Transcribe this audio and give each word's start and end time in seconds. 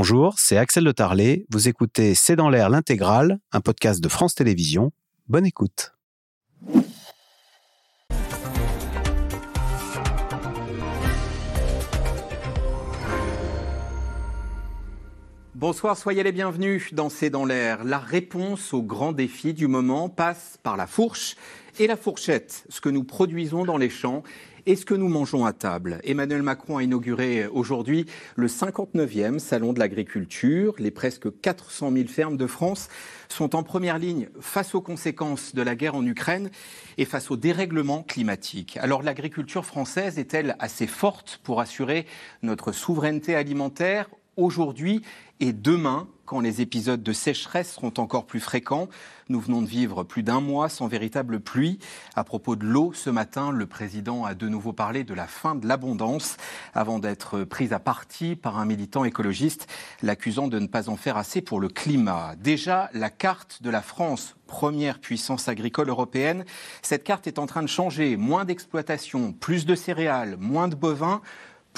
Bonjour, 0.00 0.34
c'est 0.38 0.56
Axel 0.56 0.84
de 0.84 0.92
Tarlet. 0.92 1.44
Vous 1.50 1.66
écoutez 1.66 2.14
C'est 2.14 2.36
dans 2.36 2.50
l'air 2.50 2.70
l'intégrale, 2.70 3.40
un 3.50 3.60
podcast 3.60 4.00
de 4.00 4.08
France 4.08 4.36
Télévisions. 4.36 4.92
Bonne 5.26 5.44
écoute. 5.44 5.92
Bonsoir, 15.56 15.96
soyez 15.96 16.22
les 16.22 16.30
bienvenus 16.30 16.94
dans 16.94 17.08
C'est 17.08 17.30
dans 17.30 17.44
l'air. 17.44 17.82
La 17.82 17.98
réponse 17.98 18.72
aux 18.72 18.84
grands 18.84 19.10
défis 19.10 19.52
du 19.52 19.66
moment 19.66 20.08
passe 20.08 20.60
par 20.62 20.76
la 20.76 20.86
fourche 20.86 21.34
et 21.80 21.88
la 21.88 21.96
fourchette, 21.96 22.64
ce 22.68 22.80
que 22.80 22.88
nous 22.88 23.02
produisons 23.02 23.64
dans 23.64 23.76
les 23.76 23.90
champs 23.90 24.22
et 24.68 24.76
ce 24.76 24.84
que 24.84 24.92
nous 24.92 25.08
mangeons 25.08 25.46
à 25.46 25.54
table. 25.54 25.98
Emmanuel 26.04 26.42
Macron 26.42 26.76
a 26.76 26.82
inauguré 26.82 27.46
aujourd'hui 27.46 28.04
le 28.36 28.48
59e 28.48 29.38
Salon 29.38 29.72
de 29.72 29.78
l'agriculture. 29.78 30.74
Les 30.78 30.90
presque 30.90 31.40
400 31.40 31.90
000 31.90 32.06
fermes 32.08 32.36
de 32.36 32.46
France 32.46 32.90
sont 33.30 33.56
en 33.56 33.62
première 33.62 33.98
ligne 33.98 34.28
face 34.40 34.74
aux 34.74 34.82
conséquences 34.82 35.54
de 35.54 35.62
la 35.62 35.74
guerre 35.74 35.94
en 35.94 36.04
Ukraine 36.04 36.50
et 36.98 37.06
face 37.06 37.30
au 37.30 37.36
dérèglement 37.38 38.02
climatique. 38.02 38.76
Alors 38.82 39.02
l'agriculture 39.02 39.64
française 39.64 40.18
est-elle 40.18 40.54
assez 40.58 40.86
forte 40.86 41.40
pour 41.44 41.62
assurer 41.62 42.04
notre 42.42 42.72
souveraineté 42.72 43.34
alimentaire 43.34 44.10
aujourd'hui 44.38 45.02
et 45.40 45.52
demain, 45.52 46.08
quand 46.24 46.40
les 46.40 46.60
épisodes 46.60 47.02
de 47.02 47.12
sécheresse 47.12 47.74
seront 47.74 47.92
encore 47.98 48.26
plus 48.26 48.40
fréquents, 48.40 48.88
nous 49.28 49.40
venons 49.40 49.62
de 49.62 49.68
vivre 49.68 50.02
plus 50.02 50.22
d'un 50.22 50.40
mois 50.40 50.68
sans 50.68 50.88
véritable 50.88 51.40
pluie. 51.40 51.78
À 52.16 52.24
propos 52.24 52.56
de 52.56 52.66
l'eau, 52.66 52.92
ce 52.92 53.08
matin, 53.08 53.50
le 53.50 53.66
président 53.66 54.24
a 54.24 54.34
de 54.34 54.48
nouveau 54.48 54.72
parlé 54.72 55.04
de 55.04 55.14
la 55.14 55.26
fin 55.26 55.54
de 55.54 55.66
l'abondance 55.66 56.36
avant 56.74 56.98
d'être 56.98 57.44
pris 57.44 57.72
à 57.72 57.78
partie 57.78 58.36
par 58.36 58.58
un 58.58 58.64
militant 58.64 59.04
écologiste 59.04 59.68
l'accusant 60.02 60.48
de 60.48 60.58
ne 60.58 60.66
pas 60.66 60.88
en 60.88 60.96
faire 60.96 61.16
assez 61.16 61.40
pour 61.40 61.60
le 61.60 61.68
climat. 61.68 62.34
Déjà, 62.36 62.90
la 62.94 63.10
carte 63.10 63.62
de 63.62 63.70
la 63.70 63.82
France 63.82 64.34
première 64.48 64.98
puissance 64.98 65.46
agricole 65.46 65.90
européenne. 65.90 66.44
Cette 66.82 67.04
carte 67.04 67.28
est 67.28 67.38
en 67.38 67.46
train 67.46 67.62
de 67.62 67.68
changer. 67.68 68.16
Moins 68.16 68.44
d'exploitation, 68.44 69.32
plus 69.32 69.66
de 69.66 69.76
céréales, 69.76 70.36
moins 70.38 70.66
de 70.66 70.74
bovins. 70.74 71.20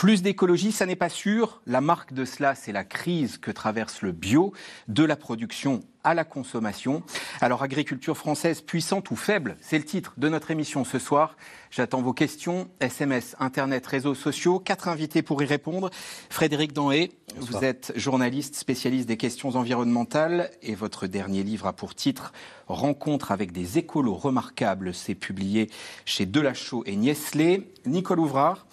Plus 0.00 0.22
d'écologie, 0.22 0.72
ça 0.72 0.86
n'est 0.86 0.96
pas 0.96 1.10
sûr. 1.10 1.60
La 1.66 1.82
marque 1.82 2.14
de 2.14 2.24
cela, 2.24 2.54
c'est 2.54 2.72
la 2.72 2.84
crise 2.84 3.36
que 3.36 3.50
traverse 3.50 4.00
le 4.00 4.12
bio, 4.12 4.54
de 4.88 5.04
la 5.04 5.14
production 5.14 5.82
à 6.04 6.14
la 6.14 6.24
consommation. 6.24 7.02
Alors, 7.40 7.62
agriculture 7.62 8.16
française 8.16 8.60
puissante 8.60 9.10
ou 9.10 9.16
faible, 9.16 9.56
c'est 9.60 9.78
le 9.78 9.84
titre 9.84 10.14
de 10.16 10.28
notre 10.28 10.50
émission 10.50 10.84
ce 10.84 10.98
soir. 10.98 11.36
J'attends 11.70 12.02
vos 12.02 12.12
questions, 12.12 12.68
SMS, 12.80 13.36
Internet, 13.38 13.86
réseaux 13.86 14.16
sociaux. 14.16 14.58
Quatre 14.58 14.88
invités 14.88 15.22
pour 15.22 15.40
y 15.42 15.46
répondre. 15.46 15.90
Frédéric 16.28 16.72
Danhé, 16.72 17.12
vous 17.36 17.64
êtes 17.64 17.92
journaliste 17.94 18.56
spécialiste 18.56 19.06
des 19.06 19.16
questions 19.16 19.50
environnementales 19.50 20.50
et 20.62 20.74
votre 20.74 21.06
dernier 21.06 21.44
livre 21.44 21.66
a 21.66 21.72
pour 21.72 21.94
titre 21.94 22.32
Rencontre 22.66 23.32
avec 23.32 23.50
des 23.52 23.78
écolos 23.78 24.14
remarquables. 24.14 24.94
C'est 24.94 25.14
publié 25.14 25.70
chez 26.04 26.26
Delachaux 26.26 26.84
et 26.86 26.96
Niestlé. 26.96 27.68
Nicole 27.86 28.20
Ouvrard, 28.20 28.66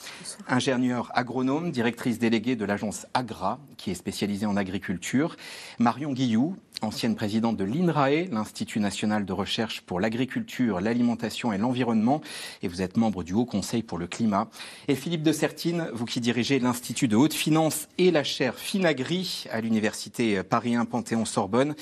ingénieure 0.47 1.11
agronome, 1.15 1.71
directrice 1.71 2.19
déléguée 2.19 2.55
de 2.55 2.65
l'agence 2.65 3.07
Agra, 3.13 3.59
qui 3.77 3.89
est 3.89 3.95
spécialisée 3.95 4.45
en 4.45 4.57
agriculture. 4.57 5.35
Marion 5.79 6.13
Guillou, 6.13 6.57
ancienne 6.81 7.15
présidente 7.15 7.57
de 7.57 7.63
l'INRAE, 7.63 8.25
l'Institut 8.31 8.79
national 8.79 9.25
de 9.25 9.33
recherche 9.33 9.81
pour 9.81 9.99
l'agriculture, 9.99 10.79
l'alimentation 10.81 11.51
et 11.53 11.57
l'environnement, 11.57 12.21
et 12.61 12.67
vous 12.67 12.81
êtes 12.81 12.97
membre 12.97 13.23
du 13.23 13.33
Haut 13.33 13.45
Conseil 13.45 13.83
pour 13.83 13.97
le 13.97 14.07
climat. 14.07 14.49
Et 14.87 14.95
Philippe 14.95 15.23
de 15.23 15.31
Sertine, 15.31 15.89
vous 15.93 16.05
qui 16.05 16.21
dirigez 16.21 16.59
l'Institut 16.59 17.07
de 17.07 17.15
haute 17.15 17.33
finance 17.33 17.87
et 17.97 18.11
la 18.11 18.23
chaire 18.23 18.55
Finagri 18.55 19.45
à 19.51 19.61
l'Université 19.61 20.43
Paris 20.43 20.75
1 20.75 20.85
Panthéon-Sorbonne. 20.85 21.75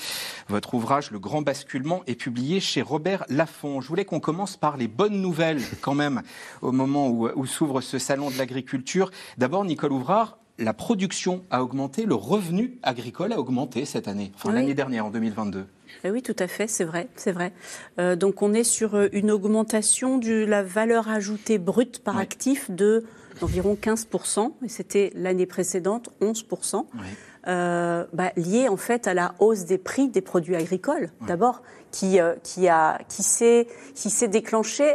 Votre 0.48 0.74
ouvrage, 0.74 1.10
Le 1.10 1.18
Grand 1.18 1.42
Basculement, 1.42 2.02
est 2.06 2.14
publié 2.14 2.60
chez 2.60 2.82
Robert 2.82 3.24
Laffont. 3.28 3.80
Je 3.80 3.88
voulais 3.88 4.04
qu'on 4.04 4.20
commence 4.20 4.56
par 4.56 4.76
les 4.76 4.88
bonnes 4.88 5.20
nouvelles 5.20 5.62
quand 5.80 5.94
même 5.94 6.22
au 6.62 6.72
moment 6.72 7.08
où, 7.08 7.28
où 7.34 7.46
s'ouvre 7.46 7.80
ce 7.80 7.98
salon 7.98 8.30
de 8.30 8.38
l'agriculture. 8.38 9.10
D'abord, 9.38 9.64
Nicole 9.64 9.92
Ouvrard, 9.92 10.38
la 10.58 10.72
production 10.72 11.44
a 11.50 11.62
augmenté, 11.62 12.06
le 12.06 12.14
revenu 12.14 12.78
agricole 12.82 13.32
a 13.32 13.38
augmenté 13.38 13.84
cette 13.84 14.08
année, 14.08 14.32
enfin 14.34 14.52
l'année 14.52 14.74
dernière, 14.74 15.06
en 15.06 15.10
2022. 15.10 15.66
Eh 16.04 16.10
oui, 16.10 16.22
tout 16.22 16.36
à 16.38 16.46
fait, 16.46 16.66
c'est 16.66 16.84
vrai, 16.84 17.08
c'est 17.16 17.32
vrai. 17.32 17.52
Euh, 17.98 18.16
donc 18.16 18.42
on 18.42 18.52
est 18.52 18.64
sur 18.64 18.94
euh, 18.94 19.08
une 19.12 19.30
augmentation 19.30 20.18
de 20.18 20.44
la 20.44 20.62
valeur 20.62 21.08
ajoutée 21.08 21.58
brute 21.58 22.02
par 22.02 22.18
actif 22.18 22.70
de 22.70 23.04
d'environ 23.40 23.76
15%, 23.80 24.52
et 24.64 24.68
c'était 24.70 25.12
l'année 25.14 25.44
précédente 25.44 26.08
11%, 26.22 26.86
euh, 27.48 28.06
bah, 28.14 28.32
lié 28.34 28.68
en 28.70 28.78
fait 28.78 29.06
à 29.06 29.12
la 29.12 29.34
hausse 29.40 29.66
des 29.66 29.76
prix 29.76 30.08
des 30.08 30.22
produits 30.22 30.56
agricoles, 30.56 31.10
d'abord, 31.26 31.62
qui, 31.90 32.18
qui, 32.42 32.68
a, 32.68 32.98
qui 33.10 33.22
s'est 33.22 34.28
déclenchée 34.28 34.94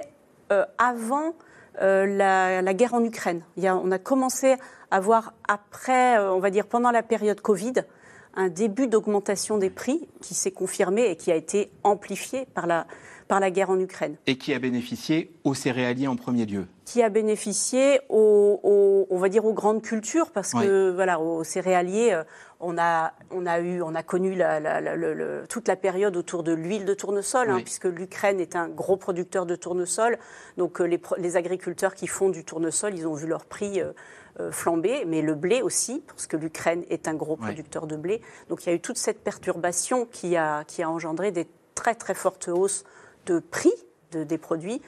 avant 0.80 1.36
la, 1.80 2.64
la, 2.64 2.74
guerre 2.74 2.96
en 2.96 3.04
Ukraine. 3.04 3.44
Il 3.58 3.64
y 3.64 3.68
a, 3.68 3.78
on 3.78 3.92
a 3.92 4.00
commencé 4.00 4.56
avoir 4.92 5.34
après, 5.48 6.20
euh, 6.20 6.32
on 6.32 6.40
va 6.40 6.52
dire 6.52 6.68
pendant 6.68 6.92
la 6.92 7.04
période 7.04 7.42
Covid, 7.42 7.74
un 8.36 8.50
début 8.50 8.88
d'augmentation 8.88 9.58
des 9.58 9.70
prix 9.70 10.08
qui 10.22 10.34
s'est 10.34 10.52
confirmé 10.52 11.10
et 11.10 11.16
qui 11.16 11.32
a 11.32 11.36
été 11.36 11.72
amplifié 11.84 12.46
par 12.54 12.68
la, 12.68 12.86
par 13.28 13.40
la 13.40 13.50
guerre 13.50 13.70
en 13.70 13.80
Ukraine. 13.80 14.18
Et 14.28 14.38
qui 14.38 14.54
a 14.54 14.60
bénéficié 14.60 15.32
aux 15.46 15.54
céréaliers 15.54 16.08
en 16.08 16.16
premier 16.18 16.46
lieu 16.46 16.66
Qui 16.86 17.02
a 17.02 17.10
bénéficié 17.10 18.02
aux, 18.10 18.60
on 19.10 19.18
va 19.18 19.30
dire 19.30 19.46
aux 19.46 19.54
grandes 19.54 19.82
cultures, 19.82 20.32
parce 20.32 20.52
que 20.52 20.92
voilà, 20.92 21.20
aux 21.20 21.44
céréaliers, 21.44 22.14
euh, 22.14 22.24
on 22.60 22.78
a, 22.78 23.14
on 23.32 23.46
a, 23.46 23.60
eu, 23.60 23.82
on 23.82 23.96
a 23.96 24.04
connu 24.04 24.38
toute 25.50 25.68
la 25.68 25.76
période 25.76 26.16
autour 26.16 26.44
de 26.44 26.52
l'huile 26.52 26.86
de 26.86 26.94
tournesol, 26.94 27.50
hein, 27.50 27.62
puisque 27.64 27.86
l'Ukraine 27.86 28.40
est 28.40 28.56
un 28.56 28.68
gros 28.68 28.98
producteur 28.98 29.46
de 29.46 29.56
tournesol. 29.56 30.18
Donc 30.58 30.80
euh, 30.80 30.86
les, 30.86 31.02
les, 31.18 31.38
agriculteurs 31.38 31.96
qui 31.96 32.08
font 32.08 32.30
du 32.30 32.44
tournesol, 32.44 32.94
ils 32.96 33.08
ont 33.08 33.14
vu 33.14 33.28
leur 33.28 33.46
prix 33.46 33.82
flambé, 34.50 35.06
mais 35.06 35.22
le 35.22 35.36
blé 35.36 35.62
aussi, 35.62 36.04
parce 36.08 36.26
que 36.26 36.38
l'Ukraine 36.38 36.84
est 36.90 37.08
un 37.08 37.14
gros 37.14 37.36
producteur 37.36 37.86
de 37.86 37.96
blé. 37.96 38.22
Donc 38.50 38.64
il 38.64 38.70
y 38.70 38.72
a 38.72 38.76
eu 38.76 38.80
toute 38.80 38.98
cette 38.98 39.24
perturbation 39.24 40.06
qui 40.06 40.38
a, 40.38 40.64
qui 40.64 40.82
a 40.82 40.90
engendré 40.90 41.32
des 41.32 41.48
très 41.76 41.96
très 41.96 42.14
fortes 42.14 42.48
hausses 42.48 42.84
de 43.26 43.40
prix 43.40 43.74
de, 44.12 44.24
des 44.24 44.38
produits. 44.38 44.82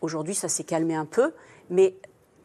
Aujourd'hui, 0.00 0.34
ça 0.34 0.48
s'est 0.48 0.64
calmé 0.64 0.94
un 0.94 1.06
peu, 1.06 1.32
mais 1.70 1.96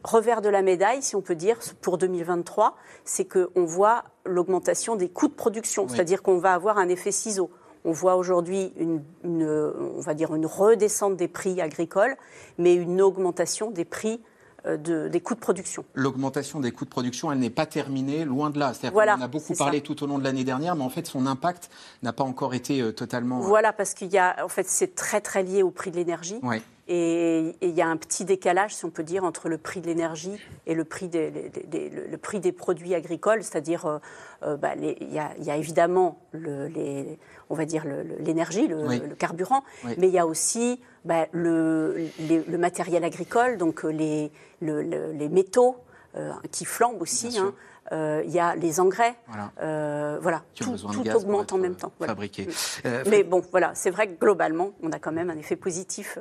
revers 0.02 0.40
de 0.40 0.48
la 0.48 0.62
médaille, 0.62 1.02
si 1.02 1.16
on 1.16 1.20
peut 1.20 1.34
dire, 1.34 1.58
pour 1.80 1.98
2023, 1.98 2.76
c'est 3.04 3.26
qu'on 3.26 3.64
voit 3.64 4.04
l'augmentation 4.24 4.96
des 4.96 5.08
coûts 5.08 5.28
de 5.28 5.34
production, 5.34 5.88
c'est-à-dire 5.88 6.22
qu'on 6.22 6.38
va 6.38 6.54
avoir 6.54 6.78
un 6.78 6.88
effet 6.88 7.12
ciseau. 7.12 7.50
On 7.84 7.92
voit 7.92 8.16
aujourd'hui 8.16 8.74
une, 8.76 9.02
on 9.24 10.00
va 10.00 10.14
dire 10.14 10.34
une 10.34 10.46
redescente 10.46 11.16
des 11.16 11.28
prix 11.28 11.60
agricoles, 11.60 12.16
mais 12.58 12.74
une 12.74 13.00
augmentation 13.00 13.70
des 13.70 13.86
prix 13.86 14.14
euh, 14.14 14.29
de, 14.64 15.08
des 15.08 15.20
coûts 15.20 15.34
de 15.34 15.40
production. 15.40 15.84
L'augmentation 15.94 16.60
des 16.60 16.72
coûts 16.72 16.84
de 16.84 16.90
production, 16.90 17.32
elle 17.32 17.38
n'est 17.38 17.50
pas 17.50 17.66
terminée, 17.66 18.24
loin 18.24 18.50
de 18.50 18.58
là. 18.58 18.72
Voilà, 18.92 19.16
on 19.18 19.22
a 19.22 19.28
beaucoup 19.28 19.54
parlé 19.54 19.80
tout 19.80 20.02
au 20.02 20.06
long 20.06 20.18
de 20.18 20.24
l'année 20.24 20.44
dernière, 20.44 20.76
mais 20.76 20.84
en 20.84 20.90
fait, 20.90 21.06
son 21.06 21.26
impact 21.26 21.70
n'a 22.02 22.12
pas 22.12 22.24
encore 22.24 22.54
été 22.54 22.80
euh, 22.80 22.92
totalement. 22.92 23.38
Euh, 23.38 23.46
voilà, 23.46 23.72
parce 23.72 23.94
qu'il 23.94 24.08
y 24.08 24.18
a, 24.18 24.44
en 24.44 24.48
fait, 24.48 24.66
c'est 24.68 24.94
très 24.94 25.20
très 25.20 25.42
lié 25.42 25.62
au 25.62 25.70
prix 25.70 25.90
de 25.90 25.96
l'énergie. 25.96 26.38
Oui. 26.42 26.62
Et 26.92 27.54
il 27.62 27.70
y 27.70 27.82
a 27.82 27.86
un 27.86 27.96
petit 27.96 28.24
décalage, 28.24 28.74
si 28.74 28.84
on 28.84 28.90
peut 28.90 29.04
dire, 29.04 29.22
entre 29.22 29.48
le 29.48 29.58
prix 29.58 29.80
de 29.80 29.86
l'énergie 29.86 30.36
et 30.66 30.74
le 30.74 30.84
prix 30.84 31.06
des, 31.06 31.30
le, 31.30 32.18
prix 32.18 32.40
des 32.40 32.50
produits 32.50 32.96
agricoles. 32.96 33.44
C'est-à-dire, 33.44 34.00
bah, 34.42 34.74
il, 34.76 35.12
y 35.12 35.50
a, 35.50 35.56
évidemment 35.56 36.18
le, 36.32 36.66
les, 36.66 37.16
on 37.48 37.54
va 37.54 37.64
dire 37.64 37.84
l'énergie, 38.18 38.66
le, 38.66 39.14
carburant, 39.14 39.62
mais 39.98 40.08
il 40.08 40.14
y 40.14 40.18
a 40.18 40.26
aussi 40.26 40.80
bah, 41.04 41.26
le, 41.32 42.10
matériel 42.48 43.04
agricole, 43.04 43.58
donc 43.58 43.84
euh, 43.84 43.90
les, 43.90 44.30
les 44.60 45.28
métaux 45.28 45.76
euh, 46.16 46.32
qui 46.50 46.64
flambent 46.64 47.00
aussi. 47.00 47.38
Hein. 47.38 47.54
Euh, 47.92 48.22
il 48.24 48.30
y 48.30 48.38
a 48.38 48.54
les 48.54 48.78
engrais, 48.78 49.16
voilà, 49.56 50.42
tout, 50.54 50.76
augmente 51.14 51.52
en 51.52 51.58
même 51.58 51.74
temps. 51.74 51.92
Fabriqué. 51.98 52.46
Mm. 52.46 52.88
Mais 53.08 53.24
bon, 53.24 53.42
voilà, 53.50 53.72
c'est 53.74 53.90
vrai 53.90 54.06
que 54.06 54.20
globalement, 54.20 54.72
on 54.82 54.92
a 54.92 54.98
quand 54.98 55.12
même 55.12 55.30
un 55.30 55.36
effet 55.36 55.56
positif. 55.56 56.18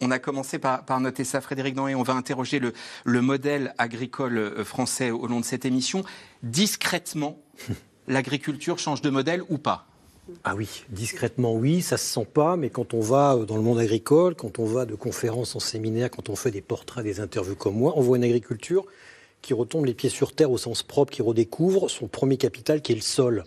On, 0.00 0.10
a 0.10 0.18
commencé 0.18 0.58
par, 0.58 1.00
noter 1.00 1.24
ça, 1.24 1.40
Frédéric 1.40 1.76
et 1.76 1.94
On 1.94 2.02
va 2.02 2.14
interroger 2.14 2.60
le, 2.60 2.72
le 3.04 3.20
modèle 3.22 3.74
agricole 3.78 4.64
français 4.64 5.10
au 5.10 5.26
long 5.26 5.40
de 5.40 5.44
cette 5.44 5.64
émission. 5.64 6.04
Discrètement, 6.42 7.38
l'agriculture 8.08 8.78
change 8.78 9.02
de 9.02 9.10
modèle 9.10 9.42
ou 9.48 9.58
pas? 9.58 9.86
Ah 10.44 10.54
oui, 10.54 10.84
discrètement 10.90 11.54
oui, 11.54 11.82
ça 11.82 11.96
se 11.96 12.04
sent 12.04 12.26
pas, 12.32 12.56
mais 12.56 12.70
quand 12.70 12.94
on 12.94 13.00
va 13.00 13.34
euh, 13.34 13.44
dans 13.44 13.56
le 13.56 13.62
monde 13.62 13.78
agricole, 13.78 14.34
quand 14.34 14.58
on 14.58 14.64
va 14.64 14.86
de 14.86 14.94
conférences 14.94 15.56
en 15.56 15.60
séminaire, 15.60 16.10
quand 16.10 16.28
on 16.28 16.36
fait 16.36 16.50
des 16.50 16.60
portraits, 16.60 17.04
des 17.04 17.20
interviews 17.20 17.56
comme 17.56 17.74
moi, 17.74 17.94
on 17.96 18.00
voit 18.00 18.16
une 18.16 18.24
agriculture 18.24 18.86
qui 19.42 19.54
retombe 19.54 19.86
les 19.86 19.94
pieds 19.94 20.10
sur 20.10 20.32
terre 20.32 20.50
au 20.50 20.58
sens 20.58 20.82
propre, 20.82 21.12
qui 21.12 21.22
redécouvre 21.22 21.90
son 21.90 22.08
premier 22.08 22.36
capital 22.36 22.82
qui 22.82 22.92
est 22.92 22.96
le 22.96 23.00
sol. 23.00 23.44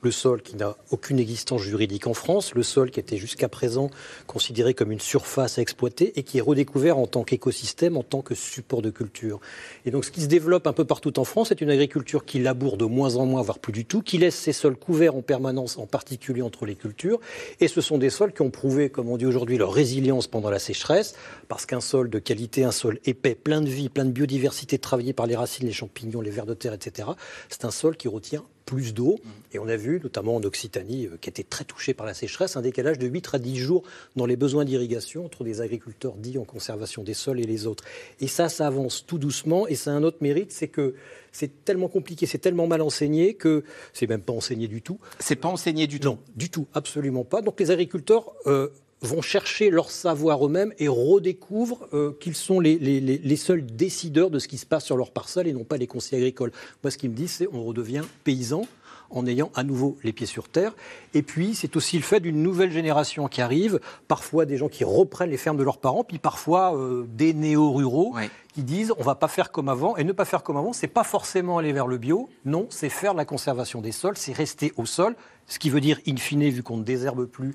Le 0.00 0.10
sol 0.10 0.42
qui 0.42 0.56
n'a 0.56 0.76
aucune 0.90 1.18
existence 1.18 1.62
juridique 1.62 2.06
en 2.06 2.14
France, 2.14 2.54
le 2.54 2.62
sol 2.62 2.90
qui 2.90 3.00
était 3.00 3.16
jusqu'à 3.16 3.48
présent 3.48 3.90
considéré 4.26 4.74
comme 4.74 4.92
une 4.92 5.00
surface 5.00 5.58
à 5.58 5.62
exploiter 5.62 6.18
et 6.18 6.22
qui 6.22 6.38
est 6.38 6.42
redécouvert 6.42 6.98
en 6.98 7.06
tant 7.06 7.24
qu'écosystème, 7.24 7.96
en 7.96 8.02
tant 8.02 8.22
que 8.22 8.34
support 8.34 8.82
de 8.82 8.90
culture. 8.90 9.40
Et 9.84 9.90
donc 9.90 10.04
ce 10.04 10.10
qui 10.10 10.20
se 10.20 10.26
développe 10.26 10.66
un 10.66 10.72
peu 10.72 10.84
partout 10.84 11.18
en 11.18 11.24
France, 11.24 11.48
c'est 11.48 11.60
une 11.60 11.70
agriculture 11.70 12.24
qui 12.24 12.38
laboure 12.38 12.76
de 12.76 12.84
moins 12.84 13.16
en 13.16 13.26
moins, 13.26 13.42
voire 13.42 13.58
plus 13.58 13.72
du 13.72 13.84
tout, 13.84 14.02
qui 14.02 14.18
laisse 14.18 14.36
ses 14.36 14.52
sols 14.52 14.76
couverts 14.76 15.16
en 15.16 15.22
permanence, 15.22 15.78
en 15.78 15.86
particulier 15.86 16.42
entre 16.42 16.66
les 16.66 16.74
cultures. 16.74 17.20
Et 17.60 17.68
ce 17.68 17.80
sont 17.80 17.98
des 17.98 18.10
sols 18.10 18.32
qui 18.32 18.42
ont 18.42 18.50
prouvé, 18.50 18.90
comme 18.90 19.08
on 19.08 19.16
dit 19.16 19.26
aujourd'hui, 19.26 19.58
leur 19.58 19.72
résilience 19.72 20.26
pendant 20.26 20.50
la 20.50 20.58
sécheresse, 20.58 21.14
parce 21.48 21.66
qu'un 21.66 21.80
sol 21.80 22.10
de 22.10 22.18
qualité, 22.18 22.64
un 22.64 22.72
sol 22.72 22.98
épais, 23.04 23.34
plein 23.34 23.60
de 23.60 23.68
vie, 23.68 23.88
plein 23.88 24.04
de 24.04 24.10
biodiversité, 24.10 24.78
travaillé 24.78 25.12
par 25.12 25.26
les 25.26 25.31
les 25.32 25.36
racines, 25.36 25.66
les 25.66 25.72
champignons, 25.72 26.20
les 26.20 26.30
vers 26.30 26.44
de 26.44 26.52
terre, 26.52 26.74
etc. 26.74 27.08
C'est 27.48 27.64
un 27.64 27.70
sol 27.70 27.96
qui 27.96 28.06
retient 28.06 28.44
plus 28.66 28.92
d'eau. 28.92 29.18
Et 29.52 29.58
on 29.58 29.66
a 29.66 29.76
vu, 29.76 29.98
notamment 30.02 30.36
en 30.36 30.42
Occitanie, 30.42 31.06
euh, 31.06 31.16
qui 31.20 31.30
était 31.30 31.42
très 31.42 31.64
touchée 31.64 31.94
par 31.94 32.06
la 32.06 32.12
sécheresse, 32.12 32.56
un 32.56 32.60
décalage 32.60 32.98
de 32.98 33.06
8 33.06 33.30
à 33.32 33.38
10 33.38 33.56
jours 33.56 33.82
dans 34.14 34.26
les 34.26 34.36
besoins 34.36 34.66
d'irrigation 34.66 35.24
entre 35.24 35.42
les 35.42 35.62
agriculteurs 35.62 36.16
dits 36.16 36.38
en 36.38 36.44
conservation 36.44 37.02
des 37.02 37.14
sols 37.14 37.40
et 37.40 37.44
les 37.44 37.66
autres. 37.66 37.82
Et 38.20 38.28
ça, 38.28 38.50
ça 38.50 38.66
avance 38.66 39.04
tout 39.06 39.18
doucement. 39.18 39.66
Et 39.66 39.74
c'est 39.74 39.90
un 39.90 40.02
autre 40.02 40.18
mérite, 40.20 40.52
c'est 40.52 40.68
que 40.68 40.94
c'est 41.32 41.64
tellement 41.64 41.88
compliqué, 41.88 42.26
c'est 42.26 42.38
tellement 42.38 42.66
mal 42.66 42.82
enseigné 42.82 43.34
que 43.34 43.64
c'est 43.94 44.06
même 44.06 44.20
pas 44.20 44.34
enseigné 44.34 44.68
du 44.68 44.82
tout. 44.82 44.98
C'est 45.18 45.36
pas 45.36 45.48
enseigné 45.48 45.86
du 45.86 45.98
tout. 45.98 46.08
Non, 46.08 46.18
du 46.36 46.50
tout, 46.50 46.66
absolument 46.74 47.24
pas. 47.24 47.40
Donc 47.40 47.58
les 47.58 47.70
agriculteurs 47.70 48.32
euh, 48.46 48.68
vont 49.02 49.22
chercher 49.22 49.70
leur 49.70 49.90
savoir 49.90 50.46
eux-mêmes 50.46 50.72
et 50.78 50.88
redécouvrent 50.88 51.88
euh, 51.92 52.12
qu'ils 52.20 52.36
sont 52.36 52.60
les, 52.60 53.36
seuls 53.36 53.66
décideurs 53.66 54.30
de 54.30 54.38
ce 54.38 54.48
qui 54.48 54.58
se 54.58 54.66
passe 54.66 54.84
sur 54.84 54.96
leur 54.96 55.10
parcelle 55.10 55.48
et 55.48 55.52
non 55.52 55.64
pas 55.64 55.76
les 55.76 55.86
conseillers 55.86 56.22
agricoles. 56.22 56.52
Moi, 56.82 56.90
ce 56.90 56.98
qu'ils 56.98 57.10
me 57.10 57.16
disent, 57.16 57.32
c'est 57.32 57.48
on 57.52 57.64
redevient 57.64 58.02
paysan 58.24 58.62
en 59.10 59.26
ayant 59.26 59.50
à 59.54 59.62
nouveau 59.62 59.98
les 60.04 60.12
pieds 60.12 60.26
sur 60.26 60.48
terre. 60.48 60.74
Et 61.14 61.22
puis, 61.22 61.54
c'est 61.54 61.76
aussi 61.76 61.96
le 61.96 62.02
fait 62.02 62.20
d'une 62.20 62.42
nouvelle 62.42 62.72
génération 62.72 63.28
qui 63.28 63.42
arrive, 63.42 63.78
parfois 64.08 64.46
des 64.46 64.56
gens 64.56 64.68
qui 64.68 64.84
reprennent 64.84 65.30
les 65.30 65.36
fermes 65.36 65.58
de 65.58 65.62
leurs 65.62 65.78
parents, 65.78 66.04
puis 66.04 66.18
parfois 66.18 66.76
euh, 66.76 67.04
des 67.08 67.34
néo-ruraux 67.34 68.14
qui 68.52 68.62
disent 68.62 68.92
on 68.98 69.02
va 69.02 69.14
pas 69.14 69.28
faire 69.28 69.50
comme 69.50 69.68
avant. 69.68 69.96
Et 69.96 70.04
ne 70.04 70.12
pas 70.12 70.24
faire 70.24 70.42
comme 70.42 70.56
avant, 70.56 70.72
c'est 70.72 70.88
pas 70.88 71.04
forcément 71.04 71.58
aller 71.58 71.72
vers 71.72 71.86
le 71.86 71.98
bio, 71.98 72.28
non, 72.44 72.66
c'est 72.70 72.88
faire 72.88 73.14
la 73.14 73.24
conservation 73.24 73.80
des 73.80 73.92
sols, 73.92 74.16
c'est 74.16 74.32
rester 74.32 74.72
au 74.76 74.86
sol, 74.86 75.16
ce 75.46 75.58
qui 75.58 75.70
veut 75.70 75.80
dire, 75.80 75.98
in 76.06 76.16
fine, 76.16 76.48
vu 76.48 76.62
qu'on 76.62 76.78
ne 76.78 76.84
désherbe 76.84 77.26
plus 77.26 77.54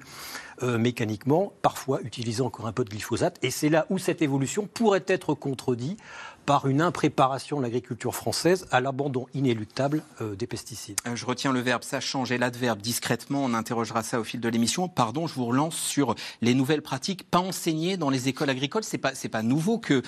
euh, 0.63 0.77
mécaniquement, 0.77 1.53
parfois 1.61 2.01
utilisant 2.01 2.47
encore 2.47 2.67
un 2.67 2.71
peu 2.71 2.83
de 2.83 2.89
glyphosate. 2.89 3.37
Et 3.43 3.51
c'est 3.51 3.69
là 3.69 3.85
où 3.89 3.97
cette 3.97 4.21
évolution 4.21 4.67
pourrait 4.71 5.05
être 5.07 5.33
contredite 5.33 5.99
par 6.47 6.67
une 6.67 6.81
impréparation 6.81 7.57
de 7.57 7.63
l'agriculture 7.63 8.15
française 8.15 8.67
à 8.71 8.79
l'abandon 8.79 9.25
inéluctable 9.33 10.01
euh, 10.21 10.33
des 10.33 10.47
pesticides. 10.47 10.97
Euh, 11.05 11.15
je 11.15 11.25
retiens 11.25 11.51
le 11.51 11.59
verbe 11.59 11.83
ça 11.83 11.99
change 11.99 12.31
et 12.31 12.37
l'adverbe 12.37 12.81
discrètement. 12.81 13.43
On 13.43 13.53
interrogera 13.53 14.01
ça 14.01 14.19
au 14.19 14.23
fil 14.23 14.39
de 14.39 14.49
l'émission. 14.49 14.87
Pardon, 14.87 15.27
je 15.27 15.33
vous 15.35 15.45
relance 15.45 15.75
sur 15.75 16.15
les 16.41 16.53
nouvelles 16.53 16.81
pratiques 16.81 17.29
pas 17.29 17.39
enseignées 17.39 17.97
dans 17.97 18.09
les 18.09 18.29
écoles 18.29 18.49
agricoles. 18.49 18.83
C'est 18.83 18.97
pas 18.97 19.13
c'est 19.13 19.29
pas 19.29 19.43
nouveau 19.43 19.77
que 19.77 20.01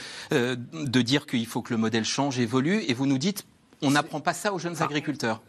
de 0.86 1.02
dire 1.02 1.26
qu'il 1.26 1.46
faut 1.46 1.62
que 1.62 1.74
le 1.74 1.80
modèle 1.80 2.06
change, 2.06 2.40
évolue. 2.40 2.84
Et 2.88 2.94
vous 2.94 3.06
nous 3.06 3.18
dites 3.18 3.46
on 3.81 3.92
n'apprend 3.92 4.20
pas 4.20 4.34
ça 4.34 4.54
aux 4.54 4.60
jeunes 4.60 4.76
ah, 4.80 4.84
agriculteurs 4.84 5.42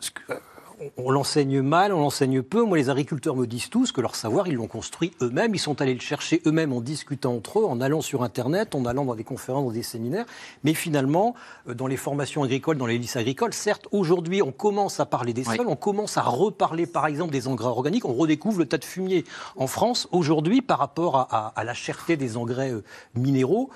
on 0.96 1.10
l'enseigne 1.10 1.60
mal, 1.60 1.92
on 1.92 2.00
l'enseigne 2.00 2.42
peu. 2.42 2.62
Moi, 2.62 2.78
les 2.78 2.90
agriculteurs 2.90 3.36
me 3.36 3.46
disent 3.46 3.68
tous 3.68 3.92
que 3.92 4.00
leur 4.00 4.14
savoir, 4.14 4.48
ils 4.48 4.54
l'ont 4.54 4.66
construit 4.66 5.12
eux-mêmes. 5.20 5.54
Ils 5.54 5.58
sont 5.58 5.80
allés 5.80 5.94
le 5.94 6.00
chercher 6.00 6.40
eux-mêmes 6.46 6.72
en 6.72 6.80
discutant 6.80 7.34
entre 7.34 7.60
eux, 7.60 7.64
en 7.64 7.80
allant 7.80 8.00
sur 8.00 8.22
Internet, 8.22 8.74
en 8.74 8.84
allant 8.86 9.04
dans 9.04 9.14
des 9.14 9.24
conférences, 9.24 9.64
dans 9.64 9.72
des 9.72 9.82
séminaires. 9.82 10.26
Mais 10.64 10.74
finalement, 10.74 11.34
euh, 11.68 11.74
dans 11.74 11.86
les 11.86 11.96
formations 11.96 12.42
agricoles, 12.42 12.78
dans 12.78 12.86
les 12.86 12.98
lycées 12.98 13.18
agricoles, 13.18 13.52
certes, 13.52 13.88
aujourd'hui, 13.92 14.42
on 14.42 14.52
commence 14.52 15.00
à 15.00 15.06
parler 15.06 15.32
des 15.32 15.44
sols, 15.44 15.66
on 15.68 15.76
commence 15.76 16.16
à 16.16 16.22
reparler, 16.22 16.86
par 16.86 17.06
exemple, 17.06 17.32
des 17.32 17.46
engrais 17.48 17.68
organiques. 17.68 18.04
On 18.04 18.14
redécouvre 18.14 18.58
le 18.58 18.66
tas 18.66 18.78
de 18.78 18.84
fumier 18.84 19.24
en 19.56 19.66
France 19.66 20.08
aujourd'hui 20.12 20.62
par 20.62 20.78
rapport 20.78 21.28
à, 21.30 21.64
la 21.64 21.74
cherté 21.74 22.16
des 22.16 22.36
engrais 22.36 22.70
euh, 22.70 22.82
minéraux 23.14 23.70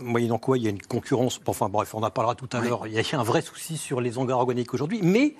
moyennant 0.00 0.38
quoi 0.38 0.58
il 0.58 0.64
y 0.64 0.66
a 0.66 0.70
une 0.70 0.82
concurrence. 0.82 1.40
Enfin 1.46 1.68
bref, 1.68 1.94
on 1.94 2.02
en 2.02 2.10
parlera 2.10 2.34
tout 2.34 2.48
à 2.52 2.60
l'heure. 2.60 2.86
Il 2.86 2.92
y 2.92 2.98
a 2.98 3.18
un 3.18 3.22
vrai 3.22 3.42
souci 3.42 3.76
sur 3.76 4.00
les 4.00 4.18
engrais 4.18 4.34
organiques 4.34 4.74
aujourd'hui. 4.74 5.00
Mais 5.02 5.36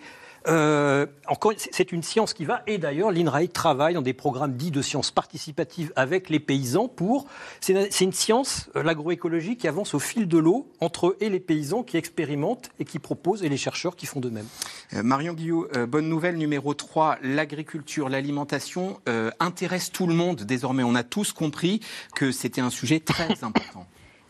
euh, 0.48 1.06
encore, 1.28 1.52
c'est 1.56 1.92
une 1.92 2.02
science 2.02 2.34
qui 2.34 2.44
va, 2.44 2.62
et 2.66 2.78
d'ailleurs, 2.78 3.12
l'INRAE 3.12 3.48
travaille 3.48 3.94
dans 3.94 4.02
des 4.02 4.12
programmes 4.12 4.54
dits 4.54 4.70
de 4.70 4.82
sciences 4.82 5.10
participatives 5.10 5.92
avec 5.96 6.30
les 6.30 6.40
paysans 6.40 6.88
pour. 6.88 7.26
C'est 7.60 8.00
une, 8.00 8.12
science, 8.12 8.68
euh, 8.76 8.82
l'agroécologie, 8.82 9.56
qui 9.56 9.68
avance 9.68 9.94
au 9.94 9.98
fil 9.98 10.26
de 10.26 10.38
l'eau 10.38 10.70
entre 10.80 11.08
eux 11.08 11.16
et 11.20 11.28
les 11.28 11.40
paysans 11.40 11.82
qui 11.82 11.96
expérimentent 11.96 12.70
et 12.78 12.84
qui 12.84 12.98
proposent, 12.98 13.42
et 13.42 13.48
les 13.48 13.56
chercheurs 13.56 13.96
qui 13.96 14.06
font 14.06 14.20
de 14.20 14.30
même. 14.30 14.46
Euh, 14.94 15.02
Marion 15.02 15.34
Guillot, 15.34 15.68
bonne 15.88 16.08
nouvelle 16.08 16.36
numéro 16.36 16.74
3, 16.74 17.18
l'agriculture, 17.22 18.08
l'alimentation 18.08 19.00
intéresse 19.40 19.90
tout 19.90 20.06
le 20.06 20.14
monde 20.14 20.42
désormais. 20.42 20.82
On 20.82 20.94
a 20.94 21.02
tous 21.02 21.32
compris 21.32 21.80
que 22.14 22.32
c'était 22.32 22.60
un 22.60 22.70
sujet 22.70 23.00
très 23.00 23.28
important. 23.42 23.86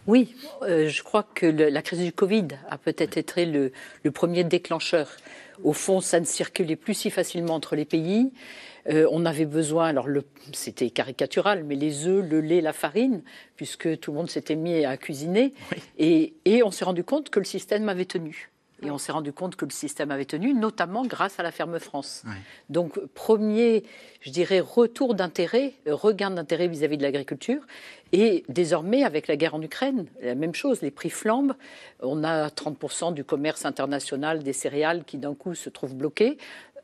Oui, 0.06 0.34
je 0.62 1.02
crois 1.02 1.22
que 1.22 1.46
la 1.46 1.82
crise 1.82 2.00
du 2.00 2.12
Covid 2.12 2.48
a 2.68 2.76
peut-être 2.76 3.16
été 3.18 3.44
le 3.46 4.10
premier 4.10 4.42
déclencheur. 4.42 5.08
Au 5.62 5.72
fond, 5.72 6.00
ça 6.00 6.18
ne 6.18 6.24
circulait 6.24 6.76
plus 6.76 6.94
si 6.94 7.10
facilement 7.10 7.54
entre 7.54 7.76
les 7.76 7.84
pays. 7.84 8.32
Euh, 8.88 9.06
on 9.12 9.24
avait 9.24 9.44
besoin, 9.44 9.88
alors 9.88 10.08
c'était 10.52 10.90
caricatural, 10.90 11.64
mais 11.64 11.76
les 11.76 12.06
œufs, 12.06 12.24
le 12.28 12.40
lait, 12.40 12.60
la 12.60 12.72
farine, 12.72 13.22
puisque 13.56 13.98
tout 14.00 14.10
le 14.10 14.16
monde 14.16 14.30
s'était 14.30 14.56
mis 14.56 14.84
à 14.84 14.96
cuisiner. 14.96 15.54
Et, 15.98 16.34
on 16.64 16.70
s'est 16.70 16.84
rendu 16.84 17.04
compte 17.04 17.30
que 17.30 17.38
le 17.38 17.44
système 17.44 17.88
avait 17.88 18.04
tenu. 18.04 18.50
Et 18.84 18.90
on 18.90 18.98
s'est 18.98 19.12
rendu 19.12 19.32
compte 19.32 19.56
que 19.56 19.64
le 19.64 19.70
système 19.70 20.10
avait 20.10 20.24
tenu, 20.24 20.54
notamment 20.54 21.04
grâce 21.04 21.38
à 21.38 21.42
la 21.42 21.52
Ferme 21.52 21.78
France. 21.78 22.24
Donc, 22.68 22.98
premier, 23.14 23.84
je 24.20 24.30
dirais, 24.30 24.60
retour 24.60 25.14
d'intérêt, 25.14 25.74
regain 25.86 26.30
d'intérêt 26.30 26.66
vis-à-vis 26.66 26.96
de 26.96 27.02
l'agriculture. 27.02 27.62
Et 28.12 28.44
désormais, 28.48 29.04
avec 29.04 29.28
la 29.28 29.36
guerre 29.36 29.54
en 29.54 29.62
Ukraine, 29.62 30.06
la 30.20 30.34
même 30.34 30.54
chose, 30.54 30.82
les 30.82 30.90
prix 30.90 31.10
flambent. 31.10 31.54
On 32.00 32.24
a 32.24 32.48
30% 32.48 33.14
du 33.14 33.24
commerce 33.24 33.64
international 33.64 34.42
des 34.42 34.52
céréales 34.52 35.04
qui 35.04 35.16
d'un 35.16 35.34
coup 35.34 35.54
se 35.54 35.70
trouve 35.70 35.94
bloqué 35.94 36.36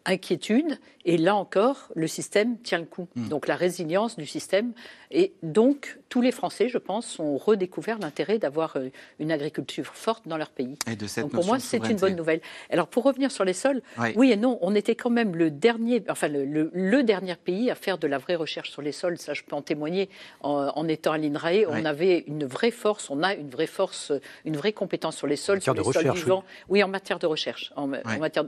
inquiétude. 0.05 0.79
Et 1.05 1.17
là 1.17 1.35
encore, 1.37 1.89
le 1.95 2.06
système 2.06 2.59
tient 2.59 2.79
le 2.79 2.85
coup. 2.85 3.09
Hmm. 3.17 3.29
Donc 3.29 3.47
la 3.47 3.56
résilience 3.56 4.17
du 4.17 4.27
système. 4.27 4.73
Et 5.11 5.33
donc, 5.43 5.99
tous 6.09 6.21
les 6.21 6.33
Français, 6.33 6.69
je 6.69 6.79
pense, 6.79 7.19
ont 7.19 7.37
redécouvert 7.39 7.99
l'intérêt 7.99 8.39
d'avoir 8.39 8.77
euh, 8.77 8.91
une 9.19 9.33
agriculture 9.33 9.87
forte 9.95 10.29
dans 10.29 10.37
leur 10.37 10.50
pays. 10.50 10.77
Et 10.91 10.97
de 10.97 11.06
cette 11.06 11.25
donc 11.25 11.33
pour 11.33 11.47
moi, 11.47 11.59
c'est 11.59 11.79
une 11.89 11.97
bonne 11.97 12.17
nouvelle. 12.17 12.41
Alors 12.71 12.89
pour 12.89 13.05
revenir 13.05 13.31
sur 13.31 13.45
les 13.45 13.53
sols, 13.53 13.81
oui 14.17 14.33
et 14.33 14.37
non, 14.37 14.59
on 14.61 14.75
était 14.75 14.95
quand 14.95 15.11
même 15.11 15.35
le 15.35 15.50
dernier, 15.50 16.03
enfin 16.09 16.29
le, 16.29 17.03
dernier 17.03 17.37
pays 17.37 17.71
à 17.71 17.75
faire 17.75 17.99
de 17.99 18.06
la 18.06 18.19
vraie 18.19 18.35
recherche 18.35 18.71
sur 18.71 18.83
les 18.83 18.93
sols. 18.93 19.19
Ça, 19.19 19.35
je 19.35 19.43
peux 19.43 19.56
en 19.56 19.62
témoigner 19.62 20.09
en, 20.43 20.89
étant 20.89 21.12
à 21.12 21.19
l'INRAE. 21.19 21.65
On 21.69 21.85
avait 21.85 22.25
une 22.27 22.45
vraie 22.45 22.71
force, 22.71 23.09
on 23.09 23.23
a 23.23 23.35
une 23.35 23.50
vraie 23.50 23.67
force, 23.67 24.12
une 24.45 24.56
vraie 24.56 24.73
compétence 24.73 25.17
sur 25.17 25.27
les 25.27 25.37
sols, 25.37 25.62
sur 25.62 25.75
les 25.75 25.83
sols 25.83 26.12
vivants. 26.12 26.45
Oui. 26.69 26.83
en 26.83 26.89
matière 26.89 27.19
de 27.19 27.27
recherche, 27.27 27.73
en, 27.77 27.87
matière 27.87 28.45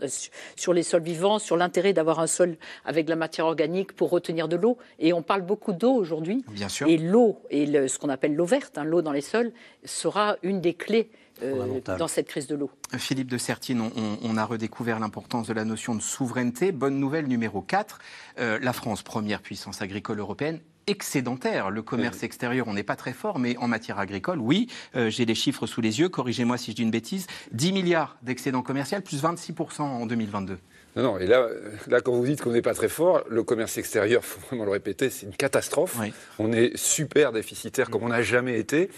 sur 0.57 0.73
les 0.73 0.83
sols 0.83 1.03
vivants, 1.03 1.39
sur 1.41 1.57
l'intérêt 1.57 1.93
d'avoir 1.93 2.21
un 2.21 2.27
sol 2.27 2.57
avec 2.85 3.07
de 3.07 3.11
la 3.11 3.17
matière 3.17 3.47
organique 3.47 3.93
pour 3.93 4.11
retenir 4.11 4.49
de 4.49 4.57
l'eau. 4.57 4.79
Et 4.99 5.13
on 5.13 5.23
parle 5.23 5.43
beaucoup 5.43 5.73
d'eau 5.73 5.93
aujourd'hui. 5.93 6.45
Bien 6.49 6.69
sûr. 6.69 6.89
Et 6.89 6.97
l'eau, 6.97 7.41
et 7.51 7.67
ce 7.89 7.99
qu'on 7.99 8.09
appelle 8.09 8.35
l'eau 8.35 8.47
verte, 8.47 8.79
hein, 8.79 8.85
l'eau 8.85 9.03
dans 9.03 9.13
les 9.13 9.21
sols, 9.21 9.53
sera 9.85 10.37
une 10.43 10.61
des 10.61 10.75
clés 10.75 11.11
euh, 11.43 11.81
dans 11.99 12.09
cette 12.09 12.29
crise 12.29 12.47
de 12.47 12.55
l'eau. 12.55 12.71
Philippe 12.99 13.31
de 13.31 13.39
Sertine, 13.39 13.91
on, 14.23 14.37
a 14.37 14.45
redécouvert 14.45 14.99
l'importance 14.99 15.47
de 15.47 15.53
la 15.53 15.65
notion 15.65 15.95
de 15.95 16.03
souveraineté. 16.03 16.73
Bonne 16.73 16.99
nouvelle 16.99 17.27
numéro 17.27 17.63
4, 17.63 17.99
euh, 18.39 18.59
la 18.61 18.73
France, 18.73 19.03
première 19.03 19.41
puissance 19.41 19.81
agricole 19.81 20.19
européenne, 20.19 20.61
excédentaire. 20.87 21.71
Le 21.71 21.83
commerce 21.83 22.23
extérieur, 22.23 22.69
on 22.69 22.75
n'est 22.75 22.83
pas 22.83 22.97
très 22.97 23.13
fort, 23.13 23.39
mais 23.39 23.57
en 23.59 23.69
matière 23.69 23.99
agricole, 23.99 24.39
oui, 24.39 24.69
euh, 24.97 25.09
j'ai 25.09 25.25
les 25.25 25.35
chiffres 25.35 25.67
sous 25.67 25.81
les 25.81 26.01
yeux, 26.01 26.09
corrigez-moi 26.09 26.59
si 26.59 26.73
je 26.73 26.77
dis 26.77 26.83
une 26.83 26.91
bêtise, 26.91 27.27
10 27.53 27.73
milliards 27.73 28.17
d'excédent 28.23 28.63
commercial, 28.63 29.03
plus 29.03 29.23
26% 29.23 29.83
en 29.83 30.07
2022. 30.07 30.59
Non, 30.97 31.03
non, 31.03 31.19
et 31.19 31.27
là, 31.27 31.47
là 31.89 32.01
quand 32.01 32.13
vous 32.13 32.25
dites 32.25 32.43
qu'on 32.43 32.51
n'est 32.51 32.63
pas 32.63 32.75
très 32.75 32.89
fort, 32.89 33.23
le 33.29 33.43
commerce 33.43 33.79
extérieur, 33.79 34.23
il 34.23 34.27
faut 34.27 34.41
vraiment 34.47 34.65
le 34.65 34.73
répéter, 34.73 35.11
c'est 35.11 35.27
une 35.27 35.35
catastrophe. 35.35 35.99
On 36.39 36.53
est 36.53 36.77
super 36.77 37.33
déficitaire 37.33 37.91
comme 37.91 38.03
on 38.03 38.09
n'a 38.09 38.23
jamais 38.23 38.59
été 38.59 38.91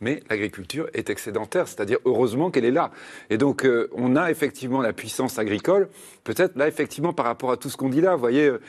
mais 0.00 0.22
l'agriculture 0.28 0.88
est 0.92 1.08
excédentaire, 1.08 1.68
c'est-à-dire 1.68 1.98
heureusement 2.04 2.50
qu'elle 2.50 2.64
est 2.64 2.70
là. 2.70 2.90
Et 3.30 3.38
donc 3.38 3.64
euh, 3.64 3.88
on 3.92 4.16
a 4.16 4.30
effectivement 4.30 4.82
la 4.82 4.92
puissance 4.92 5.38
agricole, 5.38 5.88
peut-être 6.24 6.56
là 6.56 6.68
effectivement 6.68 7.12
par 7.12 7.26
rapport 7.26 7.50
à 7.50 7.56
tout 7.56 7.70
ce 7.70 7.76
qu'on 7.76 7.88
dit 7.88 8.00
là, 8.00 8.14
vous 8.14 8.20
voyez, 8.20 8.46
euh, 8.46 8.60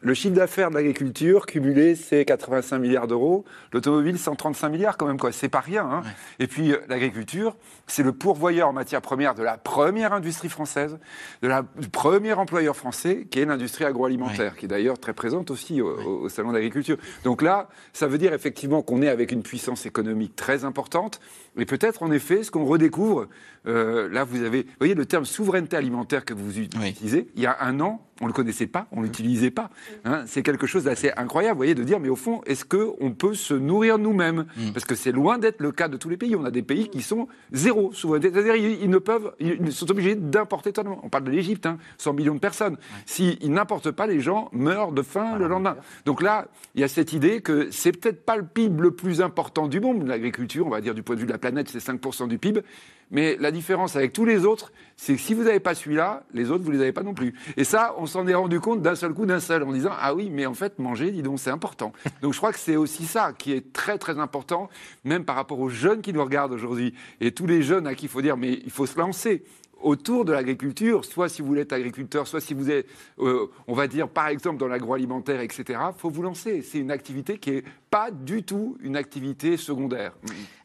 le 0.00 0.14
chiffre 0.14 0.34
d'affaires 0.34 0.70
de 0.70 0.76
l'agriculture 0.76 1.46
cumulé 1.46 1.94
c'est 1.94 2.24
85 2.24 2.78
milliards 2.78 3.06
d'euros, 3.06 3.44
l'automobile 3.72 4.18
135 4.18 4.68
milliards 4.70 4.96
quand 4.96 5.06
même, 5.06 5.18
quoi, 5.18 5.32
c'est 5.32 5.48
pas 5.48 5.60
rien. 5.60 5.84
Hein. 5.84 6.02
Et 6.38 6.46
puis 6.46 6.72
euh, 6.72 6.78
l'agriculture, 6.88 7.56
c'est 7.86 8.02
le 8.02 8.12
pourvoyeur 8.12 8.68
en 8.68 8.72
matière 8.72 9.02
première 9.02 9.34
de 9.34 9.42
la 9.42 9.58
première 9.58 10.12
industrie 10.12 10.48
française, 10.48 10.98
de 11.42 11.48
la, 11.48 11.64
du 11.78 11.88
premier 11.88 12.32
employeur 12.32 12.76
français 12.76 13.26
qui 13.30 13.40
est 13.40 13.44
l'industrie 13.44 13.84
agroalimentaire, 13.84 14.56
qui 14.56 14.64
est 14.64 14.68
d'ailleurs 14.68 14.98
très 14.98 15.12
présente 15.12 15.50
aussi 15.50 15.82
au, 15.82 16.22
au 16.22 16.28
salon 16.28 16.52
d'agriculture. 16.52 16.96
Donc 17.24 17.42
là, 17.42 17.68
ça 17.92 18.06
veut 18.06 18.18
dire 18.18 18.32
effectivement 18.32 18.82
qu'on 18.82 19.02
est 19.02 19.08
avec 19.08 19.32
une 19.32 19.42
puissance 19.42 19.84
économique 19.84 20.34
très 20.36 20.64
importante 20.64 20.77
importante. 20.78 21.18
Et 21.58 21.66
peut-être, 21.66 22.02
en 22.02 22.10
effet, 22.10 22.42
ce 22.42 22.50
qu'on 22.50 22.64
redécouvre, 22.64 23.28
euh, 23.66 24.08
là, 24.08 24.24
vous 24.24 24.42
avez, 24.42 24.62
vous 24.62 24.68
voyez, 24.78 24.94
le 24.94 25.06
terme 25.06 25.24
souveraineté 25.24 25.76
alimentaire 25.76 26.24
que 26.24 26.34
vous 26.34 26.58
utilisez, 26.58 27.28
il 27.34 27.42
y 27.42 27.46
a 27.46 27.56
un 27.60 27.80
an, 27.80 28.04
on 28.20 28.24
ne 28.24 28.30
le 28.30 28.34
connaissait 28.34 28.66
pas, 28.66 28.86
on 28.90 29.00
ne 29.00 29.06
l'utilisait 29.06 29.50
pas. 29.50 29.70
Hein. 30.04 30.24
c'est 30.26 30.42
quelque 30.42 30.66
chose 30.66 30.84
d'assez 30.84 31.12
incroyable, 31.16 31.54
vous 31.54 31.58
voyez, 31.58 31.74
de 31.74 31.84
dire, 31.84 32.00
mais 32.00 32.08
au 32.08 32.16
fond, 32.16 32.40
est-ce 32.46 32.64
qu'on 32.64 33.12
peut 33.12 33.34
se 33.34 33.54
nourrir 33.54 33.98
nous-mêmes? 33.98 34.46
Mm. 34.56 34.72
Parce 34.72 34.84
que 34.84 34.94
c'est 34.94 35.12
loin 35.12 35.38
d'être 35.38 35.60
le 35.60 35.72
cas 35.72 35.88
de 35.88 35.96
tous 35.96 36.08
les 36.08 36.16
pays. 36.16 36.34
On 36.34 36.44
a 36.44 36.50
des 36.50 36.62
pays 36.62 36.88
qui 36.88 37.02
sont 37.02 37.28
zéro 37.52 37.92
souveraineté. 37.92 38.30
C'est-à-dire, 38.32 38.56
ils, 38.56 38.90
ne 38.90 38.98
peuvent, 38.98 39.32
ils 39.38 39.72
sont 39.72 39.90
obligés 39.90 40.14
d'importer 40.16 40.72
totalement. 40.72 41.00
On 41.02 41.08
parle 41.08 41.24
de 41.24 41.30
l'Égypte, 41.30 41.68
100 41.98 42.10
hein, 42.10 42.14
millions 42.14 42.34
de 42.34 42.40
personnes. 42.40 42.76
S'ils 43.06 43.52
n'importent 43.52 43.90
pas, 43.90 44.06
les 44.06 44.20
gens 44.20 44.48
meurent 44.52 44.92
de 44.92 45.02
faim 45.02 45.38
le 45.38 45.46
lendemain. 45.46 45.76
Donc 46.04 46.22
là, 46.22 46.48
il 46.74 46.80
y 46.80 46.84
a 46.84 46.88
cette 46.88 47.12
idée 47.12 47.40
que 47.40 47.70
c'est 47.70 47.92
peut-être 47.92 48.24
pas 48.24 48.36
le 48.36 48.44
PIB 48.44 48.80
le 48.82 48.90
plus 48.90 49.22
important 49.22 49.68
du 49.68 49.80
monde, 49.80 50.06
l'agriculture, 50.06 50.66
on 50.66 50.70
va 50.70 50.80
dire 50.80 50.94
du 50.94 51.02
point 51.02 51.14
de 51.14 51.20
vue 51.20 51.26
de 51.26 51.32
la 51.32 51.38
planète, 51.38 51.47
c'est 51.66 51.78
5% 51.78 52.28
du 52.28 52.38
PIB. 52.38 52.62
Mais 53.10 53.36
la 53.40 53.50
différence 53.50 53.96
avec 53.96 54.12
tous 54.12 54.24
les 54.24 54.44
autres, 54.44 54.70
c'est 54.96 55.14
que 55.14 55.20
si 55.20 55.32
vous 55.32 55.44
n'avez 55.44 55.60
pas 55.60 55.74
celui-là, 55.74 56.24
les 56.34 56.50
autres, 56.50 56.62
vous 56.62 56.70
ne 56.70 56.76
les 56.76 56.82
avez 56.82 56.92
pas 56.92 57.02
non 57.02 57.14
plus. 57.14 57.34
Et 57.56 57.64
ça, 57.64 57.94
on 57.96 58.06
s'en 58.06 58.26
est 58.26 58.34
rendu 58.34 58.60
compte 58.60 58.82
d'un 58.82 58.94
seul 58.94 59.14
coup, 59.14 59.24
d'un 59.24 59.40
seul, 59.40 59.62
en 59.62 59.72
disant 59.72 59.92
Ah 59.98 60.14
oui, 60.14 60.28
mais 60.30 60.44
en 60.44 60.54
fait, 60.54 60.78
manger, 60.78 61.10
dis 61.10 61.22
donc, 61.22 61.38
c'est 61.38 61.50
important. 61.50 61.92
Donc 62.22 62.34
je 62.34 62.38
crois 62.38 62.52
que 62.52 62.58
c'est 62.58 62.76
aussi 62.76 63.06
ça 63.06 63.32
qui 63.32 63.52
est 63.52 63.72
très, 63.72 63.96
très 63.96 64.18
important, 64.18 64.68
même 65.04 65.24
par 65.24 65.36
rapport 65.36 65.58
aux 65.60 65.70
jeunes 65.70 66.02
qui 66.02 66.12
nous 66.12 66.22
regardent 66.22 66.52
aujourd'hui. 66.52 66.94
Et 67.20 67.32
tous 67.32 67.46
les 67.46 67.62
jeunes 67.62 67.86
à 67.86 67.94
qui 67.94 68.06
il 68.06 68.08
faut 68.08 68.22
dire 68.22 68.36
Mais 68.36 68.60
il 68.64 68.70
faut 68.70 68.86
se 68.86 68.98
lancer 68.98 69.42
autour 69.82 70.24
de 70.24 70.32
l'agriculture, 70.32 71.04
soit 71.04 71.28
si 71.28 71.42
vous 71.42 71.48
voulez 71.48 71.62
être 71.62 71.72
agriculteur, 71.72 72.26
soit 72.26 72.40
si 72.40 72.54
vous 72.54 72.70
êtes, 72.70 72.86
euh, 73.18 73.50
on 73.66 73.74
va 73.74 73.86
dire, 73.86 74.08
par 74.08 74.28
exemple, 74.28 74.58
dans 74.58 74.68
l'agroalimentaire, 74.68 75.40
etc., 75.40 75.64
il 75.68 75.98
faut 75.98 76.10
vous 76.10 76.22
lancer. 76.22 76.62
C'est 76.62 76.78
une 76.78 76.90
activité 76.90 77.38
qui 77.38 77.52
n'est 77.52 77.64
pas 77.90 78.10
du 78.10 78.42
tout 78.42 78.76
une 78.80 78.96
activité 78.96 79.56
secondaire. 79.56 80.12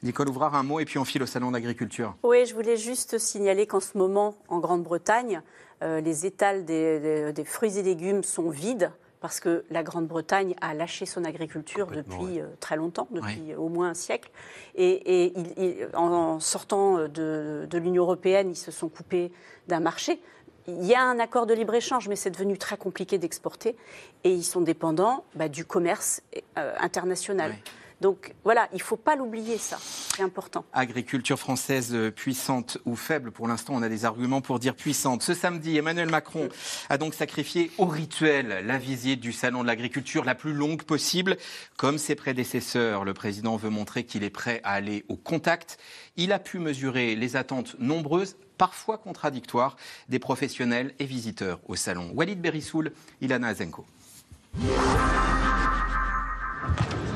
Nicole 0.02 0.30
Ouvrard, 0.30 0.56
un 0.56 0.64
mot, 0.64 0.80
et 0.80 0.86
puis 0.86 0.98
on 0.98 1.06
file 1.06 1.24
au 1.24 1.28
Salon 1.28 1.52
d'agriculture. 1.52 2.16
Oui, 2.24 2.46
je 2.46 2.54
voulais 2.54 2.78
juste 2.78 3.18
signaler 3.18 3.68
qu'en 3.68 3.80
ce 3.80 3.98
moment, 3.98 4.36
en 4.48 4.60
Grande-Bretagne, 4.60 5.42
euh, 5.82 6.02
les 6.02 6.26
étals 6.26 6.66
des, 6.66 7.34
fruits 7.46 7.78
et 7.78 7.84
légumes 7.84 8.24
sont 8.24 8.50
vides 8.50 8.92
parce 9.24 9.40
que 9.40 9.64
la 9.70 9.84
Grande-Bretagne 9.84 10.54
a 10.60 10.74
lâché 10.74 11.06
son 11.06 11.24
agriculture 11.24 11.88
depuis 11.88 12.42
euh, 12.42 12.48
très 12.60 12.76
longtemps, 12.76 13.08
depuis 13.10 13.56
au 13.56 13.70
moins 13.70 13.92
un 13.92 13.94
siècle. 13.94 14.30
Et, 14.76 15.32
en, 15.94 16.42
sortant 16.42 17.08
de, 17.08 17.66
l'Union 17.72 18.04
européenne, 18.04 18.52
ils 18.52 18.58
se 18.58 18.70
sont 18.70 18.90
coupés 18.90 19.32
d'un 19.70 19.80
marché. 19.80 20.20
Il 20.68 20.84
y 20.84 20.94
a 20.94 21.02
un 21.02 21.20
accord 21.20 21.46
de 21.46 21.54
libre-échange, 21.54 22.10
mais 22.10 22.18
c'est 22.18 22.32
devenu 22.32 22.58
très 22.58 22.76
compliqué 22.76 23.18
d'exporter. 23.18 23.78
Et 24.26 24.32
ils 24.34 24.44
sont 24.44 24.60
dépendants 24.60 25.24
bah, 25.36 25.48
du 25.48 25.64
commerce 25.64 26.22
euh, 26.58 26.74
international. 26.82 27.56
Donc 28.04 28.36
voilà, 28.44 28.68
il 28.74 28.80
ne 28.80 28.84
faut 28.84 28.98
pas 28.98 29.16
l'oublier, 29.16 29.58
ça. 29.58 29.78
C'est 29.80 30.24
important. 30.24 30.66
Agriculture 30.74 31.40
française 31.40 31.94
euh, 31.94 32.12
puissante 32.12 32.78
ou 32.84 32.98
faible, 32.98 33.32
pour 33.32 33.48
l'instant, 33.48 33.76
on 33.76 33.82
a 33.82 33.88
des 33.88 34.04
arguments 34.04 34.42
pour 34.42 34.60
dire 34.60 34.76
puissante. 34.76 35.24
Ce 35.24 35.34
samedi, 35.34 35.78
Emmanuel 35.78 36.10
Macron 36.10 36.50
a 36.90 36.98
donc 36.98 37.14
sacrifié 37.14 37.72
au 37.78 37.86
rituel 37.86 38.66
la 38.68 38.78
visite 38.78 39.22
du 39.22 39.32
Salon 39.32 39.62
de 39.62 39.68
l'agriculture 39.68 40.26
la 40.26 40.36
plus 40.36 40.52
longue 40.52 40.84
possible. 40.84 41.38
Comme 41.78 41.98
ses 41.98 42.16
prédécesseurs, 42.16 43.06
le 43.06 43.14
président 43.14 43.56
veut 43.56 43.70
montrer 43.70 44.04
qu'il 44.04 44.26
est 44.26 44.30
prêt 44.30 44.60
à 44.66 44.74
aller 44.74 45.06
au 45.08 45.16
contact. 45.16 45.78
Il 46.18 46.34
a 46.34 46.40
pu 46.40 46.60
mesurer 46.60 47.16
les 47.16 47.38
attentes 47.38 47.78
nombreuses 47.80 48.36
parfois 48.58 48.98
contradictoires 48.98 49.78
des 50.10 50.20
professionnels 50.20 50.94
et 51.00 51.06
visiteurs 51.06 51.62
au 51.70 51.78
salon. 51.78 52.12
Walid 52.14 52.42
Berissoul, 52.42 52.92
Ilana 53.22 53.48
Azenko. 53.48 53.86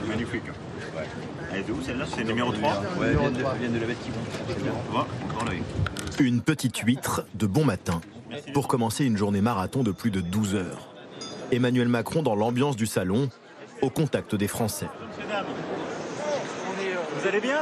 Magnifique. 0.07 0.43
Elle 1.51 1.59
est 1.59 1.63
d'où 1.63 1.81
celle-là 1.81 2.05
C'est 2.07 2.21
le 2.21 2.27
numéro 2.27 2.51
3 2.51 2.83
Ouais, 2.99 3.11
vient 3.11 3.31
de, 3.31 3.37
vient 3.37 3.69
de 3.69 3.79
la 3.79 3.87
Une 6.19 6.41
petite 6.41 6.77
huître 6.77 7.25
de 7.35 7.47
bon 7.47 7.65
matin 7.65 8.01
pour 8.53 8.67
commencer 8.67 9.05
une 9.05 9.17
journée 9.17 9.41
marathon 9.41 9.83
de 9.83 9.91
plus 9.91 10.11
de 10.11 10.21
12 10.21 10.55
heures. 10.55 10.93
Emmanuel 11.51 11.87
Macron 11.87 12.23
dans 12.23 12.35
l'ambiance 12.35 12.75
du 12.75 12.87
salon, 12.87 13.29
au 13.81 13.89
contact 13.89 14.35
des 14.35 14.47
Français. 14.47 14.87
Vous 17.19 17.27
allez 17.27 17.39
bien 17.41 17.61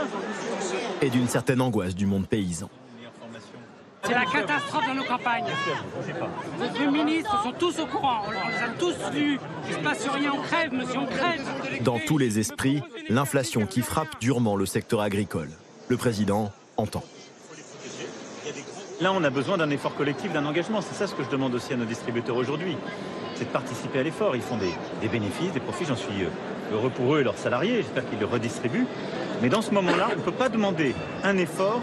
Et 1.01 1.10
d'une 1.10 1.27
certaine 1.27 1.62
angoisse 1.62 1.96
du 1.96 2.06
monde 2.06 2.27
paysan. 2.27 2.70
C'est 4.06 4.14
la 4.14 4.26
catastrophe 4.26 4.88
dans 4.88 4.96
nos 4.96 5.04
campagnes. 5.04 5.46
Les 6.80 6.88
ministres 6.88 7.44
sont 7.44 7.52
tous 7.54 7.80
au 7.80 7.86
courant, 7.86 8.22
on 8.28 8.32
les 8.32 8.64
a 8.64 8.70
tous 8.78 8.96
vus. 9.12 9.40
Il 9.68 9.72
ne 9.72 9.76
se 9.78 9.84
passe 9.84 10.08
rien, 10.08 10.32
on 10.34 10.42
crève, 10.42 10.74
monsieur, 10.74 11.00
on 11.00 11.06
crève. 11.06 11.42
Dans 11.82 12.00
tous 12.00 12.18
les 12.18 12.40
esprits, 12.40 12.82
l'inflation 13.10 13.66
qui 13.66 13.82
frappe 13.82 14.20
durement 14.20 14.56
le 14.56 14.66
secteur 14.66 15.02
agricole. 15.02 15.50
Le 15.88 15.98
président 15.98 16.52
entend. 16.78 17.04
Là, 19.02 19.12
on 19.12 19.24
a 19.24 19.30
besoin 19.30 19.58
d'un 19.58 19.70
effort 19.72 19.96
collectif, 19.96 20.32
d'un 20.32 20.46
engagement. 20.46 20.82
C'est 20.82 20.96
ça 20.96 21.08
ce 21.08 21.16
que 21.16 21.24
je 21.24 21.30
demande 21.30 21.54
aussi 21.54 21.74
à 21.74 21.76
nos 21.76 21.86
distributeurs 21.86 22.38
aujourd'hui. 22.38 22.78
C'est 23.36 23.46
de 23.46 23.50
participer 23.50 24.00
à 24.00 24.04
l'effort. 24.04 24.36
Ils 24.36 24.42
font 24.42 24.58
des, 24.58 24.74
des, 25.02 25.10
bénéfices, 25.10 25.52
des 25.52 25.60
profits. 25.60 25.86
J'en 25.86 25.98
suis 25.98 26.24
euh, 26.24 26.74
heureux 26.74 26.90
pour 26.90 27.16
eux 27.16 27.20
et 27.20 27.24
leurs 27.24 27.38
salariés. 27.38 27.78
J'espère 27.78 28.10
qu'ils 28.10 28.20
le 28.20 28.26
redistribuent. 28.26 28.88
Mais 29.42 29.50
dans 29.50 29.62
ce 29.62 29.72
moment-là, 29.72 30.10
on 30.14 30.20
ne 30.20 30.22
peut 30.22 30.32
pas 30.32 30.48
demander 30.48 30.96
un 31.24 31.38
effort 31.38 31.82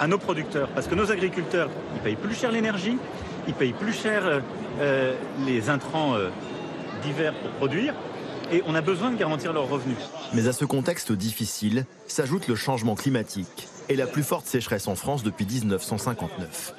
à 0.00 0.06
nos 0.06 0.18
producteurs. 0.18 0.68
Parce 0.68 0.86
que 0.86 0.94
nos 0.94 1.10
agriculteurs, 1.10 1.70
ils 1.94 2.00
payent 2.00 2.16
plus 2.16 2.34
cher 2.34 2.52
l'énergie, 2.52 2.98
ils 3.46 3.54
payent 3.54 3.72
plus 3.72 3.92
cher 3.92 4.26
euh, 4.26 4.40
euh, 4.80 5.14
les 5.46 5.70
intrants 5.70 6.14
euh, 6.14 6.28
divers 7.02 7.34
pour 7.34 7.50
produire. 7.52 7.94
Et 8.50 8.62
on 8.66 8.74
a 8.74 8.80
besoin 8.80 9.10
de 9.10 9.16
garantir 9.16 9.52
leurs 9.52 9.68
revenus. 9.68 9.98
Mais 10.32 10.48
à 10.48 10.52
ce 10.52 10.64
contexte 10.64 11.12
difficile 11.12 11.84
s'ajoute 12.06 12.48
le 12.48 12.54
changement 12.54 12.94
climatique 12.94 13.68
et 13.90 13.96
la 13.96 14.06
plus 14.06 14.22
forte 14.22 14.46
sécheresse 14.46 14.88
en 14.88 14.94
France 14.94 15.22
depuis 15.22 15.44
1959. 15.44 16.74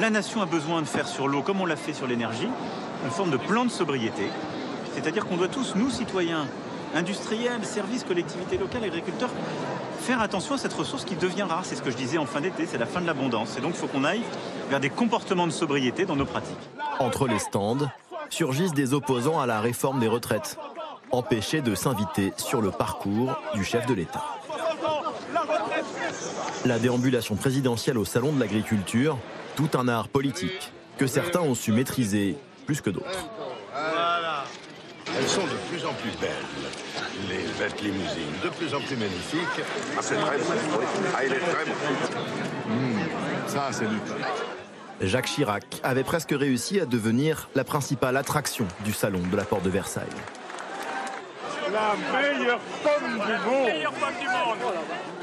La 0.00 0.10
nation 0.10 0.42
a 0.42 0.46
besoin 0.46 0.82
de 0.82 0.86
faire 0.86 1.06
sur 1.06 1.28
l'eau, 1.28 1.42
comme 1.42 1.60
on 1.60 1.66
l'a 1.66 1.76
fait 1.76 1.92
sur 1.92 2.06
l'énergie, 2.06 2.48
une 3.04 3.10
forme 3.10 3.30
de 3.30 3.36
plan 3.36 3.64
de 3.64 3.70
sobriété. 3.70 4.24
C'est-à-dire 4.94 5.26
qu'on 5.26 5.36
doit 5.36 5.48
tous, 5.48 5.74
nous 5.76 5.90
citoyens, 5.90 6.46
industriels, 6.94 7.64
services, 7.64 8.04
collectivités 8.04 8.56
locales, 8.58 8.84
agriculteurs, 8.84 9.30
faire 10.00 10.20
attention 10.20 10.54
à 10.54 10.58
cette 10.58 10.72
ressource 10.72 11.04
qui 11.04 11.16
devient 11.16 11.42
rare. 11.42 11.64
C'est 11.64 11.76
ce 11.76 11.82
que 11.82 11.90
je 11.90 11.96
disais 11.96 12.18
en 12.18 12.26
fin 12.26 12.40
d'été, 12.40 12.66
c'est 12.66 12.78
la 12.78 12.86
fin 12.86 13.00
de 13.00 13.06
l'abondance. 13.06 13.56
Et 13.58 13.60
donc 13.60 13.72
il 13.74 13.78
faut 13.78 13.86
qu'on 13.86 14.04
aille 14.04 14.22
vers 14.70 14.80
des 14.80 14.90
comportements 14.90 15.46
de 15.46 15.52
sobriété 15.52 16.04
dans 16.04 16.16
nos 16.16 16.24
pratiques. 16.24 16.56
Entre 16.98 17.26
les 17.26 17.38
stands, 17.38 17.88
surgissent 18.30 18.74
des 18.74 18.94
opposants 18.94 19.40
à 19.40 19.46
la 19.46 19.60
réforme 19.60 20.00
des 20.00 20.08
retraites, 20.08 20.58
empêchés 21.10 21.60
de 21.60 21.74
s'inviter 21.74 22.32
sur 22.36 22.60
le 22.60 22.70
parcours 22.70 23.38
du 23.54 23.64
chef 23.64 23.86
de 23.86 23.94
l'État. 23.94 24.24
La 26.64 26.78
déambulation 26.78 27.36
présidentielle 27.36 27.98
au 27.98 28.04
Salon 28.04 28.32
de 28.32 28.40
l'agriculture, 28.40 29.18
tout 29.56 29.70
un 29.74 29.88
art 29.88 30.08
politique 30.08 30.72
que 30.96 31.06
certains 31.06 31.40
ont 31.40 31.54
su 31.54 31.72
maîtriser 31.72 32.36
plus 32.66 32.80
que 32.80 32.90
d'autres. 32.90 33.28
Elles 35.18 35.28
sont 35.28 35.42
de 35.42 35.56
plus 35.68 35.84
en 35.84 35.92
plus 35.94 36.12
belles. 36.20 36.30
Les 37.28 37.44
bêtes 37.58 37.82
limousines, 37.82 38.34
de 38.44 38.48
plus 38.50 38.72
en 38.72 38.80
plus 38.80 38.96
magnifiques. 38.96 39.64
Ah, 39.96 40.00
c'est 40.00 40.14
très 40.14 40.38
bon. 40.38 40.44
Ah, 41.16 41.24
il 41.24 41.32
est 41.32 41.40
très 41.40 41.64
bon. 41.64 41.72
Mmh, 42.68 43.48
ça, 43.48 43.68
c'est 43.72 43.88
du 43.88 43.96
Jacques 45.00 45.26
Chirac 45.26 45.64
avait 45.82 46.04
presque 46.04 46.30
réussi 46.32 46.80
à 46.80 46.86
devenir 46.86 47.48
la 47.54 47.64
principale 47.64 48.16
attraction 48.16 48.66
du 48.84 48.92
salon 48.92 49.20
de 49.30 49.36
la 49.36 49.44
porte 49.44 49.62
de 49.62 49.70
Versailles. 49.70 50.06
La 51.72 51.94
meilleure 52.20 52.60
pomme 52.82 53.12
du 53.12 53.18
monde. 53.18 53.66
La 53.66 53.74
meilleure 53.74 53.92
pomme 53.92 54.14
du 54.20 54.26
monde. 54.26 54.72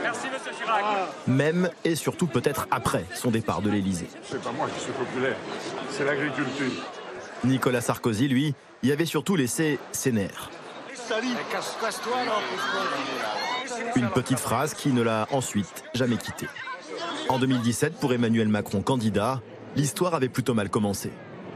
Merci, 0.01 0.27
monsieur 0.33 0.51
Chirac. 0.51 0.83
Même 1.27 1.69
et 1.83 1.95
surtout 1.95 2.27
peut-être 2.27 2.67
après 2.71 3.05
son 3.13 3.31
départ 3.31 3.61
de 3.61 3.69
l'Élysée. 3.69 4.07
C'est 4.23 4.41
pas 4.41 4.51
moi 4.51 4.67
qui 4.73 4.83
suis 4.83 4.93
populaire, 4.93 5.35
c'est 5.89 6.05
l'agriculture. 6.05 6.71
Nicolas 7.43 7.81
Sarkozy, 7.81 8.27
lui, 8.27 8.55
y 8.85 8.91
avait 8.91 9.05
surtout 9.05 9.35
laissé 9.35 9.79
ses 9.91 10.11
nerfs. 10.11 10.49
Une 13.95 14.09
petite 14.09 14.39
phrase 14.39 14.73
qui 14.73 14.89
ne 14.89 15.01
l'a 15.01 15.27
ensuite 15.31 15.83
jamais 15.93 16.17
quitté. 16.17 16.47
En 17.29 17.39
2017, 17.39 17.99
pour 17.99 18.13
Emmanuel 18.13 18.47
Macron 18.47 18.81
candidat, 18.81 19.41
l'histoire 19.75 20.13
avait 20.13 20.29
plutôt 20.29 20.53
mal 20.53 20.69
commencé. 20.69 21.11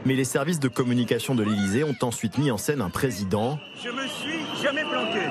Mais 0.06 0.14
les 0.14 0.24
services 0.24 0.60
de 0.60 0.68
communication 0.68 1.34
de 1.34 1.42
l'Élysée 1.42 1.84
ont 1.84 1.96
ensuite 2.02 2.38
mis 2.38 2.50
en 2.50 2.56
scène 2.56 2.80
un 2.80 2.90
président. 2.90 3.58
Je 3.82 3.90
me 3.90 4.06
suis 4.06 4.62
jamais 4.62 4.82
planqué. 4.82 5.26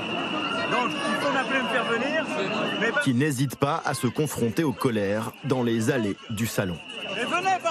Donc, 0.72 0.92
il 0.92 1.26
faut 1.26 1.34
m'appeler 1.34 1.64
me 1.64 1.68
faire 1.70 1.86
venir. 1.86 3.04
Qui 3.04 3.14
n'hésite 3.14 3.56
pas 3.56 3.82
à 3.86 3.94
se 3.94 4.08
confronter 4.08 4.64
aux 4.64 4.74
colères 4.74 5.32
dans 5.46 5.64
les 5.64 5.90
allées 5.90 6.16
du 6.30 6.46
salon. 6.46 6.78
Mais 7.16 7.24
venez 7.24 7.58
parler 7.64 7.69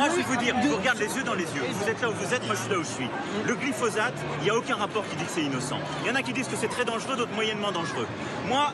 moi, 0.00 0.08
je 0.08 0.16
vais 0.16 0.22
vous 0.22 0.36
dire, 0.36 0.54
vous 0.62 0.76
regarde 0.76 0.98
les 0.98 1.14
yeux 1.14 1.22
dans 1.22 1.34
les 1.34 1.44
yeux. 1.44 1.62
Vous 1.74 1.86
êtes 1.86 2.00
là 2.00 2.08
où 2.08 2.14
vous 2.14 2.32
êtes, 2.32 2.46
moi, 2.46 2.54
je 2.54 2.60
suis 2.62 2.70
là 2.70 2.78
où 2.78 2.82
je 2.82 2.88
suis. 2.88 3.08
Le 3.46 3.54
glyphosate, 3.54 4.14
il 4.38 4.44
n'y 4.44 4.50
a 4.50 4.56
aucun 4.56 4.76
rapport 4.76 5.06
qui 5.06 5.14
dit 5.16 5.24
que 5.24 5.30
c'est 5.30 5.42
innocent. 5.42 5.78
Il 6.02 6.08
y 6.08 6.10
en 6.10 6.14
a 6.14 6.22
qui 6.22 6.32
disent 6.32 6.48
que 6.48 6.56
c'est 6.56 6.68
très 6.68 6.86
dangereux, 6.86 7.16
d'autres 7.16 7.34
moyennement 7.34 7.70
dangereux. 7.70 8.06
Moi, 8.48 8.72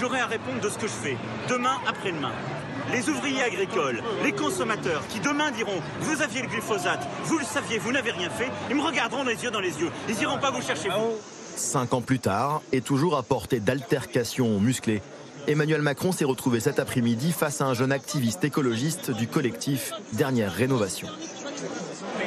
j'aurai 0.00 0.20
à 0.20 0.26
répondre 0.26 0.60
de 0.60 0.68
ce 0.68 0.78
que 0.78 0.86
je 0.86 0.92
fais, 0.92 1.16
demain, 1.48 1.76
après-demain. 1.88 2.30
Les 2.92 3.08
ouvriers 3.08 3.42
agricoles, 3.42 4.00
les 4.22 4.30
consommateurs 4.30 5.02
qui 5.08 5.18
demain 5.18 5.50
diront 5.50 5.82
Vous 6.02 6.22
aviez 6.22 6.42
le 6.42 6.48
glyphosate, 6.48 7.04
vous 7.24 7.38
le 7.38 7.44
saviez, 7.44 7.78
vous 7.78 7.90
n'avez 7.90 8.12
rien 8.12 8.30
fait, 8.30 8.48
ils 8.68 8.76
me 8.76 8.82
regarderont 8.82 9.24
les 9.24 9.42
yeux 9.42 9.50
dans 9.50 9.60
les 9.60 9.76
yeux. 9.80 9.90
Ils 10.08 10.16
n'iront 10.18 10.38
pas 10.38 10.52
vous 10.52 10.62
chercher 10.62 10.88
vous. 10.88 11.14
Cinq 11.56 11.94
ans 11.94 12.00
plus 12.00 12.20
tard, 12.20 12.62
et 12.70 12.80
toujours 12.80 13.16
à 13.16 13.24
portée 13.24 13.58
d'altercations 13.58 14.60
musclées, 14.60 15.02
Emmanuel 15.46 15.82
Macron 15.82 16.12
s'est 16.12 16.24
retrouvé 16.24 16.60
cet 16.60 16.78
après-midi 16.78 17.32
face 17.32 17.60
à 17.60 17.66
un 17.66 17.74
jeune 17.74 17.92
activiste 17.92 18.44
écologiste 18.44 19.10
du 19.10 19.26
collectif 19.26 19.92
Dernière 20.12 20.52
Rénovation. 20.52 21.08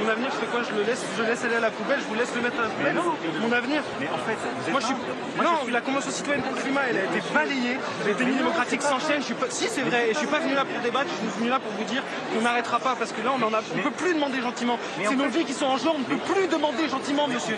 Mon 0.03 0.09
avenir, 0.09 0.29
c'est 0.37 0.51
quoi? 0.51 0.61
Je 0.63 0.75
le 0.75 0.83
laisse, 0.83 1.01
je 1.17 1.23
laisse 1.23 1.43
aller 1.45 1.55
à 1.55 1.61
la 1.61 1.71
poubelle, 1.71 1.99
je 2.01 2.07
vous 2.07 2.15
laisse 2.15 2.35
le 2.35 2.41
mettre 2.41 2.59
à 2.59 2.63
la 2.63 2.69
poubelle. 2.69 2.95
non, 2.95 3.15
mon 3.39 3.51
avenir. 3.51 3.81
Mais 4.01 4.07
en 4.09 4.17
fait, 4.27 4.35
vous 4.35 4.65
êtes 4.67 4.71
moi 4.71 4.81
je 4.81 4.85
suis. 4.87 4.95
non, 5.39 5.71
la 5.71 5.81
Convention 5.81 6.11
citoyenne 6.11 6.43
pour 6.43 6.55
le 6.55 6.61
climat, 6.61 6.81
elle 6.89 6.97
a 6.97 7.03
été 7.05 7.21
balayée. 7.33 7.77
Les 8.05 8.13
délits 8.13 8.35
démocratiques 8.35 8.81
s'enchaînent. 8.81 9.21
Je 9.21 9.31
suis 9.31 9.33
pas. 9.33 9.45
Si 9.49 9.67
c'est 9.69 9.83
vrai, 9.83 10.09
et 10.09 10.13
je 10.13 10.17
suis 10.19 10.27
pas 10.27 10.39
venu 10.39 10.55
là 10.55 10.65
pour 10.65 10.79
débattre. 10.81 11.07
Je 11.07 11.29
suis 11.29 11.39
venu 11.39 11.49
là 11.49 11.59
pour 11.59 11.71
vous 11.71 11.85
dire 11.85 12.03
qu'on 12.33 12.41
n'arrêtera 12.41 12.79
pas 12.79 12.95
parce 12.99 13.13
que 13.13 13.21
là, 13.21 13.31
on 13.31 13.41
en 13.43 13.53
a. 13.53 13.61
On 13.77 13.81
peut 13.81 13.91
plus 13.91 14.13
demander 14.13 14.41
gentiment. 14.41 14.77
C'est 15.01 15.15
nos 15.15 15.29
vies 15.29 15.45
qui 15.45 15.53
sont 15.53 15.67
en 15.67 15.77
jeu. 15.77 15.87
On 15.95 15.99
ne 15.99 16.03
peut 16.03 16.33
plus 16.33 16.47
demander 16.47 16.89
gentiment, 16.89 17.27
monsieur. 17.27 17.55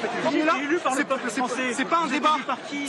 C'est 1.74 1.86
pas 1.86 2.00
un 2.04 2.08
débat. 2.08 2.38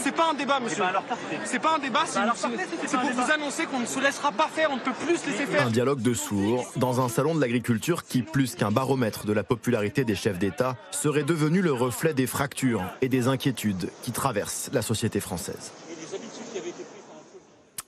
C'est 0.03 0.15
pas 0.15 0.31
un 0.33 0.35
débat, 0.35 0.61
monsieur. 0.61 0.85
ben 0.85 1.03
parfait. 1.09 1.41
C'est 1.45 1.59
pas 1.59 1.77
un 1.77 1.79
débat. 1.79 2.05
C'est 2.07 2.99
pour 2.99 3.11
vous 3.11 3.31
annoncer 3.33 3.65
qu'on 3.65 3.81
ne 3.81 3.87
se 3.87 4.01
laissera 4.01 4.33
pas 4.33 4.49
faire. 4.53 4.71
On 4.71 4.77
ne 4.77 4.81
peut 4.81 4.93
plus 4.93 5.17
se 5.17 5.27
laisser 5.31 5.47
faire. 5.47 5.67
Un 5.67 5.71
dialogue 5.71 6.03
de 6.03 6.13
sourds 6.13 6.71
dans 6.77 7.01
un 7.01 7.09
salon 7.09 7.35
de 7.35 7.41
l'agriculture 7.41 8.05
qui, 8.05 8.23
plus 8.23 8.55
qu'un 8.55 8.71
baromètre 8.71 9.25
de 9.25 9.33
la 9.33 9.46
popularité 9.47 10.05
des 10.05 10.15
chefs 10.15 10.39
d'État, 10.39 10.77
serait 10.91 11.25
devenu 11.25 11.63
le 11.63 11.73
reflet 11.73 12.15
des 12.15 12.27
fractures 12.27 12.83
et 13.01 13.09
des 13.09 13.29
inquiétudes 13.29 13.91
qui 14.03 14.13
traversent 14.13 14.71
la 14.73 14.83
société 14.83 15.21
française. 15.21 15.73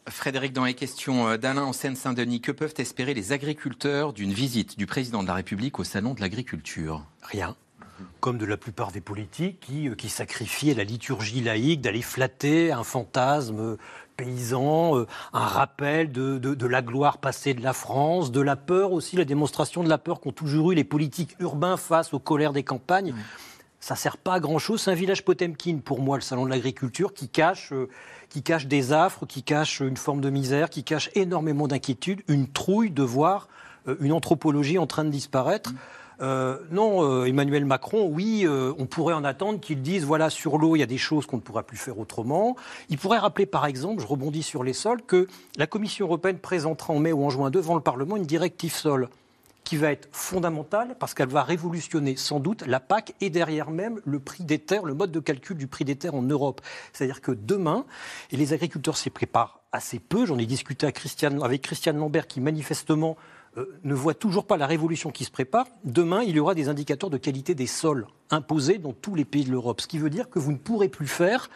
Frédéric, 0.09 0.53
dans 0.53 0.65
les 0.65 0.75
questions 0.75 1.37
d'Alain 1.37 1.65
en 1.65 1.73
Seine-Saint-Denis, 1.73 2.41
que 2.41 2.53
peuvent 2.53 2.75
espérer 2.79 3.15
les 3.15 3.33
agriculteurs 3.33 4.13
d'une 4.13 4.33
visite 4.33 4.79
du 4.79 4.87
président 4.87 5.23
de 5.23 5.29
la 5.29 5.35
République 5.35 5.79
au 5.79 5.85
Salon 5.85 6.15
de 6.15 6.21
l'agriculture? 6.21 7.05
Rien. 7.23 7.57
Comme 8.21 8.39
de 8.39 8.47
la 8.47 8.57
plupart 8.57 8.93
des 8.93 9.01
politiques 9.01 9.61
qui, 9.61 9.89
euh, 9.89 9.95
qui 9.95 10.09
sacrifient 10.09 10.71
à 10.71 10.75
la 10.75 10.85
liturgie 10.85 11.43
laïque 11.43 11.81
d'aller 11.81 12.03
flatter 12.03 12.73
un 12.73 12.85
fantasme 12.85 13.77
paysan, 14.23 14.99
euh, 14.99 15.07
un 15.33 15.47
rappel 15.47 16.13
de, 16.13 16.39
de- 16.39 16.55
de 16.55 16.67
la 16.67 16.83
gloire 16.83 17.19
passée 17.19 17.55
de 17.55 17.63
la 17.63 17.73
France, 17.73 18.31
de 18.33 18.41
la 18.41 18.57
peur 18.57 18.93
aussi, 18.93 19.17
la 19.17 19.25
démonstration 19.25 19.83
de 19.85 19.89
la 19.89 19.97
peur 19.97 20.21
qu'ont 20.21 20.33
toujours 20.33 20.73
eu 20.73 20.75
les 20.75 20.85
politiques 20.85 21.37
urbains 21.39 21.77
face 21.77 22.13
aux 22.13 22.19
colères 22.19 22.53
des 22.53 22.65
campagnes. 22.65 23.15
Ça 23.81 23.95
sert 23.95 24.17
pas 24.17 24.35
à 24.35 24.41
grand 24.41 24.59
chose. 24.59 24.83
C'est 24.83 24.91
un 24.91 24.95
village 24.95 25.25
Potemkin 25.25 25.79
pour 25.83 26.01
moi, 26.01 26.17
le 26.17 26.23
salon 26.23 26.45
de 26.45 26.51
l'agriculture, 26.51 27.15
qui 27.15 27.29
cache, 27.29 27.73
euh, 27.73 27.89
qui 28.29 28.43
cache 28.43 28.67
des 28.67 28.93
affres, 28.93 29.25
qui 29.25 29.45
cache 29.45 29.79
une 29.81 29.97
forme 29.97 30.21
de 30.21 30.31
misère, 30.31 30.69
qui 30.69 30.83
cache 30.83 31.11
énormément 31.15 31.69
d'inquiétude, 31.69 32.23
une 32.27 32.49
trouille 32.49 32.91
de 32.91 33.05
voir 33.05 33.49
euh, 33.87 33.95
une 34.01 34.11
anthropologie 34.13 34.79
en 34.79 34.89
train 34.89 35.05
de 35.05 35.11
disparaître. 35.11 35.71
Euh, 36.21 36.59
non, 36.71 37.03
euh, 37.03 37.27
Emmanuel 37.27 37.65
Macron, 37.65 38.09
oui, 38.13 38.43
euh, 38.45 38.73
on 38.79 38.87
pourrait 38.87 39.15
en 39.15 39.25
attendre 39.25 39.61
qu'il 39.61 39.83
dise 39.83 40.05
voilà, 40.05 40.31
sur 40.31 40.59
l'eau, 40.59 40.75
il 40.75 40.81
y 40.81 40.83
a 40.83 40.87
des 40.87 40.99
choses 40.99 41.27
qu'on 41.27 41.37
ne 41.37 41.43
pourra 41.43 41.63
plus 41.63 41.77
faire 41.77 41.99
autrement. 41.99 42.57
Il 42.89 42.99
pourrait 42.99 43.19
rappeler, 43.19 43.47
par 43.47 43.67
exemple, 43.67 44.03
je 44.03 44.07
rebondis 44.07 44.43
sur 44.43 44.65
les 44.65 44.73
sols, 44.73 45.03
que 45.03 45.29
la 45.57 45.67
Commission 45.67 46.07
européenne 46.07 46.39
présentera 46.39 46.93
en 46.93 46.99
mai 46.99 47.13
ou 47.13 47.25
en 47.25 47.31
juin 47.31 47.51
devant 47.51 47.75
le 47.75 47.81
Parlement 47.81 48.17
une 48.17 48.27
directive 48.27 48.75
sol 48.75 49.09
qui 49.69 49.77
va 49.77 49.93
être 49.93 50.09
fondamentale 50.13 50.97
parce 50.99 51.13
qu'elle 51.13 51.29
va 51.29 51.43
révolutionner 51.43 52.17
sans 52.17 52.41
doute 52.41 52.65
la 52.67 52.81
PAC 52.81 53.15
et 53.21 53.29
derrière 53.29 53.71
même 53.71 54.01
le 54.07 54.19
prix 54.19 54.43
des 54.43 54.59
terres, 54.59 54.87
le 54.87 54.95
mode 54.95 55.13
de 55.13 55.21
calcul 55.21 55.59
du 55.59 55.67
prix 55.67 55.85
des 55.85 55.95
terres 55.95 56.15
en 56.15 56.23
Europe. 56.23 56.63
C'est-à-dire 56.95 57.21
que 57.21 57.33
demain, 57.33 57.85
et 58.33 58.39
les 58.39 58.55
agriculteurs 58.55 58.97
s'y 58.97 59.11
préparent 59.11 59.61
assez 59.71 59.99
peu, 59.99 60.25
j'en 60.25 60.39
ai 60.39 60.47
discuté 60.47 60.87
avec 60.87 60.97
Christiane, 60.97 61.99
Lambert 61.99 62.27
qui 62.27 62.41
manifestement 62.41 63.19
ne 63.85 63.95
voit 63.95 64.15
toujours 64.15 64.47
pas 64.47 64.57
la 64.57 64.67
révolution 64.67 65.11
qui 65.11 65.25
se 65.25 65.31
prépare. 65.31 65.67
Demain, 65.85 66.23
il 66.23 66.37
y 66.37 66.41
aura 66.41 66.55
des 66.55 66.69
indicateurs 66.69 67.11
de 67.11 67.17
qualité 67.17 67.55
des 67.55 67.67
sols 67.67 68.07
imposés 68.31 68.79
dans 68.79 68.93
tous 68.93 69.15
les 69.15 69.25
pays 69.25 69.45
de 69.45 69.51
l'Europe, 69.51 69.81
ce 69.81 69.87
qui 69.87 69.99
veut 69.99 70.11
dire 70.11 70.29
que 70.29 70.39
vous 70.39 70.53
ne 70.53 70.59
pourrez 70.59 70.89
plus 70.89 71.07
faire 71.07 71.49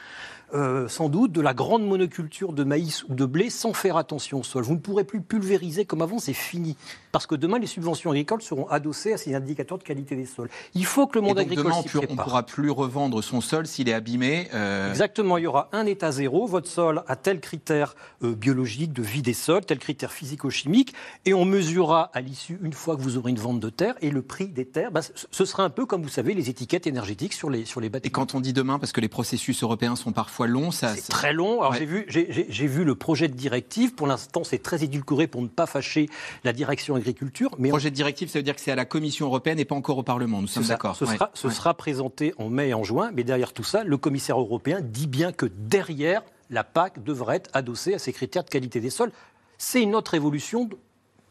euh, 0.55 0.89
sans 0.89 1.09
doute 1.09 1.33
de 1.33 1.41
la 1.41 1.55
grande 1.55 1.87
monoculture 1.87 2.53
de 2.53 2.65
maïs 2.65 3.05
ou 3.09 3.15
de 3.15 3.25
blé 3.25 3.51
sans 3.51 3.73
faire 3.73 3.97
attention 3.97 4.41
au 4.41 4.43
sol. 4.43 4.63
Vous 4.65 4.75
ne 4.75 4.79
pourrez 4.79 5.05
plus 5.05 5.21
pulvériser 5.21 5.85
comme 5.85 6.03
avant, 6.03 6.19
c'est 6.19 6.33
fini. 6.33 6.77
Parce 7.11 7.27
que 7.27 7.35
demain, 7.35 7.59
les 7.59 7.67
subventions 7.67 8.11
agricoles 8.11 8.43
seront 8.43 8.67
adossées 8.69 9.13
à 9.13 9.17
ces 9.19 9.35
indicateurs 9.35 9.79
de 9.79 9.83
qualité 9.83 10.17
des 10.17 10.25
sols. 10.27 10.49
Il 10.75 10.87
faut 10.87 11.07
que 11.07 11.19
le 11.19 11.25
Et 11.25 11.29
monde 11.29 11.37
donc 11.37 11.45
agricole 11.47 11.65
demain, 11.65 11.77
on 12.09 12.13
ne 12.13 12.17
pourra 12.17 12.43
plus 12.45 12.71
revendre 12.71 13.23
son 13.23 13.41
sol 13.41 13.67
s'il 13.67 13.89
est 13.89 13.93
abîmé. 13.95 14.49
euh, 14.55 14.89
Exactement, 14.91 15.37
il 15.39 15.45
y 15.45 15.47
aura 15.47 15.69
un 15.73 15.87
état 15.87 16.11
zéro. 16.13 16.47
Votre 16.47 16.69
sol 16.69 17.03
a 17.07 17.17
tel 17.17 17.41
critère 17.41 17.95
euh, 18.23 18.35
biologique 18.35 18.93
de 18.93 19.03
vie 19.03 19.23
des 19.23 19.35
sols, 19.35 19.65
tel 19.65 19.79
critère 19.79 20.13
physico-chimique, 20.13 20.95
et 21.27 21.35
on 21.35 21.45
mesurera 21.45 22.11
à 22.15 22.21
l'issue, 22.21 22.59
une 22.63 22.73
fois 22.73 22.97
que 22.97 23.03
vous 23.03 23.17
aurez 23.19 23.31
une 23.31 23.39
vente 23.39 23.61
de 23.61 23.69
terre, 23.71 23.95
et 24.01 24.11
le 24.11 24.23
prix 24.23 24.49
des 24.49 24.65
terres, 24.65 24.91
bah, 24.91 25.03
ce- 25.03 25.13
ce 25.31 25.45
sera 25.45 25.65
un 25.65 25.71
peu 25.71 25.85
comme 25.87 26.03
vous 26.03 26.09
savez 26.09 26.35
les 26.35 26.49
étiquettes 26.51 26.87
énergétiques 26.87 27.33
sur 27.35 27.51
les, 27.51 27.65
sur 27.65 27.81
les 27.81 27.89
bâtiments. 27.91 28.09
Et 28.09 28.11
quand 28.11 28.35
on 28.35 28.41
dit 28.41 28.53
demain, 28.53 28.79
parce 28.79 28.93
que 28.93 29.01
les 29.01 29.09
processus 29.09 29.63
européens 29.63 29.97
sont 29.97 30.13
parfois 30.13 30.42
longs, 30.47 30.71
ça. 30.71 30.95
C'est 30.95 31.11
très 31.11 31.33
long. 31.33 31.61
Alors 31.61 31.73
Ouais. 31.73 31.79
j'ai 31.79 31.85
vu, 31.87 32.05
j'ai- 32.09 32.67
vu 32.67 32.85
le 32.85 32.95
projet 32.95 33.29
de 33.29 33.35
directive. 33.35 33.95
Pour 33.95 34.07
l'instant, 34.07 34.45
c'est 34.45 34.63
très 34.63 34.83
édulcoré 34.85 35.27
pour 35.27 35.43
ne 35.43 35.49
pas 35.49 35.67
fâcher 35.67 36.09
la 36.45 36.53
direction 36.53 36.95
agriculture. 36.95 37.51
Mais 37.59 37.69
Projet 37.71 37.91
de 37.91 37.95
directive, 37.97 38.29
ça 38.29 38.39
veut 38.39 38.43
dire 38.43 38.55
que 38.55 38.61
c'est 38.61 38.71
à 38.73 38.77
la 38.77 38.85
Commission 38.85 39.27
européenne 39.27 39.59
et 39.59 39.65
pas 39.65 39.75
encore 39.75 39.99
au 39.99 40.03
Parlement. 40.03 40.41
Nous 40.41 40.47
sommes 40.49 40.65
d'accord. 40.65 40.97
Ce, 40.97 41.05
Ouais. 41.05 41.15
sera, 41.15 41.31
ce 41.35 41.49
Ouais. 41.49 41.53
sera 41.55 41.75
présenté 41.75 42.35
en 42.39 42.49
mai 42.49 42.69
et 42.69 42.75
en 42.75 42.85
juin, 42.85 43.11
mais 43.15 43.25
derrière 43.25 43.53
tout 43.53 43.65
ça, 43.65 43.85
le 43.85 43.97
commissaire 43.97 44.39
européen 44.39 44.81
dit 44.83 45.07
bien 45.07 45.33
que 45.33 45.47
derrière, 45.47 46.23
la 46.51 46.65
PAC 46.65 47.03
devrait 47.03 47.37
être 47.37 47.51
adossée 47.55 47.95
à 47.95 47.99
ces 47.99 48.13
critères 48.13 48.45
de 48.45 48.51
qualité 48.51 48.81
des 48.81 48.91
sols. 48.91 49.13
C'est 49.59 49.83
une 49.83 49.95
autre 49.95 50.11
révolution, 50.13 50.69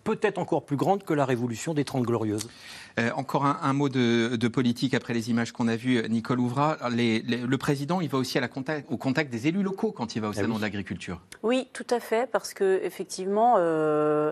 peut-être 0.03 0.39
encore 0.39 0.65
plus 0.65 0.77
grande 0.77 1.03
que 1.03 1.13
la 1.13 1.25
révolution 1.25 1.73
des 1.75 1.83
Trente 1.85 2.03
Glorieuses. 2.05 2.49
Euh, 2.99 3.09
encore 3.15 3.45
un, 3.45 3.57
un 3.61 3.73
mot 3.73 3.89
de, 3.89 4.35
de 4.35 4.47
politique 4.47 4.93
après 4.93 5.13
les 5.13 5.29
images 5.29 5.51
qu'on 5.53 5.67
a 5.67 5.75
vues, 5.75 6.01
Nicole 6.09 6.39
Ouvra. 6.39 6.77
Les- 6.89 7.21
les- 7.21 7.37
le 7.37 7.57
président, 7.57 8.01
il 8.01 8.09
va 8.09 8.17
aussi 8.17 8.37
à 8.37 8.41
la 8.41 8.47
contact, 8.49 8.91
au 8.91 8.97
contact 8.97 9.31
des 9.31 9.47
élus 9.47 9.63
locaux 9.63 9.91
quand 9.91 10.15
il 10.15 10.21
va 10.21 10.27
au 10.29 10.31
Eh 10.33 10.35
salon 10.35 10.51
oui. 10.53 10.57
de 10.57 10.61
l'agriculture. 10.61 11.21
Oui, 11.43 11.67
tout 11.73 11.87
à 11.89 11.99
fait, 11.99 12.29
parce 12.29 12.53
que 12.53 12.81
effectivement, 12.83 13.55
euh, 13.57 14.31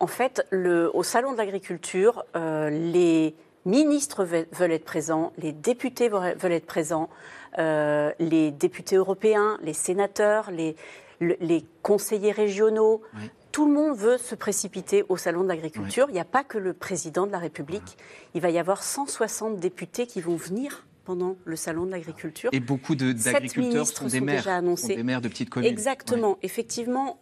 en 0.00 0.06
fait, 0.06 0.46
le, 0.50 0.90
au 0.94 1.02
salon 1.02 1.32
de 1.32 1.36
l'agriculture, 1.36 2.24
euh, 2.36 2.70
les 2.70 3.34
ministres 3.66 4.24
ve- 4.24 4.46
veulent 4.52 4.72
être 4.72 4.84
présents, 4.86 5.32
les 5.36 5.52
députés 5.52 6.08
veulent 6.08 6.52
être 6.52 6.66
présents, 6.66 7.10
euh, 7.58 8.10
les 8.18 8.50
députés 8.50 8.96
européens, 8.96 9.58
les 9.62 9.74
sénateurs, 9.74 10.50
les, 10.50 10.76
le- 11.20 11.36
les 11.40 11.64
conseillers 11.82 12.32
régionaux. 12.32 13.02
Oui. 13.14 13.30
Tout 13.52 13.66
le 13.66 13.72
monde 13.72 13.96
veut 13.96 14.18
se 14.18 14.34
précipiter 14.34 15.04
au 15.08 15.16
salon 15.16 15.42
de 15.42 15.48
l'agriculture. 15.48 16.06
Il 16.10 16.12
n'y 16.14 16.20
a 16.20 16.24
pas 16.24 16.44
que 16.44 16.58
le 16.58 16.72
président 16.74 17.26
de 17.26 17.32
la 17.32 17.38
République. 17.38 17.96
Il 18.34 18.40
va 18.40 18.50
y 18.50 18.58
avoir 18.58 18.82
160 18.82 19.58
députés 19.58 20.06
qui 20.06 20.20
vont 20.20 20.36
venir 20.36 20.86
pendant 21.04 21.36
le 21.44 21.56
salon 21.56 21.86
de 21.86 21.90
l'agriculture. 21.90 22.50
Et 22.52 22.60
beaucoup 22.60 22.94
d'agriculteurs 22.94 23.86
sont 23.86 24.06
des 24.06 24.20
maires, 24.20 24.36
déjà 24.42 24.56
annoncés. 24.56 24.88
sont 24.88 24.94
des 24.96 25.02
maires 25.02 25.20
de 25.22 25.28
petites 25.28 25.48
communes. 25.50 25.70
Exactement. 25.70 26.38
Effectivement, 26.42 27.18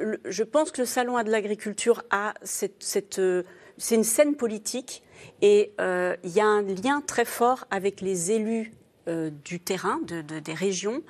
le- 0.00 0.20
je 0.24 0.42
pense 0.42 0.72
que 0.72 0.80
le 0.82 0.86
salon 0.86 1.22
de 1.22 1.30
l'agriculture 1.30 2.02
a 2.10 2.34
cette, 2.42 2.82
cette, 2.82 3.20
euh, 3.20 3.44
c'est 3.78 3.94
une 3.94 4.04
scène 4.04 4.34
politique 4.34 5.02
et 5.42 5.72
euh, 5.80 6.16
il 6.24 6.30
y 6.30 6.40
a 6.40 6.46
un 6.46 6.62
lien 6.62 7.00
très 7.06 7.24
fort 7.24 7.66
avec 7.70 8.00
les 8.00 8.32
élus 8.32 8.72
euh, 9.08 9.30
du 9.44 9.60
terrain, 9.60 10.00
de- 10.06 10.22
de- 10.22 10.40
des 10.40 10.52
régions. 10.54 11.02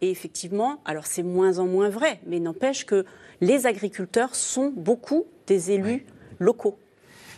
Et 0.00 0.10
effectivement, 0.10 0.80
alors 0.84 1.06
c'est 1.06 1.22
moins 1.22 1.58
en 1.58 1.66
moins 1.66 1.88
vrai, 1.88 2.20
mais 2.26 2.40
n'empêche 2.40 2.86
que 2.86 3.04
les 3.40 3.66
agriculteurs 3.66 4.34
sont 4.34 4.72
beaucoup 4.74 5.26
des 5.46 5.72
élus 5.72 6.06
locaux. 6.38 6.78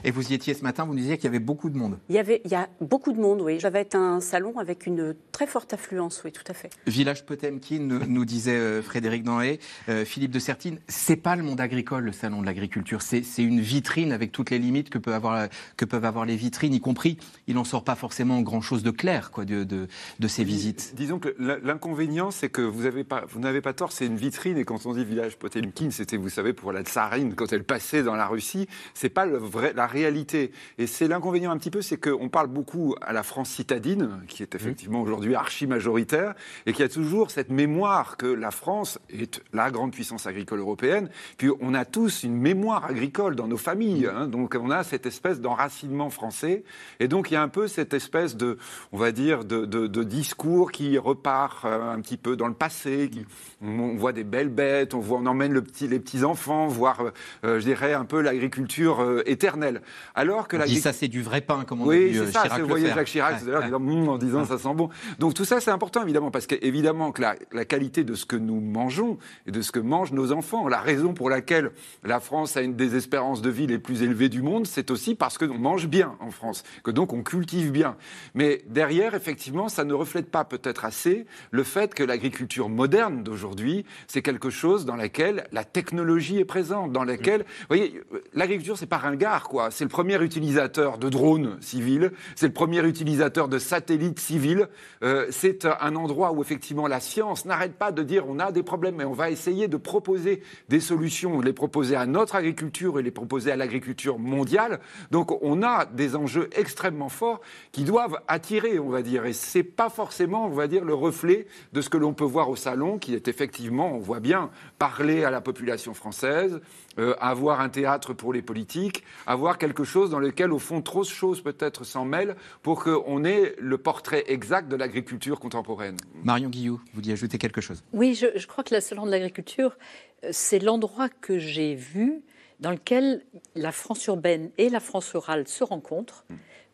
Et 0.04 0.10
vous 0.10 0.30
y 0.30 0.34
étiez 0.34 0.54
ce 0.54 0.62
matin, 0.62 0.84
vous 0.84 0.92
nous 0.92 1.00
disiez 1.00 1.16
qu'il 1.16 1.24
y 1.24 1.28
avait 1.28 1.38
beaucoup 1.38 1.70
de 1.70 1.78
monde. 1.78 1.98
Il 2.08 2.14
y, 2.14 2.18
avait, 2.18 2.42
il 2.44 2.50
y 2.50 2.54
a 2.54 2.68
beaucoup 2.80 3.12
de 3.12 3.20
monde, 3.20 3.40
oui. 3.40 3.58
Être 3.72 3.94
un 3.94 4.20
salon 4.20 4.58
avec 4.58 4.84
une 4.84 5.14
très 5.32 5.46
forte 5.46 5.72
affluence, 5.72 6.20
oui, 6.24 6.32
tout 6.32 6.44
à 6.46 6.52
fait. 6.52 6.68
Village 6.86 7.24
Potemkin, 7.24 7.78
nous, 7.80 8.24
disait 8.26 8.58
euh, 8.58 8.82
Frédéric 8.82 9.22
Danlé, 9.22 9.58
euh, 9.88 10.04
Philippe 10.04 10.32
de 10.32 10.38
Sertine, 10.38 10.78
c'est 10.88 11.16
pas 11.16 11.36
le 11.36 11.42
monde 11.42 11.60
agricole, 11.60 12.04
le 12.04 12.12
salon 12.12 12.42
de 12.42 12.46
l'agriculture. 12.46 13.00
C'est 13.00 13.22
c'est 13.22 13.42
une 13.42 13.60
vitrine 13.60 14.12
avec 14.12 14.32
toutes 14.32 14.50
les 14.50 14.58
limites 14.58 14.90
que, 14.90 14.98
peut 14.98 15.14
avoir, 15.14 15.48
que 15.76 15.84
peuvent 15.84 16.04
avoir 16.04 16.26
les 16.26 16.36
vitrines, 16.36 16.74
y 16.74 16.80
compris, 16.80 17.16
il 17.46 17.54
n'en 17.54 17.64
sort 17.64 17.84
pas 17.84 17.94
forcément 17.94 18.40
grand-chose 18.42 18.82
de 18.82 18.90
clair 18.90 19.30
quoi, 19.30 19.44
de, 19.44 19.64
de, 19.64 19.86
de 20.18 20.28
ces 20.28 20.44
visites. 20.44 20.92
Disons 20.94 21.18
que 21.18 21.34
l'inconvénient, 21.38 22.30
c'est 22.30 22.48
que 22.48 22.62
vous 22.62 22.86
avez 22.86 23.04
pas, 23.04 23.24
vous 23.28 23.40
n'avez 23.40 23.60
pas 23.60 23.72
tort, 23.72 23.92
c'est 23.92 24.06
une 24.06 24.16
vitrine. 24.16 24.58
Et 24.58 24.64
quand 24.64 24.84
on 24.86 24.92
dit 24.92 25.04
village 25.04 25.36
Potemkin, 25.36 25.90
c'était, 25.90 26.16
vous 26.16 26.28
savez, 26.28 26.52
pour 26.52 26.72
la 26.72 26.82
tsarine 26.82 27.34
quand 27.34 27.52
elle 27.52 27.64
passait 27.64 28.02
dans 28.02 28.16
la 28.16 28.26
Russie. 28.26 28.68
C'est 28.94 29.08
pas 29.08 29.26
le 29.26 29.38
vrai, 29.38 29.72
la 29.74 29.86
réalité. 29.90 30.52
Et 30.78 30.86
c'est 30.86 31.08
l'inconvénient 31.08 31.50
un 31.50 31.58
petit 31.58 31.70
peu, 31.70 31.82
c'est 31.82 31.98
qu'on 31.98 32.28
parle 32.28 32.46
beaucoup 32.48 32.94
à 33.02 33.12
la 33.12 33.22
France 33.22 33.50
citadine, 33.50 34.20
qui 34.28 34.42
est 34.42 34.54
effectivement 34.54 35.02
aujourd'hui 35.02 35.34
archi 35.34 35.66
majoritaire, 35.66 36.34
et 36.66 36.72
qui 36.72 36.82
a 36.82 36.88
toujours 36.88 37.30
cette 37.30 37.50
mémoire 37.50 38.16
que 38.16 38.26
la 38.26 38.50
France 38.50 38.98
est 39.10 39.42
la 39.52 39.70
grande 39.70 39.92
puissance 39.92 40.26
agricole 40.26 40.60
européenne. 40.60 41.10
Puis 41.36 41.48
on 41.60 41.74
a 41.74 41.84
tous 41.84 42.22
une 42.22 42.36
mémoire 42.36 42.84
agricole 42.86 43.36
dans 43.36 43.46
nos 43.48 43.56
familles. 43.58 44.06
hein. 44.06 44.26
donc 44.26 44.56
on 44.58 44.70
a 44.70 44.82
cette 44.84 45.06
espèce 45.06 45.40
d'enracinement 45.40 46.10
français. 46.10 46.64
Et 47.00 47.08
donc 47.08 47.30
il 47.30 47.34
y 47.34 47.36
a 47.36 47.42
un 47.42 47.48
peu 47.48 47.68
cette 47.68 47.92
espèce 47.94 48.36
de, 48.36 48.56
on 48.92 48.98
va 48.98 49.12
dire, 49.12 49.44
de, 49.44 49.64
de- 49.66 49.86
de 49.86 50.02
discours 50.04 50.72
qui 50.72 50.96
repart 50.98 51.64
euh, 51.64 51.92
un 51.92 52.00
petit 52.00 52.16
peu 52.16 52.36
dans 52.36 52.48
le 52.48 52.54
passé. 52.54 53.10
qui- 53.12 53.26
on, 53.62 53.94
voit 53.96 54.12
des 54.12 54.24
belles 54.24 54.48
bêtes, 54.48 54.94
on, 54.94 55.00
voit, 55.00 55.18
on 55.18 55.26
emmène 55.26 55.52
le 55.52 55.62
petit, 55.62 55.86
les 55.88 55.98
petits 56.00 56.24
enfants 56.24 56.66
voir, 56.68 57.00
euh, 57.00 57.10
euh, 57.44 57.60
je 57.60 57.64
dirais, 57.64 57.92
un 57.92 58.04
peu 58.04 58.20
l'agriculture 58.20 59.00
euh, 59.00 59.22
éternelle. 59.26 59.79
Alors 60.14 60.48
que 60.48 60.56
on 60.56 60.60
la 60.60 60.66
dit 60.66 60.80
ça, 60.80 60.92
c'est 60.92 61.08
du 61.08 61.22
vrai 61.22 61.40
pain, 61.40 61.64
comme 61.64 61.82
on 61.82 61.86
oui, 61.86 62.10
vu 62.10 62.18
c'est 62.18 62.32
ça, 62.32 62.42
Chirac 62.42 62.52
Vous 62.52 62.66
le 62.66 62.68
voyez 62.68 62.86
faire. 62.86 62.96
Jacques 62.96 63.06
Chirac 63.06 63.42
en 63.72 64.18
disant 64.18 64.44
ça 64.44 64.58
sent 64.58 64.74
bon. 64.74 64.88
Donc 65.18 65.34
tout 65.34 65.44
ça, 65.44 65.60
c'est 65.60 65.70
important 65.70 66.02
évidemment 66.02 66.30
parce 66.30 66.46
qu'évidemment 66.46 67.12
que 67.12 67.22
la, 67.22 67.34
la 67.52 67.64
qualité 67.64 68.04
de 68.04 68.14
ce 68.14 68.26
que 68.26 68.36
nous 68.36 68.60
mangeons 68.60 69.18
et 69.46 69.50
de 69.50 69.62
ce 69.62 69.72
que 69.72 69.78
mangent 69.80 70.12
nos 70.12 70.32
enfants, 70.32 70.68
la 70.68 70.80
raison 70.80 71.14
pour 71.14 71.30
laquelle 71.30 71.70
la 72.04 72.20
France 72.20 72.56
a 72.56 72.62
une 72.62 72.76
des 72.76 72.96
espérances 72.96 73.42
de 73.42 73.50
vie 73.50 73.66
les 73.66 73.78
plus 73.78 74.02
élevées 74.02 74.28
du 74.28 74.42
monde, 74.42 74.66
c'est 74.66 74.90
aussi 74.90 75.14
parce 75.14 75.38
que 75.38 75.44
l'on 75.44 75.58
mange 75.58 75.88
bien 75.88 76.16
en 76.20 76.30
France, 76.30 76.62
que 76.84 76.90
donc 76.90 77.12
on 77.12 77.22
cultive 77.22 77.70
bien. 77.70 77.96
Mais 78.34 78.62
derrière, 78.66 79.14
effectivement, 79.14 79.68
ça 79.68 79.84
ne 79.84 79.94
reflète 79.94 80.30
pas 80.30 80.44
peut-être 80.44 80.84
assez 80.84 81.26
le 81.50 81.62
fait 81.62 81.94
que 81.94 82.02
l'agriculture 82.02 82.68
moderne 82.68 83.22
d'aujourd'hui, 83.22 83.84
c'est 84.06 84.22
quelque 84.22 84.50
chose 84.50 84.84
dans 84.84 84.96
laquelle 84.96 85.46
la 85.52 85.64
technologie 85.64 86.38
est 86.38 86.44
présente, 86.44 86.92
dans 86.92 87.04
laquelle, 87.04 87.40
vous 87.42 87.66
voyez, 87.68 88.00
l'agriculture 88.34 88.76
c'est 88.76 88.86
pas 88.86 88.98
ringard 88.98 89.48
quoi. 89.48 89.69
C'est 89.70 89.84
le 89.84 89.90
premier 89.90 90.22
utilisateur 90.22 90.98
de 90.98 91.08
drones 91.08 91.56
civils, 91.60 92.12
c'est 92.36 92.46
le 92.46 92.52
premier 92.52 92.86
utilisateur 92.86 93.48
de 93.48 93.58
satellites 93.58 94.20
civils. 94.20 94.68
Euh, 95.02 95.26
c'est 95.30 95.66
un 95.66 95.96
endroit 95.96 96.32
où 96.32 96.42
effectivement 96.42 96.86
la 96.86 97.00
science 97.00 97.44
n'arrête 97.44 97.74
pas 97.74 97.92
de 97.92 98.02
dire 98.02 98.24
on 98.28 98.38
a 98.38 98.52
des 98.52 98.62
problèmes, 98.62 98.96
mais 98.96 99.04
on 99.04 99.12
va 99.12 99.30
essayer 99.30 99.68
de 99.68 99.76
proposer 99.76 100.42
des 100.68 100.80
solutions, 100.80 101.40
les 101.40 101.52
proposer 101.52 101.96
à 101.96 102.06
notre 102.06 102.34
agriculture 102.34 102.98
et 102.98 103.02
les 103.02 103.10
proposer 103.10 103.52
à 103.52 103.56
l'agriculture 103.56 104.18
mondiale. 104.18 104.80
Donc 105.10 105.42
on 105.42 105.62
a 105.62 105.86
des 105.86 106.16
enjeux 106.16 106.48
extrêmement 106.56 107.08
forts 107.08 107.40
qui 107.72 107.84
doivent 107.84 108.20
attirer, 108.28 108.78
on 108.78 108.88
va 108.88 109.02
dire, 109.02 109.26
et 109.26 109.32
c'est 109.32 109.62
pas 109.62 109.88
forcément, 109.88 110.46
on 110.46 110.50
va 110.50 110.66
dire, 110.66 110.84
le 110.84 110.94
reflet 110.94 111.46
de 111.72 111.80
ce 111.80 111.88
que 111.88 111.96
l'on 111.96 112.12
peut 112.12 112.24
voir 112.24 112.50
au 112.50 112.56
salon, 112.56 112.98
qui 112.98 113.14
est 113.14 113.28
effectivement, 113.28 113.92
on 113.94 113.98
voit 113.98 114.20
bien, 114.20 114.50
parler 114.78 115.24
à 115.24 115.30
la 115.30 115.40
population 115.40 115.94
française, 115.94 116.60
euh, 116.98 117.14
avoir 117.20 117.60
un 117.60 117.68
théâtre 117.68 118.12
pour 118.14 118.32
les 118.32 118.42
politiques, 118.42 119.04
avoir 119.26 119.58
quelque 119.60 119.84
chose 119.84 120.10
dans 120.10 120.18
lequel, 120.18 120.52
au 120.52 120.58
fond, 120.58 120.82
trop 120.82 121.02
de 121.02 121.08
choses 121.08 121.40
peut-être 121.42 121.84
s'en 121.84 122.04
mêlent 122.04 122.34
pour 122.62 122.82
qu'on 122.82 123.24
ait 123.24 123.54
le 123.58 123.78
portrait 123.78 124.24
exact 124.26 124.66
de 124.68 124.74
l'agriculture 124.74 125.38
contemporaine. 125.38 125.96
Marion 126.24 126.48
Guillou, 126.48 126.80
vous 126.86 126.94
vouliez 126.94 127.12
ajouter 127.12 127.38
quelque 127.38 127.60
chose? 127.60 127.84
Oui, 127.92 128.14
je, 128.14 128.26
je 128.34 128.46
crois 128.48 128.64
que 128.64 128.74
la 128.74 128.80
Salon 128.80 129.06
de 129.06 129.12
l'agriculture, 129.12 129.76
euh, 130.24 130.30
c'est 130.32 130.58
l'endroit 130.58 131.08
que 131.08 131.38
j'ai 131.38 131.76
vu 131.76 132.22
dans 132.58 132.72
lequel 132.72 133.24
la 133.54 133.72
France 133.72 134.04
urbaine 134.06 134.50
et 134.58 134.68
la 134.68 134.80
France 134.80 135.10
rurale 135.12 135.46
se 135.48 135.64
rencontrent. 135.64 136.24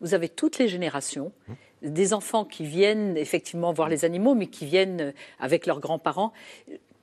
Vous 0.01 0.13
avez 0.13 0.29
toutes 0.29 0.57
les 0.59 0.67
générations, 0.67 1.31
des 1.81 2.13
enfants 2.13 2.43
qui 2.43 2.65
viennent 2.65 3.15
effectivement 3.15 3.71
voir 3.71 3.87
les 3.87 4.03
animaux, 4.03 4.35
mais 4.35 4.47
qui 4.47 4.65
viennent 4.65 5.13
avec 5.39 5.65
leurs 5.65 5.79
grands-parents. 5.79 6.33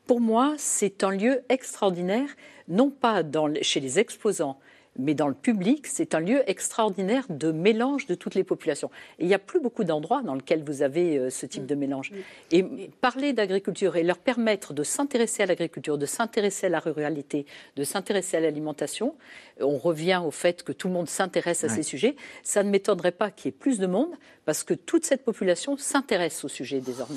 Pour 0.06 0.20
moi, 0.20 0.54
c'est 0.58 1.02
un 1.02 1.10
lieu 1.10 1.40
extraordinaire, 1.48 2.28
non 2.68 2.90
pas 2.90 3.22
dans, 3.22 3.52
chez 3.62 3.80
les 3.80 3.98
exposants, 3.98 4.58
mais 4.98 5.14
dans 5.14 5.28
le 5.28 5.34
public, 5.34 5.86
c'est 5.86 6.14
un 6.14 6.20
lieu 6.20 6.42
extraordinaire 6.48 7.24
de 7.28 7.50
mélange 7.52 8.06
de 8.06 8.14
toutes 8.14 8.34
les 8.34 8.44
populations. 8.44 8.90
Et 9.18 9.24
il 9.24 9.28
n'y 9.28 9.34
a 9.34 9.38
plus 9.38 9.60
beaucoup 9.60 9.84
d'endroits 9.84 10.22
dans 10.22 10.34
lesquels 10.34 10.62
vous 10.64 10.82
avez 10.82 11.18
euh, 11.18 11.30
ce 11.30 11.46
type 11.46 11.66
de 11.66 11.74
mélange. 11.74 12.12
Et 12.52 12.62
parler 13.00 13.32
d'agriculture 13.32 13.96
et 13.96 14.02
leur 14.02 14.18
permettre 14.18 14.72
de 14.72 14.82
s'intéresser 14.82 15.42
à 15.42 15.46
l'agriculture, 15.46 15.98
de 15.98 16.06
s'intéresser 16.06 16.66
à 16.66 16.70
la 16.70 16.80
ruralité, 16.80 17.46
de 17.76 17.84
s'intéresser 17.84 18.36
à 18.36 18.40
l'alimentation, 18.40 19.14
on 19.60 19.78
revient 19.78 20.20
au 20.24 20.30
fait 20.30 20.62
que 20.62 20.72
tout 20.72 20.88
le 20.88 20.94
monde 20.94 21.08
s'intéresse 21.08 21.64
à 21.64 21.68
Ouais. 21.68 21.74
ces 21.74 21.82
sujets. 21.82 22.16
Ça 22.42 22.62
ne 22.62 22.70
m'étonnerait 22.70 23.12
pas 23.12 23.30
qu'il 23.30 23.46
y 23.46 23.48
ait 23.48 23.58
plus 23.58 23.78
de 23.78 23.86
monde, 23.86 24.10
parce 24.44 24.64
que 24.64 24.74
toute 24.74 25.04
cette 25.04 25.24
population 25.24 25.76
s'intéresse 25.76 26.44
au 26.44 26.48
sujet 26.48 26.80
désormais. 26.80 27.16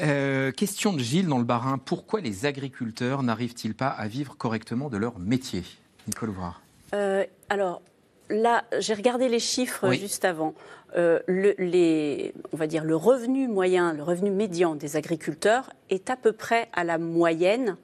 Euh, 0.00 0.52
question 0.52 0.92
de 0.92 1.00
Gilles 1.00 1.26
dans 1.26 1.38
le 1.38 1.44
Barin. 1.44 1.78
Pourquoi 1.78 2.20
les 2.20 2.46
agriculteurs 2.46 3.22
n'arrivent-ils 3.22 3.74
pas 3.74 3.88
à 3.88 4.06
vivre 4.08 4.36
correctement 4.36 4.88
de 4.88 4.96
leur 4.96 5.18
métier? 5.18 5.62
Nicole 6.06 6.30
Ouvrard. 6.30 6.62
Euh, 6.94 7.24
alors 7.48 7.82
là, 8.30 8.64
j'ai 8.78 8.94
regardé 8.94 9.28
les 9.28 9.38
chiffres 9.40 9.88
Oui. 9.88 9.98
juste 9.98 10.24
avant. 10.24 10.54
Euh, 10.96 11.20
le, 11.26 11.54
les, 11.58 12.32
on 12.52 12.56
va 12.56 12.66
dire 12.66 12.82
le 12.84 12.96
revenu 12.96 13.46
moyen, 13.46 13.92
le 13.92 14.02
revenu 14.02 14.30
médian 14.30 14.74
des 14.74 14.96
agriculteurs 14.96 15.70
est 15.90 16.08
à 16.08 16.16
peu 16.16 16.32
près 16.32 16.68
à 16.72 16.82
la 16.84 16.96
moyenne 16.96 17.76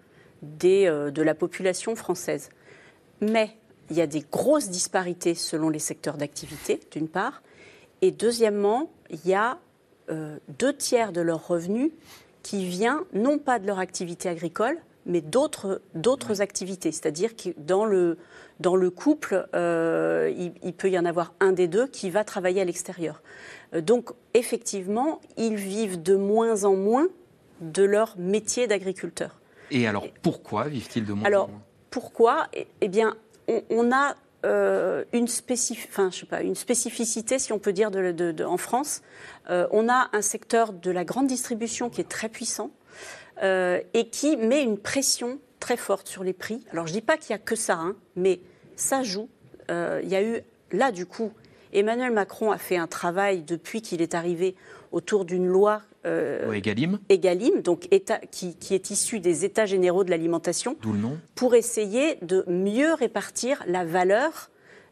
des, 0.42 0.86
euh, 0.86 1.10
de 1.10 1.22
la 1.22 1.34
population 1.34 1.96
française. 1.96 2.48
Mais 3.20 3.50
il 3.90 3.96
y 3.96 4.00
a 4.00 4.06
des 4.06 4.24
grosses 4.32 4.70
disparités 4.70 5.34
selon 5.34 5.68
les 5.68 5.78
secteurs 5.78 6.16
d'activité, 6.16 6.80
d'une 6.92 7.08
part. 7.08 7.42
Et 8.00 8.10
deuxièmement, 8.10 8.90
il 9.10 9.26
y 9.28 9.34
a 9.34 9.58
euh, 10.10 10.38
deux 10.58 10.74
tiers 10.74 11.12
de 11.12 11.20
leur 11.20 11.46
revenu 11.46 11.92
qui 12.42 12.66
vient 12.66 13.04
non 13.12 13.38
pas 13.38 13.58
de 13.58 13.66
leur 13.66 13.78
activité 13.78 14.28
agricole, 14.28 14.78
mais 15.06 15.20
d'autres 15.20 15.80
d'autres 15.94 16.40
activités. 16.40 16.92
C'est-à-dire 16.92 17.36
que 17.36 17.50
dans 17.58 17.84
le, 17.84 18.18
dans 18.60 18.76
le 18.76 18.90
couple, 18.90 19.46
euh, 19.54 20.32
il, 20.36 20.52
il 20.62 20.72
peut 20.72 20.90
y 20.90 20.98
en 20.98 21.04
avoir 21.04 21.34
un 21.40 21.52
des 21.52 21.68
deux 21.68 21.86
qui 21.86 22.10
va 22.10 22.24
travailler 22.24 22.60
à 22.60 22.64
l'extérieur. 22.64 23.22
Euh, 23.74 23.80
donc, 23.80 24.10
effectivement, 24.34 25.20
ils 25.36 25.56
vivent 25.56 26.02
de 26.02 26.16
moins 26.16 26.64
en 26.64 26.74
moins 26.76 27.08
de 27.60 27.82
leur 27.84 28.14
métier 28.18 28.66
d'agriculteur. 28.66 29.40
Et 29.70 29.86
alors, 29.86 30.06
pourquoi 30.22 30.64
vivent-ils 30.68 31.04
de 31.04 31.12
moins 31.12 31.24
Alors, 31.26 31.44
en 31.46 31.48
moins? 31.48 31.62
pourquoi? 31.90 32.46
Eh- 32.52 32.66
Eh 32.80 32.88
bien, 32.88 33.16
on, 33.48 33.62
on 33.70 33.92
a 33.92 34.14
euh, 34.44 35.04
une, 35.14 35.26
spécif- 35.26 35.86
enfin, 35.88 36.10
je 36.12 36.18
sais 36.20 36.26
pas, 36.26 36.42
une 36.42 36.54
spécificité, 36.54 37.38
si 37.38 37.52
on 37.52 37.58
peut 37.58 37.72
dire, 37.72 37.90
de, 37.90 38.12
de- 38.12 38.30
de- 38.32 38.44
en 38.44 38.58
France. 38.58 39.00
Euh, 39.48 39.66
on 39.70 39.88
a 39.88 40.10
un 40.12 40.20
secteur 40.20 40.72
de 40.74 40.90
la 40.90 41.04
grande 41.04 41.26
distribution 41.28 41.88
qui 41.88 42.02
est 42.02 42.08
très 42.08 42.28
puissant 42.28 42.70
euh, 43.42 43.80
et 43.94 44.08
qui 44.08 44.36
met 44.36 44.62
une 44.62 44.78
pression 44.78 45.38
très 45.60 45.76
forte 45.76 46.08
sur 46.08 46.24
les 46.24 46.32
prix. 46.32 46.60
Alors, 46.70 46.86
je 46.86 46.92
dis 46.92 47.00
pas 47.00 47.16
qu'il 47.16 47.30
y 47.30 47.34
a 47.34 47.38
que 47.38 47.56
ça, 47.56 47.74
hein, 47.74 47.96
mais 48.16 48.40
ça 48.76 49.02
joue. 49.02 49.28
Euh, 49.70 50.00
Il 50.02 50.08
y 50.08 50.16
a 50.16 50.22
eu, 50.22 50.40
là, 50.72 50.92
du 50.92 51.06
coup, 51.06 51.32
Emmanuel 51.72 52.12
Macron 52.12 52.52
a 52.52 52.58
fait 52.58 52.76
un 52.76 52.86
travail 52.86 53.42
depuis 53.42 53.82
qu'il 53.82 54.02
est 54.02 54.14
arrivé 54.14 54.54
autour 54.92 55.24
d'une 55.24 55.46
loi 55.46 55.82
euh, 56.06 56.52
Egalim, 56.52 56.98
Egalim, 57.08 57.62
donc 57.62 57.88
État, 57.90 58.18
qui, 58.30 58.54
qui 58.56 58.74
est 58.74 58.90
issu 58.90 59.20
des 59.20 59.44
États 59.44 59.66
généraux 59.66 60.04
de 60.04 60.10
l'alimentation, 60.10 60.76
d'où 60.82 60.92
le 60.92 60.98
nom. 60.98 61.18
pour 61.34 61.54
essayer 61.54 62.18
de 62.22 62.44
mieux 62.46 62.92
répartir 62.94 63.64
la 63.66 63.84
valeur 63.84 64.50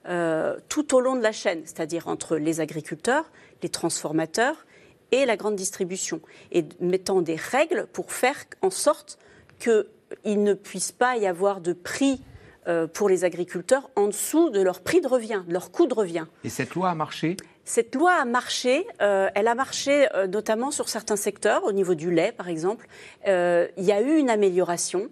euh, 0.08 0.56
tout 0.68 0.94
au 0.94 1.00
long 1.00 1.14
de 1.14 1.22
la 1.22 1.32
chaîne, 1.32 1.60
c'est-à-dire 1.64 2.08
entre 2.08 2.36
les 2.36 2.60
agriculteurs, 2.60 3.30
les 3.62 3.68
transformateurs 3.68 4.66
et 5.12 5.26
la 5.26 5.36
grande 5.36 5.56
distribution, 5.56 6.20
et 6.50 6.64
mettant 6.80 7.22
des 7.22 7.36
règles 7.36 7.86
pour 7.92 8.12
faire 8.12 8.44
en 8.62 8.70
sorte 8.70 9.18
qu'il 9.58 10.42
ne 10.42 10.54
puisse 10.54 10.90
pas 10.90 11.16
y 11.16 11.26
avoir 11.26 11.60
de 11.60 11.72
prix 11.72 12.20
euh, 12.66 12.86
pour 12.86 13.08
les 13.08 13.24
agriculteurs 13.24 13.90
en 13.96 14.06
dessous 14.06 14.50
de 14.50 14.60
leur 14.60 14.80
prix 14.80 15.00
de 15.00 15.08
revient, 15.08 15.42
de 15.46 15.52
leur 15.52 15.70
coût 15.70 15.86
de 15.86 15.94
revient. 15.94 16.26
Et 16.44 16.48
cette 16.48 16.74
loi 16.74 16.90
a 16.90 16.94
marché? 16.94 17.36
Cette 17.64 17.94
loi 17.94 18.12
a 18.12 18.24
marché, 18.24 18.86
euh, 19.00 19.28
elle 19.34 19.46
a 19.46 19.54
marché 19.54 20.08
euh, 20.14 20.26
notamment 20.26 20.70
sur 20.72 20.88
certains 20.88 21.16
secteurs, 21.16 21.64
au 21.64 21.72
niveau 21.72 21.94
du 21.94 22.10
lait 22.10 22.32
par 22.32 22.48
exemple. 22.48 22.88
Euh, 23.28 23.68
il 23.76 23.84
y 23.84 23.92
a 23.92 24.00
eu 24.00 24.16
une 24.16 24.30
amélioration. 24.30 25.08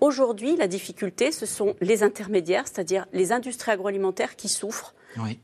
Aujourd'hui, 0.00 0.56
la 0.56 0.68
difficulté, 0.68 1.32
ce 1.32 1.46
sont 1.46 1.74
les 1.80 2.02
intermédiaires, 2.02 2.64
c'est-à-dire 2.66 3.06
les 3.12 3.32
industries 3.32 3.72
agroalimentaires 3.72 4.36
qui 4.36 4.48
souffrent 4.48 4.94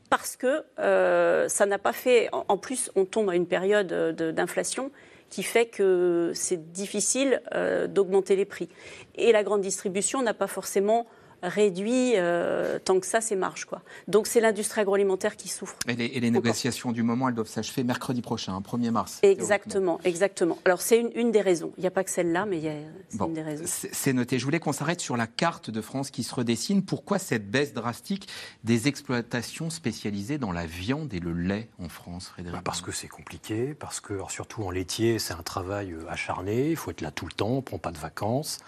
Parce 0.09 0.35
que 0.35 0.63
euh, 0.79 1.47
ça 1.47 1.65
n'a 1.65 1.77
pas 1.77 1.93
fait. 1.93 2.29
En, 2.31 2.57
plus, 2.57 2.91
on 2.95 3.05
tombe 3.05 3.29
à 3.29 3.35
une 3.35 3.47
période 3.47 3.91
euh, 3.91 4.31
d'inflation 4.31 4.91
qui 5.29 5.43
fait 5.43 5.65
que 5.65 6.31
c'est 6.35 6.71
difficile 6.71 7.41
euh, 7.53 7.87
d'augmenter 7.87 8.35
les 8.35 8.45
prix. 8.45 8.69
Et 9.15 9.31
la 9.31 9.43
grande 9.43 9.61
distribution 9.61 10.21
n'a 10.21 10.33
pas 10.33 10.47
forcément 10.47 11.07
réduit 11.43 12.13
euh, 12.15 12.79
tant 12.83 12.99
que 12.99 13.05
ça 13.05 13.21
ses 13.21 13.35
marges. 13.35 13.65
Quoi. 13.65 13.81
Donc 14.07 14.27
c'est 14.27 14.39
l'industrie 14.39 14.81
agroalimentaire 14.81 15.35
qui 15.35 15.47
souffre. 15.47 15.75
Et 15.87 15.95
les, 15.95 16.05
et 16.05 16.19
les 16.19 16.31
négociations 16.31 16.91
du 16.91 17.03
moment, 17.03 17.29
elles 17.29 17.35
doivent 17.35 17.47
s'achever 17.47 17.83
mercredi 17.83 18.21
prochain, 18.21 18.53
hein, 18.55 18.61
1er 18.61 18.91
mars. 18.91 19.19
Exactement, 19.23 19.99
exactement. 20.03 20.57
Alors 20.65 20.81
c'est 20.81 20.99
une, 20.99 21.11
une 21.15 21.31
des 21.31 21.41
raisons. 21.41 21.71
Il 21.77 21.81
n'y 21.81 21.87
a 21.87 21.91
pas 21.91 22.03
que 22.03 22.11
celle-là, 22.11 22.45
mais 22.45 22.57
il 22.57 22.63
y 22.63 22.69
a- 22.69 22.73
c'est 23.09 23.17
Bon, 23.17 23.27
une 23.27 23.33
des 23.33 23.41
raisons. 23.41 23.63
c'est 23.67 24.13
noté. 24.13 24.39
Je 24.39 24.45
voulais 24.45 24.59
qu'on 24.59 24.73
s'arrête 24.73 25.01
sur 25.01 25.17
la 25.17 25.27
carte 25.27 25.69
de 25.69 25.81
France 25.81 26.11
qui 26.11 26.23
se 26.23 26.33
redessine. 26.35 26.83
Pourquoi 26.83 27.19
cette 27.19 27.49
baisse 27.49 27.73
drastique 27.73 28.27
des 28.63 28.87
exploitations 28.87 29.69
spécialisées 29.69 30.37
dans 30.37 30.51
la 30.51 30.65
viande 30.65 31.13
et 31.13 31.19
le 31.19 31.33
lait 31.33 31.69
en 31.79 31.89
France, 31.89 32.27
Frédéric 32.27 32.55
Bah, 32.57 32.61
Parce 32.63 32.81
que 32.81 32.91
c'est 32.91 33.07
compliqué, 33.07 33.73
parce 33.73 33.99
que 33.99 34.13
alors, 34.13 34.31
surtout 34.31 34.63
en 34.63 34.71
laitier, 34.71 35.19
c'est 35.19 35.33
un 35.33 35.43
travail 35.43 35.91
euh, 35.93 36.05
acharné, 36.09 36.69
il 36.69 36.75
faut 36.75 36.91
être 36.91 37.01
là 37.01 37.11
tout 37.11 37.25
le 37.25 37.31
temps, 37.33 37.49
on 37.49 37.55
ne 37.57 37.61
prend 37.61 37.77
pas 37.77 37.91
de 37.91 37.97
vacances. 37.97 38.59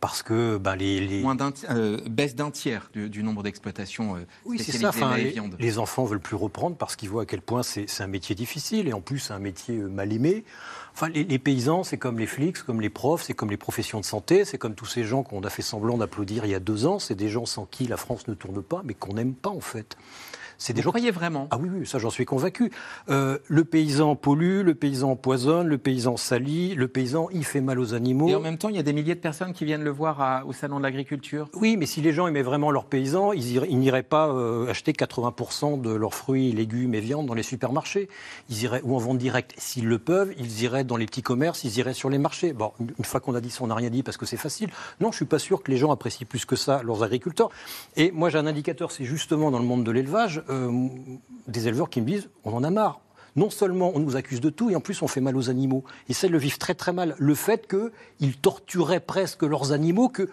Parce 0.00 0.22
que 0.22 0.56
ben, 0.56 0.76
les, 0.76 0.98
les- 1.06 1.20
Moins 1.20 1.36
euh, 1.68 1.98
baisse 2.08 2.34
d'un 2.34 2.50
tiers 2.50 2.88
du, 2.94 3.10
du 3.10 3.22
nombre 3.22 3.42
d'exploitations 3.42 4.16
euh, 4.16 4.20
Oui, 4.46 4.58
c'est 4.58 4.72
ça. 4.78 4.88
Enfin, 4.88 5.14
les, 5.18 5.30
viande. 5.30 5.56
les 5.58 5.78
enfants 5.78 6.04
veulent 6.06 6.20
plus 6.20 6.36
reprendre 6.36 6.74
parce 6.76 6.96
qu'ils 6.96 7.10
voient 7.10 7.24
à 7.24 7.26
quel 7.26 7.42
point 7.42 7.62
c'est 7.62 7.84
c'est 7.86 8.02
un 8.02 8.06
métier 8.06 8.34
difficile 8.34 8.88
et 8.88 8.94
en 8.94 9.02
plus 9.02 9.18
c'est 9.18 9.34
un 9.34 9.38
métier 9.38 9.76
euh, 9.76 9.88
mal 9.88 10.10
aimé. 10.12 10.44
Enfin, 10.94 11.08
les, 11.10 11.24
les 11.24 11.38
paysans, 11.38 11.84
c'est 11.84 11.98
comme 11.98 12.18
les 12.18 12.26
flics, 12.26 12.62
comme 12.62 12.80
les 12.80 12.88
profs, 12.90 13.22
c'est 13.24 13.34
comme 13.34 13.50
les 13.50 13.56
professions 13.58 14.00
de 14.00 14.04
santé, 14.06 14.46
c'est 14.46 14.56
comme 14.58 14.74
tous 14.74 14.86
ces 14.86 15.04
gens 15.04 15.22
qu'on 15.22 15.42
a 15.42 15.50
fait 15.50 15.62
semblant 15.62 15.98
d'applaudir 15.98 16.46
il 16.46 16.50
y 16.50 16.54
a 16.54 16.60
deux 16.60 16.86
ans. 16.86 16.98
C'est 16.98 17.14
des 17.14 17.28
gens 17.28 17.44
sans 17.44 17.66
qui 17.66 17.86
la 17.86 17.98
France 17.98 18.26
ne 18.26 18.32
tourne 18.34 18.62
pas, 18.62 18.80
mais 18.84 18.94
qu'on 18.94 19.12
n'aime 19.14 19.34
pas 19.34 19.50
en 19.50 19.60
fait. 19.60 19.96
C'est 20.60 20.74
des 20.74 20.82
Vous 20.82 20.90
croyez 20.90 21.10
vraiment? 21.10 21.48
Ah 21.50 21.58
oui, 21.58 21.70
oui, 21.72 21.86
ça 21.86 21.98
j'en 21.98 22.10
suis 22.10 22.26
convaincu. 22.26 22.70
Euh, 23.08 23.38
le 23.48 23.64
paysan 23.64 24.14
pollue, 24.14 24.60
le 24.60 24.74
paysan 24.74 25.12
empoisonne, 25.12 25.66
le 25.66 25.78
paysan 25.78 26.18
salit, 26.18 26.74
le 26.74 26.86
paysan 26.86 27.28
il 27.32 27.46
fait 27.46 27.62
mal 27.62 27.78
aux 27.80 27.94
animaux. 27.94 28.28
Et 28.28 28.34
en 28.34 28.40
même 28.40 28.58
temps, 28.58 28.68
il 28.68 28.76
y 28.76 28.78
a 28.78 28.82
des 28.82 28.92
milliers 28.92 29.14
de 29.14 29.20
personnes 29.20 29.54
qui 29.54 29.64
viennent 29.64 29.82
le 29.82 29.90
voir 29.90 30.46
au 30.46 30.52
salon 30.52 30.76
de 30.76 30.82
l'agriculture. 30.82 31.48
Oui, 31.54 31.78
mais 31.78 31.86
si 31.86 32.02
les 32.02 32.12
gens 32.12 32.26
aimaient 32.26 32.42
vraiment 32.42 32.70
leurs 32.70 32.84
paysans, 32.84 33.32
ils, 33.32 33.78
n'iraient 33.78 34.02
pas 34.02 34.28
euh, 34.28 34.68
acheter 34.68 34.92
80% 34.92 35.80
de 35.80 35.92
leurs 35.92 36.12
fruits, 36.14 36.52
légumes 36.52 36.94
et 36.94 37.00
viandes 37.00 37.24
dans 37.24 37.32
les 37.32 37.42
supermarchés. 37.42 38.10
Ils 38.50 38.62
iraient 38.62 38.82
ou 38.84 38.94
en 38.94 38.98
vente 38.98 39.16
directe 39.16 39.54
s'ils 39.56 39.88
le 39.88 39.98
peuvent. 39.98 40.34
Ils 40.38 40.62
iraient 40.62 40.84
dans 40.84 40.98
les 40.98 41.06
petits 41.06 41.22
commerces, 41.22 41.64
ils 41.64 41.78
iraient 41.78 41.94
sur 41.94 42.10
les 42.10 42.18
marchés. 42.18 42.52
Bon, 42.52 42.72
une 42.80 43.04
fois 43.06 43.20
qu'on 43.20 43.34
a 43.34 43.40
dit 43.40 43.50
ça, 43.50 43.64
on 43.64 43.68
n'a 43.68 43.74
rien 43.74 43.88
dit 43.88 44.02
parce 44.02 44.18
que 44.18 44.26
c'est 44.26 44.36
facile. 44.36 44.68
Non, 45.00 45.10
je 45.10 45.16
suis 45.16 45.24
pas 45.24 45.38
sûr 45.38 45.62
que 45.62 45.70
les 45.70 45.78
gens 45.78 45.90
apprécient 45.90 46.26
plus 46.28 46.44
que 46.44 46.54
ça 46.54 46.82
leurs 46.84 47.02
agriculteurs. 47.02 47.48
Et 47.96 48.10
moi, 48.10 48.28
j'ai 48.28 48.36
un 48.36 48.46
indicateur, 48.46 48.92
c'est 48.92 49.06
justement 49.06 49.50
dans 49.50 49.58
le 49.58 49.64
monde 49.64 49.84
de 49.84 49.90
l'élevage, 49.90 50.42
euh, 50.50 50.88
des 51.46 51.68
éleveurs 51.68 51.90
qui 51.90 52.00
me 52.00 52.06
disent 52.06 52.28
on 52.44 52.52
en 52.52 52.64
a 52.64 52.70
marre. 52.70 53.00
Non 53.36 53.50
seulement 53.50 53.92
on 53.94 54.00
nous 54.00 54.16
accuse 54.16 54.40
de 54.40 54.50
tout, 54.50 54.70
et 54.70 54.76
en 54.76 54.80
plus 54.80 55.02
on 55.02 55.08
fait 55.08 55.20
mal 55.20 55.36
aux 55.36 55.50
animaux. 55.50 55.84
Et 56.08 56.14
ça, 56.14 56.26
ils 56.26 56.32
le 56.32 56.38
vivent 56.38 56.58
très 56.58 56.74
très 56.74 56.92
mal. 56.92 57.14
Le 57.18 57.34
fait 57.34 57.68
qu'ils 57.68 58.36
torturaient 58.36 59.00
presque 59.00 59.42
leurs 59.42 59.72
animaux, 59.72 60.08
que 60.08 60.28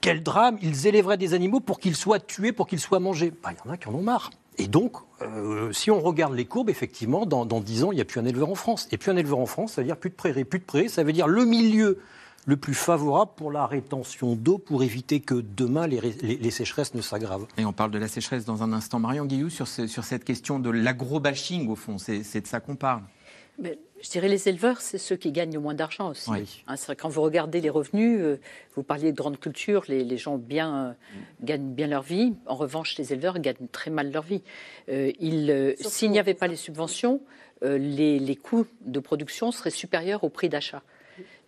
quel 0.00 0.22
drame, 0.22 0.58
ils 0.62 0.86
élèveraient 0.86 1.16
des 1.16 1.34
animaux 1.34 1.60
pour 1.60 1.80
qu'ils 1.80 1.96
soient 1.96 2.20
tués, 2.20 2.52
pour 2.52 2.66
qu'ils 2.66 2.80
soient 2.80 3.00
mangés. 3.00 3.32
Bah, 3.42 3.50
il 3.52 3.66
y 3.66 3.68
en 3.68 3.72
a 3.72 3.76
qui 3.76 3.88
en 3.88 3.94
ont 3.94 4.02
marre. 4.02 4.30
Et 4.58 4.66
donc, 4.66 4.96
euh, 5.22 5.72
si 5.72 5.90
on 5.90 6.00
regarde 6.00 6.34
les 6.34 6.44
courbes, 6.44 6.70
effectivement, 6.70 7.26
dans, 7.26 7.46
dans 7.46 7.60
10 7.60 7.84
ans, 7.84 7.92
il 7.92 7.96
n'y 7.96 8.00
a 8.00 8.04
plus 8.04 8.20
un 8.20 8.24
éleveur 8.24 8.50
en 8.50 8.56
France. 8.56 8.88
Et 8.90 8.98
plus 8.98 9.10
un 9.10 9.16
éleveur 9.16 9.38
en 9.38 9.46
France, 9.46 9.72
ça 9.72 9.80
veut 9.80 9.86
dire 9.86 9.96
plus 9.96 10.10
de 10.10 10.16
prairies. 10.16 10.44
Plus 10.44 10.58
de 10.58 10.64
prairies, 10.64 10.88
ça 10.88 11.04
veut 11.04 11.12
dire 11.12 11.28
le 11.28 11.44
milieu 11.44 11.98
le 12.48 12.56
plus 12.56 12.72
favorable 12.72 13.32
pour 13.36 13.52
la 13.52 13.66
rétention 13.66 14.34
d'eau 14.34 14.56
pour 14.56 14.82
éviter 14.82 15.20
que 15.20 15.34
demain 15.34 15.86
les, 15.86 16.50
sécheresses 16.50 16.94
ne 16.94 17.02
s'aggravent. 17.02 17.46
Et 17.58 17.66
on 17.66 17.74
parle 17.74 17.90
de 17.90 17.98
la 17.98 18.08
sécheresse 18.08 18.46
dans 18.46 18.62
un 18.62 18.72
instant. 18.72 18.98
Marion 18.98 19.26
Guillou, 19.26 19.50
sur, 19.50 19.68
sur 19.68 20.02
cette 20.02 20.24
question 20.24 20.58
de 20.58 20.70
l'agro-bashing, 20.70 21.68
au 21.68 21.76
fond, 21.76 21.98
c'est 21.98 22.40
de 22.40 22.46
ça 22.46 22.60
qu'on 22.60 22.74
parle. 22.74 23.02
Mais 23.58 23.78
je 24.00 24.08
dirais 24.08 24.28
les 24.28 24.48
éleveurs, 24.48 24.80
c'est 24.80 24.96
ceux 24.96 25.16
qui 25.16 25.30
gagnent 25.30 25.52
le 25.52 25.60
moins 25.60 25.74
d'argent 25.74 26.08
aussi. 26.08 26.30
Hein, 26.66 26.76
quand 26.96 27.10
vous 27.10 27.20
regardez 27.20 27.60
les 27.60 27.68
revenus, 27.68 28.18
euh, 28.18 28.40
vous 28.76 28.82
parliez 28.82 29.12
de 29.12 29.16
grande 29.16 29.38
culture, 29.38 29.84
les, 29.86 30.16
gens 30.16 30.38
bien, 30.38 30.86
euh, 30.86 30.92
gagnent 31.42 31.74
bien 31.74 31.86
leur 31.86 32.02
vie. 32.02 32.32
En 32.46 32.54
revanche, 32.54 32.96
les 32.96 33.12
éleveurs 33.12 33.40
gagnent 33.40 33.68
très 33.72 33.90
mal 33.90 34.10
leur 34.10 34.22
vie. 34.22 34.42
Euh, 34.88 35.12
S'il 35.80 36.10
n'y 36.12 36.18
avait 36.18 36.32
pas 36.32 36.46
les 36.46 36.56
subventions, 36.56 37.20
les, 37.60 38.18
les 38.18 38.36
coûts 38.36 38.66
de 38.86 39.00
production 39.00 39.52
seraient 39.52 39.68
supérieurs 39.68 40.24
au 40.24 40.30
prix 40.30 40.48
d'achat. 40.48 40.82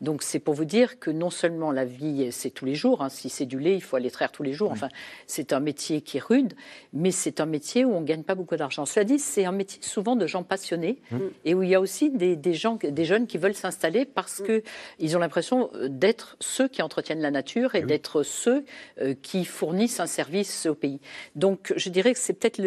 Donc 0.00 0.22
c'est 0.22 0.38
pour 0.38 0.54
vous 0.54 0.64
dire 0.64 0.98
que 0.98 1.10
non 1.10 1.30
seulement 1.30 1.72
la 1.72 1.84
vie, 1.84 2.32
c'est 2.32 2.50
tous 2.50 2.64
les 2.64 2.74
jours, 2.74 3.02
hein, 3.02 3.08
si 3.08 3.28
c'est 3.28 3.46
du 3.46 3.58
lait, 3.58 3.74
il 3.74 3.82
faut 3.82 3.96
aller 3.96 4.10
traire 4.10 4.32
tous 4.32 4.42
les 4.42 4.52
jours, 4.52 4.70
enfin 4.70 4.88
c'est 5.26 5.52
un 5.52 5.60
métier 5.60 6.00
qui 6.00 6.16
est 6.16 6.22
rude, 6.22 6.54
mais 6.92 7.10
c'est 7.10 7.40
un 7.40 7.46
métier 7.46 7.84
où 7.84 7.92
on 7.92 8.00
ne 8.00 8.06
gagne 8.06 8.22
pas 8.22 8.34
beaucoup 8.34 8.56
d'argent. 8.56 8.86
Cela 8.86 9.04
dit, 9.04 9.18
c'est 9.18 9.44
un 9.44 9.52
métier 9.52 9.82
souvent 9.82 10.16
de 10.16 10.26
gens 10.26 10.42
passionnés 10.42 10.98
mmh. 11.10 11.18
et 11.44 11.54
où 11.54 11.62
il 11.62 11.68
y 11.68 11.74
a 11.74 11.80
aussi 11.80 12.10
des, 12.10 12.54
gens, 12.54 12.78
des 12.82 13.04
jeunes 13.04 13.26
qui 13.26 13.38
veulent 13.38 13.54
s'installer 13.54 14.04
parce 14.04 14.40
mmh. 14.40 14.60
qu'ils 14.98 15.16
ont 15.16 15.20
l'impression 15.20 15.70
euh, 15.74 15.88
d'être 15.88 16.36
ceux 16.40 16.68
qui 16.68 16.82
entretiennent 16.82 17.20
la 17.20 17.30
nature 17.30 17.74
et 17.74 17.80
eh 17.80 17.86
d'être 17.86 18.22
ceux 18.22 18.64
euh, 19.00 19.14
qui 19.20 19.44
fournissent 19.44 20.00
un 20.00 20.06
service 20.06 20.66
au 20.66 20.74
pays. 20.74 21.00
Donc 21.34 21.72
je 21.76 21.90
dirais 21.90 22.12
que 22.14 22.18
c'est 22.18 22.32
peut-être 22.32 22.60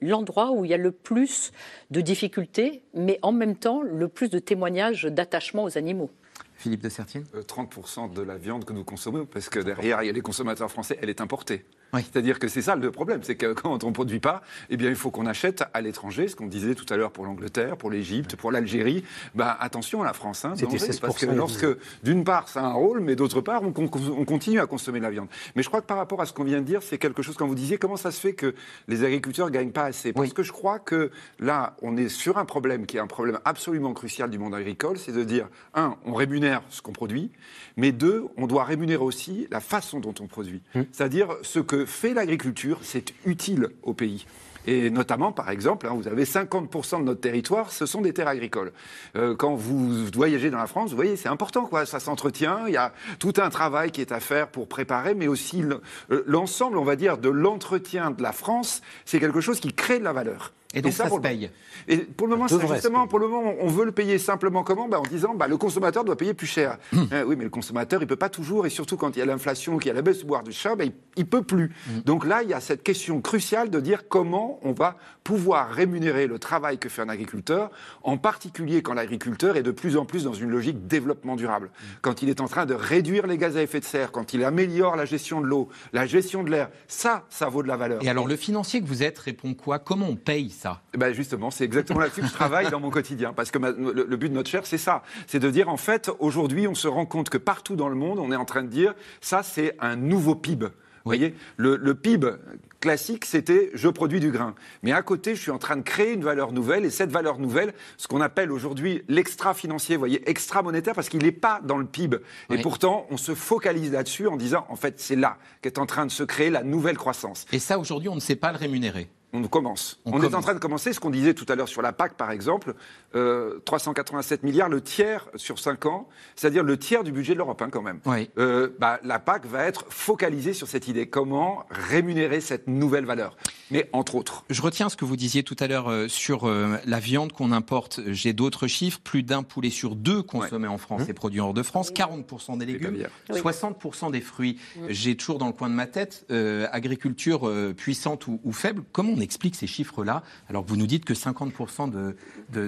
l'endroit 0.00 0.52
où 0.52 0.64
il 0.64 0.70
y 0.70 0.74
a 0.74 0.78
le 0.78 0.92
plus 0.92 1.50
de 1.90 2.00
difficultés, 2.00 2.82
mais 2.94 3.18
en 3.22 3.32
même 3.32 3.56
temps 3.56 3.82
le 3.82 4.08
plus 4.08 4.28
de 4.28 4.38
témoignages 4.38 5.04
d'attachement 5.04 5.64
aux 5.64 5.76
animaux. 5.76 6.10
Philippe 6.58 6.82
de 6.82 6.88
Sertine 6.88 7.24
30% 7.34 8.12
de 8.12 8.20
la 8.20 8.36
viande 8.36 8.64
que 8.64 8.72
nous 8.72 8.84
consommons, 8.84 9.26
parce 9.26 9.48
que 9.48 9.60
derrière, 9.60 10.02
il 10.02 10.06
y 10.06 10.10
a 10.10 10.12
les 10.12 10.20
consommateurs 10.20 10.70
français, 10.70 10.98
elle 11.00 11.08
est 11.08 11.20
importée. 11.20 11.64
C'est-à-dire 11.94 12.38
que 12.38 12.48
c'est 12.48 12.60
ça 12.60 12.76
le 12.76 12.90
problème, 12.90 13.20
c'est 13.22 13.36
que 13.36 13.52
quand 13.54 13.82
on 13.84 13.88
ne 13.88 13.92
produit 13.92 14.20
pas, 14.20 14.42
eh 14.68 14.76
bien, 14.76 14.90
il 14.90 14.96
faut 14.96 15.10
qu'on 15.10 15.26
achète 15.26 15.64
à 15.72 15.80
l'étranger, 15.80 16.28
ce 16.28 16.36
qu'on 16.36 16.46
disait 16.46 16.74
tout 16.74 16.86
à 16.92 16.96
l'heure 16.96 17.12
pour 17.12 17.24
l'Angleterre, 17.24 17.76
pour 17.76 17.90
l'Égypte, 17.90 18.36
pour 18.36 18.52
l'Algérie. 18.52 19.04
Ben, 19.34 19.56
attention 19.60 20.02
à 20.02 20.04
la 20.04 20.12
France, 20.12 20.44
hein, 20.44 20.54
parce 21.00 21.18
que 21.18 21.26
lorsque, 21.26 21.66
d'une 22.02 22.24
part, 22.24 22.48
ça 22.48 22.60
a 22.60 22.64
un 22.64 22.72
rôle, 22.72 23.00
mais 23.00 23.16
d'autre 23.16 23.40
part, 23.40 23.62
on, 23.62 23.72
continue 23.72 24.60
à 24.60 24.66
consommer 24.66 24.98
de 24.98 25.04
la 25.04 25.10
viande. 25.10 25.28
Mais 25.56 25.62
je 25.62 25.68
crois 25.68 25.80
que 25.80 25.86
par 25.86 25.96
rapport 25.96 26.20
à 26.20 26.26
ce 26.26 26.32
qu'on 26.32 26.44
vient 26.44 26.60
de 26.60 26.66
dire, 26.66 26.82
c'est 26.82 26.98
quelque 26.98 27.22
chose, 27.22 27.36
quand 27.36 27.46
vous 27.46 27.54
disiez, 27.54 27.78
comment 27.78 27.96
ça 27.96 28.10
se 28.10 28.20
fait 28.20 28.34
que 28.34 28.54
les 28.86 29.04
agriculteurs 29.04 29.46
ne 29.46 29.52
gagnent 29.52 29.70
pas 29.70 29.84
assez? 29.84 30.12
Parce 30.12 30.32
que 30.32 30.42
je 30.42 30.52
crois 30.52 30.78
que 30.78 31.10
là, 31.38 31.76
on 31.82 31.96
est 31.96 32.08
sur 32.08 32.38
un 32.38 32.44
problème 32.44 32.86
qui 32.86 32.96
est 32.96 33.00
un 33.00 33.06
problème 33.06 33.38
absolument 33.44 33.94
crucial 33.94 34.28
du 34.28 34.38
monde 34.38 34.54
agricole, 34.54 34.98
c'est 34.98 35.12
de 35.12 35.24
dire, 35.24 35.48
un, 35.74 35.96
on 36.04 36.14
rémunère 36.14 36.47
ce 36.70 36.82
qu'on 36.82 36.92
produit, 36.92 37.30
mais 37.76 37.92
deux, 37.92 38.24
on 38.36 38.46
doit 38.46 38.64
rémunérer 38.64 39.02
aussi 39.02 39.46
la 39.50 39.60
façon 39.60 40.00
dont 40.00 40.14
on 40.20 40.26
produit. 40.26 40.62
Hum. 40.74 40.86
C'est-à-dire 40.92 41.36
ce 41.42 41.60
que 41.60 41.84
fait 41.84 42.14
l'agriculture, 42.14 42.80
c'est 42.82 43.14
utile 43.24 43.68
au 43.82 43.94
pays. 43.94 44.26
Et 44.68 44.90
notamment, 44.90 45.32
par 45.32 45.48
exemple, 45.48 45.86
hein, 45.86 45.94
vous 45.94 46.08
avez 46.08 46.24
50% 46.24 46.98
de 46.98 47.04
notre 47.04 47.22
territoire, 47.22 47.72
ce 47.72 47.86
sont 47.86 48.02
des 48.02 48.12
terres 48.12 48.28
agricoles. 48.28 48.72
Euh, 49.16 49.34
quand 49.34 49.54
vous 49.54 50.04
voyagez 50.12 50.50
dans 50.50 50.58
la 50.58 50.66
France, 50.66 50.90
vous 50.90 50.96
voyez, 50.96 51.16
c'est 51.16 51.30
important, 51.30 51.64
quoi. 51.64 51.86
Ça 51.86 52.00
s'entretient. 52.00 52.66
Il 52.66 52.74
y 52.74 52.76
a 52.76 52.92
tout 53.18 53.32
un 53.38 53.48
travail 53.48 53.90
qui 53.92 54.02
est 54.02 54.12
à 54.12 54.20
faire 54.20 54.48
pour 54.48 54.68
préparer, 54.68 55.14
mais 55.14 55.26
aussi 55.26 55.62
euh, 55.62 56.22
l'ensemble, 56.26 56.76
on 56.76 56.84
va 56.84 56.96
dire, 56.96 57.16
de 57.16 57.30
l'entretien 57.30 58.10
de 58.10 58.22
la 58.22 58.32
France, 58.32 58.82
c'est 59.06 59.20
quelque 59.20 59.40
chose 59.40 59.58
qui 59.58 59.72
crée 59.72 60.00
de 60.00 60.04
la 60.04 60.12
valeur. 60.12 60.52
Et 60.74 60.82
donc 60.82 60.92
ça, 60.92 61.08
se 61.08 61.18
paye. 61.18 61.50
Et 61.86 61.96
pour 61.96 62.26
le 62.26 62.36
moment, 62.36 62.46
justement, 62.46 63.06
pour 63.06 63.18
le 63.18 63.26
moment, 63.26 63.54
on 63.60 63.68
veut 63.68 63.86
le 63.86 63.92
payer 63.92 64.18
simplement 64.18 64.62
comment? 64.62 64.86
Bah, 64.86 65.00
En 65.00 65.02
disant, 65.02 65.34
bah, 65.34 65.48
le 65.48 65.56
consommateur 65.56 66.04
doit 66.04 66.16
payer 66.16 66.34
plus 66.34 66.46
cher. 66.46 66.76
Hum. 66.94 67.08
Euh, 67.10 67.24
oui, 67.26 67.36
mais 67.36 67.44
le 67.44 67.50
consommateur, 67.50 68.02
il 68.02 68.06
peut 68.06 68.16
pas 68.16 68.28
toujours, 68.28 68.66
et 68.66 68.70
surtout 68.70 68.98
quand 68.98 69.16
il 69.16 69.20
y 69.20 69.22
a 69.22 69.24
l'inflation, 69.24 69.78
qu'il 69.78 69.88
y 69.88 69.90
a 69.90 69.94
la 69.94 70.02
baisse 70.02 70.18
du 70.18 70.24
pouvoir 70.24 70.42
du 70.42 70.52
chat, 70.52 70.76
bah, 70.76 70.84
il, 70.84 70.92
ne 71.16 71.24
peut 71.24 71.42
plus. 71.42 71.72
Hum. 71.88 72.02
Donc 72.04 72.26
là, 72.26 72.42
il 72.42 72.50
y 72.50 72.52
a 72.52 72.60
cette 72.60 72.82
question 72.82 73.22
cruciale 73.22 73.70
de 73.70 73.80
dire 73.80 74.08
comment 74.08 74.60
on 74.62 74.72
va 74.72 74.98
pouvoir 75.24 75.70
rémunérer 75.70 76.26
le 76.26 76.38
travail 76.38 76.76
que 76.76 76.90
fait 76.90 77.00
un 77.00 77.08
agriculteur, 77.08 77.70
en 78.02 78.18
particulier 78.18 78.82
quand 78.82 78.92
l'agriculteur 78.92 79.56
est 79.56 79.62
de 79.62 79.70
plus 79.70 79.96
en 79.96 80.04
plus 80.04 80.24
dans 80.24 80.34
une 80.34 80.50
logique 80.50 80.86
développement 80.86 81.36
durable. 81.36 81.70
Hum. 81.72 81.88
Quand 82.02 82.20
il 82.20 82.28
est 82.28 82.42
en 82.42 82.46
train 82.46 82.66
de 82.66 82.74
réduire 82.74 83.26
les 83.26 83.38
gaz 83.38 83.56
à 83.56 83.62
effet 83.62 83.80
de 83.80 83.86
serre, 83.86 84.12
quand 84.12 84.34
il 84.34 84.44
améliore 84.44 84.96
la 84.96 85.06
gestion 85.06 85.40
de 85.40 85.46
l'eau, 85.46 85.70
la 85.94 86.04
gestion 86.04 86.42
de 86.42 86.50
l'air, 86.50 86.68
ça, 86.88 87.24
ça 87.30 87.48
vaut 87.48 87.62
de 87.62 87.68
la 87.68 87.78
valeur. 87.78 88.04
Et 88.04 88.10
alors, 88.10 88.28
le 88.28 88.36
financier 88.36 88.82
que 88.82 88.86
vous 88.86 89.02
êtes 89.02 89.18
répond 89.18 89.54
quoi? 89.54 89.78
Comment 89.78 90.08
on 90.08 90.16
paye 90.16 90.50
ça 90.58 90.82
eh 90.92 90.98
ben 90.98 91.12
Justement, 91.12 91.50
c'est 91.50 91.64
exactement 91.64 92.00
là-dessus 92.00 92.20
que 92.20 92.26
je 92.26 92.32
travaille 92.32 92.70
dans 92.70 92.80
mon 92.80 92.90
quotidien. 92.90 93.32
Parce 93.32 93.50
que 93.50 93.58
le, 93.58 94.16
but 94.16 94.28
de 94.28 94.34
notre 94.34 94.50
chaire, 94.50 94.66
c'est 94.66 94.78
ça. 94.78 95.02
C'est 95.26 95.38
de 95.38 95.50
dire, 95.50 95.68
en 95.68 95.76
fait, 95.76 96.10
aujourd'hui, 96.18 96.66
on 96.66 96.74
se 96.74 96.88
rend 96.88 97.06
compte 97.06 97.30
que 97.30 97.38
partout 97.38 97.76
dans 97.76 97.88
le 97.88 97.94
monde, 97.94 98.18
on 98.18 98.32
est 98.32 98.36
en 98.36 98.44
train 98.44 98.62
de 98.62 98.68
dire, 98.68 98.94
ça, 99.20 99.42
c'est 99.42 99.76
un 99.80 99.96
nouveau 99.96 100.34
PIB. 100.34 100.66
Vous 100.66 101.14
voyez, 101.14 101.34
le, 101.56 101.94
PIB 101.94 102.32
classique, 102.80 103.24
c'était 103.24 103.70
je 103.72 103.88
produis 103.88 104.20
du 104.20 104.30
grain. 104.30 104.54
Mais 104.82 104.92
à 104.92 105.00
côté, 105.00 105.34
je 105.34 105.40
suis 105.40 105.50
en 105.50 105.58
train 105.58 105.76
de 105.76 105.82
créer 105.82 106.12
une 106.12 106.24
valeur 106.24 106.52
nouvelle. 106.52 106.84
Et 106.84 106.90
cette 106.90 107.10
valeur 107.10 107.38
nouvelle, 107.38 107.72
ce 107.96 108.08
qu'on 108.08 108.20
appelle 108.20 108.52
aujourd'hui 108.52 109.02
l'extra-financier, 109.08 109.96
vous 109.96 110.00
voyez, 110.00 110.28
extra-monétaire, 110.28 110.94
parce 110.94 111.08
qu'il 111.08 111.22
n'est 111.22 111.32
pas 111.32 111.60
dans 111.62 111.78
le 111.78 111.86
PIB. 111.86 112.18
Et 112.50 112.58
pourtant, 112.58 113.06
on 113.10 113.16
se 113.16 113.34
focalise 113.34 113.92
là-dessus 113.92 114.26
en 114.26 114.36
disant, 114.36 114.66
en 114.68 114.76
fait, 114.76 115.00
c'est 115.00 115.16
là 115.16 115.38
qu'est 115.62 115.78
en 115.78 115.86
train 115.86 116.04
de 116.04 116.10
se 116.10 116.24
créer 116.24 116.50
la 116.50 116.62
nouvelle 116.62 116.98
croissance. 116.98 117.46
Et 117.52 117.58
ça, 117.58 117.78
aujourd'hui, 117.78 118.10
on 118.10 118.16
ne 118.16 118.20
sait 118.20 118.36
pas 118.36 118.52
le 118.52 118.58
rémunérer 118.58 119.08
on 119.32 119.42
commence. 119.42 120.00
On, 120.04 120.22
est 120.22 120.34
en 120.34 120.40
train 120.40 120.54
de 120.54 120.58
commencer 120.58 120.92
ce 120.92 121.00
qu'on 121.00 121.10
disait 121.10 121.34
tout 121.34 121.44
à 121.48 121.54
l'heure 121.54 121.68
sur 121.68 121.82
la 121.82 121.92
PAC, 121.92 122.14
par 122.14 122.30
exemple, 122.30 122.74
387 123.12 124.40
euh, 124.40 124.46
milliards, 124.46 124.68
le 124.68 124.80
tiers 124.80 125.28
sur 125.34 125.58
5 125.58 125.86
ans, 125.86 126.08
c'est-à-dire 126.34 126.62
le 126.62 126.78
tiers 126.78 127.04
du 127.04 127.12
budget 127.12 127.34
de 127.34 127.38
l'Europe, 127.38 127.60
hein, 127.60 127.68
quand 127.70 127.82
même. 127.82 128.00
Euh, 128.38 128.68
bah, 128.78 129.00
la 129.04 129.18
PAC 129.18 129.46
va 129.46 129.64
être 129.64 129.84
focalisée 129.90 130.54
sur 130.54 130.66
cette 130.66 130.88
idée, 130.88 131.08
comment 131.08 131.64
rémunérer 131.70 132.40
cette 132.40 132.66
nouvelle 132.68 133.04
valeur? 133.04 133.36
Mais 133.70 133.88
entre 133.92 134.14
autres. 134.14 134.44
Je 134.50 134.62
retiens 134.62 134.88
ce 134.88 134.96
que 134.96 135.04
vous 135.04 135.16
disiez 135.16 135.42
tout 135.42 135.56
à 135.58 135.66
l'heure 135.66 135.88
euh, 135.88 136.08
sur 136.08 136.48
la 136.48 137.00
viande 137.00 137.32
qu'on 137.32 137.52
importe. 137.52 138.00
J'ai 138.06 138.32
d'autres 138.32 138.66
chiffres. 138.66 139.00
Plus 139.02 139.22
d'un 139.22 139.42
poulet 139.42 139.70
sur 139.70 139.96
deux 139.96 140.22
consommé 140.22 140.66
en 140.66 140.78
France 140.78 141.06
mmh. 141.06 141.10
est 141.10 141.14
produit 141.14 141.40
hors 141.40 141.54
de 141.54 141.62
France. 141.62 141.92
40% 141.92 142.58
des 142.58 142.66
légumes, 142.66 142.96
60% 143.30 144.10
des 144.10 144.20
fruits. 144.20 144.58
Mmh. 144.76 144.80
J'ai 144.88 145.16
toujours 145.16 145.38
dans 145.38 145.46
le 145.46 145.52
coin 145.52 145.68
de 145.68 145.74
ma 145.74 145.86
tête 145.86 146.26
agriculture 146.72 147.50
puissante 147.76 148.26
ou, 148.26 148.40
ou 148.44 148.52
faible. 148.52 148.82
Comment 148.92 149.12
on 149.12 149.20
explique 149.20 149.54
ces 149.54 149.66
chiffres-là? 149.66 150.22
Alors 150.48 150.64
que 150.64 150.70
vous 150.70 150.76
nous 150.76 150.86
dites 150.86 151.04
que 151.04 151.14
50% 151.14 151.90
de, 151.90 152.16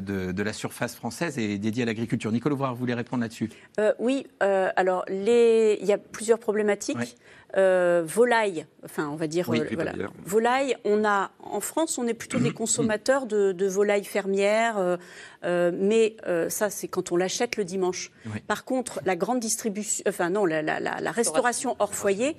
de, 0.01 0.43
la 0.43 0.53
surface 0.53 0.95
française 0.95 1.39
est 1.39 1.59
dédiée 1.59 1.83
à 1.83 1.87
l'agriculture 1.87 2.31
Nicole 2.33 2.51
vous 2.53 2.75
voulez 2.77 2.95
répondre 2.95 3.23
là-dessus? 3.23 3.51
Euh, 3.79 3.93
Oui, 3.99 4.27
euh, 4.43 4.71
alors 4.77 5.05
les... 5.09 5.79
il 5.81 5.87
y 5.87 5.93
a 5.93 5.99
plusieurs 5.99 6.39
problématiques. 6.39 7.17
Euh, 7.57 8.03
volaille, 8.07 8.65
enfin 8.85 9.09
on 9.09 9.17
va 9.17 9.27
dire 9.27 9.47
voilà. 9.47 9.93
volaille, 10.25 10.77
on 10.85 11.05
a 11.05 11.33
en 11.43 11.59
France 11.59 11.99
on 11.99 12.07
est 12.07 12.15
plutôt 12.15 12.39
des 12.39 12.53
consommateurs 12.55 13.27
de, 13.27 13.51
de 13.51 13.67
volailles 13.67 14.05
fermières, 14.05 14.99
mais 15.45 16.17
ça 16.49 16.71
c'est 16.71 16.87
quand 16.87 17.11
on 17.11 17.17
l'achète 17.17 17.57
le 17.57 17.65
dimanche. 17.65 18.13
Par 18.47 18.65
contre 18.65 19.01
la 19.05 19.17
grande 19.17 19.41
distribution, 19.41 20.05
enfin 20.07 20.31
non 20.31 20.45
la, 20.45 20.63
la, 20.63 21.11
restauration 21.11 21.75
hors 21.81 21.95
foyer, 21.95 22.37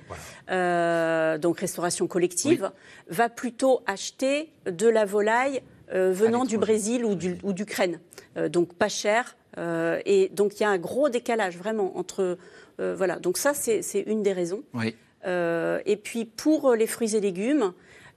donc 0.48 1.60
restauration 1.60 2.06
collective, 2.06 2.70
va 3.08 3.28
plutôt 3.28 3.82
acheter 3.86 4.50
de 4.64 4.88
la 4.88 5.04
volaille 5.04 5.62
euh, 5.94 6.10
venant 6.10 6.46
du 6.46 6.56
Brésil 6.56 7.04
ou 7.04 7.52
d'Ukraine. 7.52 8.00
Euh, 8.36 8.48
donc 8.48 8.74
pas 8.74 8.88
cher. 8.88 9.36
Euh, 9.58 10.00
et 10.06 10.30
donc 10.30 10.58
il 10.58 10.62
y 10.62 10.66
a 10.66 10.70
un 10.70 10.78
gros 10.78 11.08
décalage 11.08 11.58
vraiment 11.58 11.98
entre. 11.98 12.38
Voilà, 12.96 13.18
donc 13.18 13.38
ça 13.38 13.54
c'est 13.54 14.04
une 14.06 14.22
des 14.22 14.32
raisons. 14.32 14.62
et 15.24 16.00
puis 16.02 16.24
pour 16.24 16.74
les 16.74 16.86
fruits 16.86 17.16
et 17.16 17.20
légumes, 17.20 17.72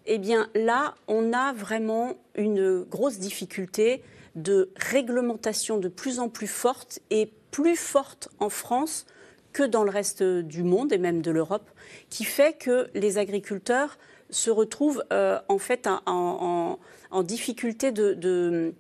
Eh 0.05 0.17
bien 0.17 0.49
là, 0.53 0.95
on 1.07 1.33
a 1.33 1.53
vraiment 1.53 2.13
une 2.35 2.83
grosse 2.83 3.17
difficulté 3.17 4.03
de 4.35 4.69
réglementation 4.75 5.77
de 5.77 5.87
plus 5.87 6.19
en 6.19 6.29
plus 6.29 6.47
forte 6.47 6.99
et 7.09 7.31
plus 7.51 7.75
forte 7.75 8.29
en 8.39 8.49
France 8.49 9.05
que 9.53 9.63
dans 9.63 9.83
le 9.83 9.89
reste 9.89 10.21
du 10.21 10.63
monde 10.63 10.91
et 10.91 10.97
même 10.97 11.21
de 11.21 11.31
l'Europe, 11.31 11.69
qui 12.09 12.25
fait 12.25 12.53
que 12.53 12.89
les 12.93 13.17
agriculteurs 13.17 13.97
se 14.29 14.51
retrouvent 14.51 15.03
euh, 15.13 15.39
en 15.47 15.57
fait 15.57 15.87
en, 16.05 16.77
difficulté 17.23 17.93
de, 17.93 18.19
euh, 18.25 18.71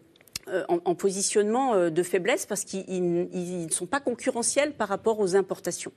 en, 0.67 0.95
positionnement 0.95 1.73
euh, 1.73 1.89
de 1.89 2.03
faiblesse 2.03 2.45
parce 2.45 2.63
qu'ils 2.63 3.27
ne 3.29 3.71
sont 3.71 3.85
pas 3.85 3.99
concurrentiels 3.99 4.73
par 4.73 4.87
rapport 4.87 5.19
aux 5.19 5.35
importations. 5.35 5.91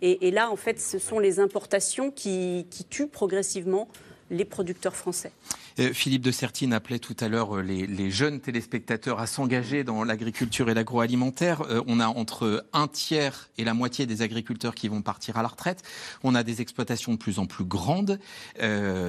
Et, 0.00 0.30
là, 0.30 0.50
en 0.50 0.56
fait, 0.56 0.80
ce 0.80 0.98
sont 0.98 1.18
les 1.18 1.40
importations 1.40 2.10
qui 2.10 2.66
tuent 2.88 3.08
progressivement 3.08 3.88
les 4.30 4.44
producteurs 4.44 4.96
français. 4.96 5.32
Euh, 5.78 5.92
Philippe 5.92 6.22
de 6.22 6.30
Sertine 6.30 6.72
appelait 6.72 6.98
tout 6.98 7.16
à 7.20 7.28
l'heure 7.28 7.56
euh, 7.56 7.62
les, 7.62 8.10
jeunes 8.10 8.40
téléspectateurs 8.40 9.20
à 9.20 9.26
s'engager 9.26 9.84
dans 9.84 10.04
l'agriculture 10.04 10.70
et 10.70 10.74
l'agroalimentaire. 10.74 11.62
Euh, 11.62 11.82
on 11.86 12.00
a 12.00 12.06
entre 12.06 12.64
un 12.72 12.88
tiers 12.88 13.48
et 13.58 13.64
la 13.64 13.74
moitié 13.74 14.06
des 14.06 14.22
agriculteurs 14.22 14.74
qui 14.74 14.88
vont 14.88 15.02
partir 15.02 15.36
à 15.36 15.42
la 15.42 15.48
retraite. 15.48 15.82
On 16.22 16.34
a 16.34 16.42
des 16.42 16.60
exploitations 16.60 17.12
de 17.12 17.18
plus 17.18 17.38
en 17.38 17.46
plus 17.46 17.64
grandes, 17.64 18.18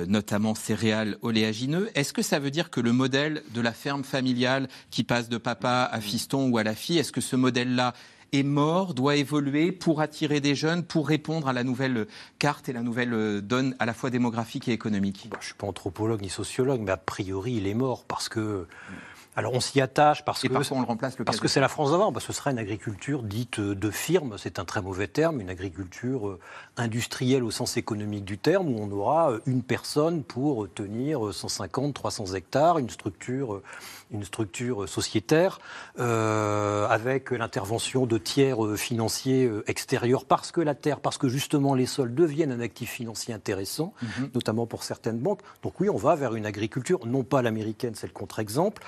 notamment 0.07 0.55
céréales, 0.55 1.17
oléagineux. 1.21 1.89
Est-ce 1.95 2.13
que 2.13 2.21
ça 2.21 2.39
veut 2.39 2.51
dire 2.51 2.69
que 2.69 2.79
le 2.79 2.91
modèle 2.91 3.43
de 3.53 3.61
la 3.61 3.73
ferme 3.73 4.03
familiale 4.03 4.67
qui 4.89 5.03
passe 5.03 5.29
de 5.29 5.37
papa 5.37 5.89
à 5.91 6.01
fiston 6.01 6.49
ou 6.49 6.57
à 6.57 6.63
la 6.63 6.75
fille, 6.75 6.97
est-ce 6.97 7.11
que 7.11 7.21
ce 7.21 7.35
modèle-là 7.35 7.93
est 8.31 8.43
mort, 8.43 8.93
doit 8.93 9.15
évoluer 9.17 9.71
pour 9.71 10.01
attirer 10.01 10.39
des 10.39 10.55
jeunes, 10.55 10.83
pour 10.83 11.07
répondre 11.07 11.47
à 11.47 11.53
la 11.53 11.63
nouvelle 11.63 12.07
carte 12.39 12.69
et 12.69 12.73
la 12.73 12.81
nouvelle 12.81 13.13
euh, 13.13 13.41
donne 13.41 13.75
à 13.79 13.85
la 13.85 13.93
fois 13.93 14.09
démographique 14.09 14.67
et 14.67 14.71
économique. 14.71 15.27
Je 15.31 15.37
ne 15.37 15.43
suis 15.43 15.53
pas 15.53 15.67
anthropologue 15.67 16.21
ni 16.21 16.29
sociologue, 16.29 16.81
mais 16.81 16.91
a 16.91 16.97
priori, 16.97 17.53
il 17.53 17.67
est 17.67 17.73
mort 17.73 18.05
parce 18.05 18.29
que 18.29 18.67
alors 19.35 19.53
on 19.53 19.61
s'y 19.61 19.79
attache 19.79 20.25
parce 20.25 20.41
que 20.41 20.73
on 20.73 20.81
le 20.81 20.85
remplace 20.85 21.15
parce 21.25 21.39
que 21.39 21.47
c'est 21.47 21.61
la 21.61 21.69
France 21.69 21.91
d'avant. 21.91 22.13
ce 22.19 22.33
sera 22.33 22.51
une 22.51 22.59
agriculture 22.59 23.23
dite 23.23 23.59
euh, 23.59 23.75
de 23.75 23.89
firme, 23.89 24.35
c'est 24.37 24.59
un 24.59 24.65
très 24.65 24.81
mauvais 24.81 25.07
terme, 25.07 25.39
une 25.39 25.49
agriculture 25.49 26.27
euh, 26.27 26.39
industrielle 26.75 27.43
au 27.43 27.51
sens 27.51 27.77
économique 27.77 28.25
du 28.25 28.37
terme, 28.37 28.67
où 28.67 28.79
on 28.81 28.91
aura 28.91 29.31
euh, 29.31 29.39
une 29.45 29.63
personne 29.63 30.23
pour 30.23 30.67
tenir 30.73 31.33
150, 31.33 31.93
300 31.93 32.33
hectares, 32.33 32.77
une 32.77 32.89
structure, 32.89 33.61
une 34.11 34.25
structure 34.25 34.89
sociétaire, 34.89 35.59
avec 35.97 37.31
l'intervention 37.31 38.05
de 38.05 38.17
tiers 38.17 38.57
financiers 38.75 39.49
extérieurs, 39.67 40.25
parce 40.25 40.51
que 40.51 40.61
la 40.61 40.75
terre, 40.75 40.99
parce 40.99 41.17
que 41.17 41.29
justement 41.29 41.73
les 41.75 41.85
sols 41.85 42.13
deviennent 42.13 42.51
un 42.51 42.59
actif 42.59 42.91
financier 42.91 43.33
intéressant, 43.33 43.93
mhm. 44.01 44.31
notamment 44.35 44.65
pour 44.65 44.83
certaines 44.83 45.19
banques. 45.19 45.41
Donc 45.63 45.79
oui, 45.79 45.89
on 45.89 45.97
va 45.97 46.15
vers 46.15 46.35
une 46.35 46.45
agriculture, 46.45 47.05
non 47.05 47.23
pas 47.23 47.41
l'américaine, 47.41 47.93
c'est 47.95 48.07
le 48.07 48.13
contre-exemple, 48.13 48.81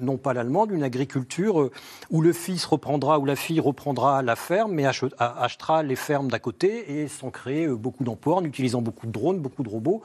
non 0.00 0.16
pas 0.16 0.34
l'allemande, 0.34 0.70
une 0.70 0.82
agriculture 0.82 1.60
euh, 1.60 1.70
où 2.10 2.20
le 2.20 2.32
fils 2.32 2.64
reprendra 2.64 3.18
ou 3.18 3.24
la 3.24 3.36
fille 3.36 3.60
reprendra 3.60 4.22
la 4.22 4.36
ferme, 4.36 4.72
mais 4.72 4.84
achètera 4.86 5.82
les 5.82 5.96
fermes 5.96 6.30
d'à 6.30 6.38
côté 6.38 7.00
et 7.00 7.08
sans 7.08 7.30
créer 7.30 7.66
euh, 7.66 7.76
beaucoup 7.76 8.04
d'emplois 8.04 8.36
en 8.36 8.44
utilisant 8.44 8.82
beaucoup 8.82 9.06
de 9.06 9.12
drones, 9.12 9.38
beaucoup 9.38 9.62
de 9.62 9.68
robots, 9.68 10.02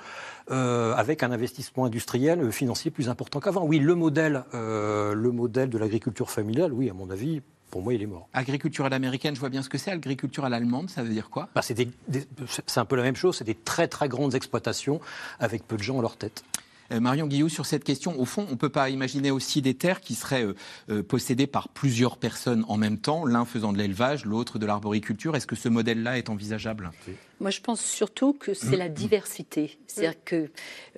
avec 0.50 1.24
un 1.24 1.32
investissement 1.32 1.86
industriel 1.86 2.52
financier 2.52 2.91
plus 2.91 3.08
important 3.10 3.39
qu'avant. 3.39 3.63
Oui, 3.65 3.80
le 3.80 3.96
modèle, 3.96 4.43
le 4.54 5.32
modèle 5.32 5.69
de 5.69 5.78
l'agriculture 5.78 6.30
familiale, 6.30 6.74
oui, 6.74 6.89
à 6.89 6.93
mon 6.93 7.10
avis, 7.10 7.41
pour 7.74 7.82
moi, 7.82 7.96
il 7.96 8.04
est 8.04 8.08
mort. 8.08 8.30
Agriculture 8.34 8.86
à 8.86 8.89
l'américaine, 8.89 9.34
je 9.34 9.39
vois 9.39 9.50
bien 9.50 9.63
ce 9.63 9.69
que 9.69 9.80
c'est. 9.80 9.89
Agriculture 9.89 10.46
à 10.46 10.50
l'allemande, 10.50 10.91
ça 10.91 11.02
veut 11.02 11.10
dire 11.10 11.32
quoi? 11.32 11.50
Bah, 11.56 11.62
C'est 11.63 12.78
un 12.78 12.86
peu 12.86 12.96
la 12.96 13.02
même 13.02 13.15
chose. 13.15 13.38
C'est 13.38 13.46
des 13.46 13.56
très 13.56 13.88
très 13.88 14.08
grandes 14.08 14.36
exploitations 14.36 15.02
avec 15.39 15.67
peu 15.67 15.76
de 15.76 15.82
gens 15.82 15.98
à 15.98 16.04
leur 16.04 16.15
tête. 16.15 16.43
Euh, 16.91 17.00
Marion 17.00 17.28
Guillou, 17.28 17.50
sur 17.50 17.65
cette 17.65 17.84
question, 17.84 18.19
au 18.19 18.26
fond, 18.26 18.46
on 18.48 18.52
ne 18.52 18.58
peut 18.58 18.69
pas 18.69 18.89
imaginer 18.89 19.32
aussi 19.32 19.62
des 19.62 19.74
terres 19.74 20.02
qui 20.02 20.15
seraient 20.15 20.43
euh, 20.43 20.56
euh, 20.89 21.04
possédées 21.04 21.48
par 21.48 21.69
plusieurs 21.69 22.17
personnes 22.17 22.65
en 22.67 22.78
même 22.78 22.98
temps, 22.98 23.26
l'un 23.26 23.46
faisant 23.46 23.74
de 23.74 23.78
l'élevage, 23.78 24.26
l'autre 24.26 24.60
de 24.60 24.65
l'arboriculture. 24.65 25.36
Est-ce 25.36 25.48
que 25.48 25.56
ce 25.56 25.69
modèle-là 25.69 26.17
est 26.17 26.30
envisageable? 26.30 26.91
Moi, 27.39 27.50
je 27.50 27.62
pense 27.62 27.82
surtout 27.82 28.34
que 28.34 28.54
c'est 28.54 28.78
la 28.78 28.89
diversité. 28.89 29.78
C'est-à-dire 29.88 30.24
que 30.24 30.50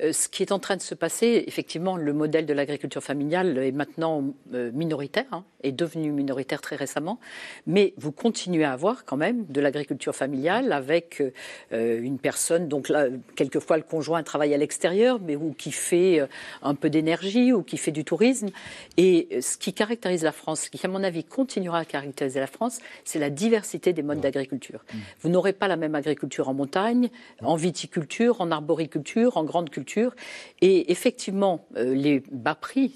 euh, 0.01 0.13
ce 0.13 0.27
qui 0.29 0.43
est 0.43 0.51
en 0.51 0.59
train 0.59 0.75
de 0.75 0.81
se 0.81 0.93
passer, 0.93 1.43
effectivement, 1.47 1.97
le 1.97 2.13
modèle 2.13 2.45
de 2.45 2.53
l'agriculture 2.53 3.03
familiale 3.03 3.57
est 3.57 3.71
maintenant 3.71 4.33
euh, 4.53 4.71
minoritaire, 4.73 5.25
hein, 5.31 5.43
est 5.63 5.71
devenu 5.71 6.11
minoritaire 6.11 6.61
très 6.61 6.75
récemment, 6.75 7.19
mais 7.65 7.93
vous 7.97 8.11
continuez 8.11 8.63
à 8.63 8.73
avoir 8.73 9.05
quand 9.05 9.17
même 9.17 9.45
de 9.47 9.61
l'agriculture 9.61 10.15
familiale 10.15 10.71
avec 10.71 11.23
euh, 11.71 12.01
une 12.01 12.19
personne, 12.19 12.67
donc 12.67 12.89
là, 12.89 13.07
quelquefois 13.35 13.77
le 13.77 13.83
conjoint 13.83 14.21
travaille 14.21 14.53
à 14.53 14.57
l'extérieur, 14.57 15.19
mais 15.19 15.35
ou 15.35 15.53
qui 15.53 15.71
fait 15.71 16.21
un 16.61 16.75
peu 16.75 16.89
d'énergie 16.89 17.53
ou 17.53 17.63
qui 17.63 17.77
fait 17.77 17.91
du 17.91 18.03
tourisme. 18.03 18.49
Et 18.97 19.41
ce 19.41 19.57
qui 19.57 19.73
caractérise 19.73 20.23
la 20.23 20.31
France, 20.31 20.61
ce 20.61 20.69
qui, 20.69 20.85
à 20.85 20.89
mon 20.89 21.03
avis, 21.03 21.23
continuera 21.23 21.79
à 21.79 21.85
caractériser 21.85 22.39
la 22.39 22.47
France, 22.47 22.79
c'est 23.03 23.19
la 23.19 23.29
diversité 23.29 23.93
des 23.93 24.03
modes 24.03 24.19
d'agriculture. 24.19 24.83
Vous 25.21 25.29
n'aurez 25.29 25.53
pas 25.53 25.67
la 25.67 25.75
même 25.75 25.95
agriculture 25.95 26.24
en 26.43 26.53
montagne, 26.53 27.09
en 27.41 27.55
viticulture, 27.55 28.41
en 28.41 28.51
arboriculture, 28.51 29.37
en 29.37 29.43
grande 29.43 29.69
culture. 29.69 30.15
Et 30.61 30.91
effectivement, 30.91 31.65
euh, 31.77 31.93
les 31.93 32.23
bas 32.31 32.55
prix, 32.55 32.93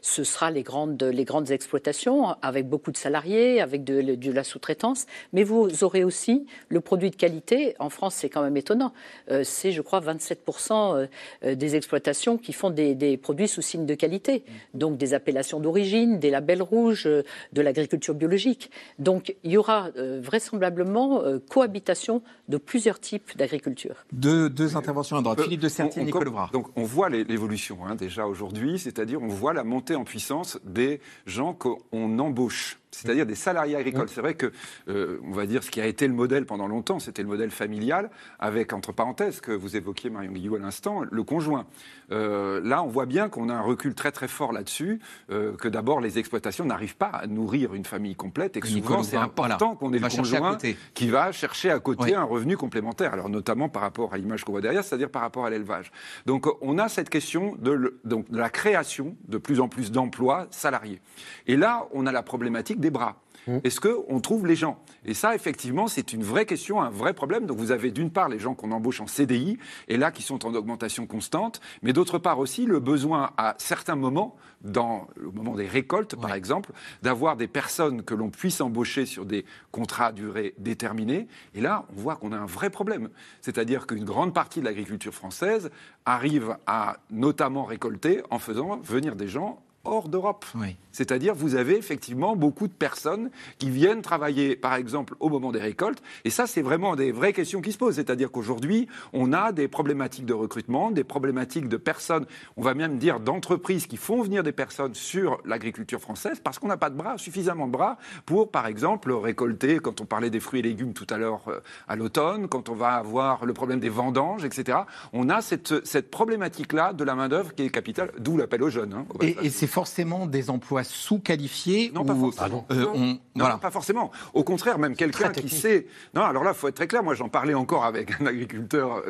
ce 0.00 0.24
sera 0.24 0.50
les 0.50 0.62
grandes, 0.62 1.02
les 1.02 1.24
grandes 1.24 1.50
exploitations 1.50 2.34
avec 2.42 2.68
beaucoup 2.68 2.92
de 2.92 2.96
salariés, 2.96 3.60
avec 3.60 3.84
de, 3.84 4.30
la 4.30 4.44
sous-traitance. 4.44 5.06
Mais 5.32 5.42
vous 5.42 5.84
aurez 5.84 6.04
aussi 6.04 6.46
le 6.68 6.80
produit 6.80 7.10
de 7.10 7.16
qualité. 7.16 7.74
En 7.78 7.90
France, 7.90 8.14
c'est 8.16 8.28
quand 8.28 8.42
même 8.42 8.56
étonnant. 8.56 8.92
Euh, 9.30 9.42
c'est, 9.44 9.72
je 9.72 9.82
crois, 9.82 10.00
27% 10.00 11.08
euh, 11.44 11.54
des 11.54 11.76
exploitations 11.76 12.38
qui 12.38 12.52
font 12.52 12.70
des, 12.70 13.16
produits 13.16 13.48
sous 13.48 13.62
signe 13.62 13.86
de 13.86 13.94
qualité. 13.94 14.44
Donc 14.74 14.96
des 14.96 15.14
appellations 15.14 15.60
d'origine, 15.60 16.18
des 16.18 16.30
labels 16.30 16.62
rouges, 16.62 17.04
de 17.04 17.62
l'agriculture 17.62 18.14
biologique. 18.14 18.70
Donc 18.98 19.34
il 19.44 19.52
y 19.52 19.56
aura 19.56 19.90
vraisemblablement 19.96 21.22
cohabitation 21.50 22.22
de 22.48 22.56
plusieurs 22.56 23.00
types 23.00 23.36
d'agriculture. 23.36 24.04
Deux, 24.12 24.76
interventions 24.76 25.16
à 25.16 25.22
droite. 25.22 25.38
Euh, 25.40 25.44
Philippe 25.44 25.60
de 25.60 25.68
Sertier, 25.68 26.04
Nicolas 26.04 26.50
Donc 26.52 26.68
on 26.76 26.82
voit 26.82 27.08
l'évolution 27.08 27.86
hein, 27.86 27.94
déjà 27.94 28.26
aujourd'hui, 28.26 28.78
c'est-à-dire 28.78 29.22
on 29.22 29.28
voit 29.28 29.52
la 29.52 29.64
montée 29.64 29.94
en 29.94 30.04
puissance 30.04 30.58
des 30.64 31.00
gens 31.26 31.54
qu'on 31.54 32.18
embauche 32.18 32.78
c'est-à-dire 32.92 33.26
des 33.26 33.34
salariés 33.34 33.76
agricoles. 33.76 34.08
C'est 34.08 34.20
vrai 34.20 34.34
que, 34.34 34.52
euh, 34.88 35.18
on 35.24 35.32
va 35.32 35.46
dire, 35.46 35.62
ce 35.62 35.70
qui 35.70 35.80
a 35.80 35.86
été 35.86 36.06
le 36.06 36.14
modèle 36.14 36.46
pendant 36.46 36.68
longtemps, 36.68 36.98
c'était 36.98 37.22
le 37.22 37.28
modèle 37.28 37.50
familial, 37.50 38.10
avec, 38.38 38.72
entre 38.72 38.92
parenthèses, 38.92 39.40
que 39.40 39.52
vous 39.52 39.76
évoquiez, 39.76 40.10
Marion 40.10 40.32
Guillou, 40.32 40.56
à 40.56 40.58
l'instant, 40.58 41.02
le 41.10 41.22
conjoint. 41.24 41.66
Euh, 42.12 42.60
là, 42.62 42.82
on 42.82 42.88
voit 42.88 43.06
bien 43.06 43.28
qu'on 43.28 43.48
a 43.48 43.54
un 43.54 43.62
recul 43.62 43.94
très 43.94 44.12
très 44.12 44.28
fort 44.28 44.52
là-dessus, 44.52 45.00
euh, 45.30 45.56
que 45.56 45.68
d'abord, 45.68 46.00
les 46.00 46.18
exploitations 46.18 46.64
n'arrivent 46.64 46.96
pas 46.96 47.06
à 47.06 47.26
nourrir 47.26 47.74
une 47.74 47.86
famille 47.86 48.14
complète, 48.14 48.56
et 48.56 48.60
que 48.60 48.68
souvent, 48.68 49.02
c'est 49.02 49.16
important 49.16 49.74
qu'on 49.74 49.92
ait 49.92 49.98
le 49.98 50.08
conjoint 50.08 50.58
qui 50.94 51.08
va 51.08 51.32
chercher 51.32 51.70
à 51.70 51.78
côté 51.78 52.14
un 52.14 52.24
revenu 52.24 52.56
complémentaire, 52.56 53.14
alors 53.14 53.30
notamment 53.30 53.68
par 53.68 53.82
rapport 53.82 54.12
à 54.12 54.18
l'image 54.18 54.44
qu'on 54.44 54.52
voit 54.52 54.60
derrière, 54.60 54.84
c'est-à-dire 54.84 55.10
par 55.10 55.22
rapport 55.22 55.46
à 55.46 55.50
l'élevage. 55.50 55.90
Donc, 56.26 56.46
on 56.60 56.78
a 56.78 56.88
cette 56.88 57.08
question 57.08 57.56
de, 57.58 57.98
donc, 58.04 58.30
de 58.30 58.38
la 58.38 58.50
création 58.50 59.16
de 59.28 59.38
plus 59.38 59.60
en 59.60 59.68
plus 59.68 59.90
d'emplois 59.90 60.46
salariés. 60.50 61.00
Et 61.46 61.56
là, 61.56 61.88
on 61.92 62.06
a 62.06 62.12
la 62.12 62.22
problématique 62.22 62.80
des 62.82 62.90
bras. 62.90 63.16
Mmh. 63.46 63.58
Est-ce 63.64 63.80
qu'on 63.80 64.20
trouve 64.20 64.46
les 64.46 64.54
gens? 64.54 64.78
Et 65.04 65.14
ça, 65.14 65.34
effectivement, 65.34 65.88
c'est 65.88 66.12
une 66.12 66.22
vraie 66.22 66.46
question, 66.46 66.80
un 66.80 66.90
vrai 66.90 67.12
problème. 67.12 67.46
Donc 67.46 67.58
vous 67.58 67.72
avez 67.72 67.90
d'une 67.90 68.10
part 68.10 68.28
les 68.28 68.38
gens 68.38 68.54
qu'on 68.54 68.70
embauche 68.70 69.00
en 69.00 69.06
CDI, 69.06 69.58
et 69.88 69.96
là 69.96 70.12
qui 70.12 70.22
sont 70.22 70.46
en 70.46 70.54
augmentation 70.54 71.06
constante, 71.06 71.60
mais 71.82 71.92
d'autre 71.92 72.18
part 72.18 72.38
aussi 72.38 72.66
le 72.66 72.78
besoin 72.78 73.32
à 73.36 73.54
certains 73.58 73.96
moments, 73.96 74.36
dans, 74.60 75.08
au 75.24 75.32
moment 75.32 75.56
des 75.56 75.66
récoltes 75.66 76.14
par 76.14 76.34
exemple, 76.34 76.70
d'avoir 77.02 77.36
des 77.36 77.48
personnes 77.48 78.02
que 78.02 78.14
l'on 78.14 78.30
puisse 78.30 78.60
embaucher 78.60 79.06
sur 79.06 79.26
des 79.26 79.44
contrats 79.72 80.06
à 80.06 80.12
durée 80.12 80.54
déterminée. 80.58 81.26
Et 81.54 81.60
là, 81.60 81.86
on 81.96 82.00
voit 82.00 82.16
qu'on 82.16 82.32
a 82.32 82.38
un 82.38 82.46
vrai 82.46 82.70
problème. 82.70 83.08
C'est-à-dire 83.40 83.86
qu'une 83.86 84.04
grande 84.04 84.32
partie 84.32 84.60
de 84.60 84.64
l'agriculture 84.64 85.14
française 85.14 85.70
arrive 86.04 86.56
à 86.66 86.98
notamment 87.10 87.64
récolter 87.64 88.22
en 88.30 88.38
faisant 88.38 88.78
venir 88.78 89.16
des 89.16 89.28
gens 89.28 89.62
hors 89.84 90.08
d'Europe. 90.08 90.44
C'est-à-dire, 90.92 91.34
vous 91.34 91.54
avez 91.54 91.76
effectivement 91.76 92.36
beaucoup 92.36 92.68
de 92.68 92.72
personnes 92.72 93.30
qui 93.58 93.70
viennent 93.70 94.02
travailler, 94.02 94.56
par 94.56 94.74
exemple, 94.74 95.14
au 95.20 95.28
moment 95.28 95.52
des 95.52 95.60
récoltes. 95.60 96.02
Et 96.24 96.30
ça, 96.30 96.46
c'est 96.46 96.62
vraiment 96.62 96.96
des 96.96 97.12
vraies 97.12 97.32
questions 97.32 97.60
qui 97.60 97.72
se 97.72 97.78
posent. 97.78 97.96
C'est-à-dire 97.96 98.30
qu'aujourd'hui, 98.30 98.88
on 99.12 99.32
a 99.32 99.52
des 99.52 99.68
problématiques 99.68 100.26
de 100.26 100.34
recrutement, 100.34 100.90
des 100.90 101.04
problématiques 101.04 101.68
de 101.68 101.76
personnes, 101.76 102.26
on 102.56 102.62
va 102.62 102.74
même 102.74 102.98
dire 102.98 103.20
d'entreprises 103.20 103.86
qui 103.86 103.96
font 103.96 104.22
venir 104.22 104.42
des 104.42 104.52
personnes 104.52 104.94
sur 104.94 105.40
l'agriculture 105.44 106.00
française 106.00 106.40
parce 106.42 106.58
qu'on 106.58 106.68
n'a 106.68 106.76
pas 106.76 106.90
de 106.90 106.96
bras, 106.96 107.18
suffisamment 107.18 107.66
de 107.66 107.72
bras 107.72 107.98
pour, 108.26 108.50
par 108.50 108.66
exemple, 108.66 109.12
récolter, 109.12 109.78
quand 109.78 110.00
on 110.00 110.04
parlait 110.04 110.30
des 110.30 110.40
fruits 110.40 110.60
et 110.60 110.62
légumes 110.62 110.92
tout 110.92 111.06
à 111.10 111.16
l'heure 111.16 111.42
euh, 111.48 111.60
à 111.88 111.96
l'automne, 111.96 112.48
quand 112.48 112.68
on 112.68 112.74
va 112.74 112.94
avoir 112.94 113.46
le 113.46 113.52
problème 113.52 113.80
des 113.80 113.88
vendanges, 113.88 114.44
etc. 114.44 114.78
On 115.12 115.28
a 115.28 115.40
cette, 115.40 115.86
cette 115.86 116.10
problématique-là 116.10 116.92
de 116.92 117.04
la 117.04 117.14
main-d'œuvre 117.14 117.54
qui 117.54 117.62
est 117.62 117.70
capitale, 117.70 118.12
d'où 118.18 118.36
l'appel 118.36 118.62
aux 118.62 118.70
jeunes. 118.70 118.92
Hein, 118.92 119.06
et, 119.20 119.36
et 119.42 119.50
c'est 119.50 119.66
forcément 119.66 120.26
des 120.26 120.50
emplois 120.50 120.81
sous-qualifiés 120.84 121.92
Non, 121.94 122.04
pas 122.04 122.14
forcément. 122.14 122.66
non, 122.70 123.18
voilà. 123.34 123.58
pas 123.58 123.70
forcément. 123.70 124.10
Au 124.34 124.44
contraire, 124.44 124.78
même 124.78 124.94
quelqu'un 124.96 125.30
qui 125.30 125.48
sait. 125.48 125.86
Non, 126.14 126.22
alors 126.22 126.44
là, 126.44 126.52
il 126.54 126.58
faut 126.58 126.68
être 126.68 126.76
très 126.76 126.86
clair. 126.86 127.02
Moi, 127.02 127.14
j'en 127.14 127.28
parlais 127.28 127.54
encore 127.54 127.84
avec 127.84 128.20
un 128.20 128.26
agriculteur 128.26 129.02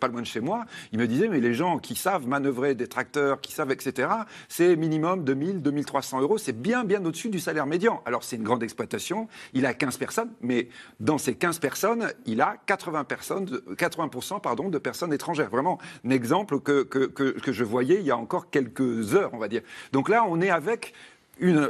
pas 0.00 0.08
loin 0.08 0.20
de 0.20 0.26
chez 0.26 0.40
moi. 0.40 0.64
Il 0.92 0.98
me 0.98 1.06
disait, 1.06 1.28
mais 1.28 1.40
les 1.40 1.54
gens 1.54 1.78
qui 1.78 1.94
savent 1.94 2.26
manœuvrer 2.26 2.74
des 2.74 2.86
tracteurs, 2.86 3.40
qui 3.40 3.52
savent, 3.52 3.70
etc., 3.70 4.08
c'est 4.48 4.76
minimum 4.76 5.24
2000, 5.24 5.62
2300 5.62 6.20
euros. 6.20 6.38
C'est 6.38 6.60
bien, 6.60 6.84
bien 6.84 7.04
au-dessus 7.04 7.28
du 7.28 7.40
salaire 7.40 7.66
médian. 7.66 8.02
Alors, 8.06 8.24
c'est 8.24 8.36
une 8.36 8.42
grande 8.42 8.62
exploitation. 8.62 9.28
Il 9.52 9.66
a 9.66 9.74
15 9.74 9.96
personnes, 9.98 10.30
mais 10.40 10.68
dans 11.00 11.18
ces 11.18 11.34
15 11.34 11.58
personnes, 11.58 12.12
il 12.26 12.40
a 12.40 12.56
80 12.66 13.04
personnes, 13.04 13.46
80% 13.76 14.40
pardon, 14.40 14.68
de 14.68 14.78
personnes 14.78 15.12
étrangères. 15.12 15.50
Vraiment, 15.50 15.78
un 16.04 16.10
exemple 16.10 16.60
que, 16.60 16.82
que, 16.82 17.06
que, 17.06 17.52
je 17.52 17.64
voyais 17.64 17.96
il 17.96 18.06
y 18.06 18.10
a 18.10 18.16
encore 18.16 18.50
quelques 18.50 19.14
heures, 19.14 19.30
on 19.32 19.38
va 19.38 19.48
dire. 19.48 19.62
Donc 19.92 20.08
là, 20.08 20.24
on 20.28 20.40
est 20.40 20.50
avec 20.50 20.94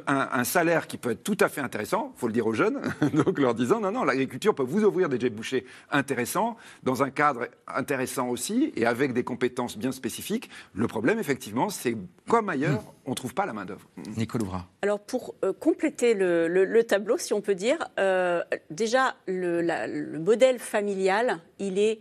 un, 0.06 0.44
salaire 0.44 0.86
qui 0.86 0.98
peut 0.98 1.12
être 1.12 1.22
tout 1.22 1.36
à 1.40 1.48
fait 1.48 1.60
intéressant, 1.60 2.12
il 2.16 2.20
faut 2.20 2.26
le 2.26 2.32
dire 2.32 2.46
aux 2.46 2.52
jeunes, 2.52 2.80
donc 3.14 3.38
leur 3.38 3.54
disant 3.54 3.80
non, 3.80 3.90
non, 3.90 4.04
l'agriculture 4.04 4.54
peut 4.54 4.62
vous 4.62 4.84
ouvrir 4.84 5.08
des 5.08 5.30
bouchers 5.30 5.64
intéressants, 5.90 6.56
dans 6.82 7.02
un 7.02 7.10
cadre 7.10 7.48
intéressant 7.66 8.28
aussi, 8.28 8.72
et 8.76 8.86
avec 8.86 9.12
des 9.12 9.24
compétences 9.24 9.78
bien 9.78 9.92
spécifiques. 9.92 10.50
Le 10.74 10.86
problème, 10.86 11.18
effectivement, 11.18 11.68
c'est 11.68 11.96
comme 12.28 12.48
ailleurs, 12.48 12.82
on 13.06 13.10
ne 13.10 13.14
trouve 13.14 13.34
pas 13.34 13.46
la 13.46 13.52
main-d'œuvre. 13.52 13.88
Nicole 14.16 14.42
Ouvra. 14.42 14.66
Alors, 14.82 15.00
pour 15.00 15.34
euh, 15.44 15.52
compléter 15.52 16.14
le, 16.14 16.82
tableau, 16.82 17.16
si 17.18 17.32
on 17.32 17.40
peut 17.40 17.54
dire, 17.54 17.78
euh, 17.98 18.42
déjà, 18.70 19.16
le, 19.26 19.62
le 19.62 20.18
modèle 20.18 20.58
familial, 20.58 21.38
il 21.58 21.78
est 21.78 22.00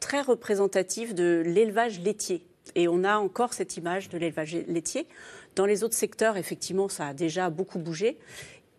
très 0.00 0.22
représentatif 0.22 1.14
de 1.14 1.42
l'élevage 1.44 2.00
laitier. 2.00 2.46
Et 2.74 2.88
on 2.88 3.04
a 3.04 3.16
encore 3.16 3.52
cette 3.52 3.76
image 3.76 4.08
de 4.08 4.18
l'élevage 4.18 4.54
laitier. 4.66 5.06
Dans 5.54 5.66
les 5.66 5.84
autres 5.84 5.94
secteurs, 5.94 6.36
effectivement, 6.36 6.88
ça 6.88 7.08
a 7.08 7.14
déjà 7.14 7.50
beaucoup 7.50 7.78
bougé. 7.78 8.18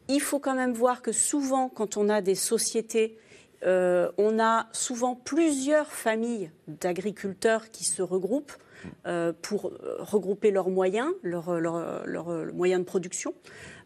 Il 0.07 0.21
faut 0.21 0.39
quand 0.39 0.55
même 0.55 0.73
voir 0.73 1.01
que 1.01 1.11
souvent, 1.11 1.69
quand 1.69 1.97
on 1.97 2.09
a 2.09 2.21
des 2.21 2.35
sociétés, 2.35 3.17
euh, 3.65 4.11
on 4.17 4.39
a 4.39 4.67
souvent 4.73 5.15
plusieurs 5.15 5.91
familles 5.91 6.51
d'agriculteurs 6.67 7.69
qui 7.71 7.85
se 7.85 8.01
regroupent 8.01 8.53
euh, 9.07 9.31
pour 9.41 9.71
regrouper 9.99 10.51
leurs 10.51 10.69
moyens, 10.69 11.09
leurs 11.23 11.47
moyens 12.53 12.81
de 12.81 12.85
production. 12.85 13.33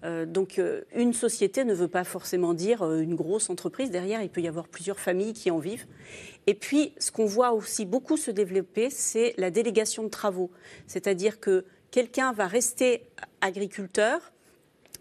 Euh, 0.04 0.26
donc 0.26 0.60
une 0.96 1.14
société 1.14 1.66
ne 1.66 1.74
veut 1.74 1.88
pas 1.88 2.04
forcément 2.04 2.54
dire 2.56 2.84
une 2.92 3.16
grosse 3.16 3.50
entreprise. 3.50 3.92
Derrière, 3.92 4.24
il 4.24 4.30
peut 4.30 4.42
y 4.42 4.48
avoir 4.48 4.68
plusieurs 4.68 5.00
familles 5.00 5.34
qui 5.34 5.52
en 5.52 5.60
vivent. 5.60 5.86
Et 6.48 6.56
puis, 6.56 6.94
ce 6.98 7.12
qu'on 7.12 7.26
voit 7.26 7.52
aussi 7.52 7.86
beaucoup 7.86 8.18
se 8.18 8.32
développer, 8.32 8.90
c'est 8.90 9.36
la 9.38 9.52
délégation 9.52 10.04
de 10.04 10.10
travaux. 10.10 10.50
C'est-à-dire 10.88 11.40
que 11.40 11.66
quelqu'un 11.92 12.34
va 12.34 12.48
rester 12.48 13.04
agriculteur, 13.42 14.20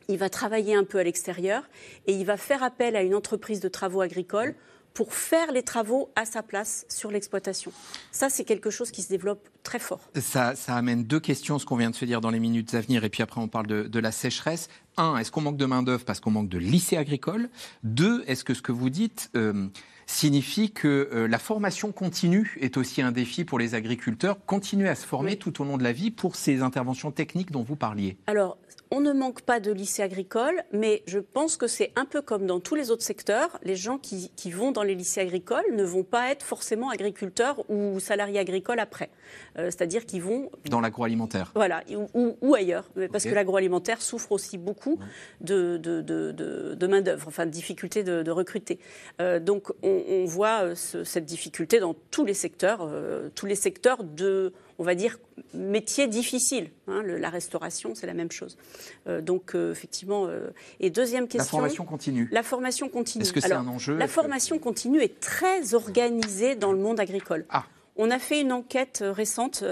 il 0.08 0.18
va 0.18 0.28
travailler 0.28 0.74
un 0.74 0.84
peu 0.84 0.98
à 0.98 1.02
l'extérieur 1.02 1.68
et 2.06 2.12
il 2.12 2.24
va 2.24 2.36
faire 2.36 2.62
appel 2.62 2.96
à 2.96 3.02
une 3.02 3.14
entreprise 3.14 3.60
de 3.60 3.68
travaux 3.68 4.00
agricoles 4.00 4.54
pour 4.96 5.12
faire 5.12 5.52
les 5.52 5.62
travaux 5.62 6.10
à 6.16 6.24
sa 6.24 6.42
place 6.42 6.86
sur 6.88 7.10
l'exploitation. 7.10 7.70
Ça, 8.12 8.30
c'est 8.30 8.44
quelque 8.44 8.70
chose 8.70 8.90
qui 8.90 9.02
se 9.02 9.08
développe 9.08 9.46
très 9.62 9.78
fort. 9.78 10.00
Ça, 10.18 10.54
amène 10.68 11.04
deux 11.04 11.20
questions, 11.20 11.58
ce 11.58 11.66
qu'on 11.66 11.76
vient 11.76 11.90
de 11.90 11.94
se 11.94 12.06
dire 12.06 12.22
dans 12.22 12.30
les 12.30 12.40
minutes 12.40 12.72
à 12.72 12.80
venir, 12.80 13.04
et 13.04 13.10
puis 13.10 13.22
après 13.22 13.38
on 13.38 13.48
parle 13.48 13.66
de, 13.66 13.98
la 13.98 14.10
sécheresse. 14.10 14.70
Un, 14.96 15.18
est-ce 15.18 15.30
qu'on 15.30 15.42
manque 15.42 15.58
de 15.58 15.66
main-d'œuvre 15.66 16.06
parce 16.06 16.20
qu'on 16.20 16.30
manque 16.30 16.48
de 16.48 16.56
lycées 16.56 16.96
agricoles? 16.96 17.50
Deux, 17.82 18.24
est-ce 18.26 18.42
que 18.42 18.54
ce 18.54 18.62
que 18.62 18.72
vous 18.72 18.88
dites 18.88 19.30
euh, 19.36 19.68
signifie 20.06 20.70
que 20.70 21.10
euh, 21.12 21.28
la 21.28 21.38
formation 21.38 21.92
continue 21.92 22.56
est 22.60 22.76
aussi 22.76 23.02
un 23.02 23.12
défi 23.12 23.44
pour 23.44 23.58
les 23.58 23.74
agriculteurs, 23.74 24.38
continuer 24.46 24.88
à 24.88 24.94
se 24.94 25.04
former 25.04 25.36
tout 25.36 25.60
au 25.60 25.64
long 25.64 25.76
de 25.76 25.82
la 25.82 25.92
vie 25.92 26.10
pour 26.10 26.36
ces 26.36 26.62
interventions 26.62 27.10
techniques 27.10 27.50
dont 27.50 27.62
vous 27.62 27.76
parliez 27.76 28.16
Alors, 28.26 28.56
on 28.92 29.00
ne 29.00 29.12
manque 29.12 29.42
pas 29.42 29.58
de 29.58 29.72
lycées 29.72 30.02
agricoles, 30.02 30.62
mais 30.72 31.02
je 31.06 31.18
pense 31.18 31.56
que 31.56 31.66
c'est 31.66 31.92
un 31.96 32.04
peu 32.04 32.22
comme 32.22 32.46
dans 32.46 32.60
tous 32.60 32.76
les 32.76 32.92
autres 32.92 33.02
secteurs. 33.02 33.58
Les 33.64 33.74
gens 33.74 33.98
qui, 33.98 34.30
vont 34.50 34.70
dans 34.70 34.84
les 34.84 34.94
lycées 34.94 35.20
agricoles 35.20 35.64
ne 35.74 35.82
vont 35.82 36.04
pas 36.04 36.30
être 36.30 36.44
forcément 36.44 36.90
agriculteurs 36.90 37.68
ou 37.68 37.98
salariés 37.98 38.38
agricoles 38.38 38.78
après. 38.78 39.10
Euh, 39.58 39.66
c'est-à-dire 39.66 40.06
qu'ils 40.06 40.22
vont... 40.22 40.50
Dans 40.70 40.80
l'agroalimentaire. 40.80 41.50
Voilà, 41.56 41.82
ou, 42.14 42.54
ailleurs. 42.54 42.88
Parce 43.10 43.24
que 43.24 43.34
l'agroalimentaire 43.34 44.00
souffre 44.00 44.30
aussi 44.32 44.56
beaucoup 44.56 45.00
de, 45.40 45.78
de, 45.78 46.86
main-d'œuvre, 46.86 47.26
enfin 47.26 47.44
de 47.44 47.50
difficulté 47.50 48.04
de, 48.04 48.30
recruter. 48.30 48.78
Euh, 49.20 49.40
donc 49.40 49.72
on, 49.82 49.95
voit 50.26 50.64
euh, 50.64 50.74
cette 50.74 51.24
difficulté 51.24 51.80
dans 51.80 51.94
tous 52.10 52.24
les 52.24 52.34
secteurs, 52.34 52.90
tous 53.34 53.46
les 53.46 53.54
secteurs 53.54 54.04
de 54.04 54.52
on 54.78 54.84
va 54.84 54.94
dire, 54.94 55.18
métier 55.54 56.06
difficile. 56.06 56.70
Hein, 56.86 57.02
la 57.02 57.30
restauration, 57.30 57.94
c'est 57.94 58.06
la 58.06 58.14
même 58.14 58.30
chose. 58.30 58.58
Euh, 59.06 59.20
donc, 59.20 59.54
euh, 59.54 59.72
effectivement. 59.72 60.26
Euh, 60.26 60.50
et 60.80 60.90
deuxième 60.90 61.28
question. 61.28 61.58
La 61.58 61.62
formation 61.62 61.84
continue. 61.84 62.28
La 62.30 62.42
formation 62.42 62.88
continue. 62.88 63.22
Est-ce 63.22 63.32
que 63.32 63.40
c'est 63.40 63.52
un 63.52 63.66
enjeu? 63.66 63.96
La 63.96 64.08
formation 64.08 64.58
continue 64.58 65.00
est 65.00 65.20
très 65.20 65.74
organisée 65.74 66.56
dans 66.56 66.72
le 66.72 66.78
monde 66.78 67.00
agricole. 67.00 67.46
Ah. 67.48 67.64
On 67.96 68.10
a 68.10 68.18
fait 68.18 68.42
une 68.42 68.52
enquête 68.52 69.02
récente 69.02 69.64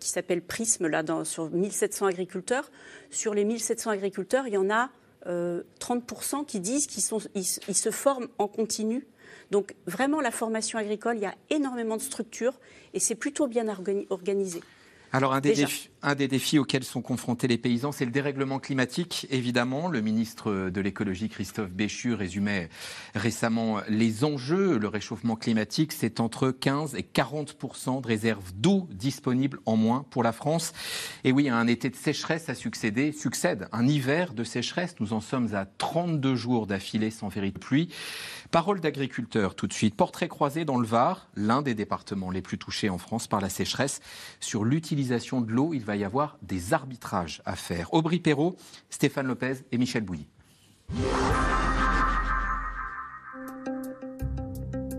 qui 0.00 0.08
s'appelle 0.08 0.42
Prisme, 0.42 0.88
là, 0.88 1.04
dans, 1.04 1.24
sur 1.24 1.50
1700 1.50 2.06
agriculteurs. 2.06 2.72
Sur 3.10 3.32
les 3.32 3.44
1700 3.44 3.92
agriculteurs, 3.92 4.48
il 4.48 4.54
y 4.54 4.56
en 4.56 4.70
a 4.70 4.90
30% 5.24 6.44
qui 6.46 6.58
disent 6.58 6.88
qu'ils 6.88 7.04
se 7.76 7.90
forment 7.92 8.26
en 8.38 8.48
continu 8.48 9.06
donc 9.50 9.74
vraiment, 9.86 10.20
la 10.20 10.30
formation 10.30 10.78
agricole, 10.78 11.16
il 11.16 11.22
y 11.22 11.26
a 11.26 11.34
énormément 11.50 11.96
de 11.96 12.02
structures 12.02 12.54
et 12.92 13.00
c'est 13.00 13.14
plutôt 13.14 13.46
bien 13.46 13.66
organisé. 14.10 14.60
Alors 15.12 15.32
un 15.32 15.40
des, 15.40 15.52
défis, 15.52 15.90
un 16.04 16.14
des, 16.14 16.28
défis, 16.28 16.58
auxquels 16.58 16.84
sont 16.84 17.00
confrontés 17.00 17.48
les 17.48 17.56
paysans, 17.56 17.92
c'est 17.92 18.04
le 18.04 18.10
dérèglement 18.10 18.58
climatique, 18.58 19.26
évidemment. 19.30 19.88
Le 19.88 20.00
ministre 20.00 20.68
de 20.68 20.80
l'écologie, 20.80 21.28
Christophe 21.28 21.70
Béchu, 21.70 22.14
résumait 22.14 22.68
récemment 23.14 23.78
les 23.88 24.24
enjeux. 24.24 24.78
Le 24.78 24.88
réchauffement 24.88 25.36
climatique, 25.36 25.92
c'est 25.92 26.20
entre 26.20 26.50
15 26.50 26.94
et 26.96 27.02
40% 27.02 28.02
de 28.02 28.06
réserves 28.06 28.52
d'eau 28.54 28.88
disponibles 28.90 29.60
en 29.64 29.76
moins 29.76 30.04
pour 30.10 30.22
la 30.22 30.32
France. 30.32 30.72
Et 31.24 31.32
oui, 31.32 31.48
un 31.48 31.66
été 31.66 31.88
de 31.88 31.96
sécheresse 31.96 32.48
a 32.48 32.54
succédé, 32.54 33.12
succède 33.12 33.68
un 33.72 33.86
hiver 33.86 34.34
de 34.34 34.44
sécheresse. 34.44 34.96
Nous 35.00 35.12
en 35.12 35.20
sommes 35.20 35.54
à 35.54 35.64
32 35.64 36.34
jours 36.34 36.66
d'affilée 36.66 37.10
sans 37.10 37.28
véritable 37.28 37.54
pluie. 37.58 37.88
Parole 38.50 38.80
d'agriculteur 38.80 39.54
tout 39.54 39.66
de 39.66 39.72
suite. 39.72 39.96
Portrait 39.96 40.28
croisé 40.28 40.64
dans 40.64 40.78
le 40.78 40.86
Var, 40.86 41.28
l'un 41.34 41.62
des 41.62 41.74
départements 41.74 42.30
les 42.30 42.42
plus 42.42 42.58
touchés 42.58 42.88
en 42.88 42.98
France 42.98 43.26
par 43.26 43.40
la 43.40 43.48
sécheresse. 43.48 44.00
Sur 44.40 44.64
l'utilisation 44.64 45.40
de 45.40 45.50
l'eau, 45.50 45.74
il 45.74 45.84
va 45.84 45.93
y 45.96 46.04
avoir 46.04 46.38
des 46.42 46.72
arbitrages 46.72 47.42
à 47.44 47.56
faire. 47.56 47.92
Aubry 47.92 48.20
Perrault, 48.20 48.56
Stéphane 48.90 49.26
Lopez 49.26 49.56
et 49.72 49.78
Michel 49.78 50.02
Bouilly. 50.02 50.28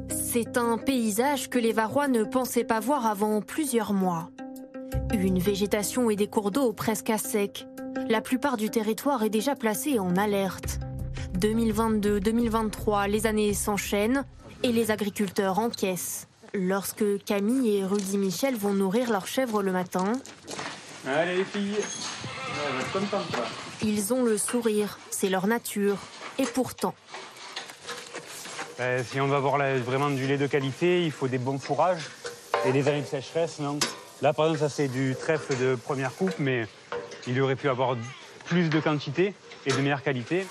C'est 0.09 0.57
un 0.57 0.77
paysage 0.77 1.49
que 1.49 1.59
les 1.59 1.71
Varois 1.71 2.09
ne 2.09 2.23
pensaient 2.23 2.65
pas 2.65 2.81
voir 2.81 3.05
avant 3.05 3.41
plusieurs 3.41 3.93
mois. 3.93 4.29
Une 5.13 5.39
végétation 5.39 6.09
et 6.09 6.17
des 6.17 6.27
cours 6.27 6.51
d'eau 6.51 6.73
presque 6.73 7.09
à 7.09 7.17
sec. 7.17 7.67
La 8.09 8.19
plupart 8.19 8.57
du 8.57 8.69
territoire 8.69 9.23
est 9.23 9.29
déjà 9.29 9.55
placé 9.55 9.97
en 9.97 10.15
alerte. 10.17 10.79
2022-2023, 11.39 13.09
les 13.09 13.27
années 13.27 13.53
s'enchaînent 13.53 14.25
et 14.63 14.71
les 14.71 14.91
agriculteurs 14.91 15.59
encaissent. 15.59 16.27
Lorsque 16.53 17.23
Camille 17.25 17.77
et 17.77 17.85
Rudy 17.85 18.17
Michel 18.17 18.55
vont 18.55 18.73
nourrir 18.73 19.11
leurs 19.11 19.27
chèvres 19.27 19.61
le 19.61 19.71
matin, 19.71 20.13
Allez 21.07 21.37
les 21.37 21.45
filles, 21.45 21.77
ils 23.83 24.13
ont 24.13 24.23
le 24.23 24.37
sourire, 24.37 24.97
c'est 25.09 25.29
leur 25.29 25.47
nature. 25.47 25.97
Et 26.37 26.45
pourtant. 26.45 26.95
Ben, 28.77 29.03
si 29.03 29.21
on 29.21 29.27
veut 29.27 29.35
avoir 29.35 29.57
vraiment 29.79 30.09
du 30.09 30.27
lait 30.27 30.37
de 30.37 30.47
qualité, 30.47 31.05
il 31.05 31.11
faut 31.11 31.27
des 31.27 31.37
bons 31.37 31.59
fourrages 31.59 32.09
et 32.65 32.71
des 32.71 32.87
années 32.87 33.01
de 33.01 33.07
sécheresse. 33.07 33.59
Non? 33.59 33.79
Là, 34.21 34.33
par 34.33 34.45
exemple, 34.45 34.61
ça 34.61 34.75
c'est 34.75 34.87
du 34.87 35.15
trèfle 35.15 35.55
de 35.57 35.75
première 35.75 36.13
coupe, 36.13 36.33
mais 36.39 36.67
il 37.27 37.39
aurait 37.41 37.55
pu 37.55 37.69
avoir 37.69 37.95
plus 38.45 38.69
de 38.69 38.79
quantité 38.79 39.33
et 39.65 39.71
de 39.71 39.77
meilleure 39.77 40.03
qualité. 40.03 40.45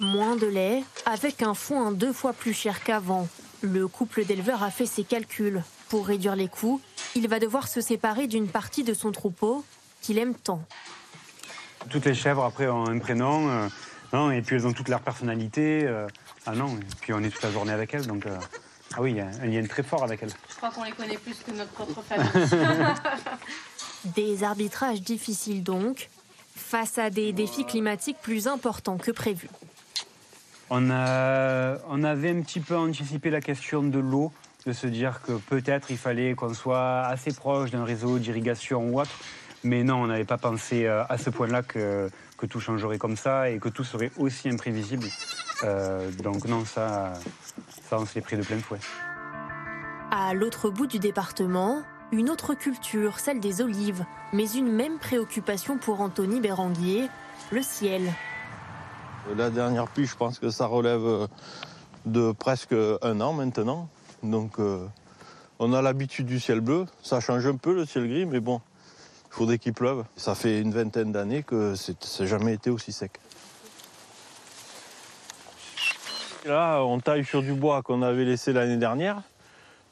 Moins 0.00 0.36
de 0.36 0.46
lait, 0.46 0.82
avec 1.06 1.42
un 1.42 1.54
foin 1.54 1.90
deux 1.90 2.12
fois 2.12 2.32
plus 2.32 2.52
cher 2.52 2.84
qu'avant. 2.84 3.26
Le 3.60 3.88
couple 3.88 4.24
d'éleveurs 4.24 4.62
a 4.62 4.70
fait 4.70 4.86
ses 4.86 5.02
calculs. 5.02 5.62
Pour 5.88 6.06
réduire 6.06 6.36
les 6.36 6.48
coûts, 6.48 6.80
il 7.16 7.28
va 7.28 7.40
devoir 7.40 7.66
se 7.66 7.80
séparer 7.80 8.26
d'une 8.26 8.46
partie 8.46 8.84
de 8.84 8.94
son 8.94 9.10
troupeau 9.10 9.64
qu'il 10.00 10.18
aime 10.18 10.34
tant. 10.34 10.62
Toutes 11.90 12.04
les 12.04 12.14
chèvres, 12.14 12.44
après, 12.44 12.68
ont 12.68 12.88
un 12.88 12.98
prénom. 12.98 13.48
Euh, 13.48 13.68
non, 14.12 14.30
et 14.30 14.42
puis 14.42 14.56
elles 14.56 14.66
ont 14.66 14.72
toute 14.72 14.88
leur 14.88 15.00
personnalité. 15.00 15.84
Euh, 15.84 16.06
ah 16.46 16.52
non, 16.52 16.76
et 16.76 16.86
puis 17.00 17.12
on 17.12 17.22
est 17.22 17.30
toute 17.30 17.42
la 17.42 17.50
journée 17.50 17.72
avec 17.72 17.94
elles. 17.94 18.06
Donc, 18.06 18.26
euh, 18.26 18.36
ah 18.94 19.02
oui, 19.02 19.12
il 19.12 19.16
y 19.16 19.20
a 19.20 19.26
un 19.26 19.46
lien 19.46 19.66
très 19.66 19.82
fort 19.82 20.02
avec 20.02 20.22
elles. 20.22 20.32
Je 20.50 20.56
crois 20.56 20.70
qu'on 20.70 20.84
les 20.84 20.92
connaît 20.92 21.18
plus 21.18 21.36
que 21.42 21.50
notre 21.52 21.70
propre 21.70 22.02
famille. 22.08 22.28
des 24.16 24.44
arbitrages 24.44 25.02
difficiles 25.02 25.62
donc, 25.62 26.08
face 26.56 26.98
à 26.98 27.10
des 27.10 27.32
défis 27.32 27.64
climatiques 27.64 28.18
plus 28.22 28.46
importants 28.46 28.98
que 28.98 29.10
prévu. 29.10 29.48
On, 30.70 30.90
avait 30.90 32.30
un 32.30 32.42
petit 32.42 32.60
peu 32.60 32.76
anticipé 32.76 33.30
la 33.30 33.40
question 33.40 33.82
de 33.82 33.98
l'eau, 33.98 34.32
de 34.66 34.72
se 34.72 34.86
dire 34.86 35.22
que 35.22 35.32
peut-être 35.32 35.90
il 35.90 35.96
fallait 35.96 36.34
qu'on 36.34 36.52
soit 36.52 37.00
assez 37.00 37.32
proche 37.32 37.70
d'un 37.70 37.84
réseau 37.84 38.18
d'irrigation 38.18 38.86
ou 38.88 39.00
autre. 39.00 39.10
Mais 39.64 39.82
non, 39.82 40.02
on 40.02 40.06
n'avait 40.06 40.24
pas 40.24 40.38
pensé 40.38 40.86
à 40.86 41.18
ce 41.18 41.30
point-là 41.30 41.62
que, 41.62 42.08
que 42.36 42.46
tout 42.46 42.60
changerait 42.60 42.98
comme 42.98 43.16
ça 43.16 43.50
et 43.50 43.58
que 43.58 43.68
tout 43.68 43.84
serait 43.84 44.12
aussi 44.16 44.48
imprévisible. 44.48 45.06
donc 46.22 46.44
non, 46.44 46.64
ça, 46.64 47.14
ça 47.88 47.98
on 47.98 48.06
s'est 48.06 48.20
pris 48.20 48.36
de 48.36 48.42
plein 48.42 48.58
fouet. 48.58 48.78
À 50.10 50.32
l'autre 50.32 50.70
bout 50.70 50.86
du 50.86 50.98
département, 50.98 51.82
une 52.12 52.30
autre 52.30 52.54
culture, 52.54 53.18
celle 53.18 53.40
des 53.40 53.60
olives, 53.60 54.04
mais 54.32 54.50
une 54.52 54.72
même 54.72 54.98
préoccupation 54.98 55.76
pour 55.76 56.00
Anthony 56.00 56.40
Béranguier, 56.40 57.08
le 57.50 57.62
ciel. 57.62 58.02
La 59.36 59.50
dernière 59.50 59.86
pluie, 59.88 60.06
je 60.06 60.16
pense 60.16 60.38
que 60.38 60.48
ça 60.48 60.66
relève 60.66 61.04
euh, 61.04 61.26
de 62.06 62.32
presque 62.32 62.74
un 63.02 63.20
an 63.20 63.34
maintenant. 63.34 63.88
Donc 64.22 64.58
euh, 64.58 64.86
on 65.58 65.74
a 65.74 65.82
l'habitude 65.82 66.26
du 66.26 66.40
ciel 66.40 66.60
bleu. 66.60 66.86
Ça 67.02 67.20
change 67.20 67.46
un 67.46 67.56
peu 67.56 67.74
le 67.74 67.84
ciel 67.84 68.08
gris, 68.08 68.24
mais 68.24 68.40
bon, 68.40 68.62
il 69.30 69.34
faudrait 69.34 69.58
qu'il 69.58 69.72
pleuve. 69.72 70.04
Ça 70.16 70.34
fait 70.34 70.60
une 70.60 70.72
vingtaine 70.72 71.12
d'années 71.12 71.42
que 71.42 71.74
ça 71.74 71.92
n'a 72.20 72.26
jamais 72.26 72.54
été 72.54 72.70
aussi 72.70 72.92
sec. 72.92 73.12
Là, 76.44 76.80
on 76.82 76.98
taille 77.00 77.24
sur 77.24 77.42
du 77.42 77.52
bois 77.52 77.82
qu'on 77.82 78.02
avait 78.02 78.24
laissé 78.24 78.52
l'année 78.52 78.76
dernière. 78.76 79.22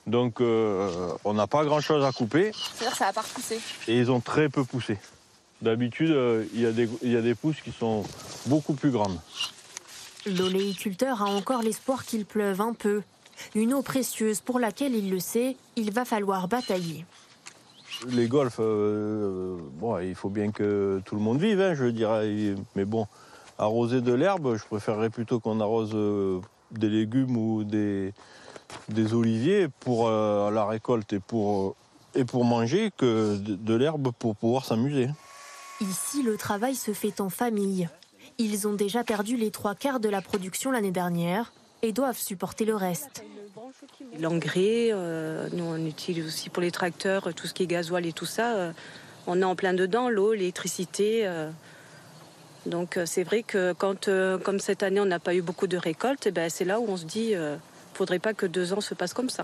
Donc 0.07 0.41
euh, 0.41 1.11
on 1.25 1.35
n'a 1.35 1.47
pas 1.47 1.65
grand-chose 1.65 2.05
à 2.05 2.13
couper. 2.13 2.53
C'est-à-dire 2.53 2.93
que 2.93 2.97
ça 2.97 3.07
n'a 3.07 3.13
pas 3.13 3.23
repoussé 3.23 3.61
Et 3.89 3.99
ils 3.99 4.11
ont 4.11 4.21
très 4.21 4.49
peu 4.49 4.65
poussé. 4.65 4.99
D'habitude, 5.63 6.11
euh, 6.11 6.45
il 6.55 6.61
y, 6.61 7.11
y, 7.11 7.17
a 7.17 7.23
des 7.23 7.35
pousses 7.35 7.61
qui 7.61 7.73
sont 7.73 8.05
beaucoup 8.47 8.75
plus 8.75 8.91
grandes. 8.91 9.19
L'oléiculteur 10.27 11.23
a 11.23 11.27
encore 11.27 11.63
l'espoir 11.63 12.05
qu'il 12.05 12.25
pleuve 12.25 12.61
un 12.61 12.73
peu. 12.73 13.03
Une 13.55 13.75
eau 13.75 13.83
précieuse 13.83 14.41
pour 14.41 14.59
laquelle, 14.59 14.95
il 14.95 15.11
le 15.11 15.19
sait, 15.19 15.57
il 15.77 15.93
va 15.93 16.05
falloir 16.05 16.49
batailler. 16.49 17.05
Les 18.09 18.29
golfs, 18.29 18.61
euh, 18.61 19.57
bon, 19.73 19.99
il 19.99 20.15
faut 20.15 20.29
bien 20.29 20.53
que 20.53 21.01
tout 21.05 21.17
le 21.17 21.21
monde 21.21 21.41
vive, 21.41 21.61
hein, 21.61 21.75
je 21.75 21.87
dirais. 21.87 22.55
Mais 22.75 22.85
bon, 22.85 23.07
arroser 23.59 24.01
de 24.01 24.13
l'herbe, 24.13 24.57
je 24.57 24.65
préférerais 24.65 25.11
plutôt 25.11 25.41
qu'on 25.41 25.61
arrose 25.61 25.95
des 26.71 26.89
légumes 26.89 27.37
ou 27.37 27.65
des, 27.65 28.13
oliviers 29.13 29.69
pour 29.81 30.09
euh, 30.09 30.51
la 30.51 30.67
récolte 30.67 31.13
et 31.13 31.21
pour, 31.21 31.77
et 32.15 32.25
pour 32.25 32.45
manger 32.45 32.91
que 32.97 33.37
de, 33.37 33.75
l'herbe 33.75 34.13
pour 34.19 34.37
pouvoir 34.37 34.65
s'amuser. 34.65 35.09
Ici, 35.81 36.23
le 36.23 36.37
travail 36.37 36.75
se 36.75 36.93
fait 36.93 37.21
en 37.21 37.29
famille. 37.29 37.89
Ils 38.39 38.67
ont 38.67 38.75
déjà 38.75 39.05
perdu 39.05 39.37
les 39.37 39.51
trois 39.51 39.75
quarts 39.75 40.01
de 40.01 40.09
la 40.09 40.23
production 40.23 40.71
l'année 40.71 40.91
dernière 40.91 41.53
et 41.83 41.93
doivent 41.93 42.19
supporter 42.19 42.65
le 42.65 42.75
reste. 42.75 43.25
L'engrais, 44.21 44.91
euh, 44.93 45.49
nous 45.53 45.65
on 45.65 45.87
utilise 45.87 46.27
aussi 46.27 46.51
pour 46.51 46.63
les 46.63 46.71
tracteurs 46.71 47.33
tout 47.35 47.47
ce 47.47 47.55
qui 47.55 47.65
est 47.65 47.67
gasoil 47.67 48.07
et 48.07 48.13
tout 48.13 48.27
ça. 48.27 48.55
Euh, 48.55 48.73
on 49.27 49.41
est 49.41 49.45
en 49.45 49.57
plein 49.57 49.75
dedans, 49.75 50.09
l'eau, 50.09 50.33
l'électricité. 50.33 51.29
donc 52.65 52.99
c'est 53.07 53.25
vrai 53.25 53.43
que 53.43 53.73
quand, 53.73 54.09
comme 54.45 54.61
cette 54.61 54.85
année, 54.85 55.01
on 55.01 55.07
n'a 55.07 55.19
pas 55.19 55.35
eu 55.35 55.43
beaucoup 55.43 55.67
de 55.67 55.77
récoltes, 55.77 56.27
eh 56.27 56.31
ben, 56.31 56.49
c'est 56.49 56.65
là 56.65 56.79
où 56.79 56.87
on 56.89 56.97
se 56.97 57.05
dit 57.05 57.35
ne 57.35 57.59
faudrait 57.93 58.21
pas 58.21 58.35
que 58.35 58.47
deux 58.47 58.73
ans 58.73 58.81
se 58.81 58.95
passent 58.95 59.15
comme 59.15 59.31
ça. 59.31 59.43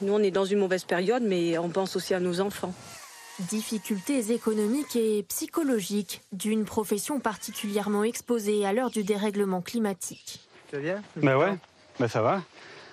Nous, 0.00 0.12
on 0.12 0.20
est 0.20 0.30
dans 0.30 0.44
une 0.44 0.58
mauvaise 0.58 0.84
période, 0.84 1.22
mais 1.22 1.58
on 1.58 1.68
pense 1.68 1.96
aussi 1.96 2.14
à 2.14 2.20
nos 2.20 2.40
enfants. 2.40 2.72
Difficultés 3.40 4.32
économiques 4.32 4.96
et 4.96 5.22
psychologiques 5.28 6.22
d'une 6.32 6.64
profession 6.64 7.20
particulièrement 7.20 8.02
exposée 8.02 8.64
à 8.64 8.72
l'heure 8.72 8.90
du 8.90 9.04
dérèglement 9.04 9.60
climatique. 9.60 10.40
Tu 10.68 10.76
vas 10.76 10.82
bien? 10.82 11.02
Ben 11.16 11.36
ouais, 11.36 11.54
ben 12.00 12.08
ça 12.08 12.22
va. 12.22 12.42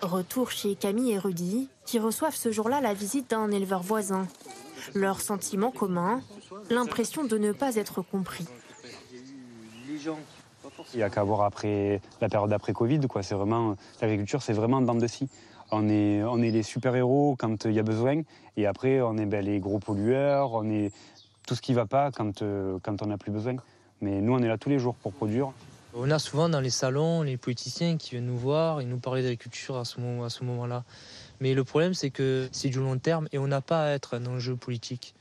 Retour 0.06 0.52
chez 0.52 0.76
Camille 0.76 1.14
et 1.14 1.18
Rudy, 1.18 1.68
qui 1.86 1.98
reçoivent 2.00 2.36
ce 2.36 2.52
jour-là 2.52 2.80
la 2.80 2.94
visite 2.94 3.32
d'un 3.32 3.50
éleveur 3.50 3.82
voisin. 3.82 4.28
Leur 4.94 5.20
sentiment 5.20 5.72
commun, 5.72 6.22
l'impression 6.70 7.24
de 7.24 7.38
ne 7.38 7.52
pas 7.52 7.76
être 7.76 8.04
compris. 8.04 8.46
Il 10.94 10.98
n'y 10.98 11.04
a 11.04 11.10
qu'à 11.10 11.24
voir 11.24 11.42
après 11.42 12.02
la 12.22 12.30
période 12.30 12.50
d'après 12.50 12.74
Covid, 12.74 13.02
quoi. 13.08 13.24
C'est 13.24 13.34
vraiment 13.34 13.76
l'agriculture, 14.00 14.44
c'est 14.44 14.54
vraiment 14.54 14.82
dans 14.82 14.96
de 14.96 15.08
scie. 15.08 15.28
On 15.72 15.90
est, 15.90 16.24
on 16.24 16.42
est 16.42 16.52
les 16.52 16.64
super-héros 16.64 17.36
quand 17.40 17.66
il 17.66 17.72
y 17.74 17.80
a 17.80 17.84
besoin, 17.84 18.22
et 18.56 18.68
après 18.68 19.02
on 19.02 19.18
est 19.18 19.26
ben, 19.26 19.44
les 19.44 19.60
gros 19.60 19.80
pollueurs, 19.80 20.54
on 20.54 20.70
est 20.70 20.92
tout 21.48 21.56
ce 21.56 21.62
qui 21.62 21.72
ne 21.72 21.78
va 21.78 21.88
pas 21.88 22.12
quand, 22.12 22.44
euh, 22.44 22.78
quand 22.84 23.02
on 23.02 23.08
n'a 23.08 23.18
plus 23.18 23.32
besoin. 23.32 23.56
Mais 24.02 24.22
nous, 24.22 24.34
on 24.34 24.40
est 24.40 24.48
là 24.48 24.58
tous 24.58 24.70
les 24.70 24.78
jours 24.78 24.96
pour 24.96 25.14
produire. 25.14 25.52
On 25.98 26.12
a 26.12 26.20
souvent 26.20 26.50
dans 26.50 26.60
les 26.60 26.70
salons 26.70 27.22
les 27.22 27.38
politiciens 27.38 27.96
qui 27.96 28.12
viennent 28.12 28.26
nous 28.26 28.38
voir 28.38 28.82
et 28.82 28.86
nous 28.86 29.00
parler 29.00 29.22
d'agriculture 29.22 29.78
à 29.78 29.86
ce 29.86 30.02
moment-là. 30.02 30.84
Mais 31.40 31.54
le 31.54 31.64
problème, 31.64 31.94
c'est 31.94 32.10
que 32.10 32.50
c'est 32.52 32.68
du 32.68 32.80
long 32.80 32.98
terme 32.98 33.30
et 33.32 33.38
on 33.38 33.48
n'a 33.48 33.62
pas 33.62 33.86
à 33.86 33.90
être 33.92 34.16
un 34.16 34.26
enjeu 34.26 34.58
politique. 34.58 35.16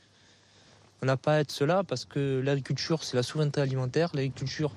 On 1.01 1.05
n'a 1.05 1.15
pas 1.15 1.35
à 1.35 1.39
être 1.39 1.51
cela 1.51 1.83
parce 1.85 2.03
que 2.03 2.41
l'agriculture, 2.43 3.03
c'est 3.03 3.15
la 3.15 3.23
souveraineté 3.23 3.61
alimentaire. 3.61 4.09
L'agriculture, 4.13 4.73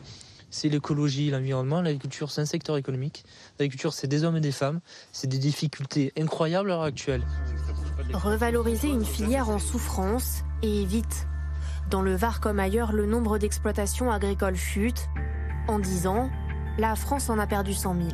c'est 0.51 0.69
l'écologie, 0.69 1.31
l'environnement. 1.31 1.83
L'agriculture, 1.83 2.31
c'est 2.31 2.43
un 2.43 2.47
secteur 2.47 2.77
économique. 2.77 3.25
L'agriculture, 3.59 3.93
c'est 3.93 4.07
des 4.07 4.23
hommes 4.23 4.37
et 4.37 4.41
des 4.41 4.53
femmes. 4.53 4.81
C'est 5.11 5.27
des 5.27 5.39
difficultés 5.39 6.13
incroyables 6.17 6.71
à 6.71 6.75
l'heure 6.75 6.83
actuelle. 6.85 7.27
Revaloriser 8.13 8.89
une 8.89 9.05
filière 9.05 9.49
en 9.49 9.59
souffrance 9.59 10.43
et 10.63 10.85
vite. 10.85 11.27
Dans 11.91 12.03
le 12.03 12.15
Var 12.15 12.41
comme 12.41 12.61
ailleurs, 12.61 12.93
le 12.93 13.07
nombre 13.07 13.39
d'exploitations 13.39 14.13
agricoles 14.13 14.57
chute. 14.57 15.09
En 15.69 15.79
10 15.79 16.07
ans, 16.07 16.31
la 16.79 16.97
France 16.97 17.29
en 17.29 17.39
a 17.39 17.47
perdu 17.47 17.75
100 17.75 17.95
000. 17.95 18.09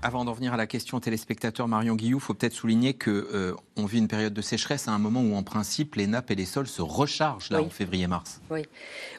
Avant 0.00 0.24
d'en 0.24 0.32
venir 0.32 0.54
à 0.54 0.56
la 0.56 0.66
question 0.66 1.00
téléspectateur 1.00 1.68
Marion 1.68 1.96
Guillou, 1.96 2.16
il 2.16 2.20
faut 2.22 2.32
peut-être 2.32 2.54
souligner 2.54 2.94
qu'on 2.94 3.10
euh, 3.10 3.54
vit 3.76 3.98
une 3.98 4.08
période 4.08 4.32
de 4.32 4.40
sécheresse 4.40 4.88
à 4.88 4.92
un 4.92 4.98
moment 4.98 5.20
où, 5.20 5.34
en 5.34 5.42
principe, 5.42 5.96
les 5.96 6.06
nappes 6.06 6.30
et 6.30 6.34
les 6.34 6.46
sols 6.46 6.66
se 6.66 6.80
rechargent 6.80 7.50
là 7.50 7.60
en 7.60 7.68
février-mars. 7.68 8.40
Oui, 8.50 8.62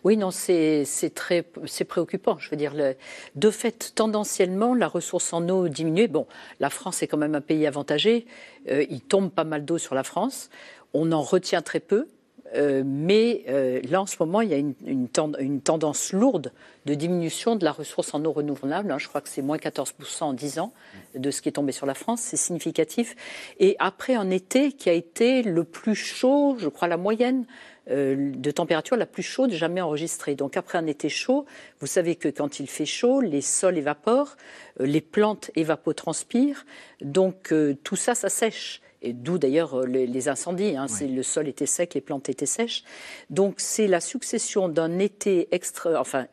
oui, 0.03 0.18
non, 0.18 0.32
c'est 0.32 0.88
très, 1.14 1.45
c'est 1.68 1.86
préoccupant. 1.86 2.39
Je 2.39 2.49
veux 2.49 2.57
dire, 2.57 2.74
le, 2.74 2.95
de 3.36 3.51
fait, 3.51 3.91
tendanciellement, 3.93 4.74
la 4.74 4.88
ressource 4.88 5.32
en 5.32 5.47
eau 5.47 5.68
diminue. 5.68 6.07
Bon, 6.07 6.26
la 6.60 6.72
France 6.72 7.03
est 7.03 7.07
quand 7.07 7.18
même 7.18 7.36
un 7.36 7.41
pays 7.41 7.68
avantagé. 7.68 8.26
Euh, 8.72 8.84
il 8.89 9.01
tombe 9.01 9.30
pas 9.30 9.43
mal 9.43 9.64
d'eau 9.64 9.78
sur 9.78 9.93
la 9.93 10.03
France. 10.03 10.49
On 10.95 11.12
en 11.12 11.22
retient 11.22 11.62
très 11.62 11.80
peu. 11.80 12.07
Euh, 12.56 12.84
mais 12.86 13.43
euh, 13.47 13.82
là, 13.89 14.02
en 14.02 14.06
ce 14.06 14.16
moment, 14.20 14.41
il 14.41 14.50
y 14.50 14.54
a 14.54 14.58
une, 14.58 15.08
tendance 15.08 16.14
lourde 16.14 16.52
de 16.86 16.93
diminution 16.95 17.56
de 17.56 17.64
la 17.64 17.72
ressource 17.72 18.14
en 18.14 18.24
eau 18.26 18.32
renouvelable. 18.32 18.91
Hein. 18.91 18.97
je 18.97 19.08
crois 19.08 19.22
que 19.22 19.30
c'est 19.30 19.41
moins 19.41 19.58
14% 19.58 20.24
en 20.24 20.34
10 20.34 20.60
ans 20.60 20.74
de 21.16 21.30
ce 21.32 21.41
qui 21.41 21.50
est 21.50 21.54
tombé 21.54 21.72
sur 21.72 21.86
la 21.86 21.93
France. 21.93 22.22
C'est 22.22 22.38
significatif. 22.38 23.16
Et 23.60 23.76
après 23.80 24.16
un 24.16 24.30
été 24.30 24.72
qui 24.72 24.89
a 24.89 24.93
été 24.93 25.43
le 25.43 25.64
plus 25.64 25.95
chaud, 25.95 26.56
je 26.58 26.70
crois 26.70 26.88
la 26.88 26.97
moyenne 26.97 27.45
euh, 27.91 28.32
de 28.36 28.52
température 28.52 28.95
la 28.95 29.06
plus 29.06 29.24
chaude 29.24 29.52
jamais 29.52 29.82
enregistrée. 29.82 30.36
Donc 30.36 30.58
après 30.58 30.78
un 30.78 30.88
été 30.88 31.10
chaud, 31.10 31.45
vous 31.80 31.88
savez 31.88 32.16
que 32.16 32.30
quand 32.30 32.60
il 32.60 32.68
fait 32.68 32.86
chaud, 32.86 33.22
les 33.22 33.41
sols 33.41 33.78
évaporent, 33.78 34.38
les 34.80 35.02
plantes 35.02 35.52
évapotranspirent. 35.56 36.66
Donc 37.02 37.54
tout 37.84 37.95
ça, 37.95 38.16
ça 38.16 38.30
sèche 38.30 38.82
et 39.02 39.14
d'où 39.14 39.38
d'ailleurs 39.38 39.80
euh, 39.80 39.86
les, 39.86 40.30
incendies. 40.30 40.76
Hein, 40.76 40.88
Le 41.02 41.24
sol 41.24 41.47
était 41.47 41.66
sec, 41.66 41.93
les 41.93 42.02
plantes 42.02 42.30
étaient 42.30 42.45
sèches. 42.45 42.84
Donc 43.30 43.56
c'est 43.58 43.88
la 43.88 44.02
succession 44.02 44.70
d'un 44.70 45.00
été 45.00 45.47
extra, 45.52 46.00
enfin 46.00 46.28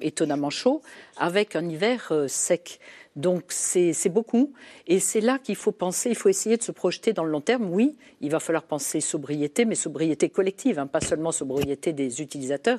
étonnamment 0.00 0.50
chaud 0.50 0.82
avec 1.16 1.56
un 1.56 1.68
hiver 1.68 2.08
euh, 2.10 2.28
sec. 2.28 2.80
Donc 3.18 3.42
c'est 3.48 4.08
beaucoup. 4.08 4.52
Et 4.86 5.00
c'est 5.00 5.20
là 5.20 5.40
qu'il 5.40 5.56
faut 5.56 5.72
penser, 5.72 6.08
il 6.08 6.14
faut 6.14 6.28
essayer 6.28 6.56
de 6.56 6.62
se 6.62 6.70
projeter 6.70 7.12
dans 7.12 7.24
le 7.24 7.32
long 7.32 7.40
terme. 7.40 7.68
Oui, 7.68 7.96
il 8.20 8.30
va 8.30 8.38
falloir 8.38 8.62
penser 8.62 9.00
sobriété, 9.00 9.64
mais 9.64 9.74
sobriété 9.74 10.28
collective, 10.28 10.78
hein, 10.78 10.86
pas 10.86 11.00
seulement 11.00 11.32
sobriété 11.32 11.92
des 11.92 12.22
utilisateurs. 12.22 12.78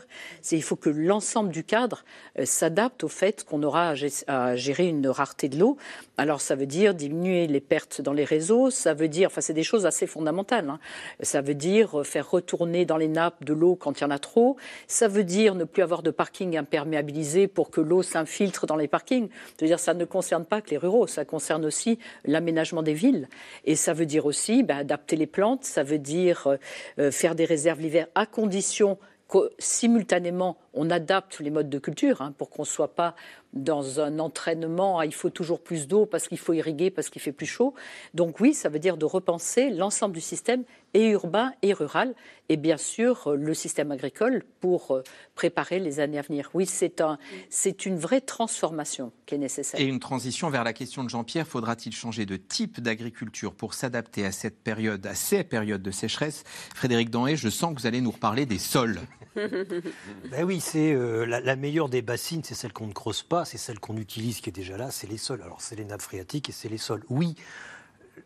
Il 0.53 0.63
faut 0.63 0.77
que 0.77 0.89
l'ensemble 0.89 1.49
du 1.49 1.65
cadre 1.65 2.05
euh, 2.39 2.45
s'adapte 2.45 3.03
au 3.03 3.09
fait 3.09 3.43
qu'on 3.43 3.63
aura 3.63 3.93
à, 4.27 4.55
gérer 4.55 4.87
une 4.87 5.09
rareté 5.09 5.49
de 5.49 5.59
l'eau. 5.59 5.75
Alors 6.15 6.39
ça 6.39 6.55
veut 6.55 6.65
dire 6.65 6.93
diminuer 6.93 7.47
les 7.47 7.59
pertes 7.59 7.99
dans 7.99 8.13
les 8.13 8.23
réseaux, 8.23 8.69
ça 8.69 8.93
veut 8.93 9.09
dire, 9.09 9.27
enfin 9.27 9.41
c'est 9.41 9.53
des 9.53 9.63
choses 9.63 9.85
assez 9.85 10.07
fondamentales. 10.07 10.69
Hein. 10.69 10.79
Ça 11.21 11.41
veut 11.41 11.53
dire 11.53 12.05
faire 12.05 12.31
retourner 12.31 12.85
dans 12.85 12.97
les 12.97 13.09
nappes 13.09 13.43
de 13.43 13.51
l'eau 13.51 13.75
quand 13.75 13.99
il 13.99 14.03
y 14.03 14.05
en 14.05 14.11
a 14.11 14.19
trop. 14.19 14.55
Ça 14.87 15.09
veut 15.09 15.25
dire 15.25 15.53
ne 15.55 15.65
plus 15.65 15.83
avoir 15.83 16.01
de 16.01 16.11
parking 16.11 16.55
imperméabilisé 16.55 17.47
pour 17.47 17.71
que 17.71 17.81
l'eau 17.81 18.03
s'infiltre 18.03 18.67
dans 18.67 18.77
les 18.77 18.87
parkings. 18.87 19.27
Je 19.57 19.65
veux 19.65 19.67
dire, 19.67 19.79
ça 19.79 19.93
ne 19.93 20.05
concerne 20.05 20.28
pas 20.45 20.61
que 20.61 20.69
les 20.69 20.77
ruraux, 20.77 21.07
ça 21.07 21.25
concerne 21.25 21.65
aussi 21.65 21.99
l'aménagement 22.25 22.83
des 22.83 22.93
villes. 22.93 23.27
Et 23.65 23.75
ça 23.75 23.93
veut 23.93 24.05
dire 24.05 24.25
aussi 24.25 24.63
ben, 24.63 24.77
adapter 24.77 25.15
les 25.15 25.27
plantes, 25.27 25.63
ça 25.63 25.83
veut 25.83 25.99
dire 25.99 26.47
euh, 26.47 26.57
euh, 26.99 27.11
faire 27.11 27.35
des 27.35 27.45
réserves 27.45 27.81
l'hiver 27.81 28.07
à 28.15 28.25
condition 28.25 28.97
que 29.29 29.51
simultanément 29.59 30.57
on 30.73 30.89
adapte 30.89 31.39
les 31.39 31.51
modes 31.51 31.69
de 31.69 31.79
culture 31.79 32.21
hein, 32.21 32.33
pour 32.37 32.49
qu'on 32.49 32.63
ne 32.63 32.67
soit 32.67 32.95
pas 32.95 33.15
dans 33.53 33.99
un 33.99 34.19
entraînement, 34.19 35.01
il 35.01 35.13
faut 35.13 35.29
toujours 35.29 35.61
plus 35.61 35.87
d'eau 35.87 36.05
parce 36.05 36.27
qu'il 36.27 36.37
faut 36.37 36.53
irriguer, 36.53 36.89
parce 36.89 37.09
qu'il 37.09 37.21
fait 37.21 37.31
plus 37.31 37.45
chaud. 37.45 37.73
Donc 38.13 38.39
oui, 38.39 38.53
ça 38.53 38.69
veut 38.69 38.79
dire 38.79 38.97
de 38.97 39.05
repenser 39.05 39.69
l'ensemble 39.69 40.13
du 40.13 40.21
système, 40.21 40.63
et 40.93 41.09
urbain 41.09 41.53
et 41.61 41.73
rural, 41.73 42.15
et 42.49 42.57
bien 42.57 42.77
sûr 42.77 43.35
le 43.35 43.53
système 43.53 43.91
agricole 43.91 44.43
pour 44.59 44.91
euh, 44.91 45.03
préparer 45.35 45.79
les 45.79 45.99
années 45.99 46.19
à 46.19 46.21
venir. 46.21 46.49
Oui, 46.53 46.65
c'est 46.65 47.01
un, 47.01 47.17
c'est 47.49 47.85
une 47.85 47.97
vraie 47.97 48.21
transformation 48.21 49.11
qui 49.25 49.35
est 49.35 49.37
nécessaire. 49.37 49.79
Et 49.79 49.85
une 49.85 49.99
transition 49.99 50.49
vers 50.49 50.63
la 50.63 50.73
question 50.73 51.03
de 51.03 51.09
Jean-Pierre, 51.09 51.47
faudra-t-il 51.47 51.95
changer 51.95 52.25
de 52.25 52.37
type 52.37 52.81
d'agriculture 52.81 53.53
pour 53.53 53.73
s'adapter 53.73 54.25
à 54.25 54.31
cette 54.31 54.61
période, 54.63 55.05
à 55.05 55.15
ces 55.15 55.43
périodes 55.43 55.83
de 55.83 55.91
sécheresse? 55.91 56.43
Frédéric 56.75 57.09
Danhé, 57.09 57.35
je 57.35 57.49
sens 57.49 57.73
que 57.75 57.81
vous 57.81 57.87
allez 57.87 58.01
nous 58.01 58.11
reparler 58.11 58.45
des 58.45 58.59
sols. 58.59 58.99
ben 59.35 60.43
oui, 60.43 60.59
c'est 60.59 60.91
euh, 60.91 61.25
la, 61.25 61.39
la, 61.39 61.55
meilleure 61.55 61.89
des 61.89 62.01
bassines, 62.01 62.43
c'est 62.43 62.55
celle 62.55 62.73
qu'on 62.73 62.87
ne 62.87 62.93
creuse 62.93 63.21
pas, 63.21 63.45
c'est 63.45 63.57
celle 63.57 63.79
qu'on 63.79 63.97
utilise 63.97 64.41
qui 64.41 64.49
est 64.49 64.53
déjà 64.53 64.77
là, 64.77 64.91
c'est 64.91 65.07
les 65.07 65.17
sols. 65.17 65.41
Alors 65.43 65.61
c'est 65.61 65.75
les 65.75 65.85
nappes 65.85 66.01
phréatiques 66.01 66.49
et 66.49 66.51
c'est 66.51 66.69
les 66.69 66.77
sols. 66.77 67.03
Oui, 67.09 67.35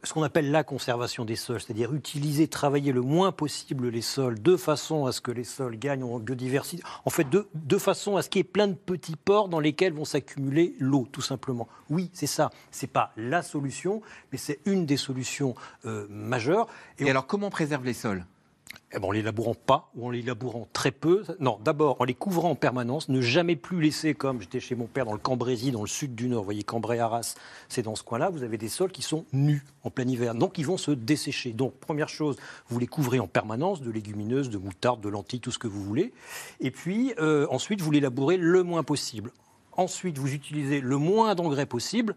ce 0.04 0.14
qu'on 0.14 0.24
appelle 0.24 0.51
la 0.51 0.64
conservation 0.64 1.26
des 1.26 1.36
sols, 1.36 1.62
c'est-à-dire 1.62 1.93
utiliser, 1.93 2.47
travailler 2.47 2.91
le 2.91 3.01
moins 3.01 3.32
possible 3.32 3.88
les 3.88 4.01
sols 4.01 4.41
de 4.41 4.58
façon 4.58 5.06
à 5.06 5.12
ce 5.12 5.22
que 5.22 5.32
les 5.32 5.43
sols 5.43 5.78
gagnent 5.78 6.04
en 6.04 6.20
biodiversité, 6.20 6.84
en 7.06 7.10
fait 7.10 7.30
de, 7.30 7.47
de 7.54 7.78
façon 7.78 8.18
à 8.18 8.22
ce 8.22 8.30
qu'il 8.30 8.39
y 8.39 8.41
ait 8.41 8.43
plein 8.43 8.68
de 8.68 8.74
petits 8.74 9.16
ports 9.16 9.49
dans 9.49 9.60
lesquels 9.60 9.93
vont 9.93 10.06
s'accumuler 10.06 10.76
l'eau, 10.80 11.08
tout 11.12 11.22
simplement. 11.22 11.68
Oui, 11.89 12.10
c'est 12.14 12.28
ça. 12.28 12.49
C'est 12.72 12.88
pas 12.88 13.14
la 13.18 13.41
solution, 13.41 14.01
mais 14.32 14.38
c'est 14.38 14.60
une 14.66 14.86
des 14.86 14.97
solutions 14.97 15.56
euh, 15.86 16.06
majeures. 16.10 16.68
Et, 16.99 17.10
alors, 17.10 17.26
comment 17.28 17.47
on 17.47 17.51
préserve 17.51 17.86
les 17.86 17.93
sols? 17.93 18.26
Eh 18.91 18.99
ben, 18.99 19.07
en 19.07 19.11
les 19.11 19.21
labourant 19.21 19.55
pas 19.55 19.89
ou 19.95 20.07
en 20.07 20.09
les 20.09 20.21
labourant 20.21 20.67
très 20.71 20.91
peu. 20.91 21.24
Non, 21.39 21.59
d'abord 21.63 21.99
en 21.99 22.03
les 22.03 22.13
couvrant 22.13 22.51
en 22.51 22.55
permanence, 22.55 23.09
ne 23.09 23.21
jamais 23.21 23.55
plus 23.55 23.82
laisser 23.82 24.13
comme 24.13 24.41
j'étais 24.41 24.59
chez 24.59 24.76
mon 24.76 24.86
père 24.86 25.05
dans 25.05 25.13
le 25.13 25.19
Cambrésis, 25.19 25.71
dans 25.71 25.82
le 25.82 25.88
sud 25.88 26.15
du 26.15 26.28
Nord, 26.28 26.41
vous 26.41 26.45
voyez 26.45 26.63
Cambrai-Arras, 26.63 27.36
c'est 27.69 27.82
dans 27.82 27.95
ce 27.95 28.03
coin-là, 28.03 28.30
vous 28.30 28.43
avez 28.43 28.57
des 28.57 28.69
sols 28.69 28.91
qui 28.91 29.01
sont 29.01 29.26
nus 29.34 29.63
en 29.84 29.89
plein 29.89 30.07
hiver, 30.07 30.36
donc 30.36 30.57
ils 30.57 30.65
vont 30.65 30.78
se 30.78 30.91
dessécher. 30.91 31.51
Donc 31.53 31.74
première 31.74 32.09
chose, 32.09 32.38
vous 32.67 32.80
les 32.80 32.88
couvrez 32.88 33.19
en 33.19 33.28
permanence 33.28 33.82
de 33.82 33.91
légumineuses, 33.91 34.49
de 34.49 34.57
moutarde, 34.57 35.01
de 35.01 35.09
lentilles, 35.09 35.39
tout 35.39 35.51
ce 35.51 35.59
que 35.59 35.67
vous 35.67 35.84
voulez. 35.84 36.13
Et 36.59 36.71
puis 36.71 37.13
euh, 37.19 37.47
ensuite, 37.49 37.82
vous 37.82 37.91
les 37.91 37.99
labourez 37.99 38.38
le 38.38 38.63
moins 38.63 38.84
possible. 38.84 39.32
Ensuite, 39.76 40.19
vous 40.19 40.34
utilisez 40.34 40.82
le 40.82 40.97
moins 40.97 41.34
d'engrais 41.34 41.65
possible 41.65 42.15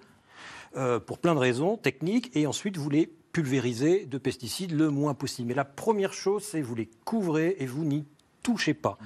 euh, 0.76 1.00
pour 1.00 1.18
plein 1.18 1.34
de 1.34 1.40
raisons 1.40 1.78
techniques, 1.78 2.30
et 2.34 2.46
ensuite 2.46 2.76
vous 2.76 2.90
les 2.90 3.10
pulvériser 3.36 4.06
de 4.06 4.16
pesticides 4.16 4.72
le 4.72 4.88
moins 4.88 5.12
possible. 5.12 5.48
Mais 5.48 5.54
la 5.54 5.66
première 5.66 6.14
chose, 6.14 6.42
c'est 6.42 6.62
vous 6.62 6.74
les 6.74 6.88
couvrez 7.04 7.56
et 7.58 7.66
vous 7.66 7.84
n'y 7.84 8.06
touchez 8.42 8.72
pas. 8.72 8.96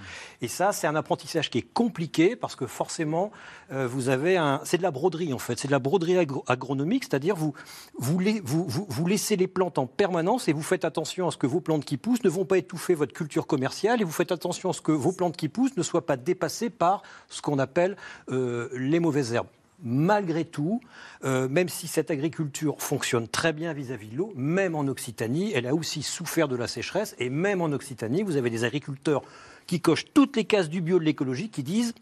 Et 0.41 0.47
ça, 0.47 0.71
c'est 0.71 0.87
un 0.87 0.95
apprentissage 0.95 1.51
qui 1.51 1.59
est 1.59 1.73
compliqué 1.75 2.37
parce 2.37 2.55
que 2.55 2.69
forcément, 2.69 3.33
euh, 3.73 3.89
vous 3.89 4.09
avez 4.09 4.37
un. 4.37 4.61
C'est 4.63 4.77
de 4.77 4.85
la 4.85 4.93
broderie 4.93 5.33
en 5.33 5.41
fait, 5.41 5.59
c'est 5.59 5.67
de 5.67 5.73
la 5.73 5.81
broderie 5.81 6.17
agro 6.17 6.45
agronomique, 6.47 7.03
c'est-à-dire 7.11 7.35
vous, 7.35 7.55
vous, 7.99 9.07
laissez 9.09 9.35
les 9.35 9.49
plantes 9.49 9.79
en 9.79 9.89
permanence 9.89 10.47
et 10.47 10.53
vous 10.53 10.63
faites 10.63 10.85
attention 10.85 11.27
à 11.27 11.33
ce 11.33 11.37
que 11.37 11.49
vos 11.49 11.61
plantes 11.61 11.85
qui 11.85 11.97
poussent 11.97 12.23
ne 12.23 12.31
vont 12.31 12.45
pas 12.45 12.59
étouffer 12.59 12.95
votre 12.95 13.13
culture 13.13 13.49
commerciale 13.49 14.01
et 14.01 14.05
vous 14.05 14.13
faites 14.13 14.31
attention 14.31 14.71
à 14.71 14.73
ce 14.73 14.81
que 14.81 14.93
vos 14.93 15.11
plantes 15.11 15.37
qui 15.37 15.49
poussent 15.49 15.77
ne 15.77 15.83
soient 15.83 16.07
pas 16.07 16.17
dépassées 16.17 16.71
par 16.71 17.03
ce 17.29 17.43
qu'on 17.43 17.59
appelle 17.59 17.97
euh, 18.31 18.69
les 18.75 19.01
mauvaises 19.01 19.33
herbes 19.33 19.49
malgré 19.83 20.45
tout, 20.45 20.81
euh, 21.25 21.49
même 21.49 21.69
si 21.69 21.87
cette 21.87 22.11
agriculture 22.11 22.81
fonctionne 22.81 23.29
très 23.29 23.53
bien 23.53 23.73
vis-à-vis 23.73 24.09
-vis 24.09 24.13
de 24.13 24.17
l'eau, 24.17 24.33
même 24.37 24.75
en 24.75 24.87
Occitanie, 24.87 25.53
elle 25.55 25.67
a 25.67 25.75
aussi 25.75 26.03
souffert 26.03 26.49
de 26.49 26.57
la 26.57 26.69
sécheresse. 26.69 27.15
Et 27.19 27.31
même 27.31 27.61
en 27.61 27.73
Occitanie, 27.73 28.23
vous 28.23 28.37
avez 28.37 28.51
des 28.51 28.65
agriculteurs 28.65 29.23
qui 29.67 29.81
cochent 29.81 30.07
toutes 30.13 30.37
les 30.37 30.45
cases 30.45 30.69
du 30.69 30.81
bio 30.81 30.99
de 30.99 31.05
l'écologie 31.05 31.49
qui 31.49 31.63
disent 31.63 31.95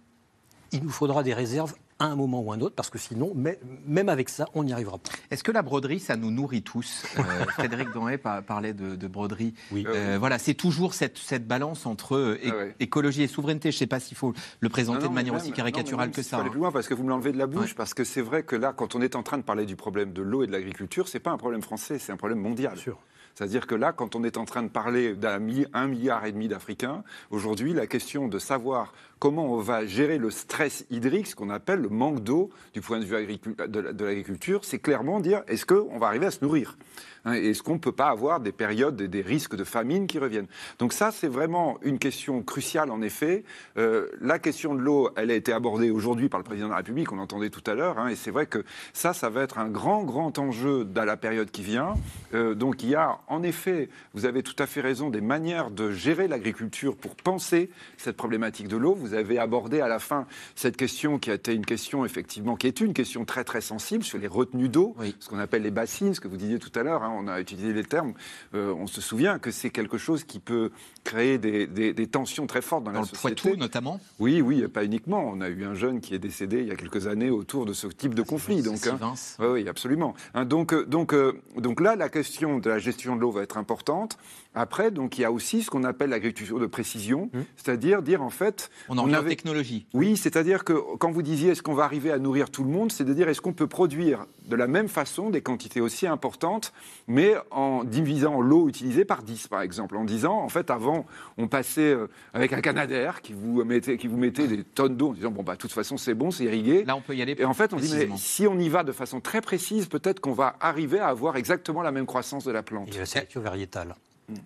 il 0.72 0.82
nous 0.82 0.90
faudra 0.90 1.22
des 1.22 1.34
réserves 1.34 1.74
à 1.98 2.06
un 2.06 2.16
moment 2.16 2.40
ou 2.40 2.52
un 2.52 2.60
autre, 2.60 2.74
parce 2.76 2.90
que 2.90 2.98
sinon, 2.98 3.34
même 3.34 4.08
avec 4.08 4.28
ça, 4.28 4.46
on 4.54 4.64
n'y 4.64 4.72
arrivera 4.72 4.98
pas. 4.98 5.10
Est-ce 5.30 5.42
que 5.42 5.50
la 5.50 5.62
broderie, 5.62 5.98
ça 5.98 6.16
nous 6.16 6.30
nourrit 6.30 6.62
tous 6.62 7.04
euh, 7.18 7.22
Frédéric 7.48 7.92
Danhé 7.92 8.18
parlait 8.18 8.72
de, 8.72 9.08
broderie. 9.08 9.54
Oui. 9.72 9.84
Euh, 9.88 10.16
voilà, 10.18 10.38
c'est 10.38 10.54
toujours 10.54 10.94
cette, 10.94 11.18
cette, 11.18 11.46
balance 11.46 11.86
entre 11.86 12.16
euh, 12.16 12.38
ah 12.46 12.74
écologie 12.78 13.22
et 13.22 13.26
souveraineté. 13.26 13.70
Je 13.70 13.76
ne 13.76 13.78
sais 13.78 13.86
pas 13.86 14.00
s'il 14.00 14.16
faut 14.16 14.34
le 14.60 14.68
présenter 14.68 15.08
de 15.08 15.12
manière 15.12 15.34
aussi 15.34 15.52
caricaturale 15.52 16.10
que 16.10 16.22
ça. 16.22 16.36
Aller 16.36 16.48
hein. 16.48 16.50
plus 16.50 16.60
loin, 16.60 16.72
parce 16.72 16.86
que 16.86 16.94
vous 16.94 17.02
me 17.02 17.08
l'enlevez 17.08 17.32
de 17.32 17.38
la 17.38 17.46
bouche, 17.46 17.74
parce 17.74 17.94
que 17.94 18.04
c'est 18.04 18.22
vrai 18.22 18.42
que 18.42 18.54
là, 18.54 18.72
quand 18.76 18.94
on 18.94 19.00
est 19.00 19.16
en 19.16 19.22
train 19.22 19.38
de 19.38 19.42
parler 19.42 19.66
du 19.66 19.76
problème 19.76 20.12
de 20.12 20.22
l'eau 20.22 20.42
et 20.42 20.46
de 20.46 20.52
l'agriculture, 20.52 21.08
c'est 21.08 21.20
pas 21.20 21.30
un 21.30 21.38
problème 21.38 21.62
français, 21.62 21.98
c'est 21.98 22.12
un 22.12 22.16
problème 22.16 22.40
mondial. 22.40 22.74
Bien 22.74 22.82
sûr. 22.82 22.98
C'est-à-dire 23.38 23.68
que 23.68 23.76
là, 23.76 23.92
quand 23.92 24.16
on 24.16 24.24
est 24.24 24.36
en 24.36 24.44
train 24.44 24.64
de 24.64 24.68
parler 24.68 25.14
d'un 25.14 25.38
milliard 25.38 26.26
et 26.26 26.32
demi 26.32 26.48
d'Africains, 26.48 27.04
aujourd'hui, 27.30 27.72
la 27.72 27.86
question 27.86 28.26
de 28.26 28.36
savoir 28.40 28.92
comment 29.20 29.54
on 29.54 29.60
va 29.60 29.86
gérer 29.86 30.18
le 30.18 30.32
stress 30.32 30.84
hydrique, 30.90 31.28
ce 31.28 31.36
qu'on 31.36 31.48
appelle 31.48 31.78
le 31.78 31.88
manque 31.88 32.24
d'eau 32.24 32.50
du 32.74 32.80
point 32.80 32.98
de 32.98 33.04
vue 33.04 33.38
de 33.68 34.04
l'agriculture, 34.04 34.64
c'est 34.64 34.80
clairement 34.80 35.20
dire 35.20 35.44
est-ce 35.46 35.64
qu'on 35.64 36.00
va 36.00 36.08
arriver 36.08 36.26
à 36.26 36.32
se 36.32 36.44
nourrir? 36.44 36.76
Hein, 37.24 37.34
Est-ce 37.34 37.62
qu'on 37.62 37.74
ne 37.74 37.78
peut 37.78 37.92
pas 37.92 38.08
avoir 38.08 38.40
des 38.40 38.52
périodes 38.52 39.00
et 39.00 39.08
des 39.08 39.22
risques 39.22 39.56
de 39.56 39.64
famine 39.64 40.06
qui 40.06 40.18
reviennent? 40.18 40.48
Donc 40.78 40.92
ça, 40.92 41.10
c'est 41.12 41.28
vraiment 41.28 41.78
une 41.82 41.98
question 41.98 42.42
cruciale, 42.42 42.90
en 42.90 43.02
effet. 43.02 43.44
Euh, 43.76 44.08
la 44.20 44.38
question 44.38 44.74
de 44.74 44.80
l'eau, 44.80 45.10
elle 45.16 45.30
a 45.30 45.34
été 45.34 45.52
abordée 45.52 45.90
aujourd'hui 45.90 46.28
par 46.28 46.40
le 46.40 46.44
président 46.44 46.66
de 46.66 46.72
la 46.72 46.78
République, 46.78 47.12
on 47.12 47.16
l'entendait 47.16 47.50
tout 47.50 47.68
à 47.70 47.74
l'heure, 47.74 47.98
hein, 47.98 48.08
et 48.08 48.16
c'est 48.16 48.30
vrai 48.30 48.46
que 48.46 48.64
ça, 48.92 49.12
ça 49.12 49.30
va 49.30 49.42
être 49.42 49.58
un 49.58 49.68
grand, 49.68 50.04
grand 50.04 50.38
enjeu 50.38 50.84
dans 50.84 51.04
la 51.04 51.16
période 51.16 51.50
qui 51.50 51.62
vient. 51.62 51.94
Euh, 52.34 52.54
donc 52.54 52.82
il 52.82 52.90
y 52.90 52.94
a, 52.94 53.18
en 53.28 53.42
effet, 53.42 53.88
vous 54.14 54.26
avez 54.26 54.42
tout 54.42 54.56
à 54.58 54.66
fait 54.66 54.80
raison, 54.80 55.10
des 55.10 55.20
manières 55.20 55.70
de 55.70 55.90
gérer 55.92 56.28
l'agriculture 56.28 56.96
pour 56.96 57.14
penser 57.16 57.70
cette 57.96 58.16
problématique 58.16 58.68
de 58.68 58.76
l'eau 58.76 58.94
vous 58.94 59.14
avez 59.14 59.38
abordé 59.38 59.80
à 59.80 59.88
la 59.88 59.98
fin 59.98 60.26
cette 60.54 60.76
question 60.76 61.18
qui 61.18 61.30
a 61.30 61.34
été 61.34 61.54
une 61.54 61.66
question, 61.66 62.04
effectivement, 62.04 62.56
qui 62.56 62.66
est 62.66 62.80
une 62.80 62.92
question 62.92 63.24
très 63.24 63.44
très 63.44 63.60
sensible 63.60 64.04
sur 64.04 64.18
les 64.18 64.26
retenues 64.26 64.68
d'eau, 64.68 64.94
ce 65.20 65.28
qu'on 65.28 65.38
appelle 65.38 65.62
les 65.62 65.70
bassines, 65.70 66.14
ce 66.14 66.20
que 66.20 66.28
vous 66.28 66.36
disiez 66.36 66.58
tout 66.58 66.76
à 66.78 66.82
l'heure, 66.82 67.02
hein, 67.02 67.17
on 67.18 67.28
a 67.28 67.40
utilisé 67.40 67.72
les 67.72 67.84
termes, 67.84 68.14
euh, 68.54 68.72
on 68.72 68.86
se 68.86 69.00
souvient 69.00 69.38
que 69.38 69.50
c'est 69.50 69.70
quelque 69.70 69.98
chose 69.98 70.24
qui 70.24 70.38
peut 70.38 70.70
créer 71.04 71.38
des, 71.38 71.66
des, 71.66 72.06
tensions 72.06 72.46
très 72.46 72.62
fortes 72.62 72.84
dans, 72.84 72.92
dans 72.92 73.00
la 73.00 73.06
le 73.06 73.08
société. 73.08 73.42
Poitou 73.42 73.56
notamment 73.56 74.00
Oui, 74.18 74.40
oui, 74.40 74.66
pas 74.68 74.84
uniquement. 74.84 75.24
On 75.26 75.40
a 75.40 75.48
eu 75.48 75.64
un 75.64 75.74
jeune 75.74 76.00
qui 76.00 76.14
est 76.14 76.18
décédé 76.18 76.60
il 76.60 76.68
y 76.68 76.70
a 76.70 76.76
quelques 76.76 77.06
années 77.06 77.30
autour 77.30 77.66
de 77.66 77.72
ce 77.72 77.86
type 77.86 78.14
de 78.14 78.22
conflit. 78.22 78.62
Donc, 78.62 78.86
hein, 78.86 79.14
oui, 79.38 79.46
oui, 79.46 79.68
absolument. 79.68 80.14
Hein, 80.34 80.44
donc, 80.44 80.72
euh, 80.72 80.84
donc, 80.84 81.14
euh, 81.14 81.40
donc 81.56 81.80
là, 81.80 81.96
la 81.96 82.08
question 82.08 82.58
de 82.58 82.68
la 82.68 82.78
gestion 82.78 83.16
de 83.16 83.20
l'eau 83.20 83.30
va 83.30 83.42
être 83.42 83.56
importante. 83.56 84.18
Après, 84.54 84.90
donc, 84.90 85.18
il 85.18 85.22
y 85.22 85.24
a 85.24 85.32
aussi 85.32 85.62
ce 85.62 85.70
qu'on 85.70 85.84
appelle 85.84 86.10
l'agriculture 86.10 86.58
de 86.58 86.66
précision, 86.66 87.30
mmh. 87.32 87.38
c'est-à-dire 87.56 88.02
dire 88.02 88.22
en 88.22 88.30
fait... 88.30 88.70
On 88.88 88.98
en 88.98 89.08
on 89.08 89.12
avait... 89.12 89.28
technologie. 89.28 89.86
Oui, 89.94 90.16
c'est-à-dire 90.16 90.64
que 90.64 90.72
quand 90.98 91.10
vous 91.10 91.22
disiez 91.22 91.50
est-ce 91.50 91.62
qu'on 91.62 91.74
va 91.74 91.84
arriver 91.84 92.10
à 92.10 92.18
nourrir 92.18 92.50
tout 92.50 92.64
le 92.64 92.70
monde, 92.70 92.90
c'est 92.90 93.04
de 93.04 93.14
dire 93.14 93.28
est-ce 93.28 93.40
qu'on 93.40 93.52
peut 93.52 93.66
produire 93.66 94.26
de 94.46 94.56
la 94.56 94.66
même 94.66 94.88
façon 94.88 95.30
des 95.30 95.42
quantités 95.42 95.80
aussi 95.80 96.06
importantes, 96.06 96.72
mais 97.08 97.34
en 97.50 97.82
divisant 97.84 98.40
l'eau 98.40 98.68
utilisée 98.68 99.04
par 99.04 99.22
10, 99.22 99.48
par 99.48 99.62
exemple, 99.62 99.96
en 99.96 100.04
disant 100.04 100.38
en 100.38 100.48
fait 100.48 100.70
avant 100.70 101.06
on 101.38 101.48
passait 101.48 101.92
euh, 101.92 102.06
avec 102.34 102.52
un 102.52 102.60
canadair 102.60 103.22
qui 103.22 103.32
vous 103.32 103.64
mettait, 103.64 103.96
qui 103.96 104.06
vous 104.06 104.18
mettait 104.18 104.46
des 104.46 104.62
tonnes 104.62 104.96
d'eau 104.96 105.08
en 105.08 105.14
disant 105.14 105.30
bon 105.30 105.42
bah 105.42 105.54
de 105.54 105.58
toute 105.58 105.72
façon 105.72 105.96
c'est 105.96 106.14
bon, 106.14 106.30
c'est 106.30 106.44
irrigué. 106.44 106.84
Là 106.84 106.94
on 106.94 107.00
peut 107.00 107.16
y 107.16 107.22
aller. 107.22 107.34
Et 107.38 107.44
en 107.44 107.54
fait 107.54 107.72
on 107.72 107.76
dit 107.76 107.92
mais 107.92 108.08
si 108.16 108.46
on 108.46 108.58
y 108.58 108.68
va 108.68 108.84
de 108.84 108.92
façon 108.92 109.20
très 109.20 109.40
précise, 109.40 109.86
peut-être 109.86 110.20
qu'on 110.20 110.32
va 110.32 110.56
arriver 110.60 111.00
à 111.00 111.08
avoir 111.08 111.36
exactement 111.36 111.82
la 111.82 111.90
même 111.90 112.06
croissance 112.06 112.44
de 112.44 112.52
la 112.52 112.62
plante. 112.62 112.94
Et 112.94 112.98
la 112.98 113.06
sélection 113.06 113.40
variétale. 113.40 113.94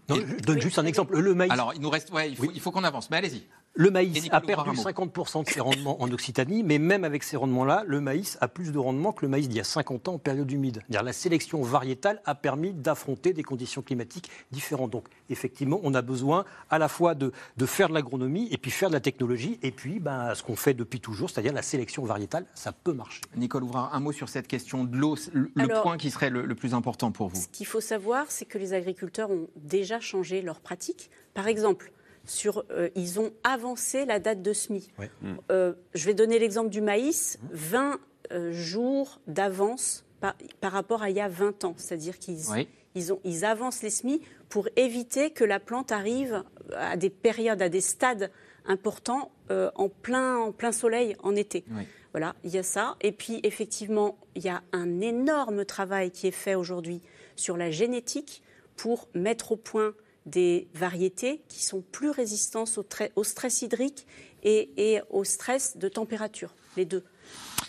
Non, 0.09 0.17
je 0.17 0.45
donne 0.45 0.61
juste 0.61 0.79
un 0.79 0.87
exemple. 0.87 1.19
Le 1.19 1.35
maïs. 1.35 1.51
Alors, 1.51 1.73
il 1.75 1.81
nous 1.81 1.91
reste. 1.91 2.13
Ouais, 2.13 2.31
il 2.31 2.37
faut, 2.37 2.49
faut 2.61 2.71
qu'on 2.71 2.85
avance, 2.85 3.11
mais 3.11 3.17
allez-y. 3.17 3.43
Le 3.75 3.91
maïs 3.91 4.29
a 4.31 4.41
perdu 4.43 4.71
50% 4.77 5.45
de 5.45 5.49
ses 5.49 5.61
rendements 5.61 6.03
en 6.03 6.11
Occitanie, 6.11 6.63
mais 6.63 6.79
même 6.79 7.05
avec 7.05 7.23
ces 7.23 7.39
rendements-là, 7.39 7.85
le 7.87 8.03
maïs 8.03 8.37
a 8.43 8.49
plus 8.49 8.71
de 8.71 8.79
rendement 8.79 9.13
que 9.13 9.25
le 9.25 9.31
maïs 9.31 9.49
d'il 9.49 9.57
y 9.57 9.61
a 9.61 9.65
50 9.65 10.09
ans 10.09 10.15
en 10.15 10.19
période 10.19 10.51
humide. 10.51 10.83
La 10.91 11.13
sélection 11.15 11.63
variétale 11.63 12.21
a 12.27 12.35
permis 12.35 12.73
d'affronter 12.73 13.33
des 13.33 13.43
conditions 13.43 13.81
climatiques 13.81 14.31
différentes. 14.51 14.91
Donc, 14.91 15.07
effectivement, 15.31 15.81
on 15.85 15.95
a 15.95 16.03
besoin 16.03 16.45
à 16.69 16.79
la 16.79 16.89
fois 16.89 17.15
de, 17.15 17.33
de 17.57 17.67
faire 17.67 17.89
de 17.89 17.95
l'agronomie 17.95 18.49
et 18.51 18.59
puis 18.59 18.71
faire 18.71 18.91
de 18.91 18.95
la 18.95 19.01
technologie, 19.01 19.59
et 19.63 19.71
puis 19.71 20.01
ben, 20.01 20.35
ce 20.35 20.43
qu'on 20.43 20.57
fait 20.57 20.75
depuis 20.75 21.01
toujours, 21.01 21.31
c'est-à-dire 21.31 21.55
la 21.55 21.63
sélection 21.63 22.05
variétale, 22.05 22.45
ça 22.55 22.73
peut 22.73 22.93
marcher. 22.93 23.23
Nicole 23.37 23.65
Ouvrard, 23.65 23.95
un 23.95 24.01
mot 24.01 24.13
sur 24.13 24.29
cette 24.29 24.49
question 24.49 24.85
de 24.85 24.97
l'eau, 24.97 25.17
le 25.33 25.83
point 25.83 25.97
qui 25.97 26.11
serait 26.11 26.31
le, 26.31 26.45
le 26.45 26.55
plus 26.55 26.75
important 26.75 27.11
pour 27.11 27.29
vous. 27.29 27.41
Ce 27.41 27.49
qu'il 27.49 27.67
faut 27.67 27.81
savoir, 27.81 28.27
c'est 28.29 28.45
que 28.45 28.59
les 28.59 28.75
agriculteurs 28.75 29.31
ont 29.31 29.49
déjà 29.57 29.99
changé 29.99 30.43
leurs 30.43 30.61
pratiques. 30.61 31.11
Par 31.33 31.49
exemple, 31.49 31.91
sur, 32.25 32.65
euh, 32.71 32.89
ils 32.95 33.21
ont 33.21 33.33
avancé 33.45 34.05
la 34.05 34.19
date 34.19 34.43
de 34.43 34.53
semis. 34.53 34.89
Ouais. 34.99 35.11
Euh, 35.51 35.75
je 35.95 36.07
vais 36.07 36.15
donner 36.15 36.39
l'exemple 36.39 36.71
du 36.71 36.81
maïs, 36.81 37.39
20 37.51 37.99
euh, 38.33 38.53
jours 38.53 39.21
d'avance 39.27 40.05
par, 40.21 40.35
par, 40.61 40.73
rapport 40.73 41.03
à 41.03 41.11
il 41.11 41.17
y 41.17 41.21
a 41.21 41.29
20 41.29 41.65
ans. 41.65 41.75
C'est-à-dire 41.77 42.19
qu'ils 42.19 42.51
oui. 42.51 42.69
ils 42.95 43.13
ont, 43.13 43.21
ils 43.25 43.45
avancent 43.45 43.83
les 43.83 43.91
semis 43.91 44.21
pour 44.49 44.69
éviter 44.77 45.31
que 45.31 45.45
la 45.45 45.59
plante 45.59 45.93
arrive 45.93 46.45
à 46.77 46.97
des 46.97 47.11
périodes, 47.11 47.61
à 47.63 47.69
des 47.69 47.81
stades 47.81 48.31
importants 48.67 49.33
euh, 49.51 49.71
en, 49.75 49.89
plein, 49.89 50.37
en 50.39 50.53
plein 50.53 50.73
soleil 50.73 51.17
en 51.23 51.35
été. 51.35 51.65
Oui. 51.71 51.83
Voilà, 52.13 52.35
il 52.45 52.51
y 52.51 52.59
a 52.59 52.63
ça. 52.63 52.97
Et 53.01 53.11
puis, 53.13 53.41
effectivement, 53.43 54.19
il 54.35 54.45
y 54.45 54.49
a 54.49 54.63
un 54.73 55.01
énorme 55.01 55.65
travail 55.65 56.11
qui 56.11 56.27
est 56.27 56.31
fait 56.31 56.55
aujourd'hui 56.55 57.01
sur 57.37 57.57
la 57.57 57.71
génétique 57.71 58.43
pour 58.77 59.09
mettre 59.15 59.53
au 59.53 59.57
point 59.57 59.95
des 60.27 60.69
variétés 60.75 61.43
qui 61.49 61.63
sont 61.65 61.83
plus 61.83 62.11
résistantes 62.11 62.79
au, 63.17 63.25
stress 63.25 63.63
hydrique 63.63 64.07
et, 64.43 64.71
et, 64.77 65.01
au 65.11 65.25
stress 65.25 65.77
de 65.77 65.89
température, 65.89 66.55
les 66.77 66.85
deux. 66.85 67.05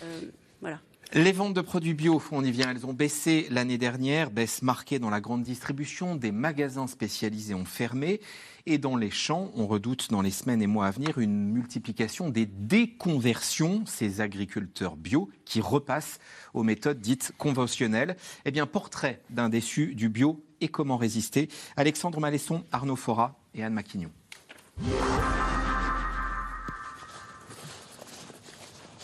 Euh, 0.02 0.20
voilà. 0.60 0.80
Les 1.12 1.30
ventes 1.30 1.54
de 1.54 1.60
produits 1.60 1.94
bio, 1.94 2.20
on 2.32 2.42
y 2.42 2.50
vient, 2.50 2.70
elles 2.70 2.86
ont 2.86 2.92
baissé 2.92 3.46
l'année 3.50 3.78
dernière, 3.78 4.30
baisse 4.32 4.62
marquée 4.62 4.98
dans 4.98 5.10
la 5.10 5.20
grande 5.20 5.42
distribution, 5.42 6.16
des 6.16 6.32
magasins 6.32 6.88
spécialisés 6.88 7.54
ont 7.54 7.64
fermé 7.64 8.20
et 8.66 8.78
dans 8.78 8.96
les 8.96 9.10
champs, 9.10 9.52
on 9.54 9.66
redoute 9.66 10.10
dans 10.10 10.22
les 10.22 10.30
semaines 10.30 10.62
et 10.62 10.66
mois 10.66 10.86
à 10.86 10.90
venir 10.90 11.18
une 11.18 11.52
multiplication 11.52 12.30
des 12.30 12.46
déconversions, 12.46 13.84
ces 13.86 14.22
agriculteurs 14.22 14.96
bio 14.96 15.28
qui 15.44 15.60
repassent 15.60 16.18
aux 16.54 16.62
méthodes 16.62 17.00
dites 17.00 17.32
conventionnelles. 17.36 18.16
Eh 18.46 18.50
bien, 18.50 18.66
portrait 18.66 19.20
d'un 19.28 19.50
déçu 19.50 19.94
du 19.94 20.08
bio 20.08 20.42
et 20.64 20.68
comment 20.68 20.96
résister. 20.96 21.48
Alexandre 21.76 22.18
Malesson, 22.20 22.64
Arnaud 22.72 22.96
Fora 22.96 23.34
et 23.54 23.62
Anne 23.62 23.74
Maquignon. 23.74 24.10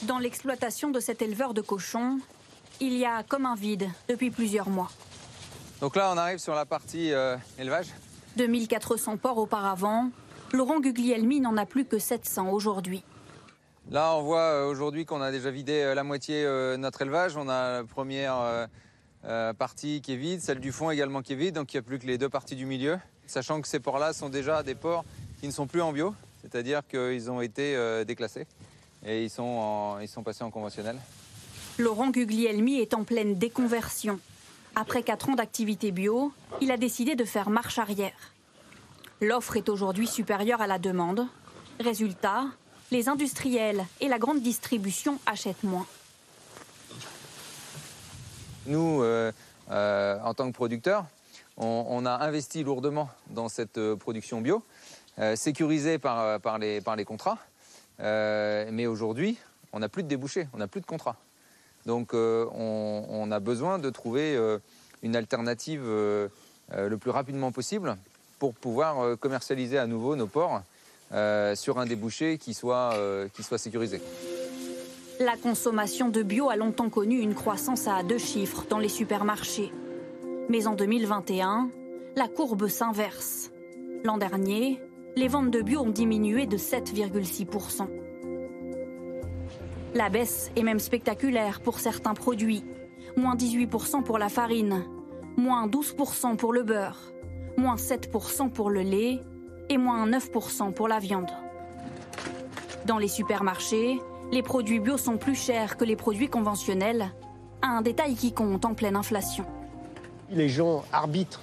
Dans 0.02 0.18
l'exploitation 0.18 0.90
de 0.90 0.98
cet 0.98 1.20
éleveur 1.20 1.52
de 1.52 1.60
cochons, 1.60 2.18
il 2.80 2.94
y 2.94 3.04
a 3.04 3.22
comme 3.22 3.44
un 3.44 3.54
vide 3.54 3.88
depuis 4.08 4.30
plusieurs 4.30 4.70
mois. 4.70 4.90
Donc 5.82 5.96
là, 5.96 6.10
on 6.12 6.16
arrive 6.16 6.38
sur 6.38 6.54
la 6.54 6.64
partie 6.64 7.12
euh, 7.12 7.36
élevage. 7.58 7.88
2400 8.36 9.18
porcs 9.18 9.36
auparavant, 9.36 10.10
Laurent 10.52 10.80
Guglielmi 10.80 11.40
n'en 11.40 11.56
a 11.58 11.66
plus 11.66 11.84
que 11.84 11.98
700 11.98 12.50
aujourd'hui. 12.50 13.04
Là, 13.90 14.14
on 14.14 14.22
voit 14.22 14.40
euh, 14.40 14.66
aujourd'hui 14.66 15.04
qu'on 15.04 15.20
a 15.20 15.30
déjà 15.30 15.50
vidé 15.50 15.82
euh, 15.82 15.94
la 15.94 16.04
moitié 16.04 16.44
de 16.44 16.76
notre 16.76 17.02
élevage. 17.02 17.36
On 17.36 17.48
a 17.50 17.80
la 17.80 17.84
première 17.84 18.68
partie 19.58 20.00
qui 20.00 20.14
est 20.14 20.16
vide, 20.16 20.40
celle 20.40 20.60
du 20.60 20.72
fond 20.72 20.90
également 20.90 21.22
qui 21.22 21.34
est 21.34 21.36
vide, 21.36 21.54
donc 21.54 21.72
il 21.72 21.76
n'y 21.76 21.80
a 21.80 21.82
plus 21.82 21.98
que 21.98 22.06
les 22.06 22.18
deux 22.18 22.28
parties 22.28 22.56
du 22.56 22.66
milieu. 22.66 22.98
Sachant 23.26 23.60
que 23.60 23.68
ces 23.68 23.80
porcs-là 23.80 24.12
sont 24.12 24.28
déjà 24.28 24.62
des 24.62 24.74
porcs 24.74 25.04
qui 25.40 25.46
ne 25.46 25.52
sont 25.52 25.66
plus 25.66 25.82
en 25.82 25.92
bio, 25.92 26.14
c'est-à-dire 26.42 26.82
qu'ils 26.88 27.30
ont 27.30 27.40
été 27.40 27.76
déclassés 28.04 28.46
et 29.04 29.24
ils 29.24 29.30
sont, 29.30 29.98
ils 30.00 30.08
sont 30.08 30.22
passés 30.22 30.44
en 30.44 30.50
conventionnel. 30.50 30.96
Laurent 31.78 32.10
Guglielmi 32.10 32.80
est 32.80 32.92
en 32.92 33.04
pleine 33.04 33.36
déconversion. 33.36 34.18
Après 34.74 35.02
4 35.02 35.30
ans 35.30 35.34
d'activité 35.34 35.90
bio, 35.92 36.32
il 36.60 36.70
a 36.70 36.76
décidé 36.76 37.14
de 37.14 37.24
faire 37.24 37.50
marche 37.50 37.78
arrière. 37.78 38.34
L'offre 39.20 39.56
est 39.56 39.68
aujourd'hui 39.68 40.06
supérieure 40.06 40.60
à 40.60 40.66
la 40.66 40.78
demande. 40.78 41.26
Résultat, 41.78 42.46
les 42.90 43.08
industriels 43.08 43.84
et 44.00 44.08
la 44.08 44.18
grande 44.18 44.42
distribution 44.42 45.18
achètent 45.26 45.62
moins. 45.62 45.86
Nous, 48.66 49.02
euh, 49.02 49.32
euh, 49.70 50.18
en 50.22 50.34
tant 50.34 50.46
que 50.48 50.54
producteurs, 50.54 51.06
on, 51.56 52.06
a 52.06 52.12
investi 52.24 52.62
lourdement 52.62 53.10
dans 53.28 53.48
cette 53.48 53.78
euh, 53.78 53.96
production 53.96 54.40
bio, 54.40 54.62
sécurisée 55.34 55.98
par, 55.98 56.58
les, 56.58 57.04
contrats. 57.04 57.38
Mais 57.98 58.86
aujourd'hui, 58.86 59.38
on 59.72 59.80
n'a 59.80 59.88
plus 59.88 60.02
de 60.02 60.08
débouchés, 60.08 60.48
on 60.54 60.58
n'a 60.58 60.66
plus 60.66 60.80
de 60.80 60.86
contrat. 60.86 61.16
Donc 61.84 62.14
on, 62.14 63.28
a 63.30 63.40
besoin 63.40 63.78
de 63.78 63.90
trouver 63.90 64.38
une 65.02 65.16
alternative 65.16 65.82
le 65.82 66.96
plus 66.96 67.10
rapidement 67.10 67.52
possible 67.52 67.98
pour 68.38 68.54
pouvoir 68.54 69.18
commercialiser 69.18 69.76
à 69.76 69.86
nouveau 69.86 70.16
nos 70.16 70.26
ports 70.26 70.62
sur 71.54 71.78
un 71.78 71.84
débouché 71.84 72.38
qui 72.38 72.54
soit 72.54 72.94
sécurisé. 73.58 74.00
La 75.22 75.36
consommation 75.36 76.08
de 76.08 76.22
bio 76.22 76.48
a 76.48 76.56
longtemps 76.56 76.88
connu 76.88 77.20
une 77.20 77.34
croissance 77.34 77.86
à 77.86 78.02
deux 78.02 78.16
chiffres 78.16 78.64
dans 78.70 78.78
les 78.78 78.88
supermarchés. 78.88 79.70
Mais 80.48 80.66
en 80.66 80.74
2021, 80.74 81.68
la 82.16 82.26
courbe 82.26 82.68
s'inverse. 82.68 83.50
L'an 84.02 84.16
dernier, 84.16 84.80
les 85.16 85.28
ventes 85.28 85.50
de 85.50 85.60
bio 85.60 85.80
ont 85.80 85.90
diminué 85.90 86.46
de 86.46 86.56
7,6%. 86.56 87.86
La 89.92 90.08
baisse 90.08 90.50
est 90.56 90.62
même 90.62 90.78
spectaculaire 90.78 91.60
pour 91.60 91.80
certains 91.80 92.14
produits. 92.14 92.64
Moins 93.18 93.36
18% 93.36 94.02
pour 94.02 94.16
la 94.16 94.30
farine, 94.30 94.84
moins 95.36 95.66
12% 95.66 96.38
pour 96.38 96.54
le 96.54 96.62
beurre, 96.62 97.12
moins 97.58 97.76
7% 97.76 98.48
pour 98.48 98.70
le 98.70 98.80
lait 98.80 99.20
et 99.68 99.76
moins 99.76 100.08
9% 100.08 100.72
pour 100.72 100.88
la 100.88 100.98
viande. 100.98 101.30
Dans 102.86 102.96
les 102.96 103.08
supermarchés, 103.08 104.00
les 104.32 104.42
produits 104.42 104.78
bio 104.78 104.96
sont 104.96 105.16
plus 105.16 105.34
chers 105.34 105.76
que 105.76 105.84
les 105.84 105.96
produits 105.96 106.28
conventionnels, 106.28 107.10
un 107.62 107.82
détail 107.82 108.14
qui 108.14 108.32
compte 108.32 108.64
en 108.64 108.74
pleine 108.74 108.96
inflation. 108.96 109.44
Les 110.30 110.48
gens 110.48 110.84
arbitrent 110.92 111.40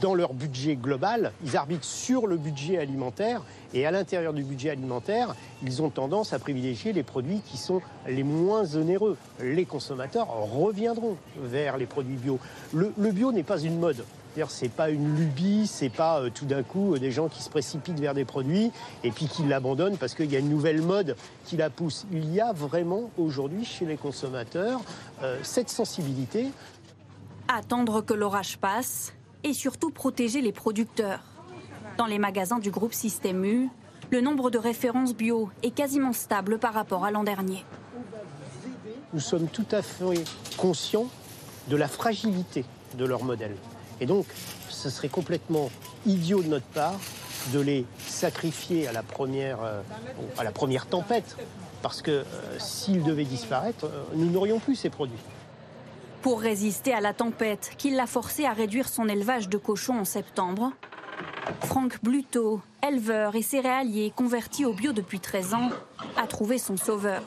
dans 0.00 0.14
leur 0.14 0.32
budget 0.32 0.76
global, 0.76 1.32
ils 1.44 1.56
arbitrent 1.56 1.84
sur 1.84 2.26
le 2.26 2.36
budget 2.36 2.78
alimentaire 2.78 3.42
et 3.74 3.86
à 3.86 3.90
l'intérieur 3.90 4.32
du 4.32 4.44
budget 4.44 4.70
alimentaire, 4.70 5.34
ils 5.64 5.82
ont 5.82 5.90
tendance 5.90 6.32
à 6.32 6.38
privilégier 6.38 6.92
les 6.92 7.02
produits 7.02 7.40
qui 7.44 7.58
sont 7.58 7.82
les 8.06 8.22
moins 8.22 8.76
onéreux. 8.76 9.16
Les 9.40 9.64
consommateurs 9.64 10.28
reviendront 10.28 11.16
vers 11.36 11.76
les 11.76 11.86
produits 11.86 12.16
bio. 12.16 12.38
Le, 12.72 12.92
bio 13.10 13.32
n'est 13.32 13.42
pas 13.42 13.60
une 13.60 13.78
mode. 13.78 14.04
C'est 14.48 14.70
pas 14.70 14.90
une 14.90 15.16
lubie, 15.16 15.66
c'est 15.66 15.88
pas 15.90 16.20
euh, 16.20 16.30
tout 16.32 16.46
d'un 16.46 16.62
coup 16.62 16.94
euh, 16.94 16.98
des 16.98 17.10
gens 17.10 17.28
qui 17.28 17.42
se 17.42 17.50
précipitent 17.50 17.98
vers 17.98 18.14
des 18.14 18.24
produits 18.24 18.70
et 19.04 19.10
puis 19.10 19.26
qui 19.26 19.42
l'abandonnent 19.42 19.96
parce 19.98 20.14
qu'il 20.14 20.30
y 20.30 20.36
a 20.36 20.38
une 20.38 20.48
nouvelle 20.48 20.82
mode 20.82 21.16
qui 21.44 21.56
la 21.56 21.68
pousse. 21.68 22.06
Il 22.12 22.32
y 22.32 22.40
a 22.40 22.52
vraiment 22.52 23.10
aujourd'hui 23.18 23.64
chez 23.64 23.84
les 23.84 23.96
consommateurs 23.96 24.80
euh, 25.22 25.38
cette 25.42 25.68
sensibilité. 25.68 26.48
Attendre 27.48 28.02
que 28.02 28.14
l'orage 28.14 28.58
passe 28.58 29.12
et 29.42 29.52
surtout 29.52 29.90
protéger 29.90 30.40
les 30.40 30.52
producteurs. 30.52 31.22
Dans 31.98 32.06
les 32.06 32.18
magasins 32.18 32.58
du 32.58 32.70
groupe 32.70 32.94
Système 32.94 33.44
U, 33.44 33.68
le 34.10 34.20
nombre 34.20 34.50
de 34.50 34.58
références 34.58 35.14
bio 35.14 35.50
est 35.62 35.70
quasiment 35.70 36.12
stable 36.12 36.58
par 36.58 36.72
rapport 36.72 37.04
à 37.04 37.10
l'an 37.10 37.24
dernier. 37.24 37.64
Nous 39.12 39.20
sommes 39.20 39.48
tout 39.48 39.66
à 39.72 39.82
fait 39.82 40.24
conscients 40.56 41.08
de 41.68 41.76
la 41.76 41.88
fragilité 41.88 42.64
de 42.96 43.04
leur 43.04 43.24
modèle. 43.24 43.56
Et 44.00 44.06
donc, 44.06 44.26
ce 44.68 44.90
serait 44.90 45.08
complètement 45.08 45.70
idiot 46.06 46.42
de 46.42 46.48
notre 46.48 46.66
part 46.66 46.98
de 47.52 47.60
les 47.60 47.86
sacrifier 48.06 48.86
à 48.86 48.92
la 48.92 49.02
première, 49.02 49.62
euh, 49.62 49.80
à 50.38 50.44
la 50.44 50.52
première 50.52 50.86
tempête, 50.86 51.36
parce 51.82 52.02
que 52.02 52.10
euh, 52.10 52.24
s'ils 52.58 53.02
devaient 53.02 53.24
disparaître, 53.24 53.86
euh, 53.86 54.04
nous 54.14 54.30
n'aurions 54.30 54.58
plus 54.58 54.76
ces 54.76 54.90
produits. 54.90 55.18
Pour 56.22 56.40
résister 56.40 56.92
à 56.92 57.00
la 57.00 57.14
tempête 57.14 57.72
qui 57.78 57.90
l'a 57.90 58.06
forcé 58.06 58.44
à 58.44 58.52
réduire 58.52 58.88
son 58.88 59.08
élevage 59.08 59.48
de 59.48 59.56
cochons 59.56 59.98
en 59.98 60.04
septembre, 60.04 60.72
Franck 61.62 62.02
Bluto, 62.02 62.60
éleveur 62.86 63.34
et 63.36 63.42
céréalier 63.42 64.12
converti 64.14 64.64
au 64.64 64.72
bio 64.72 64.92
depuis 64.92 65.20
13 65.20 65.54
ans, 65.54 65.70
a 66.16 66.26
trouvé 66.26 66.58
son 66.58 66.76
sauveur. 66.76 67.22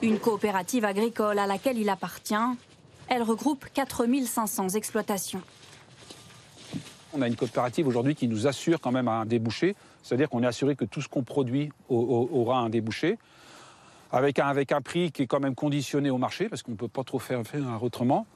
Une 0.00 0.18
coopérative 0.18 0.86
agricole 0.86 1.38
à 1.38 1.46
laquelle 1.46 1.78
il 1.78 1.90
appartient. 1.90 2.34
Elle 3.08 3.22
regroupe 3.22 3.66
4500 3.74 4.70
exploitations. 4.70 5.42
On 7.16 7.22
a 7.22 7.28
une 7.28 7.36
coopérative 7.36 7.86
aujourd'hui 7.86 8.14
qui 8.14 8.26
nous 8.26 8.46
assure 8.46 8.80
quand 8.80 8.90
même 8.90 9.08
un 9.08 9.24
débouché, 9.24 9.76
c'est-à-dire 10.02 10.28
qu'on 10.28 10.42
est 10.42 10.46
assuré 10.46 10.74
que 10.74 10.84
tout 10.84 11.00
ce 11.00 11.08
qu'on 11.08 11.22
produit 11.22 11.70
aura 11.88 12.58
un 12.58 12.68
débouché 12.68 13.18
avec 14.14 14.38
un, 14.38 14.80
prix 14.80 15.10
qui 15.10 15.22
est 15.22 15.26
quand 15.26 15.40
même 15.40 15.54
conditionné 15.56 16.08
au 16.08 16.18
marché, 16.18 16.48
parce 16.48 16.62
qu'on 16.62 16.72
ne 16.72 16.76
peut 16.76 16.88
pas 16.88 17.02
trop 17.02 17.18
faire, 17.18 17.42
autrement. 17.80 18.26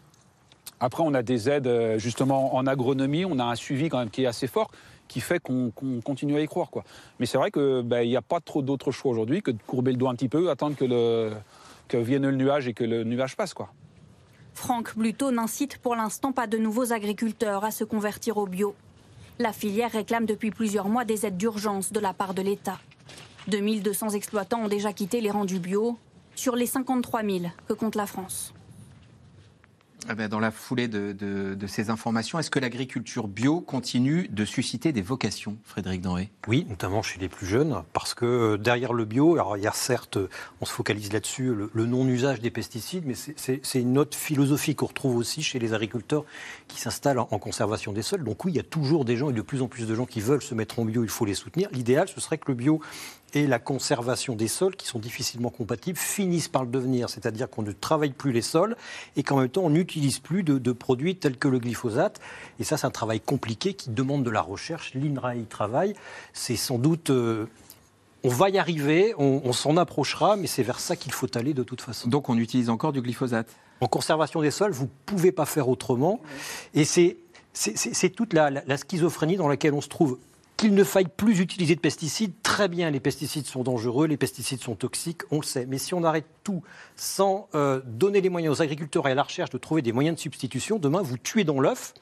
Après, 0.81 1.03
on 1.05 1.15
a 1.15 1.23
des 1.23 1.49
aides 1.49 1.67
euh, 1.67 1.99
justement 1.99 2.57
en 2.57 2.67
agronomie, 2.67 3.25
on 3.25 3.39
a 3.39 3.45
un 3.45 3.55
suivi 3.55 3.89
quand 3.89 3.99
même 3.99 4.11
qui 4.11 4.25
est 4.25 4.27
assez 4.27 4.47
fort, 4.47 4.71
qui 5.07 5.21
fait 5.21 5.41
qu'on 5.41 5.73
continue 6.05 6.37
à 6.37 6.41
y 6.41 6.47
croire. 6.47 6.71
Quoi. 6.71 6.85
Mais 7.19 7.27
c'est 7.27 7.39
vrai 7.39 7.51
qu'il 7.51 7.83
ben, 7.85 8.07
n'y 8.07 8.17
a 8.17 8.23
pas 8.23 8.41
trop 8.41 8.61
d'autres 8.63 8.91
choix 8.91 9.11
aujourd'hui 9.11 9.41
que 9.41 9.51
de 9.51 9.59
courber 9.67 9.93
le 9.93 9.97
doigt 9.97 10.11
un 10.11 10.15
petit 10.15 10.29
peu, 10.29 10.51
attendre 10.51 10.77
que 10.77 11.97
vienne 11.97 12.29
le 12.29 12.37
nuage 12.37 12.69
et 12.69 12.75
que 12.75 12.85
le 12.85 13.05
nuage 13.05 13.37
passe. 13.37 13.55
Quoi. 13.55 13.71
Franck 14.59 14.97
Bluto 14.97 15.31
n'incite 15.31 15.79
pour 15.79 15.95
l'instant 15.95 16.33
pas 16.33 16.49
de 16.49 16.59
nouveaux 16.59 16.93
agriculteurs 16.93 17.65
à 17.65 17.71
se 17.71 17.85
convertir 17.85 18.39
au 18.39 18.47
bio. 18.47 18.75
La 19.39 19.53
filière 19.53 19.93
réclame 19.93 20.27
depuis 20.27 20.51
plusieurs 20.51 20.89
mois 20.89 21.05
des 21.05 21.25
aides 21.25 21.37
d'urgence 21.37 21.93
de 21.93 22.01
la 22.01 22.13
part 22.13 22.35
de 22.35 22.43
l'État. 22.43 22.81
2200 23.47 24.11
exploitants 24.11 24.65
ont 24.65 24.69
déjà 24.69 24.93
quitté 24.93 25.21
les 25.21 25.31
rangs 25.31 25.45
du 25.45 25.61
bio 25.61 25.97
sur 26.35 26.57
les 26.57 26.67
53 26.67 27.23
000 27.23 27.45
que 27.69 27.73
compte 27.73 27.95
la 27.95 28.07
France. 28.07 28.53
Eh 30.11 30.15
ben, 30.15 30.29
dans 30.29 30.41
la 30.41 30.51
foulée 30.51 30.89
de, 30.89 31.67
ces 31.67 31.91
informations, 31.91 32.39
est-ce 32.39 32.51
que 32.51 32.59
l'agriculture 32.59 33.29
bio 33.29 33.61
continue 33.61 34.27
de 34.29 34.47
susciter 34.47 34.91
des 34.91 35.03
vocations, 35.03 35.59
Frédéric 35.65 36.01
Denré 36.01 36.31
Oui, 36.47 36.65
notamment 36.69 37.03
chez 37.03 37.21
les 37.21 37.29
plus 37.29 37.47
jeunes, 37.47 37.83
parce 37.93 38.15
que 38.15 38.25
euh, 38.25 38.57
derrière 38.57 38.95
le 38.95 39.05
bio, 39.05 39.35
alors 39.35 39.59
il 39.59 39.63
y 39.63 39.67
a 39.67 39.73
certes, 39.73 40.19
on 40.63 40.65
se 40.65 40.73
focalise 40.73 41.13
là-dessus, 41.13 41.55
le, 41.75 41.87
non-usage 41.87 42.41
des 42.41 42.51
pesticides, 42.51 43.05
mais 43.05 43.15
c'est 43.15 43.81
une 43.81 43.99
autre 43.99 44.17
philosophie 44.17 44.75
qu'on 44.75 44.87
retrouve 44.87 45.17
aussi 45.17 45.43
chez 45.43 45.59
les 45.59 45.75
agriculteurs 45.75 46.25
qui 46.69 46.81
s'installent 46.81 47.19
en, 47.19 47.29
en, 47.31 47.39
conservation 47.39 47.93
des 47.93 48.03
sols. 48.03 48.25
Donc 48.25 48.47
oui, 48.47 48.53
il 48.53 48.57
y 48.57 48.61
a 48.61 48.65
toujours 48.65 49.05
des 49.05 49.17
gens 49.19 49.29
et 49.29 49.35
de 49.35 49.43
plus 49.43 49.61
en 49.61 49.69
plus 49.69 49.87
de 49.87 49.95
gens 49.95 50.07
qui 50.07 50.21
veulent 50.21 50.43
se 50.43 50.55
mettre 50.55 50.79
en 50.79 50.87
bio, 50.87 51.05
il 51.05 51.11
faut 51.11 51.27
les 51.27 51.35
soutenir. 51.35 51.69
L'idéal, 51.73 52.09
ce 52.09 52.21
serait 52.21 52.39
que 52.39 52.49
le 52.49 52.55
bio 52.55 52.81
et 53.35 53.47
la 53.47 53.59
conservation 53.59 54.35
des 54.35 54.49
sols, 54.49 54.77
qui 54.77 54.87
sont 54.87 54.99
difficilement 54.99 55.51
compatibles, 55.51 55.99
finissent 55.99 56.49
par 56.49 56.65
le 56.65 56.71
devenir. 56.71 57.11
C'est-à-dire 57.11 57.49
qu'on 57.51 57.63
ne 57.63 57.73
travaille 57.73 58.13
plus 58.13 58.33
les 58.33 58.43
sols 58.43 58.77
et 59.17 59.23
qu'en 59.23 59.39
même 59.39 59.49
temps, 59.49 59.63
on 59.65 59.71
n'utilise 59.71 60.19
plus 60.19 60.43
de, 60.43 60.73
produits 60.73 61.17
tels 61.17 61.37
que 61.37 61.49
le 61.49 61.59
glyphosate. 61.59 62.21
Et 62.59 62.65
ça, 62.65 62.77
c'est 62.77 62.87
un 62.87 62.91
travail 62.91 63.21
compliqué 63.21 63.75
qui 63.75 63.91
demande 63.91 64.25
de 64.25 64.31
la 64.31 64.41
recherche. 64.41 64.95
L'INRA 64.95 65.37
y 65.37 65.45
travaille. 65.45 65.95
C'est 66.33 66.57
sans 66.57 66.79
doute... 66.79 67.11
Euh, 67.11 67.47
on 68.25 68.31
va 68.31 68.51
y 68.51 68.59
arriver, 68.59 69.15
on, 69.17 69.53
s'en 69.53 69.77
approchera, 69.77 70.35
mais 70.35 70.49
c'est 70.49 70.65
vers 70.65 70.81
ça 70.81 70.97
qu'il 70.97 71.13
faut 71.13 71.29
aller 71.37 71.55
de 71.55 71.63
toute 71.63 71.81
façon. 71.81 72.09
Donc 72.09 72.29
on 72.29 72.37
utilise 72.37 72.69
encore 72.69 72.93
du 72.93 73.01
glyphosate? 73.01 73.49
En 73.81 73.87
conservation 73.87 74.43
des 74.43 74.51
sols, 74.51 74.73
vous 74.73 74.85
ne 74.85 74.91
pouvez 75.07 75.31
pas 75.31 75.47
faire 75.47 75.69
autrement. 75.69 76.21
Et 76.75 76.85
c'est 76.85 77.17
toute 78.17 78.33
la, 78.33 78.77
schizophrénie 78.77 79.37
dans 79.37 79.47
laquelle 79.47 79.73
on 79.73 79.81
se 79.81 79.89
trouve 79.89 80.19
qu'il 80.59 80.75
ne 80.75 80.85
faille 80.85 81.09
plus 81.09 81.39
utiliser 81.41 81.77
de 81.77 81.81
pesticides, 81.81 82.33
très 82.43 82.69
bien, 82.69 82.91
les 82.91 82.99
pesticides 82.99 83.47
sont 83.47 83.63
dangereux, 83.63 84.09
les 84.09 84.17
pesticides 84.17 84.61
sont 84.61 84.75
toxiques, 84.75 85.23
on 85.31 85.37
le 85.37 85.45
sait. 85.45 85.67
Mais 85.67 85.79
si 85.79 85.95
on 85.95 86.03
arrête 86.03 86.27
tout 86.43 86.63
sans 86.97 87.49
euh, 87.55 87.81
donner 87.87 88.21
les 88.21 88.29
moyens 88.29 88.59
aux 88.59 88.63
agriculteurs 88.63 89.07
et 89.07 89.13
à 89.13 89.15
la 89.15 89.23
recherche 89.23 89.51
de 89.51 89.59
trouver 89.59 89.83
des 89.83 89.93
moyens 89.93 90.17
de 90.17 90.21
substitution, 90.21 90.81
demain, 90.81 91.01
vous 91.01 91.17
tuez 91.17 91.45
dans 91.45 91.61
l'œuf 91.61 91.95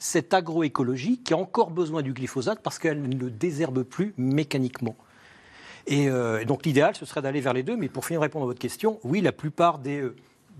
cette 0.00 0.34
agroécologie 0.34 1.18
qui 1.18 1.34
a 1.34 1.36
encore 1.36 1.70
besoin 1.70 2.02
du 2.02 2.12
glyphosate 2.12 2.60
parce 2.62 2.80
qu'elle 2.80 3.00
ne 3.00 3.28
désherbe 3.28 3.84
plus 3.84 4.12
mécaniquement. 4.16 4.96
Et, 5.86 6.08
euh, 6.08 6.44
donc 6.44 6.66
l'idéal, 6.66 6.96
ce 6.96 7.06
serait 7.06 7.22
d'aller 7.22 7.40
vers 7.40 7.54
les 7.54 7.62
deux. 7.62 7.76
Mais 7.76 7.88
pour 7.88 8.04
finir 8.04 8.22
répondre 8.22 8.44
à 8.44 8.46
votre 8.46 8.60
question, 8.60 8.98
oui, 9.04 9.20
la 9.20 9.32
plupart 9.32 9.78
des... 9.78 10.04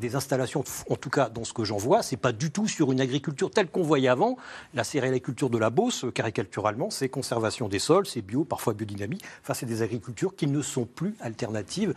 Euh, 0.00 0.10
des 0.10 0.16
installations, 0.16 0.64
en 0.88 0.96
tout 0.96 1.10
cas 1.10 1.28
dans 1.28 1.44
ce 1.44 1.52
que 1.52 1.64
j'en 1.64 1.76
vois, 1.76 2.02
c'est 2.02 2.16
pas 2.16 2.32
du 2.32 2.50
tout 2.50 2.66
sur 2.66 2.90
une 2.90 3.00
agriculture 3.00 3.50
telle 3.50 3.68
qu'on 3.68 3.82
voyait 3.82 4.08
avant. 4.08 4.36
La 4.74 4.84
céréaliculture 4.84 5.50
de 5.50 5.58
la 5.58 5.70
Beauce, 5.70 6.06
caricaturalement, 6.14 6.90
c'est 6.90 7.08
conservation 7.08 7.68
des 7.68 7.78
sols, 7.78 8.06
c'est 8.06 8.22
bio, 8.22 8.44
parfois 8.44 8.74
biodynamie. 8.74 9.18
Enfin, 9.42 9.54
c'est 9.54 9.66
des 9.66 9.82
agricultures 9.82 10.34
qui 10.34 10.46
ne 10.46 10.62
sont 10.62 10.86
plus 10.86 11.14
alternatives 11.20 11.94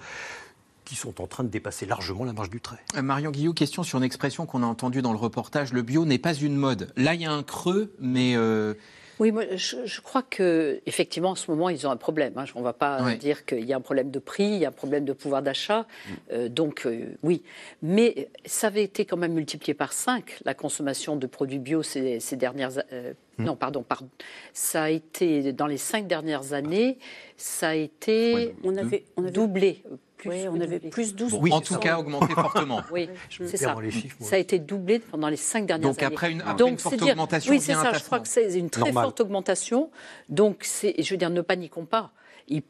qui 0.86 0.96
sont 0.96 1.22
en 1.22 1.28
train 1.28 1.46
de 1.46 1.50
dépasser 1.50 1.86
largement 1.86 2.26
la 2.26 2.34
marge 2.34 2.50
du 2.50 2.60
trait. 2.60 2.80
Euh, 2.98 3.02
Marion 3.02 3.32
Guillot, 3.32 3.54
question 3.54 3.84
sur 3.84 4.00
une 4.00 4.04
expression 4.04 4.46
qu'on 4.46 4.64
a 4.64 4.66
entendue 4.66 5.02
dans 5.02 5.14
le 5.14 5.18
reportage, 5.18 5.72
le 5.72 5.82
bio 5.82 6.04
n'est 6.04 6.18
pas 6.18 6.34
une 6.34 6.58
mode. 6.58 6.92
Là, 6.98 7.14
il 7.14 7.22
y 7.22 7.26
a 7.26 7.32
un 7.32 7.42
creux, 7.42 7.94
mais 8.00 8.36
euh, 8.36 8.74
oui, 9.20 9.32
moi, 9.32 9.44
je, 9.56 10.02
crois 10.02 10.24
que 10.24 10.82
effectivement, 10.86 11.32
en 11.32 11.36
ce 11.36 11.50
moment, 11.50 11.70
ils 11.70 11.86
ont 11.86 11.92
un 11.92 11.98
problème. 11.98 12.34
Hein. 12.38 12.46
On 12.56 12.60
ne 12.60 12.64
va 12.64 12.74
pas 12.74 13.16
dire 13.16 13.46
qu'il 13.46 13.66
y 13.66 13.74
a 13.74 13.78
un 13.78 13.82
problème 13.82 14.12
de 14.12 14.20
prix, 14.20 14.46
il 14.46 14.58
y 14.58 14.66
a 14.66 14.70
un 14.70 14.72
problème 14.72 15.06
de 15.06 15.14
pouvoir 15.14 15.42
d'achat. 15.42 15.82
Mm. 15.82 16.12
Euh, 16.32 16.50
donc, 16.50 16.86
euh, 16.86 17.16
oui. 17.22 17.44
Mais 17.82 18.30
ça 18.46 18.68
avait 18.68 18.84
été 18.84 19.06
quand 19.06 19.18
même 19.18 19.34
multiplié 19.34 19.74
par 19.74 19.94
5, 19.94 20.40
la 20.46 20.54
consommation 20.54 21.16
de 21.16 21.28
produits 21.28 21.60
bio 21.60 21.84
ces, 21.84 22.20
dernières 22.34 22.78
années. 22.80 22.88
Euh, 22.94 23.14
mm. 23.38 23.44
Non, 23.46 23.56
pardon, 23.56 23.84
pardon. 23.84 24.10
Ça 24.54 24.84
a 24.84 24.90
été, 24.90 25.54
dans 25.54 25.68
les 25.68 25.78
cinq 25.78 26.08
dernières 26.08 26.54
années, 26.54 26.98
ça 27.38 27.70
a 27.70 27.76
été 27.76 28.56
on 28.64 28.76
avait, 28.78 29.06
on 29.16 29.24
avait... 29.24 29.32
doublé 29.32 29.84
oui, 30.26 30.46
on 30.50 30.60
avait 30.60 30.80
plus 30.80 31.16
12 31.16 31.34
En 31.52 31.62
tout 31.62 31.78
cas, 31.78 31.98
augmenté 31.98 32.34
fortement. 32.34 32.82
Oui, 32.92 33.10
c'est 33.30 33.58
ça. 33.58 33.76
ça 34.20 34.36
a 34.36 34.40
été 34.40 34.60
doublé 34.60 35.00
pendant 35.00 35.30
les 35.30 35.38
cinq 35.38 35.66
dernières 35.66 35.90
années. 35.90 35.96
Donc 35.96 36.04
après 36.04 36.32
une, 36.32 36.42
une 36.42 36.78
forte 36.78 37.02
augmentation, 37.02 37.52
oui, 37.52 37.60
c'est 37.60 37.74
ça. 37.74 37.94
Je 37.94 38.04
crois 38.04 38.20
que 38.20 38.28
c'est 38.28 38.54
une 38.54 38.70
très 38.70 38.92
forte 38.92 39.20
augmentation. 39.22 39.90
Donc, 40.30 40.68
je 40.84 41.10
veux 41.10 41.18
dire, 41.18 41.30
ne 41.30 41.42
paniquons 41.42 41.86
pas 41.86 42.12
il, 42.48 42.64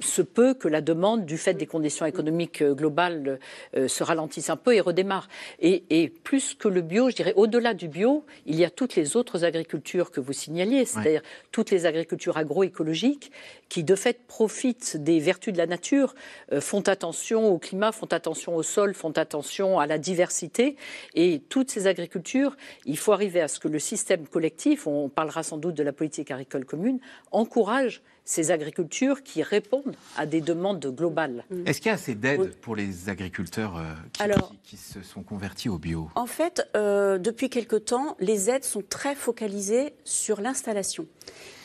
se 0.00 0.22
peut 0.22 0.54
que 0.54 0.68
la 0.68 0.80
demande, 0.80 1.24
du 1.26 1.38
fait 1.38 1.54
des 1.54 1.66
conditions 1.66 2.06
économiques 2.06 2.62
euh, 2.62 2.74
globales, 2.74 3.38
euh, 3.76 3.88
se 3.88 4.02
ralentisse 4.02 4.50
un 4.50 4.56
peu 4.56 4.74
et 4.74 4.80
redémarre. 4.80 5.28
Et, 5.60 6.12
plus 6.24 6.54
que 6.54 6.68
le 6.68 6.80
bio, 6.80 7.10
je 7.10 7.16
dirais, 7.16 7.32
au-delà 7.36 7.74
du 7.74 7.88
bio, 7.88 8.24
il 8.46 8.56
y 8.56 8.64
a 8.64 8.70
toutes 8.70 8.96
les 8.96 9.16
autres 9.16 9.44
agricultures 9.44 10.10
que 10.10 10.20
vous 10.20 10.32
signaliez, 10.32 10.84
c'est-à-dire 10.84 11.22
toutes 11.52 11.70
les 11.70 11.86
agricultures 11.86 12.36
agroécologiques 12.36 13.32
qui, 13.68 13.84
de 13.84 13.94
fait, 13.94 14.26
profitent 14.26 14.96
des 14.96 15.18
vertus 15.18 15.52
de 15.52 15.58
la 15.58 15.66
nature, 15.66 16.14
euh, 16.52 16.60
font 16.60 16.82
attention 16.82 17.48
au 17.48 17.58
climat, 17.58 17.92
font 17.92 18.06
attention 18.06 18.56
au 18.56 18.62
sol, 18.62 18.94
font 18.94 19.10
attention 19.10 19.78
à 19.78 19.86
la 19.86 19.98
diversité. 19.98 20.76
Et 21.14 21.40
toutes 21.48 21.70
ces 21.70 21.86
agricultures, 21.86 22.56
il 22.84 22.98
faut 22.98 23.12
arriver 23.12 23.40
à 23.40 23.48
ce 23.48 23.58
que 23.58 23.68
le 23.68 23.78
système 23.78 24.26
collectif, 24.26 24.86
on 24.86 25.08
parlera 25.08 25.42
sans 25.42 25.58
doute 25.58 25.74
de 25.74 25.82
la 25.82 25.92
politique 25.92 26.30
agricole 26.30 26.64
commune, 26.64 27.00
encourage 27.32 28.02
ces 28.26 28.50
agricultures 28.50 29.22
qui 29.22 29.42
répondent 29.42 29.94
à 30.16 30.26
des 30.26 30.42
demandes 30.42 30.84
globales. 30.94 31.44
Mm. 31.48 31.66
Est-ce 31.66 31.80
qu'il 31.80 31.88
y 31.88 31.92
a 31.92 31.94
assez 31.94 32.14
d'aide 32.14 32.54
pour 32.56 32.76
les 32.76 33.08
agriculteurs 33.08 33.76
euh, 33.78 34.34
qui, 34.64 34.76
se 34.76 35.00
sont 35.00 35.22
convertis 35.22 35.68
au 35.68 35.78
bio? 35.78 36.10
En 36.16 36.26
fait, 36.26 36.68
euh, 36.76 37.18
depuis 37.18 37.48
quelque 37.48 37.76
temps, 37.76 38.16
les 38.18 38.50
aides 38.50 38.64
sont 38.64 38.82
très 38.86 39.14
focalisées 39.14 39.94
sur 40.04 40.40
l'installation. 40.40 41.06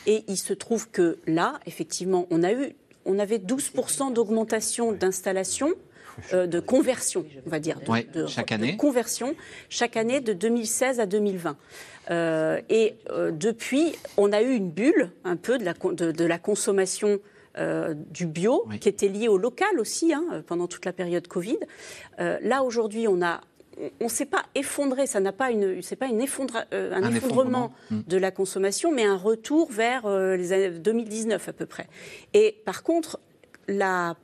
Et 0.06 0.24
il 0.28 0.38
se 0.38 0.52
trouve 0.52 0.88
que 0.88 1.18
là, 1.26 1.58
effectivement, 1.66 2.26
on, 2.30 2.44
a 2.44 2.52
eu, 2.52 2.74
on 3.04 3.18
avait 3.18 3.38
12% 3.38 4.12
d'augmentation 4.12 4.92
d'installation. 4.92 5.74
Euh, 6.34 6.46
de 6.46 6.60
conversion, 6.60 7.24
on 7.46 7.48
va 7.48 7.58
dire, 7.58 7.80
de, 8.12 8.26
chaque 8.26 8.52
année. 8.52 8.76
conversion 8.76 9.34
chaque 9.70 9.96
année 9.96 10.20
de 10.20 10.34
2016 10.34 11.00
à 11.00 11.06
2020. 11.06 11.56
Euh, 12.10 12.60
et 12.68 12.96
euh, 13.10 13.30
depuis, 13.30 13.92
on 14.16 14.32
a 14.32 14.42
eu 14.42 14.54
une 14.54 14.70
bulle 14.70 15.10
un 15.24 15.36
peu 15.36 15.58
de 15.58 15.64
la, 15.64 15.72
de, 15.72 16.24
la 16.24 16.38
consommation 16.38 17.20
euh, 17.58 17.94
du 17.94 18.26
bio, 18.26 18.66
qui 18.80 18.88
était 18.88 19.08
liée 19.08 19.28
au 19.28 19.38
local 19.38 19.78
aussi, 19.78 20.12
hein, 20.12 20.42
pendant 20.46 20.66
toute 20.66 20.84
la 20.84 20.92
période 20.92 21.26
Covid. 21.28 21.58
là, 22.18 22.62
aujourd'hui, 22.62 23.06
on 23.08 23.22
a 23.22 23.40
on 24.00 24.04
ne 24.04 24.10
s'est 24.10 24.26
pas 24.26 24.44
effondré, 24.54 25.06
ça 25.06 25.18
n'a 25.18 25.32
pas 25.32 25.50
une, 25.50 25.80
c'est 25.80 25.96
pas 25.96 26.06
une 26.06 26.20
un, 26.20 26.26
effondrement, 27.14 27.72
hmm. 27.90 28.00
de 28.06 28.16
la 28.18 28.30
consommation, 28.30 28.92
mais 28.92 29.02
un 29.02 29.16
retour 29.16 29.72
vers 29.72 30.06
les 30.36 30.52
années 30.52 30.68
2019 30.68 31.48
à 31.48 31.52
peu 31.54 31.64
près. 31.64 31.86
Et 32.34 32.60
par 32.66 32.82
contre, 32.82 33.18
la, 33.68 34.16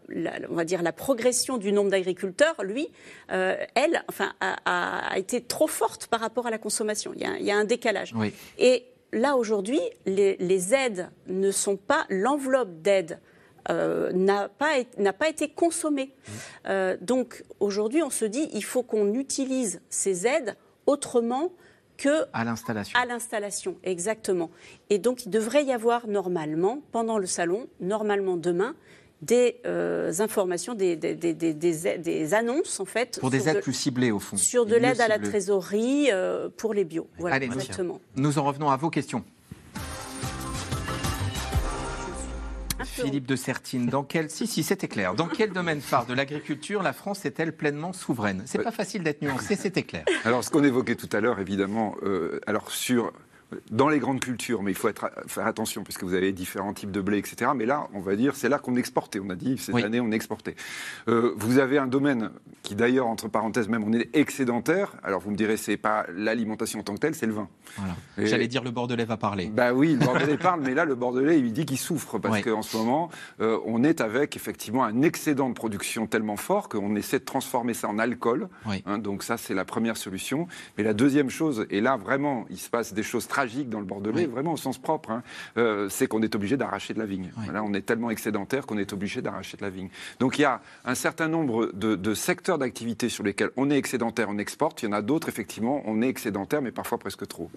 on 0.50 0.54
va 0.54 0.64
dire 0.64 0.82
la 0.82 0.92
progression 0.92 1.58
du 1.58 1.72
nombre 1.72 1.90
d'agriculteurs, 1.90 2.56
lui, 2.62 2.88
euh, 3.30 3.56
elle, 3.74 4.02
enfin, 4.08 4.32
a, 4.40 5.16
été 5.16 5.40
trop 5.40 5.66
forte 5.66 6.06
par 6.06 6.20
rapport 6.20 6.46
à 6.46 6.50
la 6.50 6.58
consommation. 6.58 7.12
Il 7.14 7.22
y 7.22 7.50
a, 7.50 7.56
un 7.56 7.64
décalage. 7.64 8.14
Et 8.58 8.84
là 9.12 9.36
aujourd'hui, 9.36 9.80
les, 10.06 10.74
aides 10.74 11.08
ne 11.26 11.50
sont 11.50 11.76
pas 11.76 12.06
l'enveloppe 12.08 12.82
d'aide. 12.82 13.20
Euh, 13.70 14.12
n'a 14.12 14.48
pas, 14.48 14.76
pas, 15.18 15.28
été 15.28 15.50
consommée. 15.50 16.14
Mmh. 16.14 16.32
Euh, 16.68 16.96
donc 17.02 17.44
aujourd'hui, 17.60 18.02
on 18.02 18.08
se 18.08 18.24
dit 18.24 18.48
il 18.54 18.64
faut 18.64 18.82
qu'on 18.82 19.12
utilise 19.12 19.82
ces 19.90 20.26
aides 20.26 20.56
autrement 20.86 21.52
que 21.98 22.24
à 22.32 22.44
l'installation. 22.44 22.98
À 22.98 23.04
l'installation, 23.04 23.76
exactement. 23.82 24.50
Et 24.88 24.98
donc 24.98 25.26
il 25.26 25.30
devrait 25.30 25.64
y 25.64 25.72
avoir 25.72 26.06
normalement, 26.06 26.80
pendant 26.92 27.18
le 27.18 27.26
salon, 27.26 27.68
normalement 27.80 28.38
demain, 28.38 28.74
des 29.22 29.60
euh, 29.66 30.12
informations, 30.20 30.74
des, 30.74 30.96
des, 30.96 31.14
des, 31.14 31.34
des, 31.34 32.34
annonces 32.34 32.80
en 32.80 32.84
fait. 32.84 33.18
Pour 33.20 33.30
des 33.30 33.48
aides 33.48 33.60
plus 33.60 33.72
ciblées 33.72 34.10
au 34.10 34.18
fond. 34.18 34.36
Sur 34.36 34.66
de 34.66 34.76
l'aide 34.76 35.00
à 35.00 35.08
la 35.08 35.18
trésorerie 35.18 36.08
euh, 36.12 36.48
pour 36.56 36.74
les 36.74 36.84
bio. 36.84 37.08
Voilà, 37.18 37.36
Allez, 37.36 37.46
exactement. 37.46 38.00
Nous 38.16 38.38
en 38.38 38.44
revenons 38.44 38.70
à 38.70 38.76
vos 38.76 38.90
questions. 38.90 39.24
Philippe 42.84 43.26
de 43.26 43.36
Sertine, 43.36 43.86
dans 43.86 44.02
quel 44.02 44.30
si 44.30 44.46
si 44.46 44.62
c'était 44.62 44.88
clair. 44.88 45.14
Dans 45.14 45.26
quel 45.26 45.52
domaine 45.52 45.80
phare 45.80 46.06
de 46.06 46.14
l'agriculture 46.14 46.82
la 46.82 46.92
France 46.92 47.24
est-elle 47.24 47.52
pleinement 47.52 47.92
souveraine? 47.92 48.42
C'est 48.46 48.62
pas 48.62 48.72
facile 48.72 49.02
d'être 49.02 49.22
nuancé, 49.22 49.56
c'était 49.56 49.82
clair. 49.82 50.04
Alors 50.24 50.42
ce 50.42 50.50
qu'on 50.50 50.64
évoquait 50.64 50.96
tout 50.96 51.08
à 51.12 51.20
l'heure, 51.20 51.38
évidemment, 51.38 51.94
euh, 52.02 52.40
alors 52.46 52.70
sur 52.70 53.12
dans 53.70 53.88
les 53.88 53.98
grandes 53.98 54.20
cultures, 54.20 54.62
mais 54.62 54.72
il 54.72 54.74
faut 54.74 54.88
être, 54.88 55.10
faire 55.26 55.46
attention 55.46 55.82
puisque 55.82 56.04
vous 56.04 56.14
avez 56.14 56.32
différents 56.32 56.74
types 56.74 56.90
de 56.90 57.00
blé, 57.00 57.18
etc. 57.18 57.52
Mais 57.56 57.66
là, 57.66 57.88
on 57.94 58.00
va 58.00 58.14
dire, 58.16 58.36
c'est 58.36 58.48
là 58.48 58.58
qu'on 58.58 58.76
exportait. 58.76 59.20
On 59.20 59.30
a 59.30 59.34
dit 59.34 59.58
cette 59.58 59.76
année, 59.76 60.00
on 60.00 60.10
exportait. 60.10 60.54
Euh, 61.08 61.32
vous 61.36 61.58
avez 61.58 61.78
un 61.78 61.86
domaine 61.86 62.30
qui, 62.62 62.74
d'ailleurs, 62.74 63.06
entre 63.06 63.28
parenthèses, 63.28 63.68
même, 63.68 63.84
on 63.84 63.92
est 63.92 64.14
excédentaire. 64.14 64.96
Alors 65.02 65.20
vous 65.20 65.30
me 65.30 65.36
direz, 65.36 65.56
c'est 65.56 65.76
pas 65.76 66.06
l'alimentation 66.14 66.80
en 66.80 66.82
tant 66.82 66.94
que 66.94 67.00
telle, 67.00 67.14
c'est 67.14 67.26
le 67.26 67.32
vin. 67.32 67.48
J'allais 68.18 68.48
dire 68.48 68.62
le 68.62 68.70
Bordelais 68.70 69.04
va 69.04 69.16
parler. 69.16 69.46
Bah 69.46 69.72
oui, 69.72 69.96
le 69.98 70.04
Bordelais 70.04 70.36
parle, 70.38 70.60
mais 70.60 70.74
là, 70.74 70.84
le 70.84 70.94
Bordelais, 70.94 71.38
il 71.38 71.52
dit 71.52 71.64
qu'il 71.64 71.78
souffre 71.78 72.18
parce 72.18 72.42
qu'en 72.42 72.62
ce 72.62 72.76
moment, 72.76 73.10
euh, 73.40 73.58
on 73.64 73.82
est 73.82 74.00
avec 74.00 74.36
effectivement 74.36 74.84
un 74.84 75.02
excédent 75.02 75.48
de 75.48 75.54
production 75.54 76.06
tellement 76.06 76.36
fort 76.36 76.68
qu'on 76.68 76.96
essaie 76.96 77.18
de 77.18 77.24
transformer 77.24 77.74
ça 77.74 77.88
en 77.88 77.98
alcool. 77.98 78.48
Hein, 78.66 78.98
donc 78.98 79.22
ça, 79.22 79.36
c'est 79.36 79.54
la 79.54 79.64
première 79.64 79.96
solution. 79.96 80.48
Mais 80.76 80.84
la 80.84 80.92
deuxième 80.92 81.30
chose, 81.30 81.66
et 81.70 81.80
là 81.80 81.96
vraiment, 81.96 82.44
il 82.50 82.58
se 82.58 82.68
passe 82.68 82.92
des 82.92 83.02
choses 83.02 83.26
très 83.26 83.37
tragique 83.38 83.68
dans 83.68 83.78
le 83.78 83.86
Bordelais, 83.86 84.26
vraiment 84.26 84.54
au 84.54 84.56
sens 84.56 84.78
propre, 84.78 85.12
hein, 85.12 85.22
euh, 85.58 85.88
c'est 85.88 86.08
qu'on 86.08 86.22
est 86.22 86.34
obligé 86.34 86.56
d'arracher 86.56 86.92
de 86.92 86.98
la 86.98 87.06
vigne. 87.06 87.30
Voilà, 87.44 87.62
on 87.62 87.72
est 87.72 87.82
tellement 87.82 88.10
excédentaire 88.10 88.66
qu'on 88.66 88.78
est 88.78 88.92
obligé 88.92 89.22
d'arracher 89.22 89.56
de 89.56 89.62
la 89.62 89.70
vigne. 89.70 89.90
Donc 90.18 90.40
il 90.40 90.42
y 90.42 90.44
a 90.44 90.60
un 90.84 90.96
certain 90.96 91.28
nombre 91.28 91.70
de, 91.72 92.14
secteurs 92.14 92.58
d'activité 92.58 93.08
sur 93.08 93.22
lesquels 93.22 93.50
on 93.56 93.70
est 93.70 93.78
excédentaire, 93.78 94.26
on 94.28 94.38
exporte. 94.38 94.82
Il 94.82 94.86
y 94.86 94.88
en 94.88 94.92
a 94.92 95.02
d'autres, 95.02 95.28
effectivement, 95.28 95.82
on 95.84 96.02
est 96.02 96.08
excédentaire, 96.08 96.62
mais 96.62 96.72
parfois 96.72 96.98
presque 96.98 97.28
trop. 97.28 97.48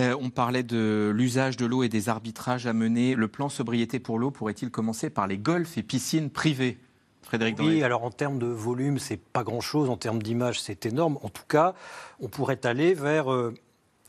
Euh, 0.00 0.16
on 0.20 0.30
parlait 0.30 0.64
de 0.64 1.12
l'usage 1.14 1.56
de 1.56 1.64
l'eau 1.64 1.84
et 1.84 1.88
des 1.88 2.08
arbitrages 2.08 2.66
à 2.66 2.72
mener. 2.72 3.14
Le 3.14 3.28
plan 3.28 3.48
sobriété 3.48 4.00
pour 4.00 4.18
l'eau 4.18 4.32
pourrait-il 4.32 4.72
commencer 4.72 5.10
par 5.10 5.28
les 5.28 5.38
golfs 5.38 5.78
et 5.78 5.84
piscines 5.84 6.30
privées 6.30 6.76
Frédéric 7.22 7.56
oui, 7.60 7.84
alors 7.84 8.02
en 8.02 8.10
termes 8.10 8.40
de 8.40 8.46
volume, 8.46 8.98
c'est 8.98 9.20
pas 9.20 9.44
grand-chose. 9.44 9.90
En 9.90 9.96
termes 9.96 10.20
d'image, 10.20 10.60
c'est 10.60 10.86
énorme. 10.86 11.18
En 11.22 11.28
tout 11.28 11.44
cas, 11.46 11.74
on 12.18 12.26
pourrait 12.26 12.66
aller 12.66 12.94
vers 12.94 13.28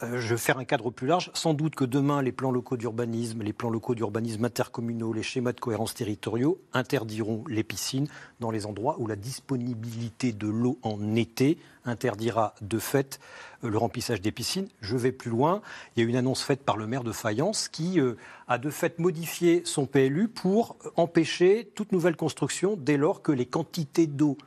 euh, 0.03 0.19
je 0.19 0.29
vais 0.29 0.37
faire 0.37 0.57
un 0.57 0.65
cadre 0.65 0.89
plus 0.89 1.07
large. 1.07 1.31
Sans 1.33 1.53
doute 1.53 1.75
que 1.75 1.85
demain, 1.85 2.21
les 2.21 2.31
plans 2.31 2.51
locaux 2.51 2.77
d'urbanisme, 2.77 3.41
les 3.43 3.53
plans 3.53 3.69
locaux 3.69 3.95
d'urbanisme 3.95 4.45
intercommunaux, 4.45 5.13
les 5.13 5.23
schémas 5.23 5.53
de 5.53 5.59
cohérence 5.59 5.93
territoriaux 5.93 6.59
interdiront 6.73 7.43
les 7.47 7.63
piscines 7.63 8.07
dans 8.39 8.51
les 8.51 8.65
endroits 8.65 8.95
où 8.99 9.07
la 9.07 9.15
disponibilité 9.15 10.31
de 10.31 10.47
l'eau 10.47 10.79
en 10.81 11.15
été 11.15 11.57
interdira 11.85 12.53
de 12.61 12.79
fait 12.79 13.19
euh, 13.63 13.69
le 13.69 13.77
remplissage 13.77 14.21
des 14.21 14.31
piscines. 14.31 14.67
Je 14.81 14.95
vais 14.95 15.11
plus 15.11 15.31
loin. 15.31 15.61
Il 15.95 16.03
y 16.03 16.05
a 16.05 16.09
une 16.09 16.15
annonce 16.15 16.43
faite 16.43 16.63
par 16.63 16.77
le 16.77 16.87
maire 16.87 17.03
de 17.03 17.11
Fayence 17.11 17.67
qui 17.67 17.99
euh, 17.99 18.15
a 18.47 18.57
de 18.57 18.69
fait 18.69 18.99
modifié 18.99 19.61
son 19.65 19.85
PLU 19.85 20.27
pour 20.27 20.77
empêcher 20.95 21.71
toute 21.75 21.91
nouvelle 21.91 22.15
construction 22.15 22.75
dès 22.77 22.97
lors 22.97 23.21
que 23.21 23.31
les 23.31 23.45
quantités 23.45 24.07
d'eau 24.07 24.37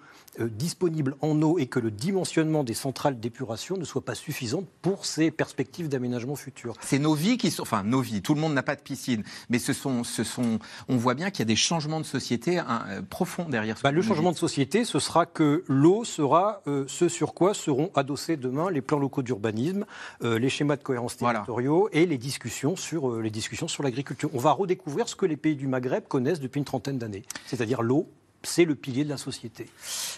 euh, 0.41 0.49
disponible 0.49 1.16
en 1.20 1.41
eau 1.43 1.59
et 1.59 1.66
que 1.66 1.78
le 1.78 1.91
dimensionnement 1.91 2.64
des 2.64 2.74
centrales 2.74 3.20
d'épuration 3.20 3.76
ne 3.76 3.85
soit 3.85 4.05
pas 4.05 4.14
suffisant 4.14 4.64
pour 4.82 5.07
ces 5.07 5.30
perspectives 5.30 5.89
d'aménagement 5.89 6.37
futur. 6.37 6.74
C'est 6.80 6.99
nos 6.99 7.14
vies 7.14 7.39
qui 7.39 7.51
sont, 7.51 7.62
enfin 7.62 7.82
nos 7.85 8.01
vies, 8.01 8.22
tout 8.22 8.35
le 8.35 8.41
monde 8.41 8.55
n'a 8.55 8.62
pas 8.62 8.74
de 8.76 8.80
piscine, 8.80 9.22
mais 9.49 9.59
ce 9.59 9.72
sont, 9.72 10.03
ce 10.03 10.24
sont, 10.24 10.59
on 10.89 10.97
voit 10.97 11.14
bien 11.14 11.30
qu'il 11.30 11.41
y 11.41 11.43
a 11.43 11.47
des 11.47 11.57
changements 11.57 12.01
de 12.01 12.05
société 12.05 12.59
hein, 12.59 12.85
euh, 12.89 13.03
profonds 13.03 13.49
derrière. 13.49 13.78
Ce 13.78 13.82
bah, 13.82 13.93
le 13.93 14.03
changement 14.03 14.32
de 14.32 14.37
société, 14.37 14.85
ce 14.85 14.99
sera 14.99 15.26
que 15.26 15.64
l'eau 15.68 16.05
sera 16.05 16.62
euh, 16.66 16.85
ce 16.89 17.09
sur 17.09 17.35
quoi 17.35 17.55
seront 17.55 17.91
adossés 17.95 18.37
demain 18.37 18.70
les 18.70 18.80
plans 18.80 18.99
locaux 18.99 19.22
d'urbanisme, 19.22 19.85
les 20.22 20.49
schémas 20.49 20.76
de 20.76 20.82
cohérence 20.82 21.16
territoriaux 21.16 21.89
et 21.93 22.07
les 22.07 22.18
discussions 22.18 22.76
sur 22.76 23.20
les 23.20 23.30
discussions 23.30 23.68
sur 23.68 23.82
l'agriculture. 23.82 24.30
On 24.32 24.39
va 24.39 24.53
redécouvrir 24.53 25.09
ce 25.09 25.16
que 25.16 25.26
les 25.26 25.37
pays 25.37 25.57
du 25.57 25.66
Maghreb 25.66 26.05
connaissent 26.09 26.41
depuis 26.41 26.59
une 26.59 26.64
trentaine 26.64 26.99
d'années, 26.99 27.22
c'est-à-dire 27.47 27.82
l'eau 27.82 28.09
c'est 28.45 28.65
le 28.65 28.75
pilier 28.75 29.05
de 29.05 29.09
la 29.09 29.17
société. 29.17 29.67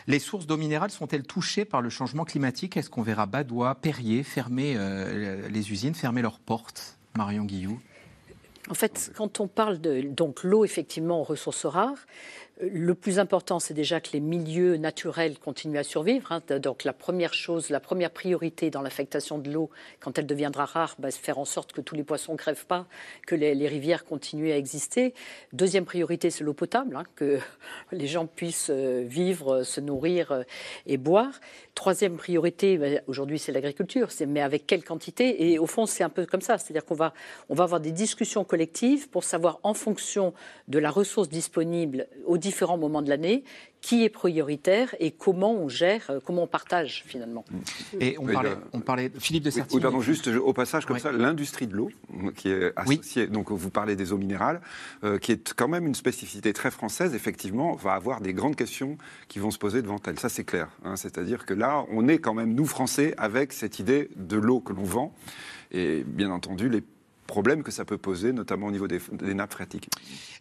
Les 0.06 0.18
sources 0.18 0.46
d'eau 0.46 0.56
minérale 0.56 0.90
sont-elles 0.90 1.22
touchées 1.22 1.64
par 1.64 1.80
le 1.80 1.90
changement 1.90 2.24
climatique? 2.24 2.76
Est-ce 2.76 2.90
qu'on 2.90 3.02
verra 3.02 3.26
Badois, 3.26 3.74
Perrier 3.76 4.22
fermer 4.22 4.74
euh, 4.76 5.48
les 5.48 5.72
usines, 5.72 5.94
fermer 5.94 6.22
leurs 6.22 6.38
portes? 6.38 6.96
Marion 7.16 7.44
Guillou. 7.44 7.80
En 8.68 8.74
fait, 8.74 9.12
quand 9.16 9.40
on 9.40 9.46
parle 9.46 9.80
de 9.80 10.02
donc 10.02 10.42
l'eau, 10.42 10.64
effectivement, 10.64 11.22
ressources 11.22 11.66
rares, 11.66 12.06
le 12.58 12.94
plus 12.94 13.18
important, 13.18 13.58
c'est 13.60 13.74
déjà 13.74 14.00
que 14.00 14.08
les 14.14 14.20
milieux 14.20 14.78
naturels 14.78 15.38
continuent 15.38 15.76
à 15.76 15.82
survivre. 15.82 16.32
Hein. 16.32 16.40
Donc 16.58 16.84
la 16.84 16.94
première 16.94 17.34
chose, 17.34 17.68
la 17.68 17.80
première 17.80 18.10
priorité 18.10 18.70
dans 18.70 18.80
l'affectation 18.80 19.38
de 19.38 19.50
l'eau, 19.50 19.68
quand 20.00 20.18
elle 20.18 20.26
deviendra 20.26 20.64
rare, 20.64 20.94
bah, 20.98 21.10
c'est 21.10 21.20
faire 21.20 21.38
en 21.38 21.44
sorte 21.44 21.72
que 21.72 21.82
tous 21.82 21.94
les 21.94 22.02
poissons 22.02 22.32
ne 22.32 22.38
crèvent 22.38 22.64
pas, 22.64 22.86
que 23.26 23.34
les, 23.34 23.66
rivières 23.68 24.06
continuent 24.06 24.52
à 24.52 24.56
exister. 24.56 25.12
Deuxième 25.52 25.84
priorité, 25.84 26.30
c'est 26.30 26.44
l'eau 26.44 26.54
potable, 26.54 26.96
hein, 26.96 27.04
que 27.14 27.40
les 27.92 28.06
gens 28.06 28.26
puissent 28.26 28.70
euh, 28.70 29.04
vivre, 29.06 29.62
se 29.62 29.80
nourrir 29.82 30.32
euh, 30.32 30.42
et 30.86 30.96
boire. 30.96 31.40
Troisième 31.74 32.16
priorité, 32.16 32.78
bah, 32.78 32.86
aujourd'hui, 33.06 33.38
c'est 33.38 33.52
l'agriculture, 33.52 34.08
mais 34.26 34.40
avec 34.40 34.66
quelle 34.66 34.82
quantité? 34.82 35.52
Et 35.52 35.58
au 35.58 35.66
fond, 35.66 35.84
c'est 35.84 36.04
un 36.04 36.08
peu 36.08 36.24
comme 36.24 36.40
ça, 36.40 36.56
c'est-à-dire 36.56 36.86
qu'on 36.86 36.94
va, 36.94 37.12
on 37.50 37.54
va 37.54 37.64
avoir 37.64 37.80
des 37.80 37.92
discussions 37.92 38.44
collectives 38.44 39.10
pour 39.10 39.24
savoir, 39.24 39.60
en 39.62 39.74
fonction 39.74 40.32
de 40.68 40.78
la 40.78 40.90
ressource 40.90 41.28
disponible 41.28 42.06
au 42.24 42.38
différents 42.46 42.78
moments 42.78 43.02
de 43.02 43.08
l'année, 43.08 43.42
qui 43.80 44.04
est 44.04 44.08
prioritaire 44.08 44.94
et 45.00 45.10
comment 45.10 45.52
on 45.52 45.68
gère, 45.68 46.02
euh, 46.10 46.20
comment 46.24 46.44
on 46.44 46.46
partage 46.46 47.02
finalement. 47.06 47.44
Et 48.00 48.16
on 48.18 48.26
parlait, 48.26 48.56
on 48.72 48.80
parlait 48.80 49.10
Philippe 49.18 49.44
de 49.44 49.50
Sertigny. 49.50 49.76
Oui, 49.76 49.82
pardon, 49.82 50.00
juste 50.00 50.28
au 50.28 50.52
passage 50.52 50.86
comme 50.86 50.98
ça, 50.98 51.12
l'industrie 51.12 51.66
de 51.66 51.74
l'eau, 51.74 51.90
qui 52.36 52.48
est 52.50 52.72
associée, 52.76 53.26
donc 53.26 53.50
vous 53.50 53.70
parlez 53.70 53.96
des 53.96 54.12
eaux 54.12 54.18
minérales, 54.18 54.60
euh, 55.04 55.18
qui 55.18 55.32
est 55.32 55.54
quand 55.54 55.68
même 55.68 55.86
une 55.86 55.94
spécificité 55.94 56.52
très 56.52 56.70
française, 56.70 57.14
effectivement, 57.14 57.74
va 57.74 57.92
avoir 57.92 58.20
des 58.20 58.32
grandes 58.32 58.56
questions 58.56 58.96
qui 59.28 59.38
vont 59.38 59.50
se 59.50 59.58
poser 59.58 59.82
devant 59.82 60.00
elle. 60.06 60.18
Ça, 60.18 60.28
c'est 60.28 60.44
clair. 60.44 60.68
Hein. 60.84 60.96
C'est-à-dire 60.96 61.46
que 61.46 61.54
là, 61.54 61.84
on 61.90 62.06
est 62.08 62.18
quand 62.18 62.34
même, 62.34 62.54
nous, 62.54 62.66
Français, 62.66 63.14
avec 63.18 63.52
cette 63.52 63.78
idée 63.78 64.08
de 64.16 64.36
l'eau 64.36 64.60
que 64.60 64.72
l'on 64.72 64.84
vend. 64.84 65.14
Et 65.72 66.04
bien 66.04 66.30
entendu, 66.30 66.68
les 66.68 66.82
problèmes 67.26 67.62
que 67.62 67.70
ça 67.70 67.84
peut 67.84 67.98
poser, 67.98 68.32
notamment 68.32 68.66
au 68.66 68.70
niveau 68.70 68.88
des, 68.88 69.00
nappes 69.34 69.52
phréatiques. 69.52 69.88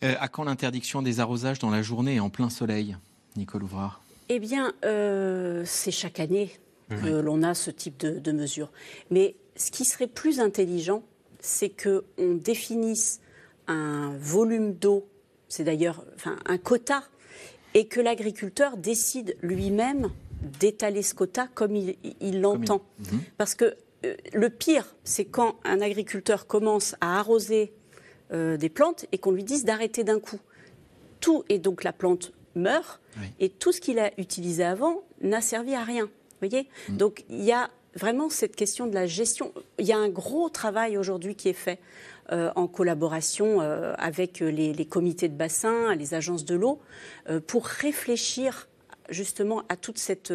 Euh, 0.03 0.15
à 0.19 0.27
quand 0.27 0.43
l'interdiction 0.43 1.01
des 1.01 1.19
arrosages 1.19 1.59
dans 1.59 1.69
la 1.69 1.81
journée 1.81 2.15
et 2.15 2.19
en 2.19 2.29
plein 2.29 2.49
soleil, 2.49 2.95
Nicole 3.35 3.63
Ouvrard? 3.63 4.01
Eh 4.29 4.39
bien, 4.39 4.73
euh, 4.83 5.63
c'est 5.65 5.91
chaque 5.91 6.19
année 6.19 6.51
que 6.89 7.19
l'on 7.19 7.41
a 7.41 7.55
ce 7.55 7.71
type 7.71 7.97
de, 7.97 8.31
mesures. 8.31 8.71
Mais 9.09 9.35
ce 9.55 9.71
qui 9.71 9.85
serait 9.85 10.07
plus 10.07 10.39
intelligent, 10.39 11.03
c'est 11.39 11.69
qu'on 11.69 12.35
définisse 12.35 13.21
un 13.67 14.15
volume 14.19 14.73
d'eau, 14.73 15.07
c'est 15.47 15.63
d'ailleurs 15.63 16.05
enfin, 16.15 16.37
un 16.45 16.57
quota, 16.57 17.03
et 17.73 17.87
que 17.87 17.99
l'agriculteur 17.99 18.77
décide 18.77 19.35
lui-même 19.41 20.09
d'étaler 20.59 21.01
ce 21.01 21.15
quota 21.15 21.47
comme 21.53 21.75
il 21.75 22.41
l'entend. 22.41 22.81
Mhm. 22.99 23.21
Parce 23.37 23.55
que 23.55 23.75
le 24.33 24.49
pire, 24.49 24.95
c'est 25.03 25.25
quand 25.25 25.55
un 25.63 25.81
agriculteur 25.81 26.47
commence 26.47 26.95
à 27.01 27.19
arroser 27.19 27.73
euh, 28.33 28.57
des 28.57 28.69
plantes 28.69 29.05
et 29.11 29.19
qu'on 29.19 29.31
lui 29.31 29.43
dise 29.43 29.65
d'arrêter 29.65 30.03
d'un 30.03 30.19
coup. 30.19 30.39
Tout, 31.19 31.43
et 31.47 31.59
donc 31.59 31.83
la 31.83 31.93
plante 31.93 32.33
meurt, 32.55 33.01
et 33.39 33.49
tout 33.49 33.71
ce 33.71 33.81
qu'il 33.81 33.99
a 33.99 34.11
utilisé 34.19 34.63
avant 34.63 35.03
n'a 35.21 35.41
servi 35.41 35.75
à 35.75 35.83
rien. 35.83 36.09
voyez? 36.39 36.67
Mm. 36.89 36.97
Donc 36.97 37.23
il 37.29 37.43
y 37.43 37.51
a 37.51 37.69
vraiment 37.93 38.29
cette 38.29 38.55
question 38.55 38.87
de 38.87 38.95
la 38.95 39.05
gestion. 39.05 39.53
Il 39.77 39.85
y 39.85 39.91
a 39.91 39.97
un 39.97 40.09
gros 40.09 40.49
travail 40.49 40.97
aujourd'hui 40.97 41.35
qui 41.35 41.49
est 41.49 41.53
fait 41.53 41.79
euh, 42.31 42.51
en 42.55 42.67
collaboration 42.67 43.59
avec 43.59 44.39
les, 44.39 44.85
comités 44.85 45.29
de 45.29 45.35
bassin, 45.35 45.93
les 45.95 46.13
agences 46.13 46.45
de 46.45 46.55
l'eau, 46.55 46.79
pour 47.47 47.65
réfléchir 47.65 48.67
justement 49.09 49.63
à 49.69 49.75
toute 49.75 49.97
cette 49.97 50.33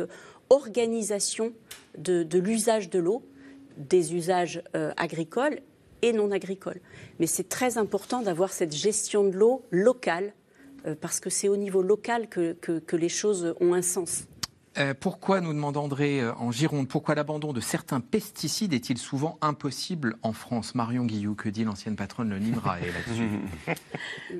organisation 0.48 1.52
de 1.98 2.38
l'usage 2.38 2.88
de 2.88 2.98
l'eau 2.98 3.24
des 3.80 4.14
usages 4.14 4.62
euh, 4.76 4.92
agricoles 4.96 5.60
et 6.02 6.12
non 6.12 6.30
agricoles. 6.30 6.80
Mais 7.18 7.26
c'est 7.26 7.48
très 7.48 7.78
important 7.78 8.22
d'avoir 8.22 8.52
cette 8.52 8.74
gestion 8.74 9.24
de 9.24 9.36
l'eau 9.36 9.62
locale, 9.70 10.32
euh, 10.86 10.94
parce 10.98 11.20
que 11.20 11.30
c'est 11.30 11.48
au 11.48 11.56
niveau 11.56 11.82
local 11.82 12.28
que, 12.28 12.52
que, 12.52 12.96
les 12.96 13.08
choses 13.08 13.54
ont 13.60 13.74
un 13.74 13.82
sens. 13.82 14.24
Euh, 14.78 14.94
pourquoi, 14.98 15.40
nous 15.40 15.52
demande 15.52 15.76
André 15.76 16.26
en 16.30 16.52
Gironde, 16.52 16.88
pourquoi 16.88 17.14
l'abandon 17.14 17.52
de 17.52 17.60
certains 17.60 18.00
pesticides 18.00 18.72
est-il 18.72 18.98
souvent 18.98 19.36
impossible 19.40 20.16
en 20.22 20.32
France? 20.32 20.74
Marion 20.74 21.04
Guillou, 21.04 21.34
que 21.34 21.48
dit 21.48 21.64
l'ancienne 21.64 21.96
patronne 21.96 22.30
de 22.30 22.36
l'INRAE 22.36 22.78
là-dessus 22.80 23.30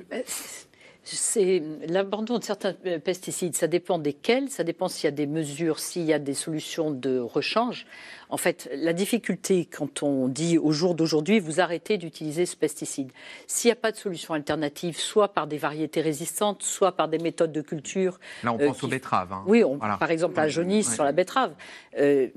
C'est 1.03 1.63
l'abandon 1.87 2.37
de 2.37 2.43
certains 2.43 2.73
pesticides. 3.03 3.55
Ça 3.55 3.67
dépend 3.67 3.97
desquels, 3.97 4.49
ça 4.49 4.63
dépend 4.63 4.87
s'il 4.87 5.05
y 5.05 5.07
a 5.07 5.11
des 5.11 5.25
mesures, 5.25 5.79
s'il 5.79 6.03
y 6.03 6.13
a 6.13 6.19
des 6.19 6.35
solutions 6.35 6.91
de 6.91 7.17
rechange. 7.17 7.87
En 8.29 8.37
fait, 8.37 8.69
la 8.73 8.93
difficulté 8.93 9.65
quand 9.65 10.03
on 10.03 10.27
dit 10.27 10.59
au 10.59 10.71
jour 10.71 10.93
d'aujourd'hui, 10.93 11.39
vous 11.39 11.59
arrêtez 11.59 11.97
d'utiliser 11.97 12.45
ce 12.45 12.55
pesticide. 12.55 13.11
S'il 13.47 13.69
n'y 13.69 13.73
a 13.73 13.77
pas 13.77 13.91
de 13.91 13.97
solution 13.97 14.35
alternative, 14.35 14.99
soit 14.99 15.33
par 15.33 15.47
des 15.47 15.57
variétés 15.57 16.01
résistantes, 16.01 16.61
soit 16.61 16.91
par 16.91 17.07
des 17.07 17.17
méthodes 17.17 17.51
de 17.51 17.61
culture. 17.61 18.19
Là, 18.43 18.53
on 18.53 18.57
pense 18.59 18.83
aux 18.83 18.87
betteraves. 18.87 19.33
Hein. 19.33 19.43
Oui, 19.47 19.63
par 19.99 20.11
exemple, 20.11 20.35
la 20.35 20.49
jaunisse 20.49 20.93
sur 20.93 21.03
la 21.03 21.13
betterave. 21.13 21.53
Euh, 21.97 22.27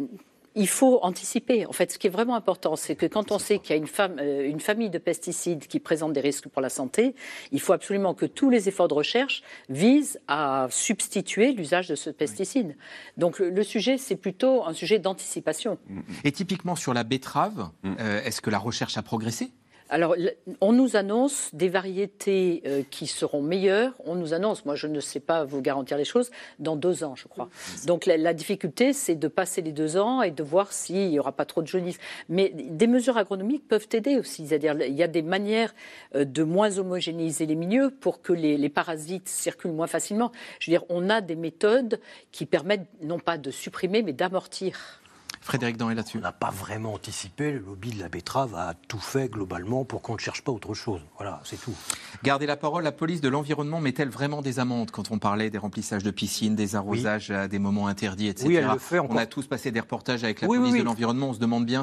il 0.54 0.68
faut 0.68 1.00
anticiper. 1.02 1.66
En 1.66 1.72
fait, 1.72 1.92
ce 1.92 1.98
qui 1.98 2.06
est 2.06 2.10
vraiment 2.10 2.36
important, 2.36 2.76
c'est 2.76 2.94
que 2.94 3.06
quand 3.06 3.32
on 3.32 3.38
sait 3.38 3.58
qu'il 3.58 3.74
y 3.74 3.78
a 3.78 3.82
une, 3.82 3.88
euh, 4.20 4.48
une, 4.48 4.60
famille 4.60 4.90
de 4.90 4.98
pesticides 4.98 5.66
qui 5.66 5.80
présentent 5.80 6.12
des 6.12 6.20
risques 6.20 6.48
pour 6.48 6.62
la 6.62 6.68
santé, 6.68 7.14
il 7.50 7.60
faut 7.60 7.72
absolument 7.72 8.14
que 8.14 8.26
tous 8.26 8.50
les 8.50 8.68
efforts 8.68 8.88
de 8.88 8.94
recherche 8.94 9.42
visent 9.68 10.20
à 10.28 10.68
substituer 10.70 11.52
l'usage 11.52 11.88
de 11.88 11.94
ce 11.94 12.10
pesticide. 12.10 12.76
Donc 13.16 13.38
le, 13.38 13.62
sujet, 13.62 13.98
c'est 13.98 14.16
plutôt 14.16 14.64
un 14.64 14.72
sujet 14.72 14.98
d'anticipation. 14.98 15.78
Et 16.22 16.32
typiquement 16.32 16.76
sur 16.76 16.94
la 16.94 17.02
betterave, 17.02 17.70
mm. 17.82 17.94
euh, 18.00 18.22
est-ce 18.22 18.40
que 18.40 18.50
la 18.50 18.58
recherche 18.58 18.96
a 18.96 19.02
progressé? 19.02 19.50
Alors, 19.90 20.16
on 20.62 20.72
nous 20.72 20.96
annonce 20.96 21.50
des 21.52 21.68
variétés 21.68 22.62
euh, 22.66 22.82
qui 22.90 23.06
seront 23.06 23.42
meilleures. 23.42 23.92
On 24.04 24.14
nous 24.14 24.32
annonce, 24.32 24.64
moi 24.64 24.76
je 24.76 24.86
ne 24.86 24.98
sais 24.98 25.20
pas 25.20 25.44
vous 25.44 25.60
garantir 25.60 25.98
les 25.98 26.06
choses, 26.06 26.30
dans 26.58 26.74
deux 26.74 27.04
ans, 27.04 27.14
je 27.14 27.28
crois. 27.28 27.50
Donc 27.86 28.06
la, 28.06 28.32
difficulté, 28.32 28.94
c'est 28.94 29.14
de 29.14 29.28
passer 29.28 29.60
les 29.60 29.72
deux 29.72 29.98
ans 29.98 30.22
et 30.22 30.30
de 30.30 30.42
voir 30.42 30.72
s'il 30.72 31.10
n'y 31.10 31.18
aura 31.18 31.32
pas 31.32 31.44
trop 31.44 31.60
de 31.60 31.66
jaunisse. 31.66 31.98
Mais 32.30 32.50
des 32.54 32.86
mesures 32.86 33.18
agronomiques 33.18 33.68
peuvent 33.68 33.88
aider 33.92 34.16
aussi. 34.16 34.46
C'est-à-dire, 34.46 34.74
il 34.80 34.94
y 34.94 35.02
a 35.02 35.08
des 35.08 35.22
manières 35.22 35.74
euh, 36.14 36.24
de 36.24 36.42
moins 36.42 36.78
homogénéiser 36.78 37.44
les 37.44 37.54
milieux 37.54 37.90
pour 37.90 38.22
que 38.22 38.32
les, 38.32 38.56
les 38.56 38.70
parasites 38.70 39.28
circulent 39.28 39.72
moins 39.72 39.86
facilement. 39.86 40.32
Je 40.60 40.70
veux 40.70 40.78
dire, 40.78 40.86
on 40.88 41.10
a 41.10 41.20
des 41.20 41.36
méthodes 41.36 42.00
qui 42.32 42.46
permettent 42.46 42.88
non 43.02 43.18
pas 43.18 43.36
de 43.36 43.50
supprimer, 43.50 44.02
mais 44.02 44.14
d'amortir 44.14 45.02
Frédéric 45.44 45.76
est 45.78 45.94
là-dessus. 45.94 46.16
On 46.16 46.22
n'a 46.22 46.32
pas 46.32 46.48
vraiment 46.48 46.94
anticipé. 46.94 47.52
Le 47.52 47.58
lobby 47.58 47.90
de 47.90 48.00
la 48.00 48.08
betterave 48.08 48.54
a 48.54 48.72
tout 48.88 48.98
fait 48.98 49.28
globalement 49.28 49.84
pour 49.84 50.00
qu'on 50.00 50.14
ne 50.14 50.18
cherche 50.18 50.40
pas 50.40 50.50
autre 50.50 50.72
chose. 50.72 51.02
Voilà, 51.18 51.42
c'est 51.44 51.60
tout. 51.60 51.74
Gardez 52.22 52.46
la 52.46 52.56
parole. 52.56 52.82
La 52.82 52.92
police 52.92 53.20
de 53.20 53.28
l'environnement 53.28 53.78
met-elle 53.78 54.08
vraiment 54.08 54.40
des 54.40 54.58
amendes 54.58 54.90
quand 54.90 55.10
on 55.10 55.18
parlait 55.18 55.50
des 55.50 55.58
remplissages 55.58 56.02
de 56.02 56.10
piscines, 56.10 56.56
des 56.56 56.76
arrosages 56.76 57.30
à 57.30 57.46
des 57.46 57.58
moments 57.58 57.88
interdits, 57.88 58.28
etc. 58.28 58.48
Oui, 58.48 58.54
elle 58.54 58.68
le 58.68 58.78
fait. 58.78 58.98
On 58.98 59.18
a 59.18 59.26
tous 59.26 59.46
passé 59.46 59.70
des 59.70 59.80
reportages 59.80 60.24
avec 60.24 60.40
la 60.40 60.48
police 60.48 60.76
de 60.76 60.82
l'environnement. 60.82 61.28
On 61.28 61.34
se 61.34 61.40
demande 61.40 61.66
bien. 61.66 61.82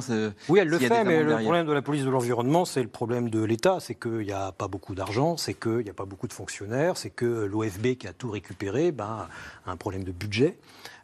Oui, 0.50 0.58
elle 0.58 0.68
le 0.68 0.80
fait, 0.80 1.04
mais 1.04 1.22
le 1.22 1.36
problème 1.36 1.68
de 1.68 1.74
la 1.74 1.84
police 1.84 2.04
de 2.04 2.10
l'environnement, 2.10 2.66
c'est 2.66 2.82
le 2.82 2.90
problème 2.90 3.30
de 3.30 3.44
l'État. 3.44 3.78
C'est 3.80 3.94
qu'il 3.94 4.26
n'y 4.26 4.32
a 4.32 4.52
pas 4.52 4.68
beaucoup 4.68 4.96
d'argent, 4.96 5.38
c'est 5.38 5.54
qu'il 5.54 5.84
n'y 5.84 5.90
a 5.92 5.94
pas 5.94 6.06
beaucoup 6.06 6.28
de 6.28 6.34
fonctionnaires, 6.34 6.98
c'est 6.98 7.12
que 7.12 7.46
l'OFB 7.46 7.96
qui 8.00 8.08
a 8.08 8.14
tout 8.14 8.32
récupéré 8.32 8.92
ben, 8.92 9.28
a 9.68 9.72
un 9.72 9.78
problème 9.78 10.04
de 10.04 10.12
budget. 10.12 10.58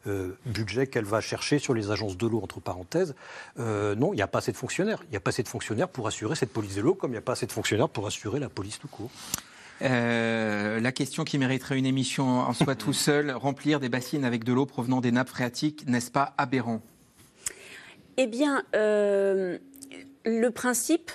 Euh, 0.07 0.37
budget 0.45 0.87
qu'elle 0.87 1.03
va 1.03 1.19
chercher 1.19 1.59
sur 1.59 1.73
les 1.73 1.91
agences 1.91 2.17
de 2.17 2.27
l'eau, 2.27 2.39
entre 2.41 2.61
parenthèses. 2.61 3.13
Euh, 3.59 3.93
non, 3.95 4.13
il 4.13 4.15
n'y 4.15 4.21
a 4.21 4.27
pas 4.27 4.37
assez 4.39 4.53
de 4.53 4.57
fonctionnaires. 4.57 5.03
Il 5.05 5.09
n'y 5.09 5.17
a 5.17 5.19
pas 5.19 5.29
assez 5.29 5.43
de 5.43 5.47
fonctionnaires 5.49 5.89
pour 5.89 6.07
assurer 6.07 6.35
cette 6.35 6.53
police 6.53 6.75
de 6.75 6.81
l'eau, 6.81 6.93
comme 6.93 7.11
il 7.11 7.15
n'y 7.15 7.19
a 7.19 7.21
pas 7.21 7.33
assez 7.33 7.45
de 7.45 7.51
fonctionnaires 7.51 7.89
pour 7.89 8.07
assurer 8.07 8.39
la 8.39 8.47
police 8.47 8.79
tout 8.79 8.87
court. 8.87 9.09
Euh, 9.81 10.79
la 10.79 10.91
question 10.93 11.23
qui 11.23 11.37
mériterait 11.37 11.77
une 11.77 11.85
émission 11.85 12.39
en 12.39 12.53
soi 12.53 12.75
tout 12.77 12.93
seul, 12.93 13.31
remplir 13.31 13.81
des 13.81 13.89
bassines 13.89 14.23
avec 14.23 14.45
de 14.45 14.53
l'eau 14.53 14.65
provenant 14.65 15.01
des 15.01 15.11
nappes 15.11 15.29
phréatiques, 15.29 15.85
n'est-ce 15.87 16.11
pas 16.11 16.33
aberrant? 16.37 16.81
Eh 18.15 18.27
bien, 18.27 18.63
le 18.73 19.59
principe, 20.49 21.11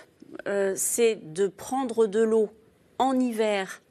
c'est 0.77 1.19
de 1.33 1.49
prendre 1.49 2.07
de 2.07 2.23
l'eau 2.23 2.51
en 2.99 3.19
hiver 3.19 3.83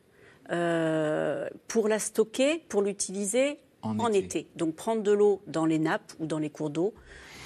pour 0.47 1.88
la 1.89 1.99
stocker, 1.99 2.64
pour 2.70 2.82
l'utiliser 2.82 3.58
en, 3.82 4.12
été. 4.14 4.48
Donc 4.56 4.76
prendre 4.76 5.04
de 5.04 5.12
l'eau 5.12 5.42
dans 5.48 5.66
les 5.66 5.80
nappes 5.80 6.14
ou 6.20 6.26
dans 6.26 6.40
les 6.40 6.50
cours 6.50 6.70
d'eau 6.70 6.94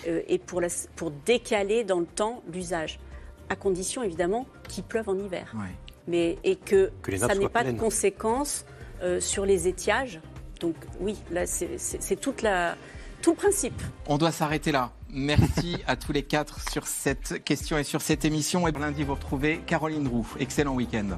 euh, 0.08 0.22
et 0.28 0.38
pour, 0.38 0.62
pour 0.96 1.12
décaler 1.12 1.84
dans 1.84 2.00
le 2.00 2.06
temps 2.06 2.44
l'usage, 2.52 3.00
à 3.50 3.56
condition 3.56 4.04
évidemment 4.04 4.46
qu'il 4.68 4.84
pleuve 4.84 5.10
en 5.10 5.18
hiver. 5.18 5.54
Mais, 6.08 6.38
et 6.44 6.56
que, 6.56 6.92
ça 7.18 7.34
n'ait 7.34 7.50
pas 7.50 7.64
de 7.64 7.72
conséquences 7.72 8.66
euh, 9.02 9.20
sur 9.20 9.46
les 9.46 9.68
étiages. 9.68 10.20
Donc 10.60 10.76
oui, 11.00 11.18
là 11.32 11.46
c'est 11.46 12.16
toute 12.20 12.42
la, 12.42 12.76
tout 13.22 13.32
le 13.32 13.38
principe. 13.38 13.82
On 14.08 14.18
doit 14.18 14.32
s'arrêter 14.32 14.72
là. 14.72 14.92
Merci 15.10 15.78
à 15.88 15.96
tous 15.96 16.12
les 16.12 16.24
quatre 16.24 16.60
sur 16.70 16.88
cette 16.88 17.44
question 17.44 17.78
et 17.78 17.84
sur 17.84 18.02
cette 18.02 18.26
émission. 18.26 18.68
Et 18.68 18.72
lundi, 18.72 19.04
vous 19.04 19.16
retrouvez 19.16 19.62
Caroline 19.66 20.08
Roux. 20.08 20.28
Excellent 20.40 20.76
week-end. 20.76 21.18